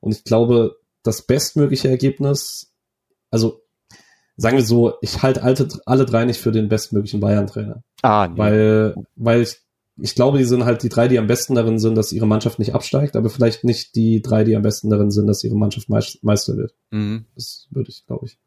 Und 0.00 0.12
ich 0.12 0.24
glaube, 0.24 0.76
das 1.02 1.22
bestmögliche 1.22 1.88
Ergebnis, 1.88 2.72
also 3.30 3.62
sagen 4.36 4.56
wir 4.56 4.64
so, 4.64 4.94
ich 5.02 5.22
halte 5.22 5.42
alle, 5.42 5.68
alle 5.86 6.06
drei 6.06 6.24
nicht 6.24 6.40
für 6.40 6.52
den 6.52 6.68
bestmöglichen 6.68 7.20
Bayern-Trainer. 7.20 7.82
Ah, 8.02 8.28
nee. 8.28 8.38
Weil, 8.38 8.94
weil 9.16 9.42
ich 9.42 9.60
ich 10.00 10.14
glaube, 10.14 10.38
die 10.38 10.44
sind 10.44 10.64
halt 10.64 10.82
die 10.82 10.88
drei, 10.88 11.08
die 11.08 11.18
am 11.18 11.26
besten 11.26 11.54
darin 11.54 11.78
sind, 11.78 11.94
dass 11.94 12.12
ihre 12.12 12.26
Mannschaft 12.26 12.58
nicht 12.58 12.74
absteigt, 12.74 13.16
aber 13.16 13.30
vielleicht 13.30 13.64
nicht 13.64 13.94
die 13.94 14.22
drei, 14.22 14.44
die 14.44 14.56
am 14.56 14.62
besten 14.62 14.90
darin 14.90 15.10
sind, 15.10 15.26
dass 15.26 15.44
ihre 15.44 15.56
Mannschaft 15.56 15.88
Meister 15.88 16.56
wird. 16.56 16.74
Mhm. 16.90 17.26
Das 17.34 17.68
würde 17.70 17.90
ich, 17.90 18.06
glaube 18.06 18.26
ich. 18.26 18.38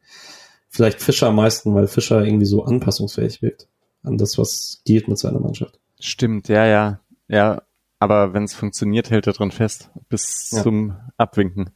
Vielleicht 0.70 1.02
Fischer 1.02 1.28
am 1.28 1.36
meisten, 1.36 1.74
weil 1.76 1.88
Fischer 1.88 2.24
irgendwie 2.26 2.46
so 2.46 2.64
anpassungsfähig 2.64 3.42
wirkt 3.42 3.68
an 4.04 4.18
das, 4.18 4.38
was 4.38 4.82
geht 4.86 5.08
mit 5.08 5.18
seiner 5.18 5.40
Mannschaft. 5.40 5.80
Stimmt, 6.00 6.50
ja, 6.50 6.66
ja. 6.66 7.00
Ja, 7.28 7.62
aber 8.00 8.34
wenn 8.34 8.44
es 8.44 8.54
funktioniert, 8.54 9.10
hält 9.12 9.28
er 9.28 9.34
dran 9.34 9.52
fest 9.52 9.90
bis 10.10 10.52
Ja. 10.52 10.64
zum 10.64 10.98
Abwinken. 11.18 11.70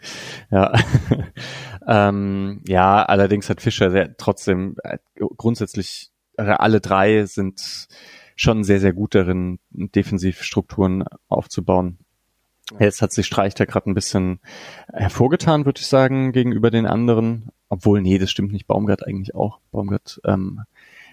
Ja, 0.51 0.73
ähm, 1.87 2.61
ja. 2.67 3.03
Allerdings 3.05 3.49
hat 3.49 3.61
Fischer 3.61 3.91
sehr, 3.91 4.17
trotzdem 4.17 4.75
äh, 4.83 4.97
grundsätzlich 5.37 6.11
äh, 6.37 6.43
alle 6.43 6.81
drei 6.81 7.25
sind 7.25 7.87
schon 8.37 8.63
sehr 8.63 8.79
sehr 8.79 8.93
gut 8.93 9.13
darin, 9.15 9.59
Defensivstrukturen 9.71 11.03
aufzubauen. 11.27 11.97
Jetzt 12.79 13.01
hat 13.01 13.13
sich 13.13 13.25
Streich 13.25 13.53
da 13.55 13.65
gerade 13.65 13.89
ein 13.89 13.93
bisschen 13.93 14.39
hervorgetan, 14.91 15.65
würde 15.65 15.79
ich 15.79 15.87
sagen, 15.87 16.33
gegenüber 16.33 16.69
den 16.69 16.85
anderen. 16.85 17.49
Obwohl, 17.69 18.01
nee, 18.01 18.17
das 18.17 18.29
stimmt 18.29 18.51
nicht. 18.51 18.67
Baumgart 18.67 19.05
eigentlich 19.05 19.35
auch. 19.35 19.59
Baumgart 19.71 20.19
ähm, 20.25 20.61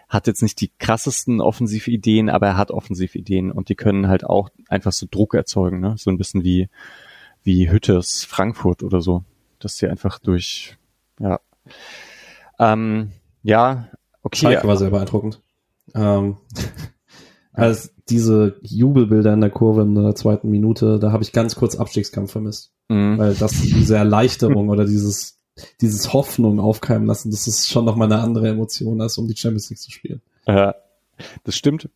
hat 0.08 0.26
jetzt 0.26 0.42
nicht 0.42 0.60
die 0.60 0.72
krassesten 0.78 1.40
Offensivideen, 1.40 2.28
aber 2.28 2.48
er 2.48 2.56
hat 2.56 2.70
Offensivideen 2.70 3.52
und 3.52 3.68
die 3.68 3.76
können 3.76 4.08
halt 4.08 4.24
auch 4.24 4.50
einfach 4.68 4.92
so 4.92 5.06
Druck 5.08 5.34
erzeugen, 5.34 5.80
ne? 5.80 5.94
So 5.96 6.10
ein 6.10 6.18
bisschen 6.18 6.44
wie, 6.44 6.68
wie 7.42 7.70
Hütters 7.70 8.24
Frankfurt 8.24 8.82
oder 8.82 9.00
so. 9.00 9.24
Dass 9.60 9.76
sie 9.76 9.88
einfach 9.88 10.18
durch, 10.18 10.76
ja. 11.20 11.40
Ähm, 12.58 13.12
ja, 13.42 13.88
okay. 14.22 14.40
Schalke 14.40 14.68
war 14.68 14.76
sehr 14.76 14.90
beeindruckend. 14.90 15.40
Ähm, 15.94 16.36
als 17.55 17.94
diese 18.09 18.57
Jubelbilder 18.62 19.32
in 19.32 19.40
der 19.40 19.50
Kurve 19.50 19.82
in 19.82 19.94
der 19.94 20.14
zweiten 20.14 20.50
Minute, 20.50 20.98
da 20.98 21.12
habe 21.12 21.22
ich 21.22 21.32
ganz 21.32 21.55
kurz 21.55 21.76
Abstiegskampf 21.76 22.32
vermisst. 22.32 22.72
Mhm. 22.88 23.18
Weil 23.18 23.34
das, 23.34 23.52
diese 23.62 23.96
Erleichterung 23.96 24.68
oder 24.70 24.84
dieses, 24.84 25.38
dieses 25.80 26.12
Hoffnung 26.12 26.61
aufkeimen 26.61 27.07
lassen, 27.07 27.30
das 27.30 27.46
ist 27.46 27.70
schon 27.70 27.84
nochmal 27.84 28.12
eine 28.12 28.22
andere 28.22 28.48
Emotion, 28.48 29.00
als 29.00 29.16
um 29.18 29.28
die 29.28 29.36
Champions 29.36 29.70
League 29.70 29.78
zu 29.78 29.90
spielen. 29.90 30.20
Ja, 30.46 30.74
das 31.44 31.57
stimmt. 31.57 31.88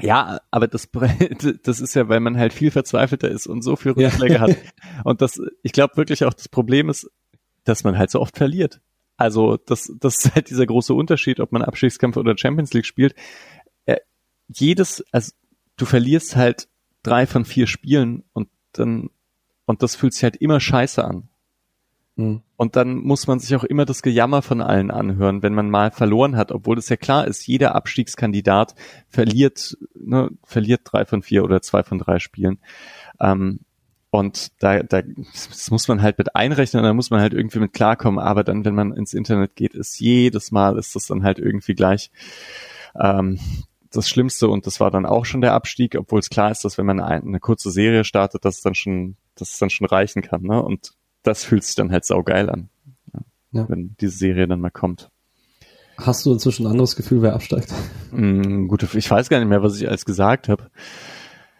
Ja, 0.00 0.40
aber 0.50 0.68
das, 0.68 0.88
das 1.62 1.80
ist 1.80 1.94
ja, 1.94 2.08
weil 2.08 2.20
man 2.20 2.36
halt 2.36 2.52
viel 2.52 2.70
verzweifelter 2.70 3.28
ist 3.30 3.46
und 3.46 3.62
so 3.62 3.76
viel 3.76 3.94
Ja. 3.96 4.08
Rückschläge 4.08 4.40
hat. 4.40 4.56
Und 5.04 5.22
das, 5.22 5.40
ich 5.62 5.72
glaube 5.72 5.96
wirklich 5.96 6.24
auch, 6.24 6.34
das 6.34 6.48
Problem 6.48 6.88
ist, 6.88 7.10
dass 7.64 7.84
man 7.84 7.96
halt 7.98 8.10
so 8.10 8.20
oft 8.20 8.36
verliert. 8.36 8.80
Also 9.16 9.56
das, 9.56 9.92
das 9.98 10.24
ist 10.24 10.34
halt 10.34 10.48
dieser 10.48 10.64
große 10.64 10.94
Unterschied, 10.94 11.40
ob 11.40 11.50
man 11.50 11.62
Abstiegskampf 11.62 12.16
oder 12.16 12.38
Champions 12.38 12.72
League 12.72 12.86
spielt. 12.86 13.16
Jedes, 14.48 15.04
also 15.12 15.32
du 15.76 15.84
verlierst 15.84 16.36
halt 16.36 16.68
drei 17.02 17.26
von 17.26 17.44
vier 17.44 17.66
Spielen 17.66 18.24
und 18.32 18.48
dann, 18.72 19.10
und 19.66 19.82
das 19.82 19.96
fühlt 19.96 20.14
sich 20.14 20.22
halt 20.22 20.36
immer 20.36 20.60
scheiße 20.60 21.04
an. 21.04 21.28
Hm. 22.16 22.42
Und 22.56 22.74
dann 22.74 22.96
muss 22.96 23.28
man 23.28 23.38
sich 23.38 23.54
auch 23.54 23.62
immer 23.62 23.84
das 23.84 24.02
Gejammer 24.02 24.42
von 24.42 24.60
allen 24.60 24.90
anhören, 24.90 25.42
wenn 25.42 25.54
man 25.54 25.70
mal 25.70 25.92
verloren 25.92 26.36
hat, 26.36 26.50
obwohl 26.50 26.76
es 26.76 26.88
ja 26.88 26.96
klar 26.96 27.26
ist, 27.26 27.46
jeder 27.46 27.76
Abstiegskandidat 27.76 28.74
verliert, 29.08 29.78
ne, 29.94 30.30
verliert 30.42 30.80
drei 30.84 31.04
von 31.04 31.22
vier 31.22 31.44
oder 31.44 31.62
zwei 31.62 31.84
von 31.84 31.98
drei 31.98 32.18
Spielen. 32.18 32.58
Ähm, 33.20 33.60
und 34.10 34.50
da, 34.62 34.82
da 34.82 35.02
das 35.02 35.70
muss 35.70 35.86
man 35.86 36.02
halt 36.02 36.18
mit 36.18 36.34
einrechnen, 36.34 36.82
da 36.82 36.94
muss 36.94 37.10
man 37.10 37.20
halt 37.20 37.34
irgendwie 37.34 37.60
mit 37.60 37.72
klarkommen. 37.72 38.18
Aber 38.18 38.42
dann, 38.42 38.64
wenn 38.64 38.74
man 38.74 38.92
ins 38.92 39.14
Internet 39.14 39.54
geht, 39.54 39.74
ist 39.74 40.00
jedes 40.00 40.50
Mal 40.50 40.78
ist 40.78 40.96
das 40.96 41.06
dann 41.06 41.22
halt 41.22 41.38
irgendwie 41.38 41.74
gleich 41.74 42.10
ähm, 42.98 43.38
das 43.90 44.08
Schlimmste. 44.08 44.48
Und 44.48 44.66
das 44.66 44.80
war 44.80 44.90
dann 44.90 45.06
auch 45.06 45.24
schon 45.24 45.40
der 45.40 45.52
Abstieg, 45.54 45.96
obwohl 45.98 46.20
es 46.20 46.30
klar 46.30 46.50
ist, 46.50 46.64
dass 46.64 46.78
wenn 46.78 46.86
man 46.86 47.00
ein, 47.00 47.22
eine 47.22 47.40
kurze 47.40 47.70
Serie 47.70 48.04
startet, 48.04 48.44
dass 48.44 48.56
es 48.56 48.62
dann 48.62 48.74
schon, 48.74 49.16
dass 49.34 49.52
es 49.52 49.58
dann 49.58 49.70
schon 49.70 49.86
reichen 49.86 50.22
kann. 50.22 50.42
Ne? 50.42 50.62
Und 50.62 50.92
das 51.22 51.44
fühlt 51.44 51.64
sich 51.64 51.74
dann 51.74 51.90
halt 51.92 52.04
saugeil 52.04 52.48
an, 52.50 52.68
Ja. 53.52 53.68
wenn 53.68 53.96
diese 54.00 54.16
Serie 54.16 54.46
dann 54.48 54.60
mal 54.60 54.70
kommt. 54.70 55.10
Hast 55.96 56.24
du 56.24 56.32
inzwischen 56.32 56.64
ein 56.66 56.70
anderes 56.72 56.94
Gefühl, 56.94 57.22
wer 57.22 57.34
absteigt? 57.34 57.72
Mm, 58.12 58.68
gut, 58.68 58.82
ich 58.94 59.10
weiß 59.10 59.28
gar 59.28 59.40
nicht 59.40 59.48
mehr, 59.48 59.62
was 59.64 59.76
ich 59.80 59.88
alles 59.88 60.04
gesagt 60.04 60.48
habe. 60.48 60.70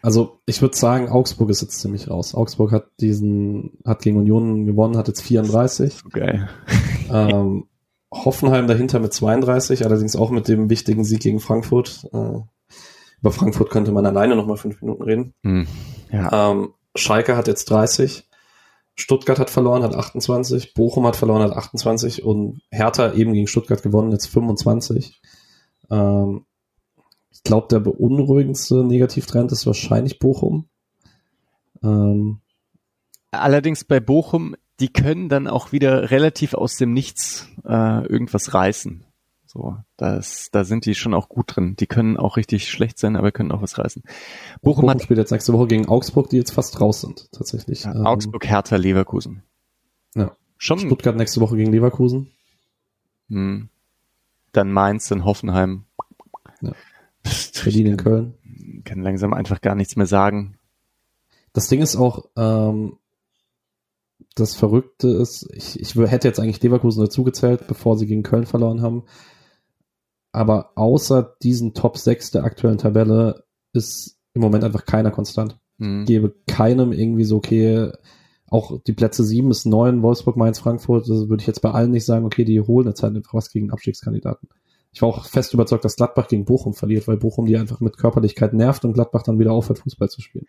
Also 0.00 0.38
ich 0.46 0.62
würde 0.62 0.76
sagen, 0.76 1.08
Augsburg 1.08 1.50
ist 1.50 1.60
jetzt 1.60 1.80
ziemlich 1.80 2.08
raus. 2.08 2.34
Augsburg 2.36 2.70
hat 2.70 2.86
diesen, 3.00 3.78
hat 3.84 4.00
gegen 4.02 4.16
Union 4.16 4.64
gewonnen, 4.64 4.96
hat 4.96 5.08
jetzt 5.08 5.22
34. 5.22 5.92
So 5.94 6.08
geil. 6.10 6.48
ähm, 7.12 7.64
Hoffenheim 8.12 8.66
dahinter 8.66 9.00
mit 9.00 9.12
32, 9.12 9.84
allerdings 9.84 10.16
auch 10.16 10.30
mit 10.30 10.48
dem 10.48 10.70
wichtigen 10.70 11.04
Sieg 11.04 11.20
gegen 11.20 11.40
Frankfurt. 11.40 12.08
Äh, 12.12 12.40
über 13.20 13.32
Frankfurt 13.32 13.70
könnte 13.70 13.92
man 13.92 14.06
alleine 14.06 14.36
noch 14.36 14.46
mal 14.46 14.56
fünf 14.56 14.80
Minuten 14.80 15.02
reden. 15.02 15.34
Hm. 15.42 15.66
Ja. 16.10 16.50
Ähm, 16.50 16.72
Schalke 16.94 17.36
hat 17.36 17.48
jetzt 17.48 17.70
30. 17.70 18.28
Stuttgart 18.94 19.38
hat 19.38 19.50
verloren, 19.50 19.82
hat 19.82 19.94
28. 19.94 20.74
Bochum 20.74 21.06
hat 21.06 21.16
verloren, 21.16 21.42
hat 21.42 21.56
28. 21.56 22.24
Und 22.24 22.60
Hertha 22.70 23.12
eben 23.12 23.32
gegen 23.32 23.46
Stuttgart 23.46 23.82
gewonnen, 23.82 24.12
jetzt 24.12 24.26
25. 24.26 25.20
Ähm, 25.90 26.46
ich 27.30 27.42
glaube, 27.42 27.68
der 27.68 27.80
beunruhigendste 27.80 28.84
Negativtrend 28.84 29.52
ist 29.52 29.66
wahrscheinlich 29.66 30.18
Bochum. 30.18 30.68
Ähm, 31.82 32.40
Allerdings 33.30 33.84
bei 33.84 34.00
Bochum, 34.00 34.56
die 34.80 34.92
können 34.92 35.28
dann 35.28 35.48
auch 35.48 35.72
wieder 35.72 36.10
relativ 36.10 36.54
aus 36.54 36.76
dem 36.76 36.92
Nichts 36.92 37.48
äh, 37.64 38.06
irgendwas 38.06 38.54
reißen. 38.54 39.04
So, 39.46 39.76
das, 39.96 40.50
da 40.52 40.64
sind 40.64 40.84
die 40.84 40.94
schon 40.94 41.14
auch 41.14 41.28
gut 41.28 41.56
drin. 41.56 41.74
Die 41.76 41.86
können 41.86 42.18
auch 42.18 42.36
richtig 42.36 42.70
schlecht 42.70 42.98
sein, 42.98 43.16
aber 43.16 43.32
können 43.32 43.50
auch 43.50 43.62
was 43.62 43.78
reißen. 43.78 44.02
Bochum, 44.60 44.82
Bochum 44.82 44.90
hat 44.90 45.02
spielt 45.02 45.18
jetzt 45.18 45.32
nächste 45.32 45.54
Woche 45.54 45.66
gegen 45.68 45.88
Augsburg, 45.88 46.28
die 46.28 46.36
jetzt 46.36 46.52
fast 46.52 46.80
raus 46.80 47.00
sind, 47.00 47.32
tatsächlich. 47.32 47.84
ja, 47.84 47.94
Ähm, 47.94 48.06
Augsburg, 48.06 48.46
Hertha, 48.46 48.76
Leverkusen. 48.76 49.42
Ja. 50.14 50.36
Schon. 50.58 50.80
Stuttgart 50.80 51.16
nächste 51.16 51.40
Woche 51.40 51.56
gegen 51.56 51.72
Leverkusen. 51.72 52.30
Hm. 53.30 53.70
Dann 54.52 54.70
Mainz, 54.70 55.08
dann 55.08 55.24
Hoffenheim. 55.24 55.86
Ja. 56.60 56.72
Berlin 57.64 57.86
in 57.86 57.96
Köln. 57.96 58.34
Kann 58.84 59.00
langsam 59.00 59.32
einfach 59.32 59.60
gar 59.60 59.74
nichts 59.74 59.96
mehr 59.96 60.06
sagen. 60.06 60.58
Das 61.52 61.68
Ding 61.68 61.80
ist 61.80 61.96
auch, 61.96 62.26
ähm, 62.36 62.98
das 64.40 64.54
Verrückte 64.54 65.08
ist, 65.08 65.48
ich, 65.52 65.80
ich 65.80 65.94
hätte 65.94 66.28
jetzt 66.28 66.40
eigentlich 66.40 66.62
Leverkusen 66.62 67.04
dazugezählt, 67.04 67.66
bevor 67.66 67.96
sie 67.96 68.06
gegen 68.06 68.22
Köln 68.22 68.46
verloren 68.46 68.82
haben. 68.82 69.04
Aber 70.32 70.72
außer 70.76 71.36
diesen 71.42 71.74
Top 71.74 71.98
6 71.98 72.30
der 72.32 72.44
aktuellen 72.44 72.78
Tabelle 72.78 73.44
ist 73.72 74.18
im 74.34 74.42
Moment 74.42 74.64
einfach 74.64 74.84
keiner 74.84 75.10
konstant. 75.10 75.58
Hm. 75.78 76.02
Ich 76.02 76.06
gebe 76.06 76.34
keinem 76.46 76.92
irgendwie 76.92 77.24
so, 77.24 77.36
okay, 77.36 77.90
auch 78.50 78.80
die 78.86 78.92
Plätze 78.92 79.24
7 79.24 79.50
ist 79.50 79.66
9, 79.66 80.02
Wolfsburg, 80.02 80.36
Mainz, 80.36 80.58
Frankfurt, 80.58 81.08
das 81.08 81.28
würde 81.28 81.40
ich 81.40 81.46
jetzt 81.46 81.60
bei 81.60 81.70
allen 81.70 81.90
nicht 81.90 82.04
sagen, 82.04 82.24
okay, 82.24 82.44
die 82.44 82.60
holen 82.60 82.86
jetzt 82.86 83.02
halt 83.02 83.14
einfach 83.14 83.34
was 83.34 83.50
gegen 83.50 83.70
Abstiegskandidaten. 83.70 84.48
Ich 84.92 85.02
war 85.02 85.10
auch 85.10 85.26
fest 85.26 85.52
überzeugt, 85.52 85.84
dass 85.84 85.96
Gladbach 85.96 86.28
gegen 86.28 86.46
Bochum 86.46 86.72
verliert, 86.72 87.06
weil 87.06 87.18
Bochum 87.18 87.46
die 87.46 87.56
einfach 87.56 87.80
mit 87.80 87.98
Körperlichkeit 87.98 88.54
nervt 88.54 88.84
und 88.84 88.94
Gladbach 88.94 89.22
dann 89.22 89.38
wieder 89.38 89.52
aufhört, 89.52 89.80
Fußball 89.80 90.08
zu 90.08 90.22
spielen. 90.22 90.46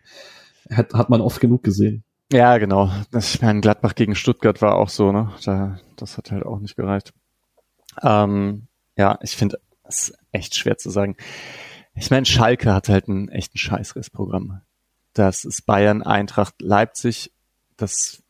Hat, 0.70 0.94
hat 0.94 1.10
man 1.10 1.20
oft 1.20 1.40
genug 1.40 1.62
gesehen. 1.62 2.04
Ja, 2.32 2.58
genau. 2.58 2.90
Ich 3.16 3.42
meine, 3.42 3.60
Gladbach 3.60 3.94
gegen 3.94 4.14
Stuttgart 4.14 4.62
war 4.62 4.76
auch 4.76 4.88
so, 4.88 5.10
ne? 5.10 5.32
Da, 5.44 5.80
das 5.96 6.16
hat 6.16 6.30
halt 6.30 6.44
auch 6.44 6.60
nicht 6.60 6.76
gereicht. 6.76 7.12
Ähm, 8.02 8.68
ja, 8.96 9.18
ich 9.22 9.36
finde 9.36 9.58
es 9.84 10.12
echt 10.30 10.54
schwer 10.54 10.78
zu 10.78 10.90
sagen. 10.90 11.16
Ich 11.94 12.10
meine, 12.10 12.26
Schalke 12.26 12.72
hat 12.72 12.88
halt 12.88 13.08
ein 13.08 13.28
echt 13.28 13.54
ein 13.54 13.58
Scheißrissprogramm. 13.58 14.60
Das 15.12 15.44
ist 15.44 15.66
Bayern, 15.66 16.02
Eintracht, 16.02 16.54
Leipzig. 16.62 17.32
Das 17.76 18.22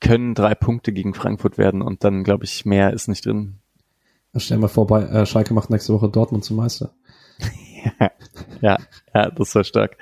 können 0.00 0.34
drei 0.34 0.54
Punkte 0.54 0.92
gegen 0.92 1.14
Frankfurt 1.14 1.58
werden 1.58 1.80
und 1.80 2.02
dann, 2.02 2.24
glaube 2.24 2.44
ich, 2.44 2.64
mehr 2.64 2.92
ist 2.92 3.08
nicht 3.08 3.24
drin. 3.24 3.58
Stell 4.36 4.56
dir 4.56 4.62
mal 4.62 4.68
vor, 4.68 4.86
bei, 4.86 5.02
äh, 5.04 5.26
Schalke 5.26 5.54
macht 5.54 5.70
nächste 5.70 5.92
Woche 5.92 6.08
Dortmund 6.08 6.44
zum 6.44 6.56
Meister. 6.56 6.92
ja, 8.60 8.78
ja, 9.14 9.30
das 9.30 9.54
war 9.54 9.64
stark. 9.64 9.96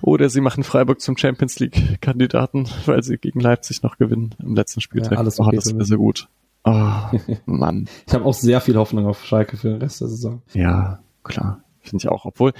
Oder 0.00 0.28
sie 0.28 0.40
machen 0.40 0.64
Freiburg 0.64 1.00
zum 1.00 1.16
Champions 1.16 1.58
League 1.58 2.00
Kandidaten, 2.00 2.68
weil 2.86 3.02
sie 3.02 3.18
gegen 3.18 3.40
Leipzig 3.40 3.82
noch 3.82 3.98
gewinnen 3.98 4.34
im 4.38 4.54
letzten 4.54 4.80
Spieltag. 4.80 5.12
Ja, 5.12 5.18
alles 5.18 5.40
oh, 5.40 5.44
okay 5.44 5.56
das 5.56 5.70
für 5.70 5.76
wäre 5.76 5.84
so 5.84 5.96
gut. 5.96 6.28
Oh, 6.64 6.92
Mann. 7.46 7.88
Ich 8.06 8.14
habe 8.14 8.24
auch 8.24 8.34
sehr 8.34 8.60
viel 8.60 8.76
Hoffnung 8.76 9.06
auf 9.06 9.24
Schalke 9.24 9.56
für 9.56 9.70
den 9.70 9.78
Rest 9.78 10.00
der 10.00 10.08
Saison. 10.08 10.42
Ja, 10.52 11.02
klar. 11.24 11.64
Finde 11.80 12.04
ich 12.04 12.08
auch. 12.08 12.24
Obwohl, 12.24 12.52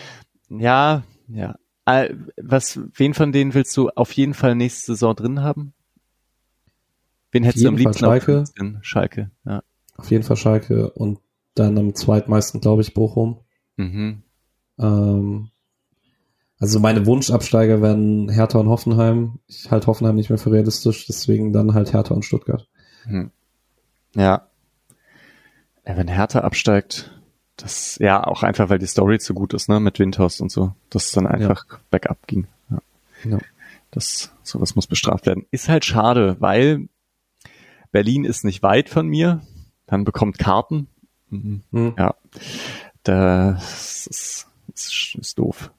ja, 0.49 1.03
ja. 1.29 1.57
Was, 2.37 2.81
wen 2.95 3.15
von 3.15 3.33
denen 3.33 3.55
willst 3.55 3.77
du 3.77 3.91
auf 3.91 4.13
jeden 4.13 4.35
Fall 4.35 4.55
nächste 4.55 4.93
Saison 4.93 5.17
drin 5.17 5.43
haben? 5.43 5.75
Wen 7.33 7.45
hättest 7.45 7.65
du 7.65 7.69
am 7.69 7.77
liebsten 7.77 8.05
Schalke. 8.05 8.33
15? 8.33 8.79
Schalke, 8.83 9.31
ja. 9.45 9.63
Auf 9.97 10.11
jeden 10.11 10.23
Fall 10.23 10.37
Schalke 10.37 10.91
und 10.91 11.19
dann 11.55 11.79
am 11.79 11.95
zweitmeisten, 11.95 12.61
glaube 12.61 12.83
ich, 12.83 12.95
Bochum. 12.95 13.41
Mhm. 13.77 14.23
Ähm, 14.83 15.49
also 16.59 16.79
meine 16.79 17.07
Wunschabsteiger 17.07 17.83
wären 17.83 18.29
Hertha 18.29 18.59
und 18.59 18.69
Hoffenheim. 18.69 19.41
Ich 19.49 19.71
halte 19.71 19.89
Hoffenheim 19.89 20.17
nicht 20.17 20.29
mehr 20.29 20.39
für 20.39 20.53
realistisch, 20.53 21.07
deswegen 21.07 21.53
dann 21.53 21.75
halt 21.75 21.93
Hertha 21.93 22.15
und 22.15 22.25
Stuttgart. 22.25 22.69
Hm. 23.05 23.31
Ja. 24.15 24.47
ja. 25.85 25.97
Wenn 25.97 26.09
Hertha 26.09 26.41
absteigt, 26.41 27.11
das, 27.57 27.99
ja, 28.01 28.23
auch 28.25 28.43
einfach, 28.43 28.69
weil 28.69 28.79
die 28.79 28.87
Story 28.87 29.19
zu 29.19 29.35
gut 29.35 29.55
ist, 29.55 29.69
ne, 29.69 29.81
mit 29.81 29.99
Windhorst 29.99 30.41
und 30.41 30.51
so, 30.51 30.73
dass 30.91 31.07
es 31.07 31.13
dann 31.13 31.27
einfach 31.27 31.65
bergab 31.91 32.27
ging. 32.27 32.47
Ja. 32.71 32.79
Ja. 33.25 33.39
Das, 33.91 34.33
sowas 34.43 34.75
muss 34.75 34.87
bestraft 34.87 35.27
werden. 35.27 35.47
Ist 35.51 35.69
halt 35.69 35.85
schade, 35.85 36.37
weil 36.39 36.89
Berlin 37.91 38.25
ist 38.25 38.45
nicht 38.45 38.63
weit 38.63 38.89
von 38.89 39.07
mir. 39.07 39.43
Man 39.91 40.05
bekommt 40.05 40.39
Karten. 40.39 40.89
Mhm. 41.29 41.63
Hm. 41.73 41.95
Ja. 41.99 42.15
Das 43.03 44.07
ist, 44.07 44.47
ist, 44.75 45.17
ist 45.19 45.39
doof. 45.39 45.71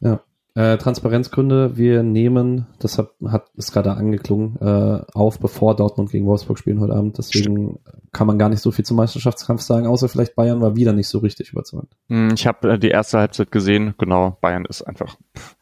Ja. 0.00 0.20
Äh, 0.54 0.76
Transparenzgründe, 0.76 1.78
wir 1.78 2.02
nehmen, 2.02 2.66
das 2.78 2.98
hat, 2.98 3.12
hat 3.26 3.46
ist 3.56 3.72
gerade 3.72 3.92
angeklungen, 3.94 4.56
äh, 4.60 5.00
auf, 5.14 5.38
bevor 5.38 5.74
Dortmund 5.76 6.10
gegen 6.10 6.26
Wolfsburg 6.26 6.58
spielen 6.58 6.78
heute 6.80 6.92
Abend. 6.94 7.16
Deswegen 7.16 7.78
kann 8.12 8.26
man 8.26 8.38
gar 8.38 8.50
nicht 8.50 8.60
so 8.60 8.70
viel 8.70 8.84
zum 8.84 8.98
Meisterschaftskampf 8.98 9.62
sagen, 9.62 9.86
außer 9.86 10.10
vielleicht 10.10 10.34
Bayern 10.34 10.60
war 10.60 10.76
wieder 10.76 10.92
nicht 10.92 11.08
so 11.08 11.20
richtig 11.20 11.52
überzeugend. 11.52 11.96
Hm, 12.10 12.34
Ich 12.34 12.46
habe 12.46 12.72
äh, 12.72 12.78
die 12.78 12.90
erste 12.90 13.18
Halbzeit 13.18 13.50
gesehen, 13.50 13.94
genau, 13.96 14.36
Bayern 14.42 14.66
ist 14.66 14.82
einfach. 14.82 15.16
pff. 15.34 15.56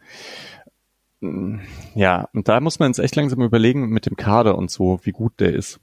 Mm, 1.20 1.58
Ja, 1.94 2.28
und 2.32 2.48
da 2.48 2.58
muss 2.58 2.80
man 2.80 2.90
jetzt 2.90 2.98
echt 2.98 3.14
langsam 3.14 3.42
überlegen 3.42 3.90
mit 3.90 4.06
dem 4.06 4.16
Kader 4.16 4.58
und 4.58 4.72
so, 4.72 4.98
wie 5.04 5.12
gut 5.12 5.34
der 5.38 5.54
ist. 5.54 5.78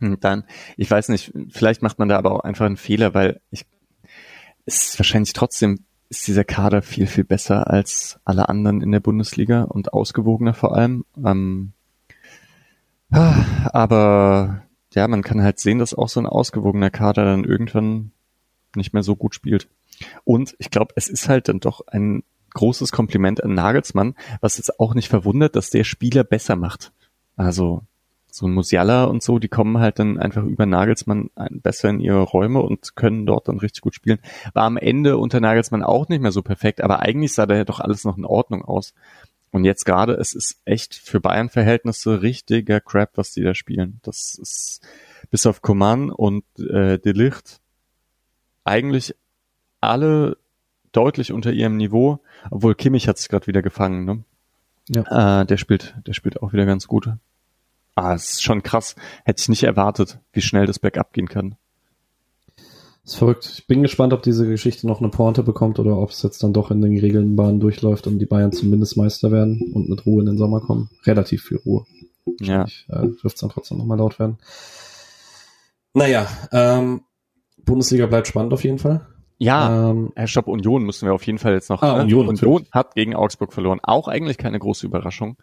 Und 0.00 0.24
dann, 0.24 0.44
ich 0.78 0.90
weiß 0.90 1.10
nicht, 1.10 1.32
vielleicht 1.50 1.82
macht 1.82 1.98
man 1.98 2.08
da 2.08 2.16
aber 2.16 2.32
auch 2.32 2.40
einfach 2.40 2.64
einen 2.64 2.78
Fehler, 2.78 3.12
weil 3.12 3.40
ich 3.50 3.66
ist 4.66 4.98
wahrscheinlich 4.98 5.32
trotzdem 5.32 5.80
ist 6.08 6.26
dieser 6.28 6.44
Kader 6.44 6.82
viel, 6.82 7.06
viel 7.06 7.24
besser 7.24 7.70
als 7.70 8.20
alle 8.24 8.50
anderen 8.50 8.82
in 8.82 8.92
der 8.92 9.00
Bundesliga 9.00 9.62
und 9.62 9.94
ausgewogener 9.94 10.52
vor 10.52 10.76
allem. 10.76 11.06
Ähm, 11.24 11.72
ah, 13.10 13.44
aber 13.72 14.62
ja, 14.92 15.08
man 15.08 15.22
kann 15.22 15.42
halt 15.42 15.58
sehen, 15.58 15.78
dass 15.78 15.94
auch 15.94 16.10
so 16.10 16.20
ein 16.20 16.26
ausgewogener 16.26 16.90
Kader 16.90 17.24
dann 17.24 17.44
irgendwann 17.44 18.12
nicht 18.76 18.92
mehr 18.92 19.02
so 19.02 19.16
gut 19.16 19.34
spielt. 19.34 19.68
Und 20.24 20.54
ich 20.58 20.70
glaube, 20.70 20.92
es 20.96 21.08
ist 21.08 21.30
halt 21.30 21.48
dann 21.48 21.60
doch 21.60 21.86
ein 21.86 22.24
großes 22.52 22.92
Kompliment 22.92 23.42
an 23.42 23.54
Nagelsmann, 23.54 24.14
was 24.42 24.58
jetzt 24.58 24.78
auch 24.78 24.94
nicht 24.94 25.08
verwundert, 25.08 25.56
dass 25.56 25.70
der 25.70 25.84
Spieler 25.84 26.24
besser 26.24 26.56
macht. 26.56 26.92
Also 27.36 27.84
so 28.34 28.46
ein 28.46 28.52
Musiala 28.52 29.04
und 29.04 29.22
so, 29.22 29.38
die 29.38 29.48
kommen 29.48 29.78
halt 29.78 29.98
dann 29.98 30.18
einfach 30.18 30.42
über 30.42 30.64
Nagelsmann 30.64 31.30
besser 31.50 31.90
in 31.90 32.00
ihre 32.00 32.22
Räume 32.22 32.60
und 32.62 32.96
können 32.96 33.26
dort 33.26 33.48
dann 33.48 33.58
richtig 33.58 33.82
gut 33.82 33.94
spielen. 33.94 34.20
War 34.54 34.64
am 34.64 34.78
Ende 34.78 35.18
unter 35.18 35.40
Nagelsmann 35.40 35.82
auch 35.82 36.08
nicht 36.08 36.22
mehr 36.22 36.32
so 36.32 36.42
perfekt, 36.42 36.80
aber 36.80 37.00
eigentlich 37.00 37.34
sah 37.34 37.46
da 37.46 37.56
ja 37.56 37.64
doch 37.64 37.80
alles 37.80 38.04
noch 38.04 38.16
in 38.16 38.24
Ordnung 38.24 38.64
aus. 38.64 38.94
Und 39.50 39.64
jetzt 39.64 39.84
gerade, 39.84 40.14
es 40.14 40.32
ist 40.34 40.62
echt 40.64 40.94
für 40.94 41.20
Bayern-Verhältnisse 41.20 42.22
richtiger 42.22 42.80
Crap, 42.80 43.10
was 43.16 43.32
die 43.32 43.42
da 43.42 43.54
spielen. 43.54 44.00
Das 44.02 44.38
ist 44.40 44.80
bis 45.30 45.44
auf 45.44 45.60
Coman 45.60 46.10
und 46.10 46.44
äh, 46.58 46.98
De 46.98 47.12
Ligt 47.12 47.60
eigentlich 48.64 49.14
alle 49.82 50.38
deutlich 50.92 51.32
unter 51.32 51.52
ihrem 51.52 51.76
Niveau, 51.76 52.20
obwohl 52.50 52.74
Kimmich 52.74 53.08
hat 53.08 53.18
sich 53.18 53.28
gerade 53.28 53.46
wieder 53.46 53.60
gefangen, 53.60 54.04
ne? 54.04 54.24
Ja. 54.88 55.42
Äh, 55.42 55.46
der 55.46 55.58
spielt, 55.58 55.96
der 56.06 56.12
spielt 56.12 56.42
auch 56.42 56.52
wieder 56.52 56.66
ganz 56.66 56.86
gut. 56.86 57.10
Ah, 57.94 58.14
es 58.14 58.30
ist 58.32 58.42
schon 58.42 58.62
krass. 58.62 58.96
Hätte 59.24 59.40
ich 59.40 59.48
nicht 59.48 59.64
erwartet, 59.64 60.18
wie 60.32 60.40
schnell 60.40 60.66
das 60.66 60.78
Backup 60.78 61.12
gehen 61.12 61.28
kann. 61.28 61.56
ist 63.04 63.16
verrückt. 63.16 63.50
Ich 63.58 63.66
bin 63.66 63.82
gespannt, 63.82 64.12
ob 64.12 64.22
diese 64.22 64.46
Geschichte 64.48 64.86
noch 64.86 65.00
eine 65.00 65.10
Pointe 65.10 65.42
bekommt 65.42 65.78
oder 65.78 65.98
ob 65.98 66.10
es 66.10 66.22
jetzt 66.22 66.42
dann 66.42 66.52
doch 66.52 66.70
in 66.70 66.80
den 66.80 66.94
geregelten 66.94 67.36
Bahnen 67.36 67.60
durchläuft 67.60 68.06
und 68.06 68.18
die 68.18 68.26
Bayern 68.26 68.52
zumindest 68.52 68.96
Meister 68.96 69.30
werden 69.30 69.72
und 69.74 69.88
mit 69.90 70.06
Ruhe 70.06 70.20
in 70.20 70.26
den 70.26 70.38
Sommer 70.38 70.60
kommen. 70.60 70.88
Relativ 71.04 71.42
viel 71.44 71.58
Ruhe. 71.58 71.84
Ja. 72.40 72.64
Äh, 72.88 73.02
dürfte 73.02 73.26
es 73.26 73.34
dann 73.34 73.50
trotzdem 73.50 73.78
nochmal 73.78 73.98
laut 73.98 74.18
werden. 74.18 74.38
Naja, 75.94 76.26
ähm, 76.52 77.02
Bundesliga 77.64 78.06
bleibt 78.06 78.28
spannend 78.28 78.52
auf 78.52 78.64
jeden 78.64 78.78
Fall. 78.78 79.06
Ja, 79.38 79.90
Ähm, 79.90 80.12
Herr 80.14 80.28
Stopp, 80.28 80.46
Union 80.46 80.84
müssen 80.84 81.04
wir 81.06 81.14
auf 81.14 81.26
jeden 81.26 81.38
Fall 81.38 81.54
jetzt 81.54 81.68
noch. 81.68 81.82
Ah, 81.82 81.96
ne? 81.96 82.02
Union, 82.04 82.28
Union 82.28 82.66
hat 82.70 82.94
gegen 82.94 83.14
Augsburg 83.16 83.52
verloren. 83.52 83.80
Auch 83.82 84.06
eigentlich 84.08 84.38
keine 84.38 84.58
große 84.58 84.86
Überraschung. 84.86 85.36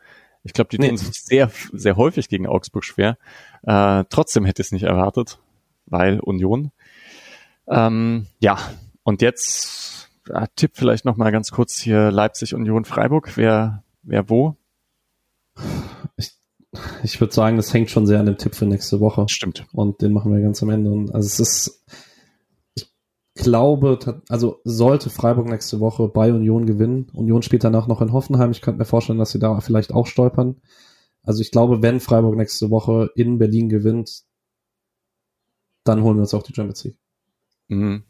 Ich 0.44 0.54
glaube, 0.54 0.70
die 0.70 0.80
Nee. 0.80 0.90
tun 0.90 0.98
sich 0.98 1.22
sehr, 1.22 1.52
sehr 1.74 1.98
häufig 1.98 2.30
gegen 2.30 2.48
Augsburg 2.48 2.86
schwer. 2.86 3.18
Äh, 3.64 4.06
trotzdem 4.10 4.46
hätte 4.46 4.62
ich 4.62 4.68
es 4.68 4.72
nicht 4.72 4.84
erwartet, 4.84 5.40
weil 5.86 6.20
Union. 6.20 6.72
Ähm, 7.68 8.28
ja, 8.40 8.58
und 9.04 9.22
jetzt 9.22 10.10
äh, 10.30 10.48
Tipp 10.56 10.72
vielleicht 10.76 11.06
noch 11.06 11.18
mal 11.18 11.32
ganz 11.32 11.52
kurz 11.52 11.78
hier 11.78 12.12
Leipzig, 12.12 12.54
Union, 12.56 12.86
Freiburg. 12.86 13.36
Wer, 13.36 13.84
wer 14.04 14.30
wo? 14.30 14.56
ich 17.04 17.20
würde 17.20 17.34
sagen, 17.34 17.58
das 17.58 17.74
hängt 17.74 17.90
schon 17.90 18.06
sehr 18.06 18.20
an 18.20 18.26
dem 18.28 18.38
Tipp 18.38 18.56
für 18.56 18.66
nächste 18.66 19.00
Woche. 19.00 19.26
Stimmt. 19.28 19.66
Und 19.74 20.02
den 20.02 20.14
machen 20.14 20.34
wir 20.34 20.42
ganz 20.42 20.62
am 20.62 20.70
Ende. 20.70 20.92
Und 20.92 21.14
also 21.14 21.26
es 21.26 21.40
ist, 21.40 21.86
ich 21.88 22.09
glaube, 23.40 24.22
also 24.30 24.62
sollte 24.64 25.10
Freiburg 25.10 25.48
nächste 25.48 25.80
Woche 25.80 26.08
bei 26.08 26.32
Union 26.32 26.66
gewinnen. 26.66 27.10
Union 27.14 27.42
spielt 27.42 27.64
danach 27.64 27.88
noch 27.88 28.02
in 28.02 28.14
Hoffenheim. 28.14 28.52
Ich 28.52 28.62
könnte 28.62 28.80
mir 28.80 28.86
vorstellen, 28.86 29.20
dass 29.20 29.32
sie 29.32 29.40
da 29.40 29.60
vielleicht 29.60 29.94
auch 29.94 30.08
stolpern. 30.08 30.58
Also 31.24 31.42
ich 31.42 31.52
glaube, 31.52 31.82
wenn 31.82 32.00
Freiburg 32.00 32.36
nächste 32.36 32.70
Woche 32.70 33.10
in 33.16 33.38
Berlin 33.38 33.70
gewinnt, 33.70 34.24
dann 35.84 36.04
holen 36.04 36.18
wir 36.18 36.22
uns 36.22 36.34
auch 36.34 36.44
die 36.44 36.54
Champions 36.54 36.84
League. 36.84 36.98
Mhm. 37.68 38.04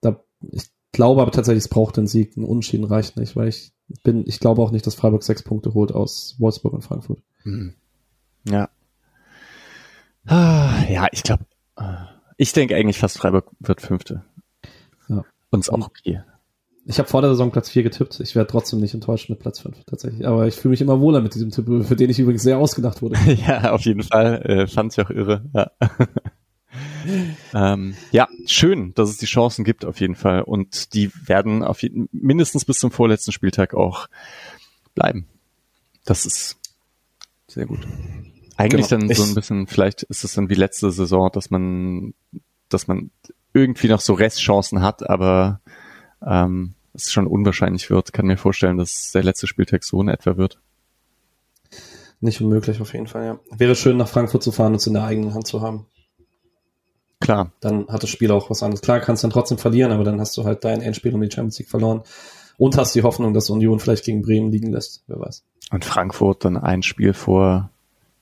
Da, 0.00 0.22
ich 0.52 0.64
glaube 0.92 1.22
aber 1.22 1.30
tatsächlich, 1.30 1.64
es 1.64 1.68
braucht 1.68 1.96
den 1.96 2.06
Sieg. 2.06 2.36
Ein 2.36 2.44
Unentschieden 2.44 2.84
reicht 2.84 3.16
nicht, 3.16 3.36
weil 3.36 3.48
ich 3.48 3.72
bin, 4.02 4.24
ich 4.26 4.40
glaube 4.40 4.62
auch 4.62 4.70
nicht, 4.70 4.86
dass 4.86 4.94
Freiburg 4.94 5.22
sechs 5.22 5.42
Punkte 5.42 5.74
holt 5.74 5.92
aus 5.92 6.36
Wolfsburg 6.38 6.74
und 6.74 6.82
Frankfurt. 6.82 7.22
Mhm. 7.44 7.74
Ja. 8.44 8.68
Ah, 10.26 10.84
Ja, 10.88 11.06
ich 11.12 11.22
glaube, 11.22 11.44
ich 12.36 12.52
denke 12.52 12.76
eigentlich 12.76 12.98
fast 12.98 13.18
Freiburg 13.18 13.50
wird 13.60 13.80
Fünfte. 13.80 14.24
Ja. 15.08 15.24
Und 15.50 15.60
ist 15.60 15.70
auch 15.70 15.86
okay. 15.86 16.22
Ich 16.84 16.98
habe 16.98 17.08
vor 17.08 17.20
der 17.20 17.30
Saison 17.30 17.50
Platz 17.50 17.68
4 17.68 17.82
getippt. 17.82 18.18
Ich 18.20 18.34
werde 18.34 18.50
trotzdem 18.50 18.80
nicht 18.80 18.94
enttäuscht 18.94 19.28
mit 19.28 19.40
Platz 19.40 19.60
5 19.60 19.84
tatsächlich. 19.84 20.26
Aber 20.26 20.46
ich 20.46 20.54
fühle 20.54 20.70
mich 20.70 20.80
immer 20.80 21.00
wohler 21.00 21.20
mit 21.20 21.34
diesem 21.34 21.50
Tipp, 21.50 21.66
für 21.84 21.96
den 21.96 22.08
ich 22.08 22.18
übrigens 22.18 22.42
sehr 22.42 22.56
ausgedacht 22.56 23.02
wurde. 23.02 23.18
ja, 23.46 23.72
auf 23.72 23.82
jeden 23.82 24.02
Fall. 24.02 24.42
Äh, 24.42 24.66
fand 24.66 24.94
ich 24.94 25.04
auch 25.04 25.10
irre. 25.10 25.44
Ja. 25.52 25.70
ähm, 27.74 27.94
ja, 28.10 28.26
schön, 28.46 28.94
dass 28.94 29.10
es 29.10 29.18
die 29.18 29.26
Chancen 29.26 29.64
gibt 29.64 29.84
auf 29.84 30.00
jeden 30.00 30.14
Fall. 30.14 30.40
Und 30.40 30.94
die 30.94 31.10
werden 31.26 31.62
auf 31.62 31.82
jeden, 31.82 32.08
mindestens 32.10 32.64
bis 32.64 32.78
zum 32.78 32.90
vorletzten 32.90 33.32
Spieltag 33.32 33.74
auch 33.74 34.08
bleiben. 34.94 35.26
Das 36.06 36.24
ist 36.24 36.56
sehr 37.48 37.66
gut. 37.66 37.80
Eigentlich 38.56 38.88
Genau. 38.88 39.06
dann 39.06 39.14
so 39.14 39.24
ein 39.24 39.34
bisschen, 39.34 39.66
vielleicht 39.66 40.04
ist 40.04 40.24
es 40.24 40.32
dann 40.32 40.48
wie 40.48 40.54
letzte 40.54 40.90
Saison, 40.90 41.30
dass 41.32 41.50
man, 41.50 42.14
dass 42.70 42.88
man 42.88 43.10
irgendwie 43.52 43.88
noch 43.88 44.00
so 44.00 44.14
Restchancen 44.14 44.82
hat, 44.82 45.08
aber 45.08 45.60
ähm, 46.24 46.74
es 46.94 47.12
schon 47.12 47.26
unwahrscheinlich 47.26 47.90
wird. 47.90 48.12
Kann 48.12 48.26
mir 48.26 48.36
vorstellen, 48.36 48.76
dass 48.76 49.12
der 49.12 49.22
letzte 49.22 49.46
Spieltag 49.46 49.84
so 49.84 50.00
in 50.00 50.08
etwa 50.08 50.36
wird. 50.36 50.60
Nicht 52.20 52.40
unmöglich 52.40 52.80
auf 52.80 52.92
jeden 52.92 53.06
Fall, 53.06 53.24
ja. 53.24 53.38
Wäre 53.56 53.76
schön, 53.76 53.96
nach 53.96 54.08
Frankfurt 54.08 54.42
zu 54.42 54.50
fahren 54.50 54.72
und 54.72 54.76
es 54.80 54.86
in 54.86 54.94
der 54.94 55.04
eigenen 55.04 55.34
Hand 55.34 55.46
zu 55.46 55.60
haben. 55.62 55.86
Klar, 57.20 57.52
Dann 57.60 57.88
hat 57.88 58.02
das 58.02 58.10
Spiel 58.10 58.30
auch 58.30 58.48
was 58.48 58.62
anderes. 58.62 58.80
Klar, 58.80 59.00
kannst 59.00 59.24
dann 59.24 59.30
trotzdem 59.30 59.58
verlieren, 59.58 59.92
aber 59.92 60.04
dann 60.04 60.20
hast 60.20 60.36
du 60.36 60.44
halt 60.44 60.64
dein 60.64 60.80
Endspiel 60.80 61.14
um 61.14 61.20
die 61.20 61.30
Champions 61.30 61.58
League 61.58 61.68
verloren. 61.68 62.02
Und 62.56 62.76
hast 62.76 62.94
die 62.94 63.02
Hoffnung, 63.02 63.34
dass 63.34 63.50
Union 63.50 63.78
vielleicht 63.78 64.04
gegen 64.04 64.22
Bremen 64.22 64.50
liegen 64.50 64.72
lässt. 64.72 65.04
Wer 65.06 65.20
weiß. 65.20 65.44
Und 65.70 65.84
Frankfurt 65.84 66.44
dann 66.44 66.56
ein 66.56 66.82
Spiel 66.82 67.12
vor, 67.12 67.70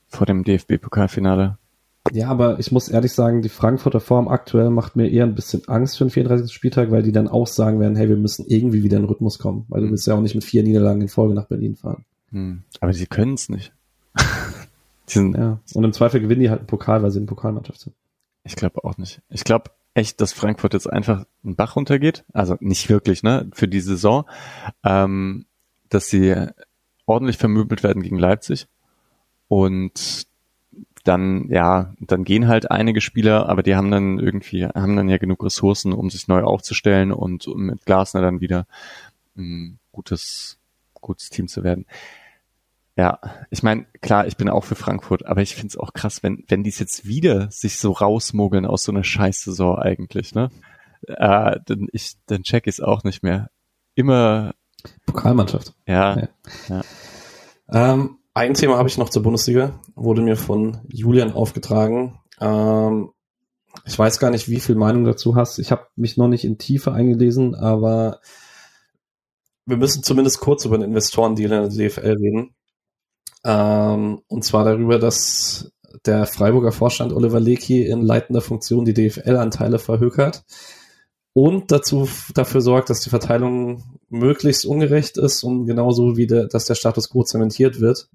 vor 0.08 0.26
dem 0.26 0.44
DFB-Pokalfinale. 0.44 1.56
Ja, 2.12 2.28
aber 2.28 2.58
ich 2.58 2.72
muss 2.72 2.88
ehrlich 2.88 3.12
sagen, 3.12 3.42
die 3.42 3.48
Frankfurter 3.48 4.00
Form 4.00 4.28
aktuell 4.28 4.70
macht 4.70 4.96
mir 4.96 5.08
eher 5.10 5.24
ein 5.24 5.34
bisschen 5.34 5.66
Angst 5.68 5.98
für 5.98 6.04
den 6.04 6.10
34. 6.10 6.52
Spieltag, 6.52 6.90
weil 6.90 7.02
die 7.02 7.12
dann 7.12 7.28
auch 7.28 7.46
sagen 7.46 7.80
werden, 7.80 7.96
hey, 7.96 8.08
wir 8.08 8.16
müssen 8.16 8.46
irgendwie 8.46 8.82
wieder 8.82 8.96
in 8.96 9.02
den 9.04 9.08
Rhythmus 9.08 9.38
kommen, 9.38 9.64
weil 9.68 9.80
du 9.80 9.86
Mhm. 9.86 9.90
willst 9.92 10.06
ja 10.06 10.14
auch 10.14 10.20
nicht 10.20 10.34
mit 10.34 10.44
vier 10.44 10.62
Niederlagen 10.62 11.00
in 11.00 11.08
Folge 11.08 11.34
nach 11.34 11.46
Berlin 11.46 11.76
fahren. 11.76 12.04
Hm. 12.30 12.62
Aber 12.80 12.92
sie 12.92 13.06
können 13.06 13.34
es 13.34 13.48
nicht. 13.48 13.72
Ja. 15.14 15.60
Und 15.74 15.84
im 15.84 15.92
Zweifel 15.92 16.20
gewinnen 16.20 16.40
die 16.40 16.50
halt 16.50 16.58
einen 16.60 16.66
Pokal, 16.66 17.00
weil 17.02 17.12
sie 17.12 17.18
eine 17.20 17.26
Pokalmannschaft 17.26 17.80
sind. 17.80 17.94
ich 18.42 18.56
glaube 18.56 18.82
auch 18.84 18.98
nicht. 18.98 19.20
Ich 19.30 19.44
glaube 19.44 19.70
echt, 19.94 20.20
dass 20.20 20.32
Frankfurt 20.32 20.74
jetzt 20.74 20.92
einfach 20.92 21.24
einen 21.44 21.54
Bach 21.54 21.76
runtergeht. 21.76 22.24
Also 22.32 22.56
nicht 22.58 22.88
wirklich, 22.88 23.22
ne, 23.22 23.48
für 23.52 23.68
die 23.68 23.80
Saison. 23.80 24.24
Ähm, 24.84 25.46
dass 25.88 26.08
sie 26.08 26.34
ordentlich 27.06 27.38
vermöbelt 27.38 27.84
werden 27.84 28.02
gegen 28.02 28.18
Leipzig. 28.18 28.66
Und 29.46 30.26
dann, 31.06 31.48
ja, 31.48 31.94
dann 32.00 32.24
gehen 32.24 32.48
halt 32.48 32.70
einige 32.70 33.00
Spieler, 33.00 33.48
aber 33.48 33.62
die 33.62 33.76
haben 33.76 33.90
dann 33.90 34.18
irgendwie, 34.18 34.66
haben 34.66 34.96
dann 34.96 35.08
ja 35.08 35.18
genug 35.18 35.44
Ressourcen, 35.44 35.92
um 35.92 36.10
sich 36.10 36.28
neu 36.28 36.42
aufzustellen 36.42 37.12
und 37.12 37.46
um 37.46 37.66
mit 37.66 37.84
Glasner 37.86 38.22
dann 38.22 38.40
wieder 38.40 38.66
ein 39.36 39.78
gutes, 39.92 40.58
gutes 40.94 41.30
Team 41.30 41.48
zu 41.48 41.64
werden. 41.64 41.86
Ja, 42.96 43.20
ich 43.50 43.62
meine, 43.62 43.84
klar, 44.00 44.26
ich 44.26 44.36
bin 44.36 44.48
auch 44.48 44.64
für 44.64 44.74
Frankfurt, 44.74 45.26
aber 45.26 45.42
ich 45.42 45.54
finde 45.54 45.68
es 45.68 45.76
auch 45.76 45.92
krass, 45.92 46.22
wenn, 46.22 46.44
wenn 46.48 46.64
die 46.64 46.70
es 46.70 46.78
jetzt 46.78 47.06
wieder 47.06 47.50
sich 47.50 47.78
so 47.78 47.92
rausmogeln 47.92 48.64
aus 48.64 48.84
so 48.84 48.92
einer 48.92 49.04
Scheißsaison 49.04 49.78
eigentlich, 49.78 50.34
ne? 50.34 50.50
Äh, 51.06 51.60
dann 51.66 51.88
ich, 51.92 52.14
dann 52.26 52.42
check 52.42 52.66
ich 52.66 52.76
es 52.76 52.80
auch 52.80 53.04
nicht 53.04 53.22
mehr. 53.22 53.50
Immer, 53.94 54.54
Pokalmannschaft. 55.04 55.74
ja, 55.86 56.28
Ja. 56.68 56.82
Ähm, 57.70 58.18
ein 58.36 58.52
Thema 58.52 58.76
habe 58.76 58.86
ich 58.86 58.98
noch 58.98 59.08
zur 59.08 59.22
Bundesliga, 59.22 59.80
wurde 59.94 60.20
mir 60.20 60.36
von 60.36 60.82
Julian 60.88 61.32
aufgetragen. 61.32 62.20
Ähm, 62.38 63.08
ich 63.86 63.98
weiß 63.98 64.18
gar 64.18 64.30
nicht, 64.30 64.50
wie 64.50 64.60
viel 64.60 64.74
Meinung 64.74 65.04
dazu 65.04 65.36
hast. 65.36 65.58
Ich 65.58 65.70
habe 65.70 65.86
mich 65.96 66.18
noch 66.18 66.28
nicht 66.28 66.44
in 66.44 66.58
Tiefe 66.58 66.92
eingelesen, 66.92 67.54
aber 67.54 68.20
wir 69.64 69.78
müssen 69.78 70.02
zumindest 70.02 70.40
kurz 70.40 70.66
über 70.66 70.76
den 70.76 70.90
Investorendeal 70.90 71.50
in 71.50 71.74
der 71.74 71.88
DFL 71.88 72.16
reden. 72.20 72.54
Ähm, 73.42 74.20
und 74.28 74.44
zwar 74.44 74.66
darüber, 74.66 74.98
dass 74.98 75.72
der 76.04 76.26
Freiburger 76.26 76.72
Vorstand 76.72 77.14
Oliver 77.14 77.40
Lecky 77.40 77.86
in 77.86 78.02
leitender 78.02 78.42
Funktion 78.42 78.84
die 78.84 78.92
DFL-Anteile 78.92 79.78
verhökert 79.78 80.44
und 81.36 81.70
dazu 81.70 82.08
dafür 82.32 82.62
sorgt, 82.62 82.88
dass 82.88 83.02
die 83.02 83.10
Verteilung 83.10 83.84
möglichst 84.08 84.64
ungerecht 84.64 85.18
ist 85.18 85.42
und 85.42 85.66
genauso 85.66 86.16
wie 86.16 86.26
der, 86.26 86.46
dass 86.46 86.64
der 86.64 86.76
Status 86.76 87.10
quo 87.10 87.24
zementiert 87.24 87.78
wird. 87.78 88.08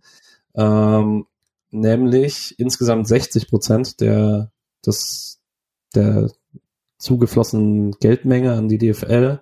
Ähm, 0.56 1.28
nämlich 1.70 2.56
insgesamt 2.58 3.08
60 3.08 3.48
Prozent 3.48 4.02
der, 4.02 4.52
des, 4.84 5.40
der 5.94 6.32
zugeflossenen 6.98 7.92
Geldmenge 8.00 8.54
an 8.54 8.68
die 8.70 8.80
DFL, 8.80 9.40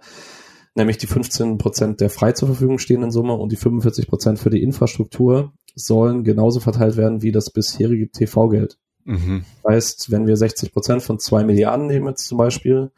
nämlich 0.75 0.97
die 0.97 1.07
15 1.07 1.57
Prozent 1.57 2.01
der 2.01 2.09
frei 2.09 2.33
zur 2.33 2.49
Verfügung 2.49 2.79
stehenden 2.79 3.11
Summe 3.11 3.35
und 3.35 3.53
die 3.53 3.55
45 3.55 4.09
Prozent 4.09 4.39
für 4.39 4.49
die 4.49 4.61
Infrastruktur 4.61 5.53
sollen 5.73 6.25
genauso 6.25 6.59
verteilt 6.59 6.97
werden 6.97 7.21
wie 7.21 7.31
das 7.31 7.49
bisherige 7.49 8.11
TV-Geld. 8.11 8.77
Mhm. 9.05 9.45
Heißt, 9.65 10.11
wenn 10.11 10.27
wir 10.27 10.35
60 10.35 10.73
Prozent 10.73 11.01
von 11.01 11.17
zwei 11.17 11.45
Milliarden 11.45 11.87
nehmen 11.87 12.07
jetzt 12.07 12.27
zum 12.27 12.37
Beispiel, 12.37 12.91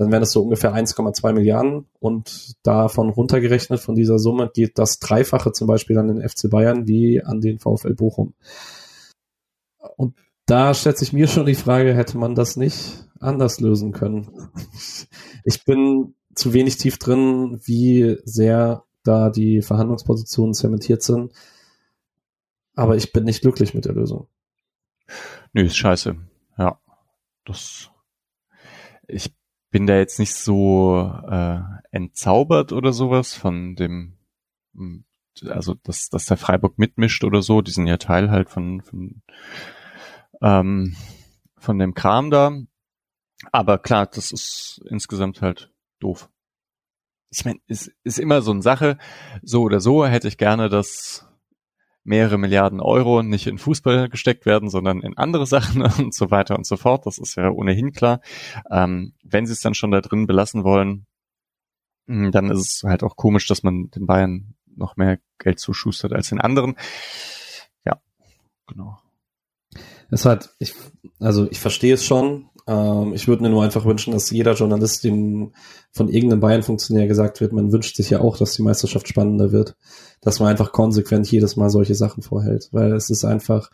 dann 0.00 0.10
wären 0.10 0.22
es 0.22 0.32
so 0.32 0.42
ungefähr 0.42 0.74
1,2 0.74 1.34
Milliarden 1.34 1.84
und 1.98 2.54
davon 2.62 3.10
runtergerechnet 3.10 3.80
von 3.80 3.94
dieser 3.94 4.18
Summe 4.18 4.50
geht 4.50 4.78
das 4.78 4.98
Dreifache 4.98 5.52
zum 5.52 5.66
Beispiel 5.66 5.98
an 5.98 6.08
den 6.08 6.26
FC 6.26 6.48
Bayern 6.48 6.88
wie 6.88 7.22
an 7.22 7.42
den 7.42 7.58
VfL 7.58 7.92
Bochum. 7.92 8.32
Und 9.98 10.16
da 10.46 10.72
stellt 10.72 10.96
sich 10.96 11.12
mir 11.12 11.28
schon 11.28 11.44
die 11.44 11.54
Frage, 11.54 11.94
hätte 11.94 12.16
man 12.16 12.34
das 12.34 12.56
nicht 12.56 13.10
anders 13.18 13.60
lösen 13.60 13.92
können? 13.92 14.30
Ich 15.44 15.66
bin 15.66 16.14
zu 16.34 16.54
wenig 16.54 16.78
tief 16.78 16.96
drin, 16.96 17.60
wie 17.64 18.16
sehr 18.24 18.84
da 19.02 19.28
die 19.28 19.60
Verhandlungspositionen 19.60 20.54
zementiert 20.54 21.02
sind. 21.02 21.34
Aber 22.74 22.96
ich 22.96 23.12
bin 23.12 23.24
nicht 23.24 23.42
glücklich 23.42 23.74
mit 23.74 23.84
der 23.84 23.92
Lösung. 23.92 24.28
Nö, 25.52 25.62
ist 25.62 25.76
scheiße. 25.76 26.16
Ja. 26.56 26.80
Das. 27.44 27.90
Ich 29.06 29.34
bin 29.70 29.86
da 29.86 29.96
jetzt 29.96 30.18
nicht 30.18 30.34
so 30.34 31.12
äh, 31.28 31.60
entzaubert 31.90 32.72
oder 32.72 32.92
sowas 32.92 33.34
von 33.34 33.76
dem, 33.76 34.18
hm, 34.74 35.04
also 35.46 35.74
dass, 35.74 36.08
dass 36.08 36.26
der 36.26 36.36
Freiburg 36.36 36.78
mitmischt 36.78 37.24
oder 37.24 37.42
so, 37.42 37.62
die 37.62 37.70
sind 37.70 37.86
ja 37.86 37.96
Teil 37.96 38.30
halt 38.30 38.50
von, 38.50 38.82
von, 38.82 39.22
ähm, 40.42 40.96
von 41.56 41.78
dem 41.78 41.94
Kram 41.94 42.30
da. 42.30 42.52
Aber 43.52 43.78
klar, 43.78 44.06
das 44.06 44.32
ist 44.32 44.82
insgesamt 44.90 45.40
halt 45.40 45.72
doof. 45.98 46.28
Ich 47.30 47.44
meine, 47.44 47.60
ist, 47.66 47.92
ist 48.02 48.18
immer 48.18 48.42
so 48.42 48.50
eine 48.50 48.62
Sache, 48.62 48.98
so 49.42 49.62
oder 49.62 49.80
so 49.80 50.04
hätte 50.04 50.28
ich 50.28 50.36
gerne, 50.36 50.68
dass 50.68 51.29
mehrere 52.04 52.38
Milliarden 52.38 52.80
Euro 52.80 53.22
nicht 53.22 53.46
in 53.46 53.58
Fußball 53.58 54.08
gesteckt 54.08 54.46
werden, 54.46 54.70
sondern 54.70 55.02
in 55.02 55.16
andere 55.16 55.46
Sachen 55.46 55.82
und 55.98 56.14
so 56.14 56.30
weiter 56.30 56.56
und 56.56 56.66
so 56.66 56.76
fort. 56.76 57.06
Das 57.06 57.18
ist 57.18 57.36
ja 57.36 57.50
ohnehin 57.50 57.92
klar. 57.92 58.20
Ähm, 58.70 59.14
wenn 59.22 59.46
sie 59.46 59.52
es 59.52 59.60
dann 59.60 59.74
schon 59.74 59.90
da 59.90 60.00
drin 60.00 60.26
belassen 60.26 60.64
wollen, 60.64 61.06
hm, 62.06 62.32
dann 62.32 62.50
ist 62.50 62.60
es 62.60 62.82
halt 62.84 63.02
auch 63.02 63.16
komisch, 63.16 63.46
dass 63.46 63.62
man 63.62 63.90
den 63.90 64.06
Bayern 64.06 64.54
noch 64.66 64.96
mehr 64.96 65.18
Geld 65.38 65.60
zuschustert 65.60 66.12
als 66.12 66.30
den 66.30 66.40
anderen. 66.40 66.76
Ja, 67.84 68.00
genau. 68.66 68.98
Es 70.10 70.24
hat, 70.24 70.50
ich, 70.58 70.74
also 71.20 71.48
ich 71.50 71.60
verstehe 71.60 71.94
es 71.94 72.04
schon. 72.04 72.49
Ähm, 72.66 73.12
ich 73.14 73.28
würde 73.28 73.42
mir 73.42 73.50
nur 73.50 73.62
einfach 73.62 73.84
wünschen, 73.84 74.12
dass 74.12 74.30
jeder 74.30 74.54
Journalist, 74.54 75.04
dem 75.04 75.52
von 75.92 76.08
irgendeinem 76.08 76.40
Bayern-Funktionär 76.40 77.06
gesagt 77.06 77.40
wird, 77.40 77.52
man 77.52 77.72
wünscht 77.72 77.96
sich 77.96 78.10
ja 78.10 78.20
auch, 78.20 78.36
dass 78.36 78.54
die 78.54 78.62
Meisterschaft 78.62 79.08
spannender 79.08 79.52
wird, 79.52 79.76
dass 80.20 80.40
man 80.40 80.48
einfach 80.48 80.72
konsequent 80.72 81.30
jedes 81.30 81.56
Mal 81.56 81.70
solche 81.70 81.94
Sachen 81.94 82.22
vorhält, 82.22 82.68
weil 82.72 82.92
es 82.92 83.10
ist 83.10 83.24
einfach, 83.24 83.70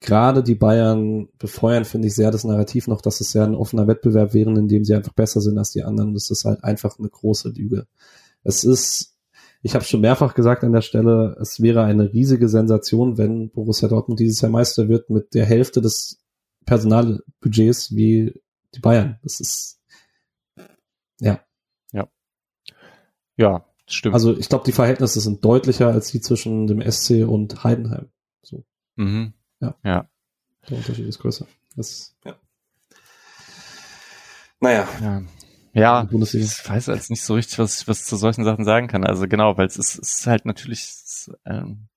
gerade 0.00 0.42
die 0.42 0.54
Bayern 0.54 1.28
befeuern, 1.38 1.84
finde 1.84 2.08
ich, 2.08 2.14
sehr 2.14 2.30
das 2.30 2.44
Narrativ 2.44 2.88
noch, 2.88 3.02
dass 3.02 3.20
es 3.20 3.32
ja 3.34 3.44
ein 3.44 3.54
offener 3.54 3.86
Wettbewerb 3.86 4.34
wäre, 4.34 4.50
in 4.50 4.68
dem 4.68 4.84
sie 4.84 4.94
einfach 4.94 5.12
besser 5.12 5.40
sind 5.40 5.58
als 5.58 5.70
die 5.70 5.84
anderen. 5.84 6.14
Das 6.14 6.30
ist 6.30 6.44
halt 6.44 6.64
einfach 6.64 6.98
eine 6.98 7.08
große 7.08 7.50
Lüge. 7.50 7.86
Es 8.42 8.64
ist, 8.64 9.14
ich 9.62 9.74
habe 9.74 9.84
schon 9.84 10.00
mehrfach 10.00 10.34
gesagt 10.34 10.64
an 10.64 10.72
der 10.72 10.80
Stelle, 10.80 11.36
es 11.40 11.60
wäre 11.60 11.82
eine 11.82 12.12
riesige 12.12 12.48
Sensation, 12.48 13.18
wenn 13.18 13.50
Borussia 13.50 13.88
Dortmund 13.88 14.20
dieses 14.20 14.40
Jahr 14.40 14.50
Meister 14.50 14.88
wird 14.88 15.10
mit 15.10 15.34
der 15.34 15.44
Hälfte 15.44 15.82
des 15.82 16.18
Personalbudgets 16.66 17.94
wie 17.94 18.40
die 18.74 18.80
Bayern. 18.80 19.18
Das 19.22 19.40
ist 19.40 19.80
ja. 21.20 21.40
Ja. 21.92 22.08
Ja, 23.36 23.64
stimmt. 23.86 24.14
Also 24.14 24.36
ich 24.36 24.48
glaube, 24.48 24.64
die 24.64 24.72
Verhältnisse 24.72 25.20
sind 25.20 25.44
deutlicher 25.44 25.88
als 25.88 26.10
die 26.10 26.20
zwischen 26.20 26.66
dem 26.66 26.80
SC 26.80 27.26
und 27.26 27.62
Heidenheim. 27.64 28.10
So. 28.42 28.64
Mhm. 28.96 29.34
Ja. 29.60 29.76
Ja. 29.84 30.08
Der 30.68 30.78
Unterschied 30.78 31.06
ist 31.06 31.18
größer. 31.18 31.46
Das, 31.76 32.16
ja. 32.24 32.36
Naja. 34.60 34.88
Ja. 35.00 35.22
Ja, 35.72 36.02
Bundesliga. 36.02 36.46
ich 36.46 36.68
weiß 36.68 36.86
jetzt 36.86 37.10
nicht 37.10 37.22
so 37.22 37.34
richtig, 37.34 37.58
was 37.60 37.80
ich 37.80 37.88
was 37.88 38.04
zu 38.04 38.16
solchen 38.16 38.44
Sachen 38.44 38.64
sagen 38.64 38.88
kann. 38.88 39.04
Also 39.04 39.28
genau, 39.28 39.56
weil 39.56 39.66
es 39.66 39.76
ist, 39.76 39.96
ist 39.96 40.26
halt 40.26 40.44
natürlich 40.44 40.80
es, 40.80 41.30
ähm, 41.46 41.88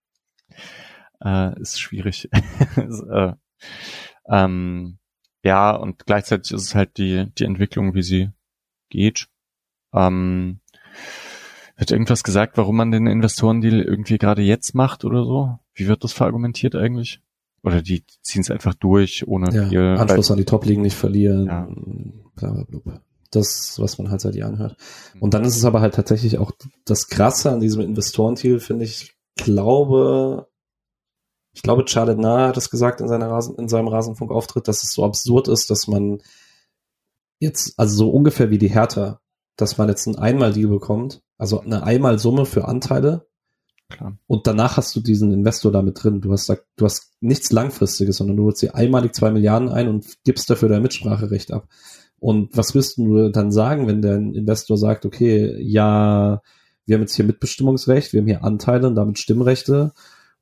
äh, 1.24 1.60
ist 1.60 1.80
schwierig. 1.80 2.30
es, 2.76 3.02
äh, 3.02 3.34
ähm, 4.28 4.98
ja, 5.44 5.76
und 5.76 6.06
gleichzeitig 6.06 6.52
ist 6.52 6.62
es 6.64 6.76
halt 6.76 6.98
die, 6.98 7.28
die 7.38 7.44
Entwicklung, 7.44 7.94
wie 7.94 8.04
sie 8.04 8.30
geht. 8.90 9.28
Ähm, 9.94 10.60
wird 11.76 11.92
irgendwas 11.92 12.24
gesagt, 12.24 12.58
warum 12.58 12.78
man 12.78 12.92
den 12.92 13.08
Investorendeal 13.08 13.82
irgendwie 13.82 14.18
gerade 14.18 14.42
jetzt 14.42 14.74
macht 14.76 15.06
oder 15.06 15.26
so? 15.26 15.60
Wie 15.74 15.88
wird 15.88 16.04
das 16.04 16.14
verargumentiert 16.14 16.76
eigentlich? 16.76 17.22
Oder 17.64 17.82
die 17.82 18.04
ziehen 18.22 18.42
es 18.42 18.52
einfach 18.52 18.74
durch, 18.74 19.28
ohne 19.28 19.54
ja, 19.54 19.68
viel. 19.68 19.98
Anschluss 19.98 20.32
an 20.32 20.38
die 20.38 20.46
Top-Ligen 20.46 20.82
nicht 20.82 20.96
verlieren. 20.96 21.46
Ja. 21.46 21.68
Bla, 22.36 22.64
bla, 22.64 22.80
bla. 22.80 23.02
Das, 23.32 23.80
was 23.80 23.98
man 23.98 24.12
halt 24.12 24.22
seit 24.22 24.36
Jahren 24.36 24.60
hört. 24.60 24.78
Und 25.20 25.34
dann 25.34 25.44
ist 25.44 25.58
es 25.58 25.66
aber 25.66 25.82
halt 25.82 25.96
tatsächlich 25.96 26.38
auch 26.38 26.52
das 26.86 27.08
Krasse 27.08 27.52
an 27.52 27.60
diesem 27.60 27.82
Investorendeal, 27.82 28.60
finde 28.60 28.86
ich, 28.86 29.16
glaube, 29.36 30.48
ich 31.54 31.62
glaube, 31.62 31.88
Charlotte 31.88 32.20
Nahe 32.20 32.48
hat 32.48 32.58
es 32.58 32.70
gesagt 32.70 33.00
in, 33.00 33.08
seiner 33.08 33.30
Rasen, 33.30 33.56
in 33.56 33.70
seinem 33.70 33.88
Rasenfunk-Auftritt, 33.88 34.68
dass 34.68 34.84
es 34.84 34.92
so 34.92 35.06
absurd 35.06 35.48
ist, 35.48 35.70
dass 35.70 35.88
man 35.88 36.22
jetzt, 37.40 37.80
also 37.80 37.96
so 37.96 38.10
ungefähr 38.10 38.50
wie 38.50 38.58
die 38.58 38.70
Hertha, 38.70 39.20
dass 39.56 39.78
man 39.78 39.88
jetzt 39.88 40.08
einen 40.08 40.18
Einmal-Deal 40.18 40.70
bekommt, 40.70 41.22
also 41.38 41.60
eine 41.60 41.84
Einmalsumme 41.84 42.46
für 42.46 42.68
Anteile. 42.68 43.28
Klar. 43.90 44.18
Und 44.26 44.48
danach 44.48 44.78
hast 44.78 44.96
du 44.96 45.00
diesen 45.00 45.32
Investor 45.32 45.72
da 45.72 45.84
mit 45.84 46.04
drin. 46.04 46.22
Du 46.22 46.32
hast 46.32 46.50
da, 46.50 46.58
du 46.76 46.86
hast 46.86 47.12
nichts 47.22 47.52
Langfristiges, 47.52 48.18
sondern 48.18 48.38
du 48.38 48.46
holst 48.46 48.64
dir 48.64 48.74
einmalig 48.74 49.14
zwei 49.14 49.30
Milliarden 49.30 49.70
ein 49.70 49.88
und 49.88 50.24
gibst 50.24 50.50
dafür 50.50 50.70
dein 50.70 50.82
Mitspracherecht 50.82 51.52
ab. 51.52 51.68
Und 52.18 52.58
was 52.58 52.74
wirst 52.74 52.98
du 52.98 53.30
dann 53.30 53.52
sagen, 53.52 53.86
wenn 53.86 54.02
der 54.02 54.16
Investor 54.16 54.78
sagt, 54.78 55.06
okay, 55.06 55.56
ja, 55.62 56.42
wir 56.86 56.96
haben 56.96 57.02
jetzt 57.02 57.16
hier 57.16 57.26
Mitbestimmungsrecht, 57.26 58.14
wir 58.14 58.22
haben 58.22 58.28
hier 58.28 58.44
Anteile 58.44 58.88
und 58.88 58.96
damit 58.96 59.20
Stimmrechte 59.20 59.94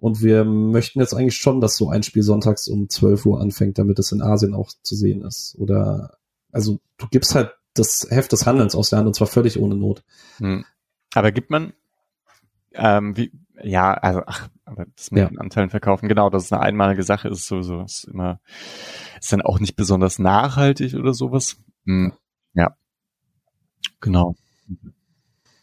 und 0.01 0.21
wir 0.23 0.43
möchten 0.45 0.99
jetzt 0.99 1.13
eigentlich 1.13 1.37
schon, 1.37 1.61
dass 1.61 1.77
so 1.77 1.89
ein 1.89 2.01
Spiel 2.01 2.23
sonntags 2.23 2.67
um 2.67 2.89
12 2.89 3.23
Uhr 3.27 3.39
anfängt, 3.39 3.77
damit 3.77 3.99
es 3.99 4.11
in 4.11 4.23
Asien 4.23 4.55
auch 4.55 4.71
zu 4.81 4.95
sehen 4.95 5.21
ist. 5.21 5.55
Oder, 5.59 6.17
also 6.51 6.79
du 6.97 7.07
gibst 7.11 7.35
halt 7.35 7.51
das 7.75 8.07
Heft 8.09 8.31
des 8.31 8.47
Handelns 8.47 8.73
aus 8.73 8.89
der 8.89 8.97
Hand 8.97 9.07
und 9.07 9.13
zwar 9.13 9.27
völlig 9.27 9.59
ohne 9.59 9.75
Not. 9.75 10.03
Hm. 10.37 10.65
Aber 11.13 11.31
gibt 11.31 11.51
man, 11.51 11.73
ähm, 12.73 13.15
wie, 13.15 13.31
ja, 13.61 13.93
also, 13.93 14.23
ach, 14.25 14.49
aber 14.65 14.87
das 14.95 15.11
mit 15.11 15.21
Ja. 15.21 15.29
den 15.29 15.37
Anteilen 15.39 15.69
verkaufen, 15.69 16.09
genau, 16.09 16.31
das 16.31 16.45
ist 16.45 16.53
eine 16.53 16.63
einmalige 16.63 17.03
Sache, 17.03 17.27
ist 17.27 17.45
sowieso, 17.45 17.81
ist 17.83 18.05
immer, 18.05 18.41
ist 19.19 19.31
dann 19.31 19.43
auch 19.43 19.59
nicht 19.59 19.75
besonders 19.75 20.17
nachhaltig 20.17 20.95
oder 20.95 21.13
sowas. 21.13 21.57
Hm. 21.85 22.13
Ja. 22.55 22.75
Genau. 23.99 24.35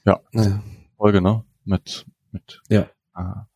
Naja. 0.04 0.62
Folge, 0.96 1.20
ne? 1.20 1.44
Mit, 1.64 2.06
mit. 2.30 2.62
Ja. 2.68 2.88
Ah, 3.18 3.46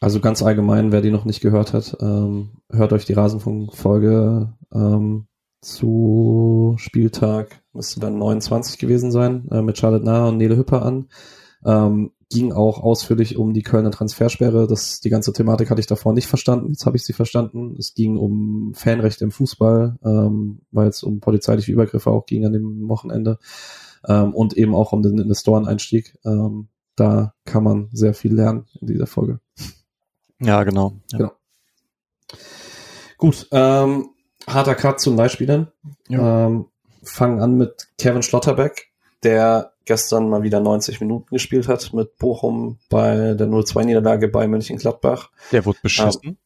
Also 0.00 0.20
ganz 0.20 0.40
allgemein, 0.40 0.92
wer 0.92 1.00
die 1.00 1.10
noch 1.10 1.24
nicht 1.24 1.40
gehört 1.40 1.72
hat, 1.72 1.96
ähm, 2.00 2.50
hört 2.70 2.92
euch 2.92 3.04
die 3.04 3.14
Rasenfunk-Folge 3.14 4.52
ähm, 4.72 5.26
zu 5.60 6.74
Spieltag, 6.78 7.60
müsste 7.72 7.98
dann 7.98 8.18
29 8.18 8.78
gewesen 8.78 9.10
sein, 9.10 9.48
äh, 9.50 9.62
mit 9.62 9.78
Charlotte 9.78 10.04
Nahe 10.04 10.28
und 10.28 10.36
Nele 10.36 10.56
Hüpper 10.56 10.82
an. 10.82 11.08
Ähm, 11.64 12.12
ging 12.30 12.52
auch 12.52 12.78
ausführlich 12.80 13.36
um 13.36 13.52
die 13.52 13.64
Kölner 13.64 13.90
Transfersperre. 13.90 14.68
Das, 14.68 15.00
die 15.00 15.10
ganze 15.10 15.32
Thematik 15.32 15.70
hatte 15.70 15.80
ich 15.80 15.88
davor 15.88 16.12
nicht 16.12 16.28
verstanden. 16.28 16.68
Jetzt 16.68 16.86
habe 16.86 16.96
ich 16.96 17.02
sie 17.02 17.12
verstanden. 17.12 17.74
Es 17.76 17.94
ging 17.94 18.16
um 18.16 18.72
Fanrechte 18.74 19.24
im 19.24 19.32
Fußball, 19.32 19.98
ähm, 20.04 20.60
weil 20.70 20.86
es 20.86 21.02
um 21.02 21.18
polizeiliche 21.18 21.72
Übergriffe 21.72 22.10
auch 22.12 22.26
ging 22.26 22.46
an 22.46 22.52
dem 22.52 22.88
Wochenende. 22.88 23.40
Ähm, 24.06 24.32
und 24.34 24.56
eben 24.56 24.76
auch 24.76 24.92
um 24.92 25.02
den 25.02 25.18
Investoreneinstieg. 25.18 26.16
Ähm, 26.24 26.68
da 26.96 27.34
kann 27.44 27.64
man 27.64 27.88
sehr 27.92 28.14
viel 28.14 28.34
lernen 28.34 28.66
in 28.80 28.86
dieser 28.88 29.06
Folge. 29.06 29.40
ja, 30.40 30.62
genau. 30.64 30.94
Ja. 31.12 31.18
Genau. 31.18 31.32
Gut, 33.18 33.48
ähm, 33.52 34.10
harter 34.46 34.74
Cut 34.74 35.00
zum 35.00 35.16
Leihspielern. 35.16 35.70
Ja. 36.08 36.46
Ähm, 36.46 36.66
fangen 37.02 37.40
an 37.40 37.56
mit 37.56 37.88
Kevin 37.98 38.22
Schlotterbeck, 38.22 38.88
der 39.22 39.72
gestern 39.84 40.28
mal 40.28 40.42
wieder 40.42 40.60
90 40.60 41.00
Minuten 41.00 41.26
gespielt 41.34 41.66
hat 41.68 41.92
mit 41.92 42.16
Bochum 42.18 42.78
bei 42.88 43.34
der 43.34 43.48
0-2-Niederlage 43.48 44.28
bei 44.28 44.46
Mönchengladbach. 44.46 45.30
Der 45.52 45.64
wurde 45.66 45.78
beschissen. 45.82 46.38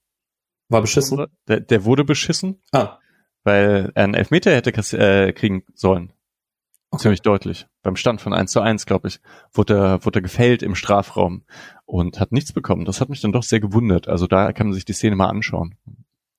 War 0.69 0.81
beschissen. 0.81 1.27
Der, 1.47 1.61
der 1.61 1.85
wurde 1.85 2.05
beschissen, 2.05 2.63
Ah, 2.73 2.99
weil 3.45 3.93
er 3.95 4.03
einen 4.03 4.15
Elfmeter 4.15 4.51
hätte 4.53 4.71
äh, 4.97 5.33
kriegen 5.33 5.65
sollen. 5.75 6.14
Ziemlich 6.99 7.23
deutlich. 7.23 7.67
Beim 7.83 7.97
Stand 7.97 8.21
von 8.21 8.33
1 8.33 8.51
zu 8.53 8.61
1, 8.61 8.87
glaube 8.87 9.09
ich, 9.09 9.21
wurde 9.53 9.75
er, 9.77 10.05
wurde 10.05 10.19
er 10.19 10.23
gefällt 10.23 10.63
im 10.63 10.75
Strafraum 10.75 11.43
und 11.85 12.21
hat 12.21 12.33
nichts 12.33 12.53
bekommen. 12.53 12.85
Das 12.85 13.01
hat 13.01 13.09
mich 13.09 13.21
dann 13.21 13.33
doch 13.33 13.43
sehr 13.43 13.61
gewundert. 13.61 14.09
Also 14.09 14.27
da 14.27 14.53
kann 14.53 14.69
man 14.69 14.75
sich 14.75 14.85
die 14.85 14.93
Szene 14.93 15.17
mal 15.17 15.29
anschauen. 15.29 15.77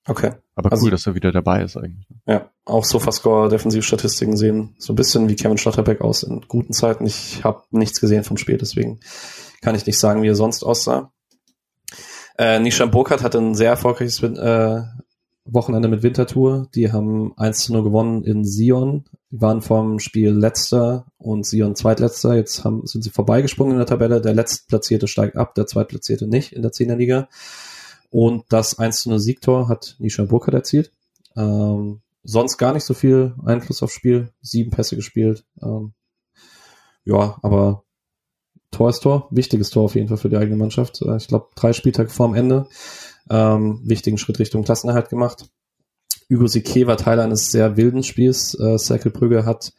Okay. 0.08 0.32
Aber 0.54 0.70
Also- 0.72 0.84
cool, 0.84 0.90
dass 0.90 1.06
er 1.06 1.14
wieder 1.14 1.32
dabei 1.32 1.62
ist 1.62 1.76
eigentlich. 1.76 2.06
Ja, 2.26 2.48
auch 2.64 2.84
Sofascore, 2.84 3.48
Defensivstatistiken 3.48 4.36
sehen 4.36 4.74
so 4.78 4.92
ein 4.92 4.96
bisschen 4.96 5.28
wie 5.28 5.34
Kevin 5.36 5.58
Schlotterbeck 5.58 6.00
aus 6.00 6.22
in 6.22 6.42
guten 6.48 6.72
Zeiten. 6.72 7.06
Ich 7.06 7.42
habe 7.44 7.62
nichts 7.70 8.00
gesehen 8.00 8.22
vom 8.24 8.36
Spiel, 8.36 8.56
deswegen 8.58 9.00
kann 9.62 9.74
ich 9.74 9.84
nicht 9.86 9.98
sagen, 9.98 10.22
wie 10.22 10.28
er 10.28 10.36
sonst 10.36 10.62
aussah. 10.62 11.10
Äh, 12.38 12.60
Nishan 12.60 12.90
Burkhardt 12.90 13.22
hatte 13.22 13.38
ein 13.38 13.54
sehr 13.54 13.70
erfolgreiches 13.70 14.22
äh, 14.22 14.82
Wochenende 15.46 15.88
mit 15.88 16.02
Wintertour. 16.02 16.68
Die 16.74 16.92
haben 16.92 17.32
1 17.36 17.64
zu 17.64 17.72
0 17.72 17.82
gewonnen 17.82 18.24
in 18.24 18.44
Sion. 18.44 19.04
Die 19.30 19.40
waren 19.40 19.62
vom 19.62 19.98
Spiel 19.98 20.30
letzter 20.30 21.06
und 21.18 21.46
Sion 21.46 21.76
zweitletzter. 21.76 22.34
Jetzt 22.34 22.64
haben, 22.64 22.86
sind 22.86 23.02
sie 23.02 23.10
vorbeigesprungen 23.10 23.72
in 23.72 23.78
der 23.78 23.86
Tabelle. 23.86 24.20
Der 24.20 24.34
letztplatzierte 24.34 25.08
steigt 25.08 25.36
ab, 25.36 25.54
der 25.54 25.66
zweitplatzierte 25.66 26.26
nicht 26.26 26.52
in 26.52 26.62
der 26.62 26.72
Zehnerliga. 26.72 27.28
Und 28.10 28.44
das 28.48 28.78
1 28.78 29.02
zu 29.02 29.10
0 29.10 29.18
Siegtor 29.18 29.68
hat 29.68 29.96
Nishan 29.98 30.28
Burkhardt 30.28 30.54
erzielt. 30.54 30.92
Ähm, 31.36 32.00
sonst 32.22 32.58
gar 32.58 32.72
nicht 32.72 32.84
so 32.84 32.94
viel 32.94 33.34
Einfluss 33.44 33.82
aufs 33.82 33.94
Spiel. 33.94 34.32
Sieben 34.40 34.70
Pässe 34.70 34.96
gespielt. 34.96 35.44
Ähm, 35.62 35.92
ja, 37.04 37.38
aber 37.42 37.84
Tor 38.70 38.90
ist 38.90 39.00
Tor. 39.00 39.28
Wichtiges 39.30 39.70
Tor 39.70 39.84
auf 39.84 39.94
jeden 39.94 40.08
Fall 40.08 40.18
für 40.18 40.28
die 40.28 40.36
eigene 40.36 40.56
Mannschaft. 40.56 41.00
Äh, 41.02 41.16
ich 41.16 41.28
glaube, 41.28 41.48
drei 41.54 41.72
Spieltage 41.72 42.10
vorm 42.10 42.34
Ende. 42.34 42.68
Ähm, 43.30 43.80
wichtigen 43.84 44.18
Schritt 44.18 44.38
Richtung 44.38 44.64
Klassenerhalt 44.64 45.08
gemacht. 45.08 45.48
Hugo 46.30 46.46
Sique 46.46 46.86
war 46.86 46.96
Teil 46.96 47.20
eines 47.20 47.50
sehr 47.50 47.76
wilden 47.76 48.02
Spiels. 48.02 48.54
Äh, 48.58 48.78
Cercle 48.78 49.10
Brügge 49.10 49.44
hat 49.44 49.72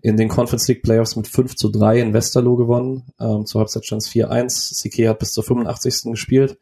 in 0.00 0.16
den 0.16 0.28
Conference 0.28 0.68
League 0.68 0.82
Playoffs 0.82 1.16
mit 1.16 1.28
5 1.28 1.56
zu 1.56 1.70
3 1.70 2.00
in 2.00 2.12
Westerlo 2.12 2.56
gewonnen. 2.56 3.04
Ähm, 3.18 3.46
zur 3.46 3.60
Halbzeit 3.60 3.84
stand 3.86 4.02
es 4.02 4.08
4-1. 4.10 4.74
Sique 4.74 5.08
hat 5.08 5.18
bis 5.18 5.32
zur 5.32 5.44
85. 5.44 6.10
gespielt. 6.12 6.58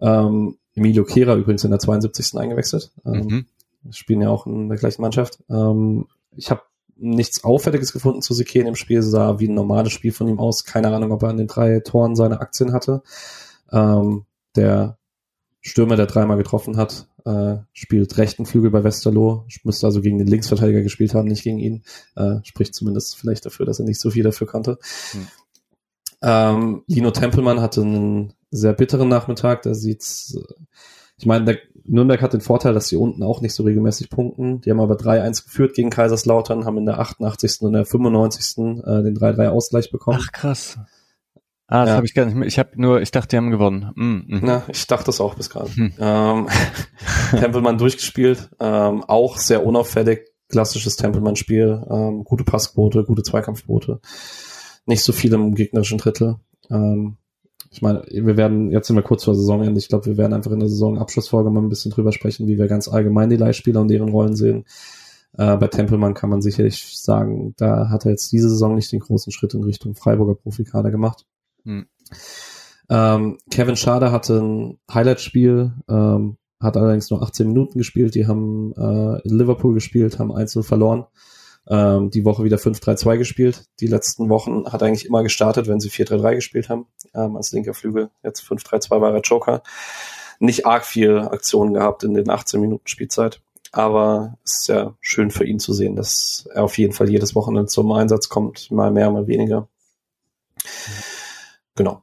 Ähm, 0.00 0.58
Emilio 0.74 1.04
Kehrer 1.04 1.36
übrigens 1.36 1.62
in 1.64 1.70
der 1.70 1.78
72. 1.78 2.36
eingewechselt. 2.36 2.90
Ähm, 3.06 3.12
Mhm. 3.26 3.46
spielen 3.92 4.22
ja 4.22 4.30
auch 4.30 4.46
in 4.46 4.68
der 4.68 4.78
gleichen 4.78 5.02
Mannschaft. 5.02 5.38
Ähm, 5.48 6.06
ich 6.36 6.50
habe 6.50 6.62
nichts 6.96 7.44
Auffälliges 7.44 7.92
gefunden 7.92 8.22
zu 8.22 8.34
Sique 8.34 8.58
in 8.58 8.66
dem 8.66 8.76
Spiel, 8.76 9.02
sah 9.02 9.38
wie 9.38 9.48
ein 9.48 9.54
normales 9.54 9.92
Spiel 9.92 10.12
von 10.12 10.26
ihm 10.28 10.38
aus. 10.40 10.64
Keine 10.64 10.88
Ahnung, 10.94 11.12
ob 11.12 11.22
er 11.22 11.28
an 11.28 11.36
den 11.36 11.48
drei 11.48 11.80
Toren 11.80 12.16
seine 12.16 12.40
Aktien 12.40 12.72
hatte. 12.72 13.02
Ähm, 13.72 14.24
der 14.56 14.98
Stürmer, 15.66 15.96
der 15.96 16.06
dreimal 16.06 16.36
getroffen 16.36 16.76
hat, 16.76 17.08
äh, 17.24 17.56
spielt 17.72 18.18
rechten 18.18 18.44
Flügel 18.44 18.70
bei 18.70 18.84
Westerlo, 18.84 19.46
müsste 19.62 19.86
also 19.86 20.02
gegen 20.02 20.18
den 20.18 20.26
Linksverteidiger 20.26 20.82
gespielt 20.82 21.14
haben, 21.14 21.26
nicht 21.26 21.42
gegen 21.42 21.58
ihn. 21.58 21.84
Äh, 22.16 22.36
spricht 22.42 22.74
zumindest 22.74 23.16
vielleicht 23.16 23.46
dafür, 23.46 23.64
dass 23.64 23.78
er 23.78 23.86
nicht 23.86 23.98
so 23.98 24.10
viel 24.10 24.22
dafür 24.22 24.46
konnte. 24.46 24.78
Hm. 25.12 25.26
Ähm, 26.22 26.82
Lino 26.86 27.10
Tempelmann 27.12 27.62
hatte 27.62 27.80
einen 27.80 28.34
sehr 28.50 28.74
bitteren 28.74 29.08
Nachmittag. 29.08 29.62
Da 29.62 29.72
sieht's, 29.72 30.36
äh, 30.36 30.54
ich 31.16 31.24
meine, 31.24 31.46
der 31.46 31.58
Nürnberg 31.84 32.20
hat 32.20 32.34
den 32.34 32.42
Vorteil, 32.42 32.74
dass 32.74 32.88
sie 32.88 32.96
unten 32.96 33.22
auch 33.22 33.40
nicht 33.40 33.54
so 33.54 33.62
regelmäßig 33.62 34.10
punkten. 34.10 34.60
Die 34.60 34.70
haben 34.70 34.80
aber 34.80 34.96
3-1 34.96 35.44
geführt 35.44 35.74
gegen 35.74 35.88
Kaiserslautern, 35.88 36.66
haben 36.66 36.76
in 36.76 36.86
der 36.86 37.00
88. 37.00 37.62
und 37.62 37.72
der 37.72 37.86
95. 37.86 38.58
Äh, 38.84 39.02
den 39.02 39.16
3-3 39.16 39.48
Ausgleich 39.48 39.90
bekommen. 39.90 40.18
Ach 40.20 40.30
krass. 40.30 40.78
Ah, 41.66 41.80
das 41.80 41.90
Ja. 41.90 41.96
habe 41.96 42.06
ich 42.06 42.14
gar 42.14 42.26
nicht 42.26 42.34
mehr. 42.34 42.46
Ich 42.46 42.58
habe 42.58 42.70
nur, 42.76 43.00
ich 43.00 43.10
dachte, 43.10 43.28
die 43.28 43.36
haben 43.36 43.50
gewonnen. 43.50 43.90
Mm, 43.94 44.02
mhm. 44.02 44.40
Na, 44.42 44.62
ich 44.68 44.86
dachte 44.86 45.10
es 45.10 45.20
auch 45.20 45.34
bis 45.34 45.48
gerade. 45.48 45.70
Hm. 45.74 45.92
Ähm, 45.98 46.46
Tempelmann 47.30 47.78
durchgespielt, 47.78 48.50
ähm, 48.60 49.02
auch 49.04 49.38
sehr 49.38 49.64
unauffällig, 49.64 50.28
klassisches 50.48 50.96
Tempelmann-Spiel, 50.96 51.84
ähm, 51.90 52.24
gute 52.24 52.44
Passquote, 52.44 53.04
gute 53.04 53.22
Zweikampfquote, 53.22 54.00
nicht 54.86 55.02
so 55.02 55.12
viel 55.12 55.32
im 55.32 55.54
gegnerischen 55.54 55.98
Drittel. 55.98 56.36
Ähm, 56.70 57.16
ich 57.70 57.82
meine, 57.82 58.04
wir 58.08 58.36
werden, 58.36 58.70
jetzt 58.70 58.86
sind 58.86 58.96
wir 58.96 59.02
kurz 59.02 59.24
vor 59.24 59.34
Saisonende, 59.34 59.78
ich 59.78 59.88
glaube, 59.88 60.06
wir 60.06 60.16
werden 60.16 60.32
einfach 60.34 60.52
in 60.52 60.60
der 60.60 60.68
Saisonabschlussfolge 60.68 61.50
mal 61.50 61.60
ein 61.62 61.70
bisschen 61.70 61.90
drüber 61.90 62.12
sprechen, 62.12 62.46
wie 62.46 62.58
wir 62.58 62.68
ganz 62.68 62.88
allgemein 62.88 63.30
die 63.30 63.36
Leihspieler 63.36 63.80
und 63.80 63.88
deren 63.88 64.10
Rollen 64.10 64.36
sehen. 64.36 64.64
Äh, 65.36 65.56
bei 65.56 65.66
Tempelmann 65.66 66.14
kann 66.14 66.30
man 66.30 66.42
sicherlich 66.42 66.96
sagen, 67.00 67.54
da 67.56 67.88
hat 67.88 68.04
er 68.04 68.12
jetzt 68.12 68.30
diese 68.30 68.48
Saison 68.48 68.76
nicht 68.76 68.92
den 68.92 69.00
großen 69.00 69.32
Schritt 69.32 69.54
in 69.54 69.64
Richtung 69.64 69.96
Freiburger 69.96 70.36
Profikader 70.36 70.90
gemacht. 70.92 71.26
Hm. 71.64 71.86
Ähm, 72.90 73.38
Kevin 73.50 73.76
Schade 73.76 74.12
hatte 74.12 74.40
ein 74.40 74.78
Highlight-Spiel, 74.92 75.72
ähm, 75.88 76.36
hat 76.60 76.76
allerdings 76.76 77.10
nur 77.10 77.22
18 77.22 77.48
Minuten 77.48 77.78
gespielt. 77.78 78.14
Die 78.14 78.26
haben 78.26 78.72
äh, 78.76 79.20
in 79.26 79.38
Liverpool 79.38 79.74
gespielt, 79.74 80.18
haben 80.18 80.32
1-0 80.32 80.62
verloren. 80.62 81.06
Ähm, 81.66 82.10
die 82.10 82.24
Woche 82.24 82.44
wieder 82.44 82.58
5-3-2 82.58 83.16
gespielt. 83.16 83.64
Die 83.80 83.86
letzten 83.86 84.28
Wochen 84.28 84.70
hat 84.70 84.82
eigentlich 84.82 85.06
immer 85.06 85.22
gestartet, 85.22 85.66
wenn 85.66 85.80
sie 85.80 85.88
4-3-3 85.88 86.34
gespielt 86.34 86.68
haben, 86.68 86.86
ähm, 87.14 87.36
als 87.36 87.52
linker 87.52 87.74
Flügel. 87.74 88.10
Jetzt 88.22 88.42
5-3-2 88.42 89.00
war 89.00 89.14
er 89.14 89.20
Joker. 89.20 89.62
Nicht 90.40 90.66
arg 90.66 90.84
viel 90.84 91.18
Aktionen 91.18 91.72
gehabt 91.72 92.02
in 92.02 92.12
den 92.12 92.28
18 92.28 92.60
Minuten 92.60 92.86
Spielzeit. 92.86 93.40
Aber 93.72 94.36
es 94.44 94.60
ist 94.60 94.68
ja 94.68 94.94
schön 95.00 95.30
für 95.30 95.44
ihn 95.44 95.58
zu 95.58 95.72
sehen, 95.72 95.96
dass 95.96 96.46
er 96.52 96.64
auf 96.64 96.78
jeden 96.78 96.92
Fall 96.92 97.10
jedes 97.10 97.34
Wochenende 97.34 97.66
zum 97.66 97.90
Einsatz 97.92 98.28
kommt, 98.28 98.70
mal 98.70 98.90
mehr, 98.90 99.10
mal 99.10 99.26
weniger. 99.26 99.68
Genau. 101.76 102.02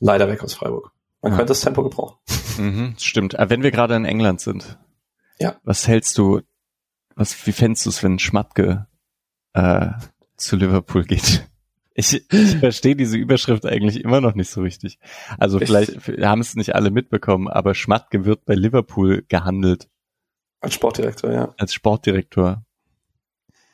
Leider 0.00 0.28
weg 0.28 0.42
aus 0.42 0.54
Freiburg. 0.54 0.92
Man 1.22 1.32
Ja. 1.32 1.38
könnte 1.38 1.50
das 1.50 1.60
Tempo 1.60 1.82
gebrauchen. 1.82 2.16
Mhm, 2.58 2.94
stimmt. 2.98 3.38
Aber 3.38 3.50
wenn 3.50 3.62
wir 3.62 3.70
gerade 3.70 3.94
in 3.96 4.04
England 4.04 4.40
sind, 4.40 4.78
Ja. 5.38 5.56
was 5.62 5.86
hältst 5.88 6.16
du, 6.18 6.40
was, 7.14 7.46
wie 7.46 7.52
fändest 7.52 7.86
du 7.86 7.90
es, 7.90 8.02
wenn 8.02 8.18
Schmatke 8.18 8.86
äh, 9.52 9.90
zu 10.36 10.56
Liverpool 10.56 11.04
geht? 11.04 11.46
Ich, 11.92 12.14
ich 12.32 12.56
verstehe 12.56 12.96
diese 12.96 13.16
Überschrift 13.18 13.66
eigentlich 13.66 14.02
immer 14.02 14.20
noch 14.22 14.34
nicht 14.34 14.48
so 14.48 14.62
richtig. 14.62 14.98
Also 15.38 15.60
Ich- 15.60 15.66
vielleicht 15.66 16.06
wir 16.06 16.28
haben 16.28 16.40
es 16.40 16.54
nicht 16.54 16.74
alle 16.74 16.90
mitbekommen, 16.90 17.48
aber 17.48 17.74
Schmatke 17.74 18.24
wird 18.24 18.44
bei 18.46 18.54
Liverpool 18.54 19.24
gehandelt 19.28 19.88
Als 20.60 20.74
Sportdirektor, 20.74 21.32
ja. 21.32 21.54
als 21.58 21.74
Sportdirektor. 21.74 22.64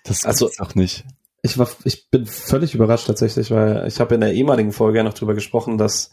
Das 0.04 0.24
Also- 0.24 0.46
gibt's 0.46 0.58
doch 0.58 0.74
nicht. 0.74 1.04
Ich 1.46 1.58
war, 1.58 1.68
ich 1.84 2.10
bin 2.10 2.26
völlig 2.26 2.74
überrascht 2.74 3.06
tatsächlich, 3.06 3.50
weil 3.50 3.86
ich 3.86 4.00
habe 4.00 4.14
in 4.16 4.20
der 4.20 4.32
ehemaligen 4.32 4.72
Folge 4.72 4.98
ja 4.98 5.04
noch 5.04 5.14
drüber 5.14 5.34
gesprochen, 5.34 5.78
dass 5.78 6.10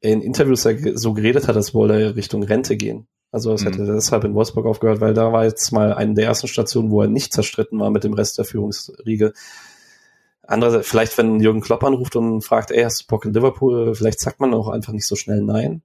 er 0.00 0.12
in 0.12 0.22
Interviews 0.22 0.62
ge- 0.62 0.92
so 0.96 1.12
geredet 1.14 1.48
hat, 1.48 1.56
als 1.56 1.74
wolle 1.74 2.00
er 2.00 2.16
Richtung 2.16 2.42
Rente 2.44 2.76
gehen. 2.76 3.08
Also 3.32 3.52
es 3.52 3.62
Mhm. 3.62 3.66
hätte 3.72 3.86
deshalb 3.86 4.24
in 4.24 4.34
Wolfsburg 4.34 4.66
aufgehört, 4.66 5.00
weil 5.00 5.14
da 5.14 5.32
war 5.32 5.44
jetzt 5.44 5.72
mal 5.72 5.92
eine 5.92 6.14
der 6.14 6.26
ersten 6.26 6.46
Stationen, 6.48 6.90
wo 6.90 7.02
er 7.02 7.08
nicht 7.08 7.32
zerstritten 7.32 7.78
war 7.80 7.90
mit 7.90 8.04
dem 8.04 8.14
Rest 8.14 8.38
der 8.38 8.44
Führungsriege. 8.44 9.32
Andererseits, 10.46 10.88
vielleicht 10.88 11.18
wenn 11.18 11.40
Jürgen 11.40 11.60
Klopp 11.60 11.84
anruft 11.84 12.16
und 12.16 12.40
fragt, 12.42 12.70
ey, 12.70 12.82
hast 12.84 13.02
du 13.02 13.06
Bock 13.08 13.24
in 13.26 13.34
Liverpool? 13.34 13.94
Vielleicht 13.94 14.20
sagt 14.20 14.40
man 14.40 14.54
auch 14.54 14.68
einfach 14.68 14.92
nicht 14.92 15.06
so 15.06 15.14
schnell 15.16 15.42
nein. 15.42 15.82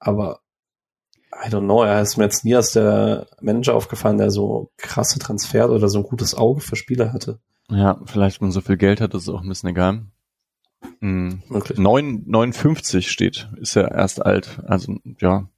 Aber 0.00 0.40
I 1.44 1.48
don't 1.50 1.64
know, 1.66 1.84
er 1.84 2.02
ist 2.02 2.16
mir 2.16 2.24
jetzt 2.24 2.44
nie 2.44 2.56
als 2.56 2.72
der 2.72 3.26
Manager 3.40 3.74
aufgefallen, 3.74 4.18
der 4.18 4.30
so 4.30 4.70
krasse 4.76 5.18
Transfer 5.20 5.70
oder 5.70 5.88
so 5.88 5.98
ein 5.98 6.04
gutes 6.04 6.34
Auge 6.34 6.60
für 6.60 6.74
Spieler 6.76 7.12
hatte. 7.12 7.38
Ja, 7.70 8.00
vielleicht, 8.04 8.40
wenn 8.40 8.48
man 8.48 8.52
so 8.52 8.60
viel 8.60 8.76
Geld 8.76 9.00
hat, 9.00 9.14
ist 9.14 9.22
es 9.22 9.28
auch 9.28 9.42
ein 9.42 9.48
bisschen 9.48 9.70
egal. 9.70 10.06
Mhm. 11.00 11.42
Wirklich. 11.48 11.78
9, 11.78 12.24
59 12.26 13.10
steht, 13.10 13.48
ist 13.60 13.74
ja 13.74 13.86
erst 13.88 14.24
alt. 14.24 14.60
Also 14.66 14.98
ja, 15.20 15.48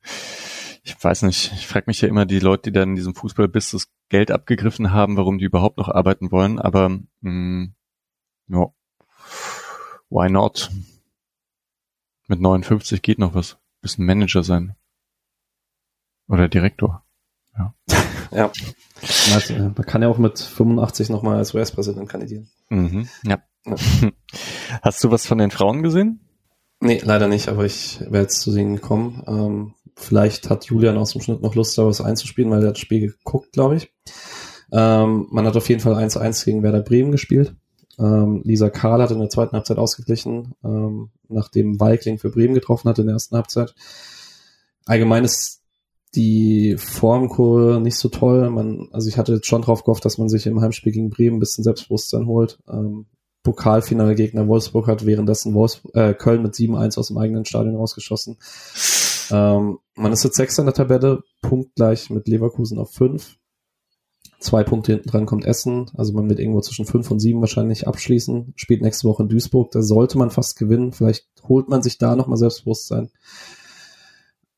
ich 0.83 1.03
weiß 1.03 1.23
nicht. 1.23 1.53
Ich 1.55 1.67
frage 1.67 1.85
mich 1.87 2.01
ja 2.01 2.09
immer 2.09 2.27
die 2.27 2.41
Leute, 2.41 2.71
die 2.71 2.79
dann 2.79 2.91
in 2.91 2.97
diesem 2.97 3.15
Fußballbusiness 3.15 3.91
Geld 4.09 4.31
abgegriffen 4.31 4.93
haben, 4.93 5.17
warum 5.17 5.39
die 5.39 5.45
überhaupt 5.45 5.79
noch 5.79 5.89
arbeiten 5.89 6.31
wollen. 6.31 6.59
Aber 6.59 6.99
mh, 7.21 7.69
ja, 8.49 8.67
why 10.11 10.29
not? 10.29 10.71
Mit 12.27 12.41
59 12.41 13.03
geht 13.03 13.19
noch 13.19 13.35
was. 13.35 13.59
Bisschen 13.81 14.07
Manager 14.07 14.43
sein. 14.43 14.77
Oder 16.29 16.49
Direktor. 16.49 17.05
Ja. 17.57 17.75
Also, 19.35 19.55
äh, 19.55 19.59
man 19.61 19.87
kann 19.87 20.03
ja 20.03 20.09
auch 20.09 20.19
mit 20.19 20.39
85 20.39 21.11
nochmal 21.11 21.39
als 21.39 21.55
US-Präsident 21.55 22.09
kandidieren. 22.09 22.49
Mhm, 22.71 23.09
ja. 23.25 23.43
Ja. 23.67 23.77
Hast 24.83 25.03
du 25.05 25.11
was 25.11 25.27
von 25.27 25.39
den 25.39 25.51
Frauen 25.51 25.83
gesehen? 25.83 26.21
Nee, 26.81 27.01
leider 27.05 27.29
nicht, 27.29 27.49
aber 27.49 27.65
ich 27.65 28.01
werde 28.01 28.23
jetzt 28.23 28.41
zu 28.41 28.51
sehen 28.51 28.81
kommen. 28.81 29.23
Ähm, 29.27 29.75
vielleicht 29.95 30.51
hat 30.51 30.65
Julian 30.65 30.99
aus 30.99 31.13
dem 31.13 31.21
Schnitt 31.21 31.43
noch 31.43 31.55
Lust, 31.55 31.79
da 31.79 31.87
was 31.87 32.01
einzuspielen, 32.01 32.51
weil 32.51 32.63
er 32.63 32.69
hat 32.69 32.77
das 32.77 32.81
Spiel 32.81 33.01
geguckt, 33.01 33.53
glaube 33.53 33.77
ich. 33.77 33.93
Ähm, 34.73 35.29
man 35.31 35.47
hat 35.47 35.57
auf 35.57 35.69
jeden 35.69 35.81
Fall 35.81 35.95
1-1 35.95 36.45
gegen 36.45 36.63
Werder 36.63 36.81
Bremen 36.81 37.13
gespielt. 37.13 37.55
Ähm, 37.99 38.41
Lisa 38.45 38.71
Karl 38.71 39.03
hat 39.03 39.11
in 39.11 39.21
der 39.21 39.29
zweiten 39.29 39.53
Halbzeit 39.55 39.79
ausgeglichen, 39.79 40.55
ähm, 40.65 41.11
nachdem 41.29 41.79
Weikling 41.79 42.19
für 42.19 42.31
Bremen 42.31 42.55
getroffen 42.55 42.89
hat 42.89 42.99
in 42.99 43.07
der 43.07 43.15
ersten 43.15 43.37
Halbzeit. 43.37 43.75
Allgemein 44.87 45.25
ist 45.25 45.62
die 46.15 46.77
Formkurve 46.79 47.81
nicht 47.81 47.97
so 47.97 48.09
toll. 48.09 48.51
Man, 48.51 48.89
also 48.93 49.09
ich 49.09 49.17
hatte 49.17 49.35
jetzt 49.35 49.47
schon 49.47 49.63
drauf 49.63 49.85
gehofft, 49.85 50.05
dass 50.05 50.19
man 50.19 50.29
sich 50.29 50.47
im 50.47 50.61
Heimspiel 50.61 50.93
gegen 50.93 51.11
Bremen 51.11 51.37
ein 51.37 51.41
bisschen 51.41 51.65
Selbstbewusstsein 51.65 52.27
holt. 52.27 52.59
Ähm, 52.69 53.07
Pokalfinalgegner 53.43 54.47
Wolfsburg 54.47 54.87
hat 54.87 55.05
währenddessen 55.05 55.55
Wolfs 55.55 55.83
äh, 55.95 56.15
Köln 56.15 56.43
mit 56.43 56.55
7-1 56.55 56.99
aus 56.99 57.09
dem 57.09 57.19
eigenen 57.19 57.45
Stadion 57.45 57.77
rausgeschossen. 57.77 58.37
Ähm, 59.31 59.79
man 59.97 60.13
ist 60.13 60.23
jetzt 60.23 60.37
Sechster 60.37 60.63
in 60.63 60.67
der 60.67 60.75
Tabelle, 60.75 61.23
punktgleich 61.41 62.11
mit 62.11 62.29
Leverkusen 62.29 62.79
auf 62.79 62.93
5. 62.93 63.39
zwei 64.39 64.63
Punkte 64.63 64.93
hinten 64.93 65.09
dran 65.09 65.27
kommt 65.27 65.45
Essen. 65.45 65.91
Also 65.95 66.13
man 66.13 66.29
wird 66.29 66.39
irgendwo 66.39 66.61
zwischen 66.61 66.85
fünf 66.85 67.11
und 67.11 67.21
sieben 67.21 67.41
wahrscheinlich 67.41 67.89
abschließen. 67.89 68.53
Spielt 68.57 68.83
nächste 68.83 69.09
Woche 69.09 69.23
in 69.25 69.29
Duisburg. 69.29 69.71
Da 69.73 69.83
sollte 69.83 70.19
man 70.19 70.31
fast 70.31 70.57
gewinnen. 70.59 70.93
Vielleicht 70.93 71.27
holt 71.49 71.69
man 71.69 71.83
sich 71.83 71.99
da 71.99 72.15
nochmal 72.15 72.39
Selbstbewusstsein. 72.39 73.11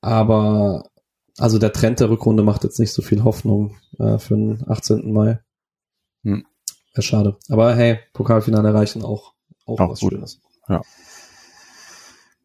Aber 0.01 0.91
also 1.39 1.59
der 1.59 1.73
Trend 1.73 2.01
der 2.01 2.11
Rückrunde 2.11 2.43
macht 2.43 2.65
jetzt 2.65 2.79
nicht 2.79 2.93
so 2.93 3.03
viel 3.03 3.25
Hoffnung 3.25 3.77
äh, 3.99 4.19
für 4.19 4.35
den 4.35 4.65
18. 4.69 5.13
Mai. 5.13 5.41
Hm. 6.23 6.47
Wäre 6.93 7.03
schade. 7.03 7.37
Aber 7.49 7.75
hey, 7.75 7.99
Pokalfinale 8.13 8.69
erreichen 8.69 9.03
auch, 9.03 9.35
auch, 9.67 9.81
auch 9.81 9.91
was 9.91 10.01
gut. 10.01 10.13
Schönes. 10.13 10.41
Ja. 10.69 10.83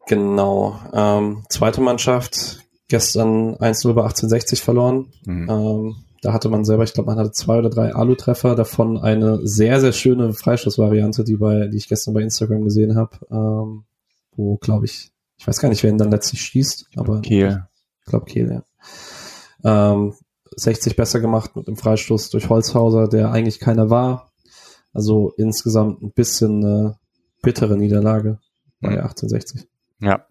Genau. 0.06 0.80
Ähm, 0.92 1.44
zweite 1.48 1.80
Mannschaft, 1.80 2.64
gestern 2.88 3.54
1-0 3.54 3.92
bei 3.92 4.02
1860 4.02 4.60
verloren. 4.60 5.12
Mhm. 5.24 5.48
Ähm, 5.48 5.96
da 6.22 6.32
hatte 6.32 6.48
man 6.48 6.64
selber, 6.64 6.84
ich 6.84 6.92
glaube, 6.92 7.10
man 7.10 7.18
hatte 7.18 7.32
zwei 7.32 7.58
oder 7.58 7.70
drei 7.70 7.94
Alu-Treffer, 7.94 8.54
davon 8.54 8.98
eine 8.98 9.46
sehr, 9.46 9.80
sehr 9.80 9.92
schöne 9.92 10.32
Freistoßvariante, 10.32 11.24
die 11.24 11.36
bei, 11.36 11.68
die 11.68 11.78
ich 11.78 11.88
gestern 11.88 12.12
bei 12.12 12.22
Instagram 12.22 12.64
gesehen 12.64 12.96
habe, 12.96 13.18
ähm, 13.30 13.84
wo, 14.36 14.56
glaube 14.56 14.84
ich, 14.84 15.12
ich 15.38 15.46
weiß 15.46 15.60
gar 15.60 15.68
nicht, 15.70 15.82
wer 15.82 15.90
ihn 15.90 15.98
dann 15.98 16.10
letztlich 16.10 16.42
schießt, 16.42 16.88
aber 16.96 17.20
Kehl. 17.22 17.64
ich 18.00 18.06
glaube 18.06 18.26
Kehl, 18.26 18.50
ja. 18.50 18.62
Ähm, 19.64 20.14
60 20.56 20.96
besser 20.96 21.20
gemacht 21.20 21.54
mit 21.56 21.68
dem 21.68 21.76
Freistoß 21.76 22.30
durch 22.30 22.48
Holzhauser, 22.48 23.08
der 23.08 23.30
eigentlich 23.30 23.60
keiner 23.60 23.90
war. 23.90 24.32
Also 24.92 25.32
insgesamt 25.36 26.02
ein 26.02 26.12
bisschen 26.12 26.64
eine 26.64 26.98
bittere 27.42 27.76
Niederlage 27.76 28.38
bei 28.80 28.90
1860. 28.90 29.68
Mhm. 29.98 30.06
Ja, 30.06 30.26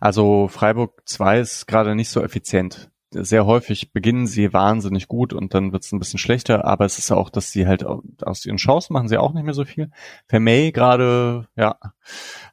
also 0.00 0.48
Freiburg 0.48 1.02
2 1.04 1.40
ist 1.40 1.66
gerade 1.66 1.94
nicht 1.94 2.08
so 2.10 2.22
effizient 2.22 2.90
sehr 3.12 3.44
häufig 3.44 3.92
beginnen 3.92 4.26
sie 4.26 4.52
wahnsinnig 4.52 5.08
gut 5.08 5.32
und 5.32 5.54
dann 5.54 5.72
wird 5.72 5.84
es 5.84 5.92
ein 5.92 5.98
bisschen 5.98 6.18
schlechter, 6.18 6.64
aber 6.64 6.84
es 6.84 6.98
ist 6.98 7.10
auch, 7.10 7.28
dass 7.28 7.50
sie 7.50 7.66
halt 7.66 7.84
aus 7.84 8.46
ihren 8.46 8.56
Chancen 8.56 8.92
machen 8.92 9.08
sie 9.08 9.18
auch 9.18 9.32
nicht 9.32 9.44
mehr 9.44 9.54
so 9.54 9.64
viel. 9.64 9.90
Vermey 10.28 10.70
gerade, 10.72 11.48
ja, 11.56 11.76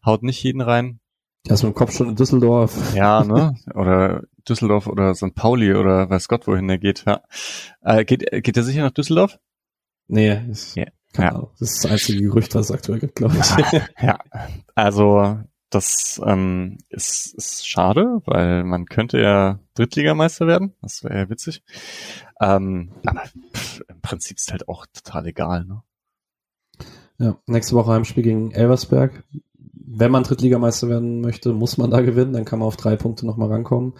haut 0.05 0.23
nicht 0.23 0.41
jeden 0.43 0.61
rein. 0.61 0.99
Der 1.47 1.53
ist 1.53 1.63
mit 1.63 1.73
dem 1.73 1.75
Kopf 1.75 1.93
schon 1.93 2.09
in 2.09 2.15
Düsseldorf. 2.15 2.93
Ja, 2.93 3.23
ne? 3.23 3.55
Oder 3.73 4.23
Düsseldorf 4.47 4.87
oder 4.87 5.13
St. 5.13 5.35
Pauli 5.35 5.73
oder 5.73 6.09
weiß 6.09 6.27
Gott, 6.29 6.47
wohin 6.47 6.67
der 6.67 6.77
geht. 6.77 7.03
Ja. 7.05 7.21
Äh, 7.81 8.05
geht, 8.05 8.25
geht 8.31 8.55
er 8.55 8.63
sicher 8.63 8.81
nach 8.81 8.91
Düsseldorf? 8.91 9.39
Nee, 10.07 10.41
ist, 10.49 10.77
yeah. 10.77 10.87
ja. 11.17 11.47
das 11.59 11.71
ist 11.71 11.83
das 11.83 11.91
einzige 11.91 12.21
Gerücht, 12.21 12.55
was 12.55 12.69
es 12.69 12.71
aktuell 12.71 12.99
gibt, 12.99 13.15
glaube 13.15 13.35
ich. 13.37 13.73
Ja, 13.73 13.87
ja. 14.01 14.19
also 14.73 15.37
das 15.69 16.21
ähm, 16.25 16.77
ist, 16.89 17.33
ist 17.35 17.67
schade, 17.67 18.21
weil 18.25 18.63
man 18.63 18.85
könnte 18.85 19.19
ja 19.19 19.59
Drittligameister 19.73 20.47
werden. 20.47 20.73
Das 20.81 21.03
wäre 21.03 21.17
ja 21.17 21.29
witzig. 21.29 21.61
Ähm, 22.39 22.93
aber 23.05 23.23
pff, 23.53 23.81
im 23.89 24.01
Prinzip 24.01 24.37
ist 24.37 24.51
halt 24.51 24.69
auch 24.69 24.85
total 24.85 25.27
egal. 25.27 25.65
Ne? 25.65 25.83
Ja, 27.19 27.37
nächste 27.47 27.75
Woche 27.75 27.91
Heimspiel 27.91 28.23
gegen 28.23 28.51
Elversberg. 28.51 29.23
Wenn 29.89 30.11
man 30.11 30.23
Drittligameister 30.23 30.89
werden 30.89 31.21
möchte, 31.21 31.53
muss 31.53 31.77
man 31.77 31.89
da 31.89 32.01
gewinnen. 32.01 32.33
Dann 32.33 32.45
kann 32.45 32.59
man 32.59 32.67
auf 32.67 32.75
drei 32.75 32.97
Punkte 32.97 33.25
nochmal 33.25 33.49
rankommen. 33.49 33.93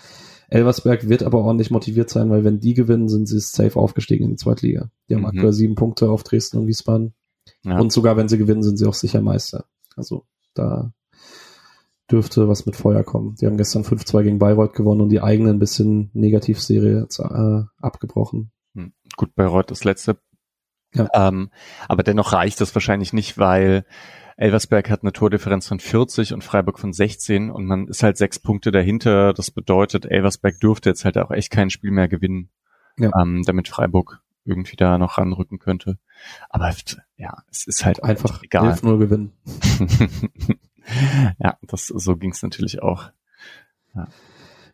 Elversberg 0.49 1.07
wird 1.07 1.23
aber 1.23 1.39
ordentlich 1.39 1.71
motiviert 1.71 2.09
sein, 2.09 2.29
weil 2.29 2.43
wenn 2.43 2.59
die 2.59 2.73
gewinnen, 2.73 3.09
sind 3.09 3.27
sie 3.27 3.39
safe 3.39 3.79
aufgestiegen 3.79 4.25
in 4.25 4.31
die 4.31 4.35
Zweitliga. 4.37 4.89
Die 5.09 5.15
haben 5.15 5.21
mhm. 5.21 5.27
aktuell 5.27 5.53
sieben 5.53 5.75
Punkte 5.75 6.09
auf 6.09 6.23
Dresden 6.23 6.57
und 6.59 6.67
Wiesbaden. 6.67 7.13
Ja. 7.63 7.79
Und 7.79 7.91
sogar 7.91 8.17
wenn 8.17 8.27
sie 8.27 8.37
gewinnen, 8.37 8.63
sind 8.63 8.77
sie 8.77 8.85
auch 8.85 8.93
sicher 8.93 9.21
Meister. 9.21 9.65
Also 9.95 10.25
da 10.53 10.91
dürfte 12.11 12.47
was 12.47 12.65
mit 12.65 12.75
Feuer 12.75 13.03
kommen. 13.03 13.35
Die 13.35 13.45
haben 13.45 13.57
gestern 13.57 13.83
5-2 13.83 14.23
gegen 14.23 14.39
Bayreuth 14.39 14.73
gewonnen 14.73 15.01
und 15.01 15.09
die 15.09 15.21
eigene 15.21 15.49
ein 15.49 15.59
bisschen 15.59 16.09
Negativserie 16.13 17.07
äh, 17.19 17.63
abgebrochen. 17.81 18.51
Hm. 18.75 18.93
Gut, 19.15 19.35
Bayreuth 19.35 19.71
das 19.71 19.83
letzte. 19.83 20.17
Ja. 20.93 21.09
Ähm, 21.13 21.49
aber 21.89 22.03
dennoch 22.03 22.31
reicht 22.31 22.61
das 22.61 22.73
wahrscheinlich 22.73 23.11
nicht, 23.11 23.37
weil 23.37 23.85
Elversberg 24.37 24.91
hat 24.91 25.01
eine 25.01 25.11
Tordifferenz 25.11 25.67
von 25.67 25.79
40 25.79 26.33
und 26.33 26.43
Freiburg 26.43 26.77
von 26.79 26.93
16 26.93 27.49
und 27.49 27.65
man 27.65 27.87
ist 27.87 28.03
halt 28.03 28.17
sechs 28.17 28.37
Punkte 28.37 28.71
dahinter. 28.71 29.33
Das 29.33 29.49
bedeutet, 29.49 30.05
Elversberg 30.05 30.59
dürfte 30.59 30.89
jetzt 30.89 31.05
halt 31.05 31.17
auch 31.17 31.31
echt 31.31 31.51
kein 31.51 31.71
Spiel 31.71 31.89
mehr 31.89 32.07
gewinnen, 32.07 32.49
ja. 32.97 33.09
ähm, 33.19 33.41
damit 33.45 33.67
Freiburg 33.67 34.21
irgendwie 34.45 34.75
da 34.75 34.99
noch 34.99 35.17
ranrücken 35.17 35.57
könnte. 35.57 35.97
Aber 36.49 36.71
ja, 37.17 37.43
es 37.49 37.65
ist 37.65 37.83
halt 37.83 38.03
einfach 38.03 38.43
egal. 38.43 38.73
11-0 38.73 38.97
gewinnen. 38.99 39.31
ja, 41.39 41.57
das 41.63 41.87
so 41.87 42.15
ging 42.15 42.31
es 42.31 42.43
natürlich 42.43 42.81
auch. 42.83 43.09
Ja, 43.95 44.07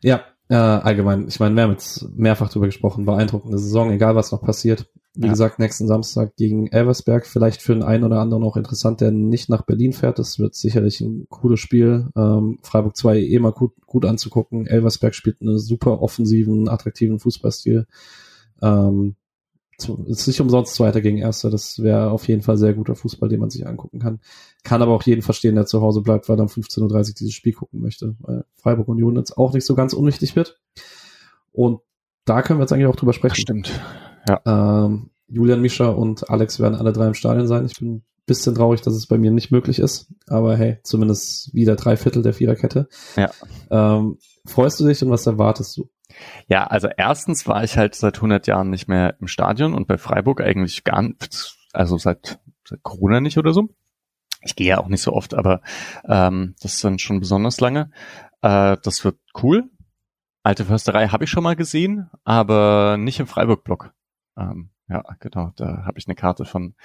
ja 0.02 0.24
äh, 0.50 0.56
allgemein, 0.56 1.30
ich 1.30 1.40
meine, 1.40 1.56
wir 1.56 1.64
haben 1.64 1.72
jetzt 1.72 2.10
mehrfach 2.18 2.50
drüber 2.50 2.66
gesprochen, 2.66 3.06
beeindruckende 3.06 3.58
Saison, 3.58 3.92
egal 3.92 4.16
was 4.16 4.34
noch 4.34 4.42
passiert. 4.42 4.88
Wie 5.16 5.26
ja. 5.26 5.32
gesagt, 5.32 5.60
nächsten 5.60 5.88
Samstag 5.88 6.36
gegen 6.36 6.68
Elversberg, 6.68 7.28
vielleicht 7.28 7.62
für 7.62 7.74
den 7.74 7.84
einen 7.84 8.04
oder 8.04 8.20
anderen 8.20 8.44
auch 8.44 8.58
interessant, 8.58 9.00
der 9.00 9.12
nicht 9.12 9.48
nach 9.48 9.62
Berlin 9.62 9.94
fährt. 9.94 10.18
Das 10.18 10.40
wird 10.40 10.56
sicherlich 10.56 11.02
ein 11.02 11.28
cooles 11.30 11.60
Spiel. 11.60 12.08
Ähm, 12.16 12.58
Freiburg 12.64 12.98
2 12.98 13.20
eh 13.20 13.40
mal 13.40 13.52
gut, 13.52 13.74
gut 13.86 14.06
anzugucken. 14.06 14.66
Elversberg 14.66 15.14
spielt 15.14 15.42
einen 15.42 15.60
super 15.60 16.02
offensiven, 16.02 16.68
attraktiven 16.68 17.20
Fußballstil. 17.20 17.86
Ähm, 18.64 19.16
ist 20.08 20.28
nicht 20.28 20.42
umsonst 20.42 20.74
Zweiter 20.74 21.02
gegen 21.02 21.18
Erster. 21.18 21.52
Das 21.52 21.82
wäre 21.82 22.10
auf 22.10 22.28
jeden 22.28 22.42
Fall 22.42 22.58
sehr 22.58 22.74
guter 22.74 22.96
Fußball, 22.96 23.30
den 23.30 23.40
man 23.40 23.52
sich 23.52 23.68
angucken 23.68 24.00
kann. 24.00 24.20
Kann 24.64 24.82
aber 24.82 24.94
auch 24.94 25.04
jeden 25.04 25.22
verstehen, 25.22 25.56
der 25.56 25.68
zu 25.68 25.82
Hause 25.82 26.02
bleibt, 26.02 26.28
weil 26.30 26.40
er 26.40 26.44
um 26.44 26.48
15.30 26.48 26.82
Uhr 27.10 27.14
dieses 27.20 27.34
Spiel 27.34 27.54
gucken 27.54 27.82
möchte, 27.82 28.16
weil 28.20 28.46
Freiburg 28.56 28.88
Union 28.88 29.16
jetzt 29.16 29.38
auch 29.38 29.54
nicht 29.54 29.66
so 29.66 29.76
ganz 29.76 29.94
unwichtig 29.94 30.36
wird. 30.36 30.60
Und 31.52 31.82
da 32.26 32.42
können 32.42 32.60
wir 32.60 32.64
jetzt 32.64 32.74
eigentlich 32.74 32.88
auch 32.88 32.96
drüber 32.96 33.14
sprechen. 33.14 33.36
Stimmt. 33.36 33.82
Ja. 34.28 34.42
Ähm, 34.46 35.10
Julian 35.28 35.62
Mischa 35.62 35.88
und 35.88 36.30
Alex 36.30 36.60
werden 36.60 36.76
alle 36.76 36.94
drei 36.94 37.08
im 37.08 37.14
Stadion 37.14 37.48
sein. 37.48 37.66
Ich 37.66 37.80
bin 37.80 37.96
ein 37.96 38.04
bisschen 38.26 38.56
traurig, 38.56 38.82
dass 38.82 38.94
es 38.94 39.08
bei 39.08 39.18
mir 39.18 39.32
nicht 39.32 39.52
möglich 39.52 39.80
ist. 39.80 40.14
Aber 40.28 40.56
hey, 40.56 40.80
zumindest 40.84 41.54
wieder 41.54 41.76
drei 41.76 41.98
Viertel 41.98 42.22
der 42.22 42.34
Viererkette. 42.34 42.88
Ja. 43.16 43.32
Ähm, 43.70 44.18
freust 44.46 44.80
du 44.80 44.88
dich 44.88 45.04
und 45.04 45.10
was 45.10 45.26
erwartest 45.26 45.78
du? 45.78 45.90
Ja, 46.48 46.66
also 46.68 46.88
erstens 46.96 47.48
war 47.48 47.64
ich 47.64 47.78
halt 47.78 47.96
seit 47.96 48.18
100 48.18 48.48
Jahren 48.48 48.70
nicht 48.70 48.88
mehr 48.88 49.16
im 49.20 49.28
Stadion 49.28 49.74
und 49.74 49.88
bei 49.88 49.98
Freiburg 49.98 50.42
eigentlich 50.42 50.84
gar 50.84 51.02
nicht, 51.02 51.56
also 51.74 51.98
seit, 51.98 52.40
seit 52.68 52.84
Corona 52.84 53.20
nicht 53.20 53.38
oder 53.38 53.54
so. 53.54 53.70
Ich 54.42 54.56
gehe 54.56 54.68
ja 54.68 54.78
auch 54.78 54.90
nicht 54.90 55.02
so 55.02 55.14
oft, 55.14 55.34
aber 55.34 55.62
ähm, 56.08 56.56
das 56.62 56.76
ist 56.76 56.84
dann 56.84 57.00
schon 57.00 57.20
besonders 57.20 57.60
lange. 57.62 57.92
Äh, 58.42 58.78
das 58.84 59.04
wird 59.04 59.18
cool. 59.42 59.70
Alte 60.44 60.66
Försterei 60.66 61.08
habe 61.08 61.24
ich 61.24 61.30
schon 61.30 61.44
mal 61.44 61.56
gesehen, 61.56 62.10
aber 62.26 62.98
nicht 63.00 63.20
im 63.20 63.28
Freiburg-Block. 63.28 63.94
Ähm, 64.38 64.70
ja, 64.90 65.04
genau, 65.20 65.52
da 65.56 65.86
habe 65.86 65.98
ich 65.98 66.08
eine 66.08 66.16
Karte 66.16 66.46
von, 66.46 66.76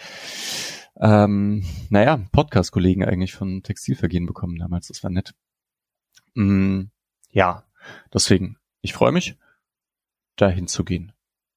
ähm, 1.01 1.65
naja, 1.91 2.21
Podcast-Kollegen 2.33 3.05
eigentlich 3.05 3.35
von 3.35 3.63
Textilvergehen 3.63 4.27
bekommen 4.27 4.59
damals. 4.59 4.89
Das 4.89 5.03
war 5.03 5.11
nett. 5.11 5.35
Mm, 6.35 6.85
ja, 7.31 7.65
deswegen 8.13 8.59
ich 8.81 8.93
freue 8.93 9.13
mich, 9.13 9.37
dahin 10.37 10.69
zu 10.69 10.85
gehen. 10.85 11.13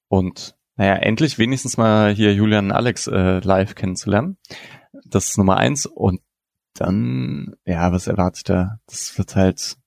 Und 0.08 0.58
naja, 0.76 0.96
endlich 0.96 1.38
wenigstens 1.38 1.78
mal 1.78 2.14
hier 2.14 2.34
Julian 2.34 2.66
und 2.66 2.72
Alex 2.72 3.08
äh, 3.08 3.40
live 3.40 3.76
kennenzulernen. 3.76 4.38
Das 5.06 5.30
ist 5.30 5.38
Nummer 5.38 5.58
eins. 5.58 5.86
Und 5.86 6.22
dann, 6.74 7.56
ja, 7.66 7.92
was 7.92 8.08
erwartet 8.08 8.50
da? 8.50 8.80
Das 8.88 9.18
wird 9.18 9.36
halt, 9.36 9.78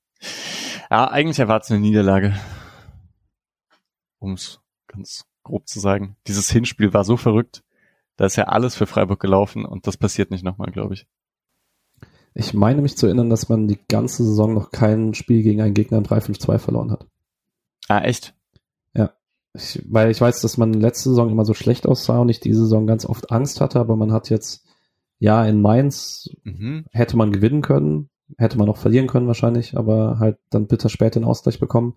ja, 0.90 1.10
eigentlich 1.10 1.38
erwartet 1.38 1.72
eine 1.72 1.80
Niederlage. 1.80 2.38
Um 4.18 4.32
es 4.32 4.60
ganz 4.86 5.26
grob 5.44 5.68
zu 5.68 5.78
sagen. 5.78 6.16
Dieses 6.26 6.50
Hinspiel 6.50 6.92
war 6.92 7.04
so 7.04 7.16
verrückt. 7.16 7.62
Da 8.16 8.26
ist 8.26 8.36
ja 8.36 8.44
alles 8.44 8.74
für 8.74 8.86
Freiburg 8.86 9.20
gelaufen 9.20 9.64
und 9.64 9.86
das 9.86 9.96
passiert 9.96 10.30
nicht 10.30 10.44
nochmal, 10.44 10.70
glaube 10.70 10.94
ich. 10.94 11.06
Ich 12.34 12.52
meine 12.52 12.82
mich 12.82 12.96
zu 12.96 13.06
erinnern, 13.06 13.30
dass 13.30 13.48
man 13.48 13.68
die 13.68 13.78
ganze 13.88 14.24
Saison 14.24 14.54
noch 14.54 14.72
kein 14.72 15.14
Spiel 15.14 15.42
gegen 15.42 15.60
einen 15.60 15.74
Gegner 15.74 15.98
im 15.98 16.04
3-5-2 16.04 16.58
verloren 16.58 16.90
hat. 16.90 17.06
Ah, 17.88 18.00
echt? 18.00 18.34
Ja. 18.92 19.12
Ich, 19.52 19.80
weil 19.88 20.10
ich 20.10 20.20
weiß, 20.20 20.40
dass 20.40 20.56
man 20.56 20.72
letzte 20.72 21.10
Saison 21.10 21.30
immer 21.30 21.44
so 21.44 21.54
schlecht 21.54 21.86
aussah 21.86 22.18
und 22.18 22.28
ich 22.28 22.40
diese 22.40 22.62
Saison 22.62 22.88
ganz 22.88 23.06
oft 23.06 23.30
Angst 23.30 23.60
hatte, 23.60 23.78
aber 23.78 23.94
man 23.94 24.12
hat 24.12 24.30
jetzt, 24.30 24.66
ja, 25.20 25.44
in 25.44 25.62
Mainz 25.62 26.28
mhm. 26.42 26.86
hätte 26.90 27.16
man 27.16 27.30
gewinnen 27.30 27.62
können, 27.62 28.10
hätte 28.36 28.58
man 28.58 28.68
auch 28.68 28.78
verlieren 28.78 29.06
können 29.06 29.28
wahrscheinlich, 29.28 29.76
aber 29.76 30.18
halt 30.18 30.38
dann 30.50 30.66
bitter 30.66 30.88
spät 30.88 31.14
den 31.14 31.24
Ausgleich 31.24 31.60
bekommen. 31.60 31.94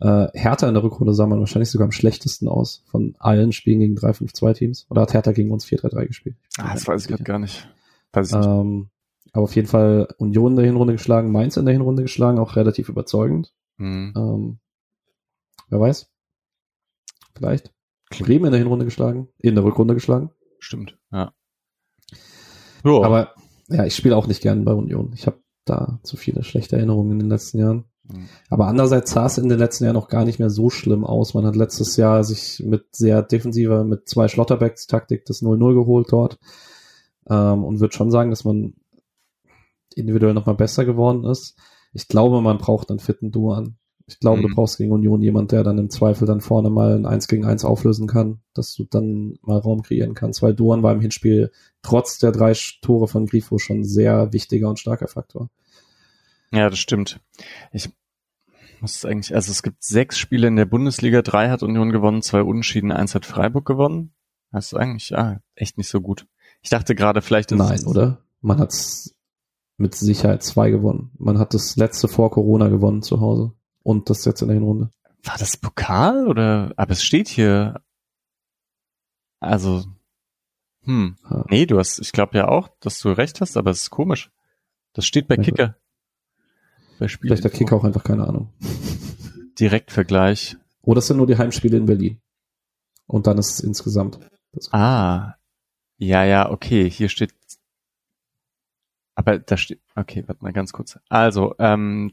Äh, 0.00 0.28
Hertha 0.34 0.68
in 0.68 0.74
der 0.74 0.82
Rückrunde 0.82 1.14
sah 1.14 1.26
man 1.26 1.40
wahrscheinlich 1.40 1.70
sogar 1.70 1.86
am 1.86 1.92
schlechtesten 1.92 2.48
aus 2.48 2.84
von 2.86 3.14
allen 3.18 3.52
Spielen 3.52 3.80
gegen 3.80 3.96
3-5-2-Teams. 3.96 4.86
Oder 4.90 5.02
hat 5.02 5.14
Hertha 5.14 5.32
gegen 5.32 5.50
uns 5.50 5.66
4-3-3 5.66 6.06
gespielt? 6.06 6.36
Ah, 6.58 6.74
das 6.74 6.86
weiß 6.86 7.02
ich 7.02 7.08
gerade 7.08 7.24
gar 7.24 7.38
nicht. 7.38 7.68
Weiß 8.12 8.30
ich 8.30 8.36
nicht. 8.36 8.46
Ähm, 8.46 8.88
aber 9.32 9.44
auf 9.44 9.56
jeden 9.56 9.68
Fall 9.68 10.08
Union 10.18 10.52
in 10.52 10.56
der 10.56 10.66
Hinrunde 10.66 10.94
geschlagen, 10.94 11.32
Mainz 11.32 11.56
in 11.56 11.64
der 11.64 11.74
Hinrunde 11.74 12.02
geschlagen, 12.02 12.38
auch 12.38 12.56
relativ 12.56 12.88
überzeugend. 12.88 13.52
Mhm. 13.78 14.12
Ähm, 14.16 14.58
Wer 15.68 15.80
weiß. 15.80 16.10
Vielleicht. 17.34 17.72
Bremen 18.20 18.46
in 18.46 18.52
der 18.52 18.60
Hinrunde 18.60 18.84
geschlagen, 18.84 19.28
in 19.38 19.56
der 19.56 19.64
Rückrunde 19.64 19.94
geschlagen. 19.94 20.30
Stimmt, 20.60 20.96
ja. 21.10 21.32
Jo. 22.84 23.02
Aber 23.02 23.34
ja, 23.68 23.84
ich 23.84 23.96
spiele 23.96 24.16
auch 24.16 24.28
nicht 24.28 24.42
gern 24.42 24.64
bei 24.64 24.72
Union. 24.72 25.12
Ich 25.14 25.26
habe 25.26 25.42
da 25.64 25.98
zu 26.04 26.16
viele 26.16 26.44
schlechte 26.44 26.76
Erinnerungen 26.76 27.12
in 27.12 27.18
den 27.18 27.28
letzten 27.28 27.58
Jahren. 27.58 27.86
Mhm. 28.08 28.28
Aber 28.50 28.66
andererseits 28.66 29.12
sah 29.12 29.26
es 29.26 29.38
in 29.38 29.48
den 29.48 29.58
letzten 29.58 29.84
Jahren 29.84 29.94
noch 29.94 30.08
gar 30.08 30.24
nicht 30.24 30.38
mehr 30.38 30.50
so 30.50 30.70
schlimm 30.70 31.04
aus. 31.04 31.34
Man 31.34 31.46
hat 31.46 31.56
letztes 31.56 31.96
Jahr 31.96 32.22
sich 32.24 32.62
mit 32.64 32.94
sehr 32.94 33.22
defensiver, 33.22 33.84
mit 33.84 34.08
zwei 34.08 34.28
Schlotterbacks-Taktik 34.28 35.24
das 35.24 35.42
0-0 35.42 35.74
geholt 35.74 36.08
dort. 36.10 36.38
Ähm, 37.28 37.64
und 37.64 37.80
würde 37.80 37.94
schon 37.94 38.10
sagen, 38.10 38.30
dass 38.30 38.44
man 38.44 38.74
individuell 39.94 40.34
nochmal 40.34 40.56
besser 40.56 40.84
geworden 40.84 41.24
ist. 41.24 41.56
Ich 41.92 42.08
glaube, 42.08 42.40
man 42.42 42.58
braucht 42.58 42.90
einen 42.90 42.98
fitten 42.98 43.30
Duan. 43.30 43.76
Ich 44.06 44.18
glaube, 44.20 44.42
Mhm. 44.42 44.48
du 44.48 44.54
brauchst 44.54 44.76
gegen 44.76 44.92
Union 44.92 45.22
jemand, 45.22 45.52
der 45.52 45.64
dann 45.64 45.78
im 45.78 45.88
Zweifel 45.88 46.26
dann 46.26 46.42
vorne 46.42 46.68
mal 46.68 46.94
ein 46.94 47.06
1 47.06 47.26
gegen 47.26 47.46
1 47.46 47.64
auflösen 47.64 48.06
kann, 48.06 48.40
dass 48.52 48.74
du 48.74 48.84
dann 48.84 49.38
mal 49.40 49.58
Raum 49.58 49.82
kreieren 49.82 50.12
kannst, 50.14 50.42
weil 50.42 50.54
Duan 50.54 50.82
war 50.82 50.92
im 50.92 51.00
Hinspiel 51.00 51.50
trotz 51.80 52.18
der 52.18 52.32
drei 52.32 52.52
Tore 52.82 53.08
von 53.08 53.24
Grifo 53.26 53.58
schon 53.58 53.82
sehr 53.84 54.32
wichtiger 54.34 54.68
und 54.68 54.78
starker 54.78 55.08
Faktor. 55.08 55.48
Ja, 56.54 56.70
das 56.70 56.78
stimmt. 56.78 57.20
Ich 57.72 57.90
muss 58.80 59.04
eigentlich, 59.04 59.34
also 59.34 59.50
es 59.50 59.62
gibt 59.62 59.82
sechs 59.82 60.18
Spiele 60.18 60.46
in 60.46 60.56
der 60.56 60.66
Bundesliga, 60.66 61.22
drei 61.22 61.50
hat 61.50 61.62
Union 61.62 61.90
gewonnen, 61.90 62.22
zwei 62.22 62.42
Unentschieden, 62.42 62.92
eins 62.92 63.14
hat 63.14 63.26
Freiburg 63.26 63.66
gewonnen. 63.66 64.14
Das 64.52 64.66
ist 64.66 64.74
eigentlich 64.74 65.10
ja, 65.10 65.40
echt 65.56 65.78
nicht 65.78 65.88
so 65.88 66.00
gut. 66.00 66.26
Ich 66.62 66.70
dachte 66.70 66.94
gerade, 66.94 67.22
vielleicht 67.22 67.50
ist 67.50 67.58
Nein, 67.58 67.84
oder? 67.86 68.22
Man 68.40 68.58
hat's 68.58 69.14
mit 69.76 69.94
Sicherheit 69.94 70.42
zwei 70.42 70.70
gewonnen. 70.70 71.10
Man 71.18 71.38
hat 71.38 71.54
das 71.54 71.76
letzte 71.76 72.08
vor 72.08 72.30
Corona 72.30 72.68
gewonnen 72.68 73.02
zu 73.02 73.20
Hause. 73.20 73.52
Und 73.82 74.08
das 74.10 74.24
jetzt 74.24 74.40
in 74.42 74.48
der 74.48 74.54
Hinrunde. 74.54 74.90
War 75.22 75.36
das 75.38 75.56
Pokal 75.56 76.28
oder? 76.28 76.72
Aber 76.76 76.92
es 76.92 77.02
steht 77.02 77.28
hier. 77.28 77.82
Also, 79.40 79.84
hm. 80.84 81.16
Ja. 81.28 81.44
Nee, 81.48 81.66
du 81.66 81.78
hast, 81.78 81.98
ich 81.98 82.12
glaube 82.12 82.38
ja 82.38 82.48
auch, 82.48 82.68
dass 82.80 82.98
du 83.00 83.10
recht 83.10 83.40
hast, 83.40 83.56
aber 83.56 83.70
es 83.70 83.82
ist 83.82 83.90
komisch. 83.90 84.30
Das 84.92 85.06
steht 85.06 85.28
bei 85.28 85.36
Kicker. 85.36 85.76
Bei 86.98 87.08
Spiel 87.08 87.28
Vielleicht 87.28 87.44
der 87.44 87.50
Kicker 87.50 87.76
auch 87.76 87.84
einfach 87.84 88.04
keine 88.04 88.26
Ahnung. 88.26 88.50
Direktvergleich. 89.58 90.56
Oder 90.82 90.98
es 90.98 91.06
sind 91.06 91.16
nur 91.16 91.26
die 91.26 91.38
Heimspiele 91.38 91.76
in 91.76 91.86
Berlin. 91.86 92.20
Und 93.06 93.26
dann 93.26 93.38
ist 93.38 93.50
es 93.50 93.60
insgesamt. 93.60 94.18
Das 94.52 94.72
Ah. 94.72 95.34
Ja, 95.96 96.24
ja, 96.24 96.50
okay, 96.50 96.90
hier 96.90 97.08
steht. 97.08 97.34
Aber 99.14 99.38
da 99.38 99.56
steht. 99.56 99.80
Okay, 99.94 100.24
warte 100.26 100.42
mal 100.42 100.52
ganz 100.52 100.72
kurz. 100.72 100.98
Also, 101.08 101.54
ähm, 101.58 102.12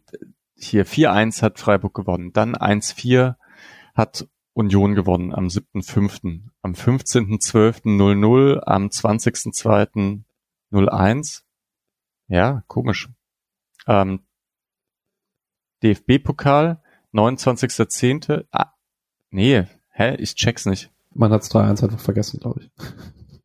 hier 0.56 0.86
4-1 0.86 1.42
hat 1.42 1.60
Freiburg 1.60 1.94
gewonnen. 1.94 2.32
Dann 2.34 2.56
1-4 2.56 3.36
hat 3.96 4.28
Union 4.54 4.96
gewonnen 4.96 5.34
am 5.34 5.48
7.5. 5.48 6.42
Am 6.62 6.74
15.12. 6.74 7.84
0-0, 7.86 8.60
am 8.66 8.88
20.2. 8.88 10.24
0-1. 10.72 11.42
Ja, 12.28 12.64
komisch. 12.68 13.10
Ähm, 13.88 14.22
DFB-Pokal, 15.84 16.82
29.10. 17.14 18.46
Ah, 18.52 18.74
nee, 19.30 19.66
hä, 19.92 20.16
ich 20.16 20.36
check's 20.36 20.66
nicht. 20.66 20.92
Man 21.14 21.32
hat's 21.32 21.52
3-1 21.52 21.84
einfach 21.84 22.00
vergessen, 22.00 22.40
glaube 22.40 22.62
ich. 22.62 22.72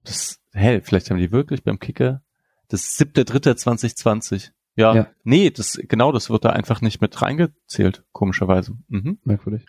Das, 0.04 0.38
hä, 0.52 0.80
vielleicht 0.82 1.10
haben 1.10 1.18
die 1.18 1.32
wirklich 1.32 1.64
beim 1.64 1.78
Kicker 1.78 2.22
das 2.68 2.82
7.3.2020. 2.98 4.50
Ja, 4.76 4.94
Ja. 4.94 5.06
nee, 5.24 5.50
das, 5.50 5.78
genau, 5.88 6.12
das 6.12 6.30
wird 6.30 6.44
da 6.44 6.50
einfach 6.50 6.80
nicht 6.80 7.00
mit 7.00 7.20
reingezählt, 7.22 8.04
komischerweise. 8.12 8.76
Mhm. 8.88 9.18
Merkwürdig. 9.24 9.66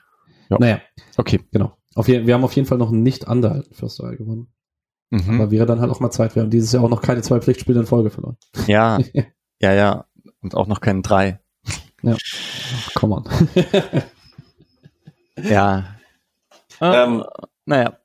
Ja. 0.50 0.58
Naja, 0.60 0.82
Okay. 1.18 1.42
genau. 1.52 1.78
Auf 1.96 2.08
wir 2.08 2.34
haben 2.34 2.44
auf 2.44 2.54
jeden 2.54 2.68
Fall 2.68 2.78
noch 2.78 2.92
nicht 2.92 3.28
anderthalten 3.28 3.74
Försterei 3.74 4.16
gewonnen. 4.16 4.48
Mhm. 5.10 5.42
Aber 5.42 5.52
wäre 5.52 5.66
dann 5.66 5.80
halt 5.80 5.90
auch 5.90 6.00
mal 6.00 6.12
Zeit. 6.12 6.36
Wir 6.36 6.44
haben 6.44 6.50
dieses 6.52 6.72
Jahr 6.72 6.84
auch 6.84 6.90
noch 6.90 7.02
keine 7.02 7.22
zwei 7.22 7.40
Pflichtspiele 7.40 7.80
in 7.80 7.86
Folge 7.86 8.10
verloren. 8.10 8.38
Ja, 8.68 9.00
ja, 9.60 9.74
ja. 9.74 10.06
Und 10.42 10.54
auch 10.56 10.68
noch 10.68 10.82
keinen 10.82 11.02
drei. 11.02 11.40
Come 12.96 13.16
on. 13.16 13.26
Ja. 15.38 15.96
Ähm, 16.82 17.24
naja. 17.66 18.00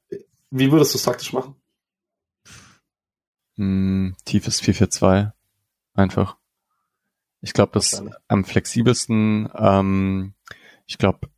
Wie 0.50 0.70
würdest 0.70 0.94
du 0.94 0.98
es 0.98 1.04
taktisch 1.04 1.32
machen? 1.32 1.54
Hm, 3.56 4.16
tiefes 4.24 4.62
4-4-2. 4.62 5.32
Einfach. 5.94 6.36
Ich 7.40 7.52
glaube, 7.54 7.72
das 7.72 7.92
Wahrscheinlich. 7.92 8.14
am 8.28 8.44
flexibelsten, 8.44 9.48
ähm, 9.54 10.34
ich 10.86 10.98
glaube, 10.98 11.28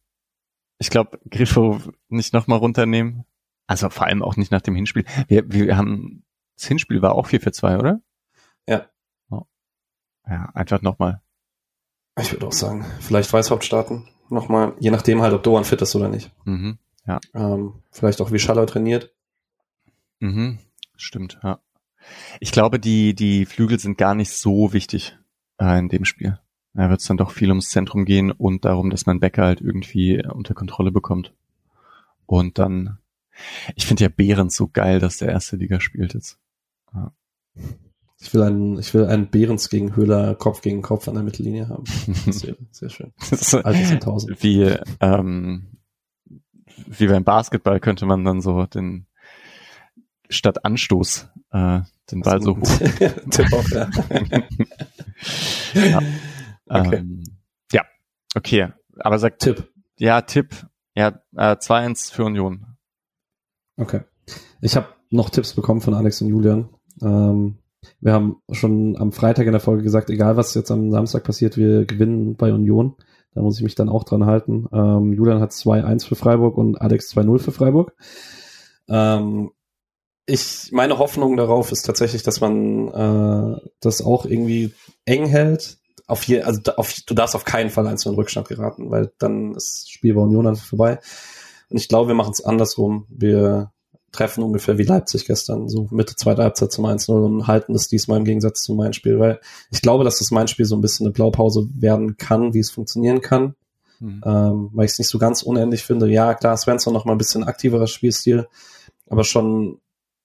ich 0.78 0.90
glaube, 0.90 1.18
Griffo 1.30 1.80
nicht 2.08 2.32
nochmal 2.32 2.58
runternehmen. 2.58 3.24
Also 3.66 3.88
vor 3.88 4.06
allem 4.06 4.22
auch 4.22 4.36
nicht 4.36 4.50
nach 4.52 4.60
dem 4.60 4.74
Hinspiel. 4.74 5.04
Wir, 5.28 5.50
wir 5.50 5.76
haben, 5.76 6.24
das 6.56 6.66
Hinspiel 6.66 7.00
war 7.00 7.14
auch 7.14 7.28
4-4-2, 7.28 7.78
oder? 7.78 8.00
Ja. 8.68 8.90
Oh. 9.30 9.46
Ja, 10.26 10.50
einfach 10.54 10.82
nochmal. 10.82 11.22
Ich 12.20 12.32
würde 12.32 12.46
auch 12.46 12.52
sagen, 12.52 12.84
vielleicht 13.00 13.32
Weißhaupt 13.32 13.64
starten. 13.64 14.08
Nochmal, 14.28 14.74
je 14.78 14.90
nachdem 14.90 15.20
halt, 15.20 15.34
ob 15.34 15.42
Doan 15.42 15.64
fit 15.64 15.82
ist 15.82 15.94
oder 15.96 16.08
nicht. 16.08 16.30
Mhm. 16.44 16.78
Ähm, 17.34 17.74
vielleicht 17.90 18.20
auch 18.20 18.32
wie 18.32 18.38
Schaller 18.38 18.66
trainiert. 18.66 19.12
Mhm. 20.20 20.58
Stimmt, 20.96 21.38
ja. 21.42 21.60
Ich 22.40 22.52
glaube, 22.52 22.78
die, 22.78 23.14
die 23.14 23.46
Flügel 23.46 23.78
sind 23.78 23.98
gar 23.98 24.14
nicht 24.14 24.30
so 24.30 24.72
wichtig 24.72 25.16
äh, 25.58 25.78
in 25.78 25.88
dem 25.88 26.04
Spiel. 26.04 26.38
Da 26.74 26.90
wird 26.90 27.00
es 27.00 27.06
dann 27.06 27.16
doch 27.16 27.30
viel 27.30 27.50
ums 27.50 27.70
Zentrum 27.70 28.04
gehen 28.04 28.32
und 28.32 28.64
darum, 28.64 28.90
dass 28.90 29.06
man 29.06 29.20
Becker 29.20 29.44
halt 29.44 29.60
irgendwie 29.60 30.24
unter 30.26 30.54
Kontrolle 30.54 30.90
bekommt. 30.90 31.32
Und 32.26 32.58
dann, 32.58 32.98
ich 33.76 33.86
finde 33.86 34.04
ja 34.04 34.08
Behrens 34.08 34.56
so 34.56 34.68
geil, 34.68 34.98
dass 34.98 35.18
der 35.18 35.28
erste 35.28 35.56
Liga 35.56 35.80
spielt 35.80 36.14
jetzt. 36.14 36.38
Ich 38.24 38.32
will 38.32 38.42
einen, 38.42 38.78
ich 38.78 38.94
will 38.94 39.04
einen 39.04 39.28
Behrens 39.28 39.68
gegen 39.68 39.94
Höhler 39.96 40.34
Kopf 40.34 40.62
gegen 40.62 40.80
Kopf 40.80 41.08
an 41.08 41.14
der 41.14 41.22
Mittellinie 41.22 41.68
haben. 41.68 41.84
Wäre 42.24 42.56
sehr 42.70 42.88
schön. 42.88 43.12
1000. 43.20 44.42
wie, 44.42 44.74
ähm, 45.00 45.76
wie 46.86 47.06
beim 47.06 47.22
Basketball 47.22 47.80
könnte 47.80 48.06
man 48.06 48.24
dann 48.24 48.40
so 48.40 48.64
den 48.64 49.06
statt 50.30 50.64
Anstoß 50.64 51.28
äh, 51.50 51.80
den 52.10 52.22
Ball 52.22 52.40
so 52.40 52.56
hoch. 52.56 52.78
Tipp 53.30 53.52
auf, 53.52 53.70
ja. 53.70 53.90
ja. 55.74 56.00
Okay. 56.66 56.96
Ähm, 56.96 57.24
ja, 57.72 57.82
okay. 58.34 58.68
Aber 59.00 59.18
sagt 59.18 59.42
Tipp. 59.42 59.70
ja 59.98 60.22
Tipp, 60.22 60.66
ja 60.94 61.08
äh, 61.36 61.56
2-1 61.56 62.10
für 62.10 62.24
Union. 62.24 62.64
Okay. 63.76 64.00
Ich 64.62 64.74
habe 64.74 64.88
noch 65.10 65.28
Tipps 65.28 65.52
bekommen 65.52 65.82
von 65.82 65.92
Alex 65.92 66.22
und 66.22 66.28
Julian. 66.28 66.70
Ähm, 67.02 67.58
wir 68.00 68.12
haben 68.12 68.36
schon 68.50 68.96
am 68.96 69.12
Freitag 69.12 69.46
in 69.46 69.52
der 69.52 69.60
Folge 69.60 69.82
gesagt, 69.82 70.10
egal 70.10 70.36
was 70.36 70.54
jetzt 70.54 70.70
am 70.70 70.90
Samstag 70.90 71.24
passiert, 71.24 71.56
wir 71.56 71.84
gewinnen 71.84 72.36
bei 72.36 72.52
Union. 72.52 72.96
Da 73.34 73.42
muss 73.42 73.56
ich 73.56 73.64
mich 73.64 73.74
dann 73.74 73.88
auch 73.88 74.04
dran 74.04 74.26
halten. 74.26 74.66
Ähm, 74.72 75.12
Julian 75.12 75.40
hat 75.40 75.50
2-1 75.50 76.06
für 76.06 76.14
Freiburg 76.14 76.56
und 76.56 76.80
Alex 76.80 77.12
2-0 77.14 77.38
für 77.40 77.52
Freiburg. 77.52 77.94
Ähm, 78.88 79.50
ich, 80.26 80.70
meine 80.72 80.98
Hoffnung 80.98 81.36
darauf 81.36 81.72
ist 81.72 81.82
tatsächlich, 81.82 82.22
dass 82.22 82.40
man 82.40 82.88
äh, 82.88 83.60
das 83.80 84.02
auch 84.02 84.24
irgendwie 84.24 84.72
eng 85.04 85.26
hält. 85.26 85.78
Auf 86.06 86.22
je, 86.24 86.42
also 86.42 86.60
auf, 86.76 86.94
du 87.06 87.14
darfst 87.14 87.34
auf 87.34 87.44
keinen 87.44 87.70
Fall 87.70 87.86
eins 87.86 88.06
in 88.06 88.12
den 88.12 88.16
Rückstand 88.16 88.48
geraten, 88.48 88.90
weil 88.90 89.12
dann 89.18 89.54
ist 89.54 89.82
das 89.82 89.90
Spiel 89.90 90.14
bei 90.14 90.20
Union 90.20 90.46
einfach 90.46 90.64
vorbei. 90.64 91.00
Und 91.70 91.78
ich 91.78 91.88
glaube, 91.88 92.08
wir 92.08 92.14
machen 92.14 92.32
es 92.32 92.44
andersrum. 92.44 93.06
Wir 93.08 93.72
treffen 94.14 94.42
ungefähr 94.42 94.78
wie 94.78 94.84
Leipzig 94.84 95.26
gestern, 95.26 95.68
so 95.68 95.88
Mitte 95.90 96.16
zweiter 96.16 96.44
Halbzeit 96.44 96.72
zum 96.72 96.86
1-0 96.86 97.24
und 97.24 97.46
halten 97.46 97.74
es 97.74 97.88
diesmal 97.88 98.18
im 98.18 98.24
Gegensatz 98.24 98.62
zu 98.62 98.74
meinem 98.74 98.92
Spiel, 98.92 99.18
weil 99.18 99.40
ich 99.70 99.82
glaube, 99.82 100.04
dass 100.04 100.18
das 100.18 100.30
mein 100.30 100.48
Spiel 100.48 100.66
so 100.66 100.76
ein 100.76 100.80
bisschen 100.80 101.06
eine 101.06 101.12
Blaupause 101.12 101.68
werden 101.74 102.16
kann, 102.16 102.54
wie 102.54 102.60
es 102.60 102.70
funktionieren 102.70 103.20
kann, 103.20 103.54
Hm. 104.00 104.22
ähm, 104.24 104.70
weil 104.72 104.86
ich 104.86 104.92
es 104.92 104.98
nicht 104.98 105.08
so 105.08 105.18
ganz 105.18 105.42
unendlich 105.42 105.84
finde. 105.84 106.08
Ja, 106.08 106.34
klar, 106.34 106.56
Svensson 106.56 106.92
noch 106.92 107.04
mal 107.04 107.12
ein 107.12 107.18
bisschen 107.18 107.44
aktiverer 107.44 107.86
Spielstil, 107.86 108.48
aber 109.08 109.24
schon 109.24 109.80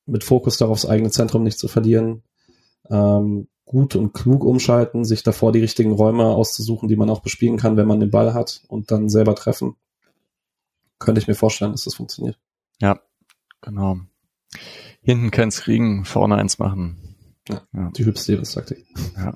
mit 0.05 0.23
Fokus 0.23 0.57
darauf, 0.57 0.81
das 0.81 0.89
eigene 0.89 1.11
Zentrum 1.11 1.43
nicht 1.43 1.59
zu 1.59 1.67
verlieren, 1.67 2.23
ähm, 2.89 3.47
gut 3.65 3.95
und 3.95 4.13
klug 4.13 4.43
umschalten, 4.43 5.05
sich 5.05 5.21
davor 5.21 5.51
die 5.51 5.59
richtigen 5.59 5.91
Räume 5.91 6.25
auszusuchen, 6.25 6.89
die 6.89 6.95
man 6.95 7.09
auch 7.09 7.21
bespielen 7.21 7.57
kann, 7.57 7.77
wenn 7.77 7.87
man 7.87 7.99
den 7.99 8.09
Ball 8.09 8.33
hat 8.33 8.63
und 8.67 8.91
dann 8.91 9.09
selber 9.09 9.35
treffen. 9.35 9.75
Könnte 10.97 11.21
ich 11.21 11.27
mir 11.27 11.35
vorstellen, 11.35 11.71
dass 11.71 11.83
das 11.83 11.93
funktioniert. 11.93 12.37
Ja, 12.81 12.99
genau. 13.61 13.97
Hinten 15.01 15.31
keins 15.31 15.61
kriegen, 15.61 16.05
vorne 16.05 16.35
eins 16.35 16.59
machen. 16.59 17.15
Die 17.95 18.05
Hübsch-Stevens-Taktik. 18.05 18.85
Ja. 19.17 19.33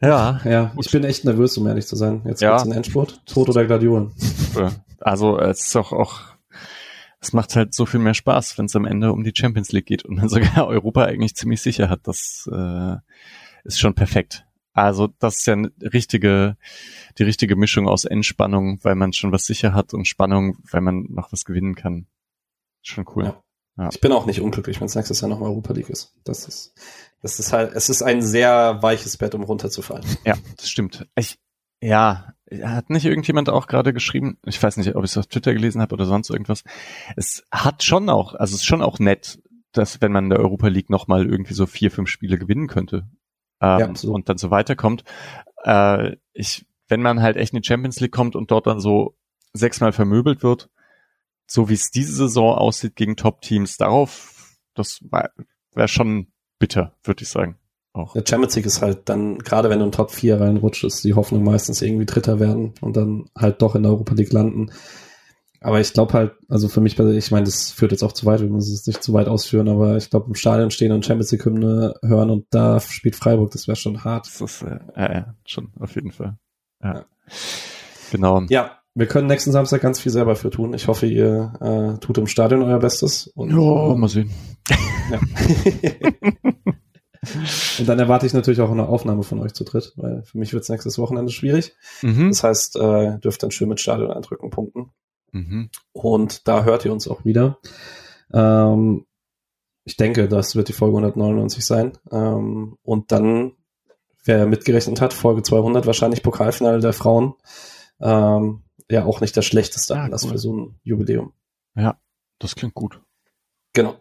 Ja, 0.00 0.40
Ja, 0.44 0.72
ich 0.80 0.90
bin 0.90 1.04
echt 1.04 1.24
nervös, 1.24 1.56
um 1.58 1.66
ehrlich 1.66 1.86
zu 1.86 1.96
sein. 1.96 2.22
Jetzt 2.24 2.42
Ja. 2.42 2.52
wird's 2.52 2.64
ein 2.64 2.72
Endspurt. 2.72 3.24
Tod 3.26 3.48
oder 3.48 3.64
Gladiolen. 3.64 4.12
also 5.00 5.38
es 5.38 5.66
ist 5.66 5.76
auch, 5.76 5.92
auch 5.92 6.20
es 7.20 7.32
macht 7.32 7.54
halt 7.54 7.72
so 7.72 7.86
viel 7.86 8.00
mehr 8.00 8.14
Spaß, 8.14 8.58
wenn 8.58 8.64
es 8.66 8.74
am 8.74 8.84
Ende 8.84 9.12
um 9.12 9.22
die 9.22 9.32
Champions 9.34 9.70
League 9.70 9.86
geht 9.86 10.04
und 10.04 10.16
man 10.16 10.28
sogar 10.28 10.66
Europa 10.66 11.04
eigentlich 11.04 11.36
ziemlich 11.36 11.60
sicher 11.62 11.88
hat. 11.88 12.00
Das 12.04 12.48
äh, 12.52 12.96
ist 13.64 13.78
schon 13.78 13.94
perfekt. 13.94 14.44
Also 14.72 15.08
das 15.18 15.38
ist 15.38 15.46
ja 15.46 15.54
eine 15.54 15.70
richtige, 15.80 16.56
die 17.18 17.24
richtige 17.24 17.56
Mischung 17.56 17.88
aus 17.88 18.04
Entspannung, 18.04 18.78
weil 18.82 18.94
man 18.94 19.12
schon 19.12 19.32
was 19.32 19.44
sicher 19.44 19.74
hat 19.74 19.92
und 19.92 20.08
Spannung, 20.08 20.56
weil 20.70 20.80
man 20.80 21.06
noch 21.10 21.32
was 21.32 21.44
gewinnen 21.44 21.74
kann. 21.74 22.06
Schon 22.82 23.06
cool. 23.14 23.24
Ja. 23.24 23.42
Ja. 23.78 23.88
Ich 23.90 24.00
bin 24.00 24.12
auch 24.12 24.26
nicht 24.26 24.40
unglücklich, 24.40 24.80
wenn 24.80 24.86
es 24.86 24.94
nächstes 24.94 25.20
Jahr 25.22 25.30
nochmal 25.30 25.48
Europa 25.48 25.72
League 25.72 25.88
ist. 25.88 26.14
Das 26.24 26.46
ist, 26.46 26.74
das 27.22 27.38
ist 27.38 27.52
halt, 27.52 27.72
es 27.72 27.88
ist 27.88 28.02
ein 28.02 28.20
sehr 28.20 28.82
weiches 28.82 29.16
Bett, 29.16 29.34
um 29.34 29.42
runterzufallen. 29.42 30.04
Ja, 30.26 30.36
das 30.58 30.68
stimmt. 30.68 31.06
Ich, 31.16 31.38
ja, 31.80 32.34
hat 32.62 32.90
nicht 32.90 33.06
irgendjemand 33.06 33.48
auch 33.48 33.66
gerade 33.66 33.94
geschrieben, 33.94 34.36
ich 34.44 34.62
weiß 34.62 34.76
nicht, 34.76 34.94
ob 34.94 35.04
ich 35.04 35.12
es 35.12 35.16
auf 35.16 35.26
Twitter 35.26 35.54
gelesen 35.54 35.80
habe 35.80 35.94
oder 35.94 36.04
sonst 36.04 36.28
irgendwas. 36.28 36.64
Es 37.16 37.44
hat 37.50 37.82
schon 37.82 38.10
auch, 38.10 38.34
also 38.34 38.54
es 38.54 38.60
ist 38.60 38.66
schon 38.66 38.82
auch 38.82 38.98
nett, 38.98 39.40
dass 39.72 40.02
wenn 40.02 40.12
man 40.12 40.24
in 40.24 40.30
der 40.30 40.40
Europa 40.40 40.68
League 40.68 40.90
nochmal 40.90 41.24
irgendwie 41.26 41.54
so 41.54 41.64
vier, 41.64 41.90
fünf 41.90 42.10
Spiele 42.10 42.36
gewinnen 42.36 42.66
könnte 42.66 43.08
ähm, 43.62 43.94
ja, 43.94 44.10
und 44.10 44.28
dann 44.28 44.38
so 44.38 44.50
weiterkommt. 44.50 45.04
Äh, 45.64 46.16
ich, 46.32 46.66
wenn 46.88 47.00
man 47.00 47.22
halt 47.22 47.36
echt 47.36 47.54
in 47.54 47.62
die 47.62 47.66
Champions 47.66 48.00
League 48.00 48.12
kommt 48.12 48.36
und 48.36 48.50
dort 48.50 48.66
dann 48.66 48.80
so 48.80 49.14
sechsmal 49.54 49.92
vermöbelt 49.92 50.42
wird, 50.42 50.68
so 51.46 51.68
wie 51.68 51.74
es 51.74 51.90
diese 51.90 52.14
Saison 52.14 52.56
aussieht 52.56 52.96
gegen 52.96 53.16
Top-Teams, 53.16 53.76
darauf, 53.76 54.56
das 54.74 55.00
wäre 55.02 55.88
schon 55.88 56.28
bitter, 56.58 56.94
würde 57.04 57.22
ich 57.22 57.28
sagen. 57.28 57.58
Auch. 57.94 58.14
Der 58.14 58.24
Champions 58.26 58.56
League 58.56 58.66
ist 58.66 58.80
halt 58.80 59.08
dann, 59.10 59.38
gerade 59.38 59.68
wenn 59.68 59.78
du 59.78 59.84
in 59.84 59.92
Top 59.92 60.10
4 60.10 60.40
reinrutscht, 60.40 60.82
ist 60.84 61.04
die 61.04 61.12
Hoffnung 61.12 61.44
meistens 61.44 61.82
irgendwie 61.82 62.06
Dritter 62.06 62.40
werden 62.40 62.72
und 62.80 62.96
dann 62.96 63.26
halt 63.36 63.60
doch 63.60 63.74
in 63.74 63.82
der 63.82 63.92
Europa 63.92 64.14
League 64.14 64.32
landen. 64.32 64.72
Aber 65.62 65.80
ich 65.80 65.92
glaube 65.92 66.12
halt, 66.12 66.32
also 66.48 66.68
für 66.68 66.80
mich, 66.80 66.98
ich 66.98 67.30
meine, 67.30 67.44
das 67.44 67.70
führt 67.70 67.92
jetzt 67.92 68.02
auch 68.02 68.12
zu 68.12 68.26
weit, 68.26 68.40
wir 68.40 68.48
müssen 68.48 68.74
es 68.74 68.86
nicht 68.86 69.02
zu 69.02 69.12
weit 69.12 69.28
ausführen, 69.28 69.68
aber 69.68 69.96
ich 69.96 70.10
glaube, 70.10 70.26
im 70.26 70.34
Stadion 70.34 70.70
stehen 70.70 70.92
und 70.92 71.04
Champions 71.04 71.30
League 71.30 71.44
Hymne 71.44 71.94
hören 72.02 72.30
und 72.30 72.46
da 72.50 72.80
spielt 72.80 73.14
Freiburg, 73.14 73.52
das 73.52 73.68
wäre 73.68 73.76
schon 73.76 74.02
hart. 74.02 74.26
Das 74.26 74.40
ist, 74.40 74.62
äh, 74.62 74.78
äh, 74.94 75.22
schon, 75.44 75.72
auf 75.78 75.94
jeden 75.94 76.10
Fall. 76.10 76.36
Ja. 76.82 76.94
ja. 76.94 77.04
Genau. 78.10 78.42
Ja, 78.48 78.78
wir 78.94 79.06
können 79.06 79.28
nächsten 79.28 79.52
Samstag 79.52 79.80
ganz 79.80 80.00
viel 80.00 80.12
selber 80.12 80.36
für 80.36 80.50
tun. 80.50 80.74
Ich 80.74 80.88
hoffe, 80.88 81.06
ihr 81.06 81.54
äh, 81.60 81.98
tut 82.00 82.18
im 82.18 82.26
Stadion 82.26 82.62
euer 82.62 82.78
Bestes. 82.78 83.28
Und, 83.28 83.50
ja, 83.50 83.94
mal 83.94 84.08
sehen. 84.08 84.30
Ja. 85.10 85.18
und 87.78 87.88
dann 87.88 87.98
erwarte 87.98 88.26
ich 88.26 88.34
natürlich 88.34 88.60
auch 88.60 88.70
eine 88.70 88.88
Aufnahme 88.88 89.22
von 89.22 89.40
euch 89.40 89.54
zu 89.54 89.64
dritt, 89.64 89.94
weil 89.96 90.22
für 90.24 90.38
mich 90.38 90.52
wird 90.52 90.64
es 90.64 90.68
nächstes 90.68 90.98
Wochenende 90.98 91.32
schwierig. 91.32 91.74
Mhm. 92.02 92.28
Das 92.28 92.44
heißt, 92.44 92.76
äh, 92.76 93.18
dürft 93.20 93.42
dann 93.42 93.50
schön 93.50 93.68
mit 93.68 93.80
Stadion-Eindrücken 93.80 94.50
punkten. 94.50 94.90
Mhm. 95.32 95.70
Und 95.92 96.46
da 96.46 96.64
hört 96.64 96.84
ihr 96.84 96.92
uns 96.92 97.08
auch 97.08 97.24
wieder. 97.24 97.58
Ähm, 98.32 99.06
ich 99.84 99.96
denke, 99.96 100.28
das 100.28 100.54
wird 100.54 100.68
die 100.68 100.74
Folge 100.74 100.98
199 100.98 101.64
sein. 101.64 101.92
Ähm, 102.10 102.76
und 102.82 103.10
dann, 103.10 103.52
wer 104.24 104.46
mitgerechnet 104.46 105.00
hat, 105.00 105.12
Folge 105.12 105.42
200 105.42 105.86
wahrscheinlich 105.86 106.22
Pokalfinale 106.22 106.80
der 106.80 106.92
Frauen. 106.92 107.34
Ähm, 108.00 108.62
ja, 108.90 109.04
auch 109.04 109.20
nicht 109.20 109.36
das 109.36 109.44
schlechteste 109.44 109.94
ja, 109.94 110.04
Anlass 110.04 110.24
cool. 110.24 110.32
für 110.32 110.38
so 110.38 110.52
ein 110.54 110.80
Jubiläum. 110.82 111.32
Ja, 111.74 111.98
das 112.38 112.54
klingt 112.54 112.74
gut. 112.74 113.00
Genau. 113.72 113.96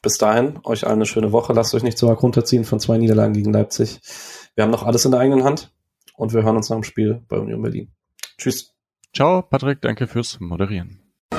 Bis 0.00 0.18
dahin, 0.18 0.58
euch 0.64 0.84
allen 0.84 0.96
eine 0.96 1.06
schöne 1.06 1.30
Woche. 1.30 1.52
Lasst 1.52 1.74
euch 1.74 1.84
nicht 1.84 1.98
so 1.98 2.08
arg 2.08 2.22
runterziehen 2.22 2.64
von 2.64 2.80
zwei 2.80 2.98
Niederlagen 2.98 3.34
gegen 3.34 3.52
Leipzig. 3.52 4.00
Wir 4.56 4.64
haben 4.64 4.70
noch 4.70 4.82
alles 4.82 5.04
in 5.04 5.12
der 5.12 5.20
eigenen 5.20 5.44
Hand 5.44 5.72
und 6.16 6.32
wir 6.32 6.42
hören 6.42 6.56
uns 6.56 6.70
nach 6.70 6.76
dem 6.76 6.82
Spiel 6.82 7.22
bei 7.28 7.38
Union 7.38 7.62
Berlin. 7.62 7.92
Tschüss. 8.36 8.71
Ciao, 9.14 9.42
Patrick, 9.42 9.82
danke 9.82 10.06
fürs 10.06 10.40
Moderieren. 10.40 11.00
So 11.32 11.38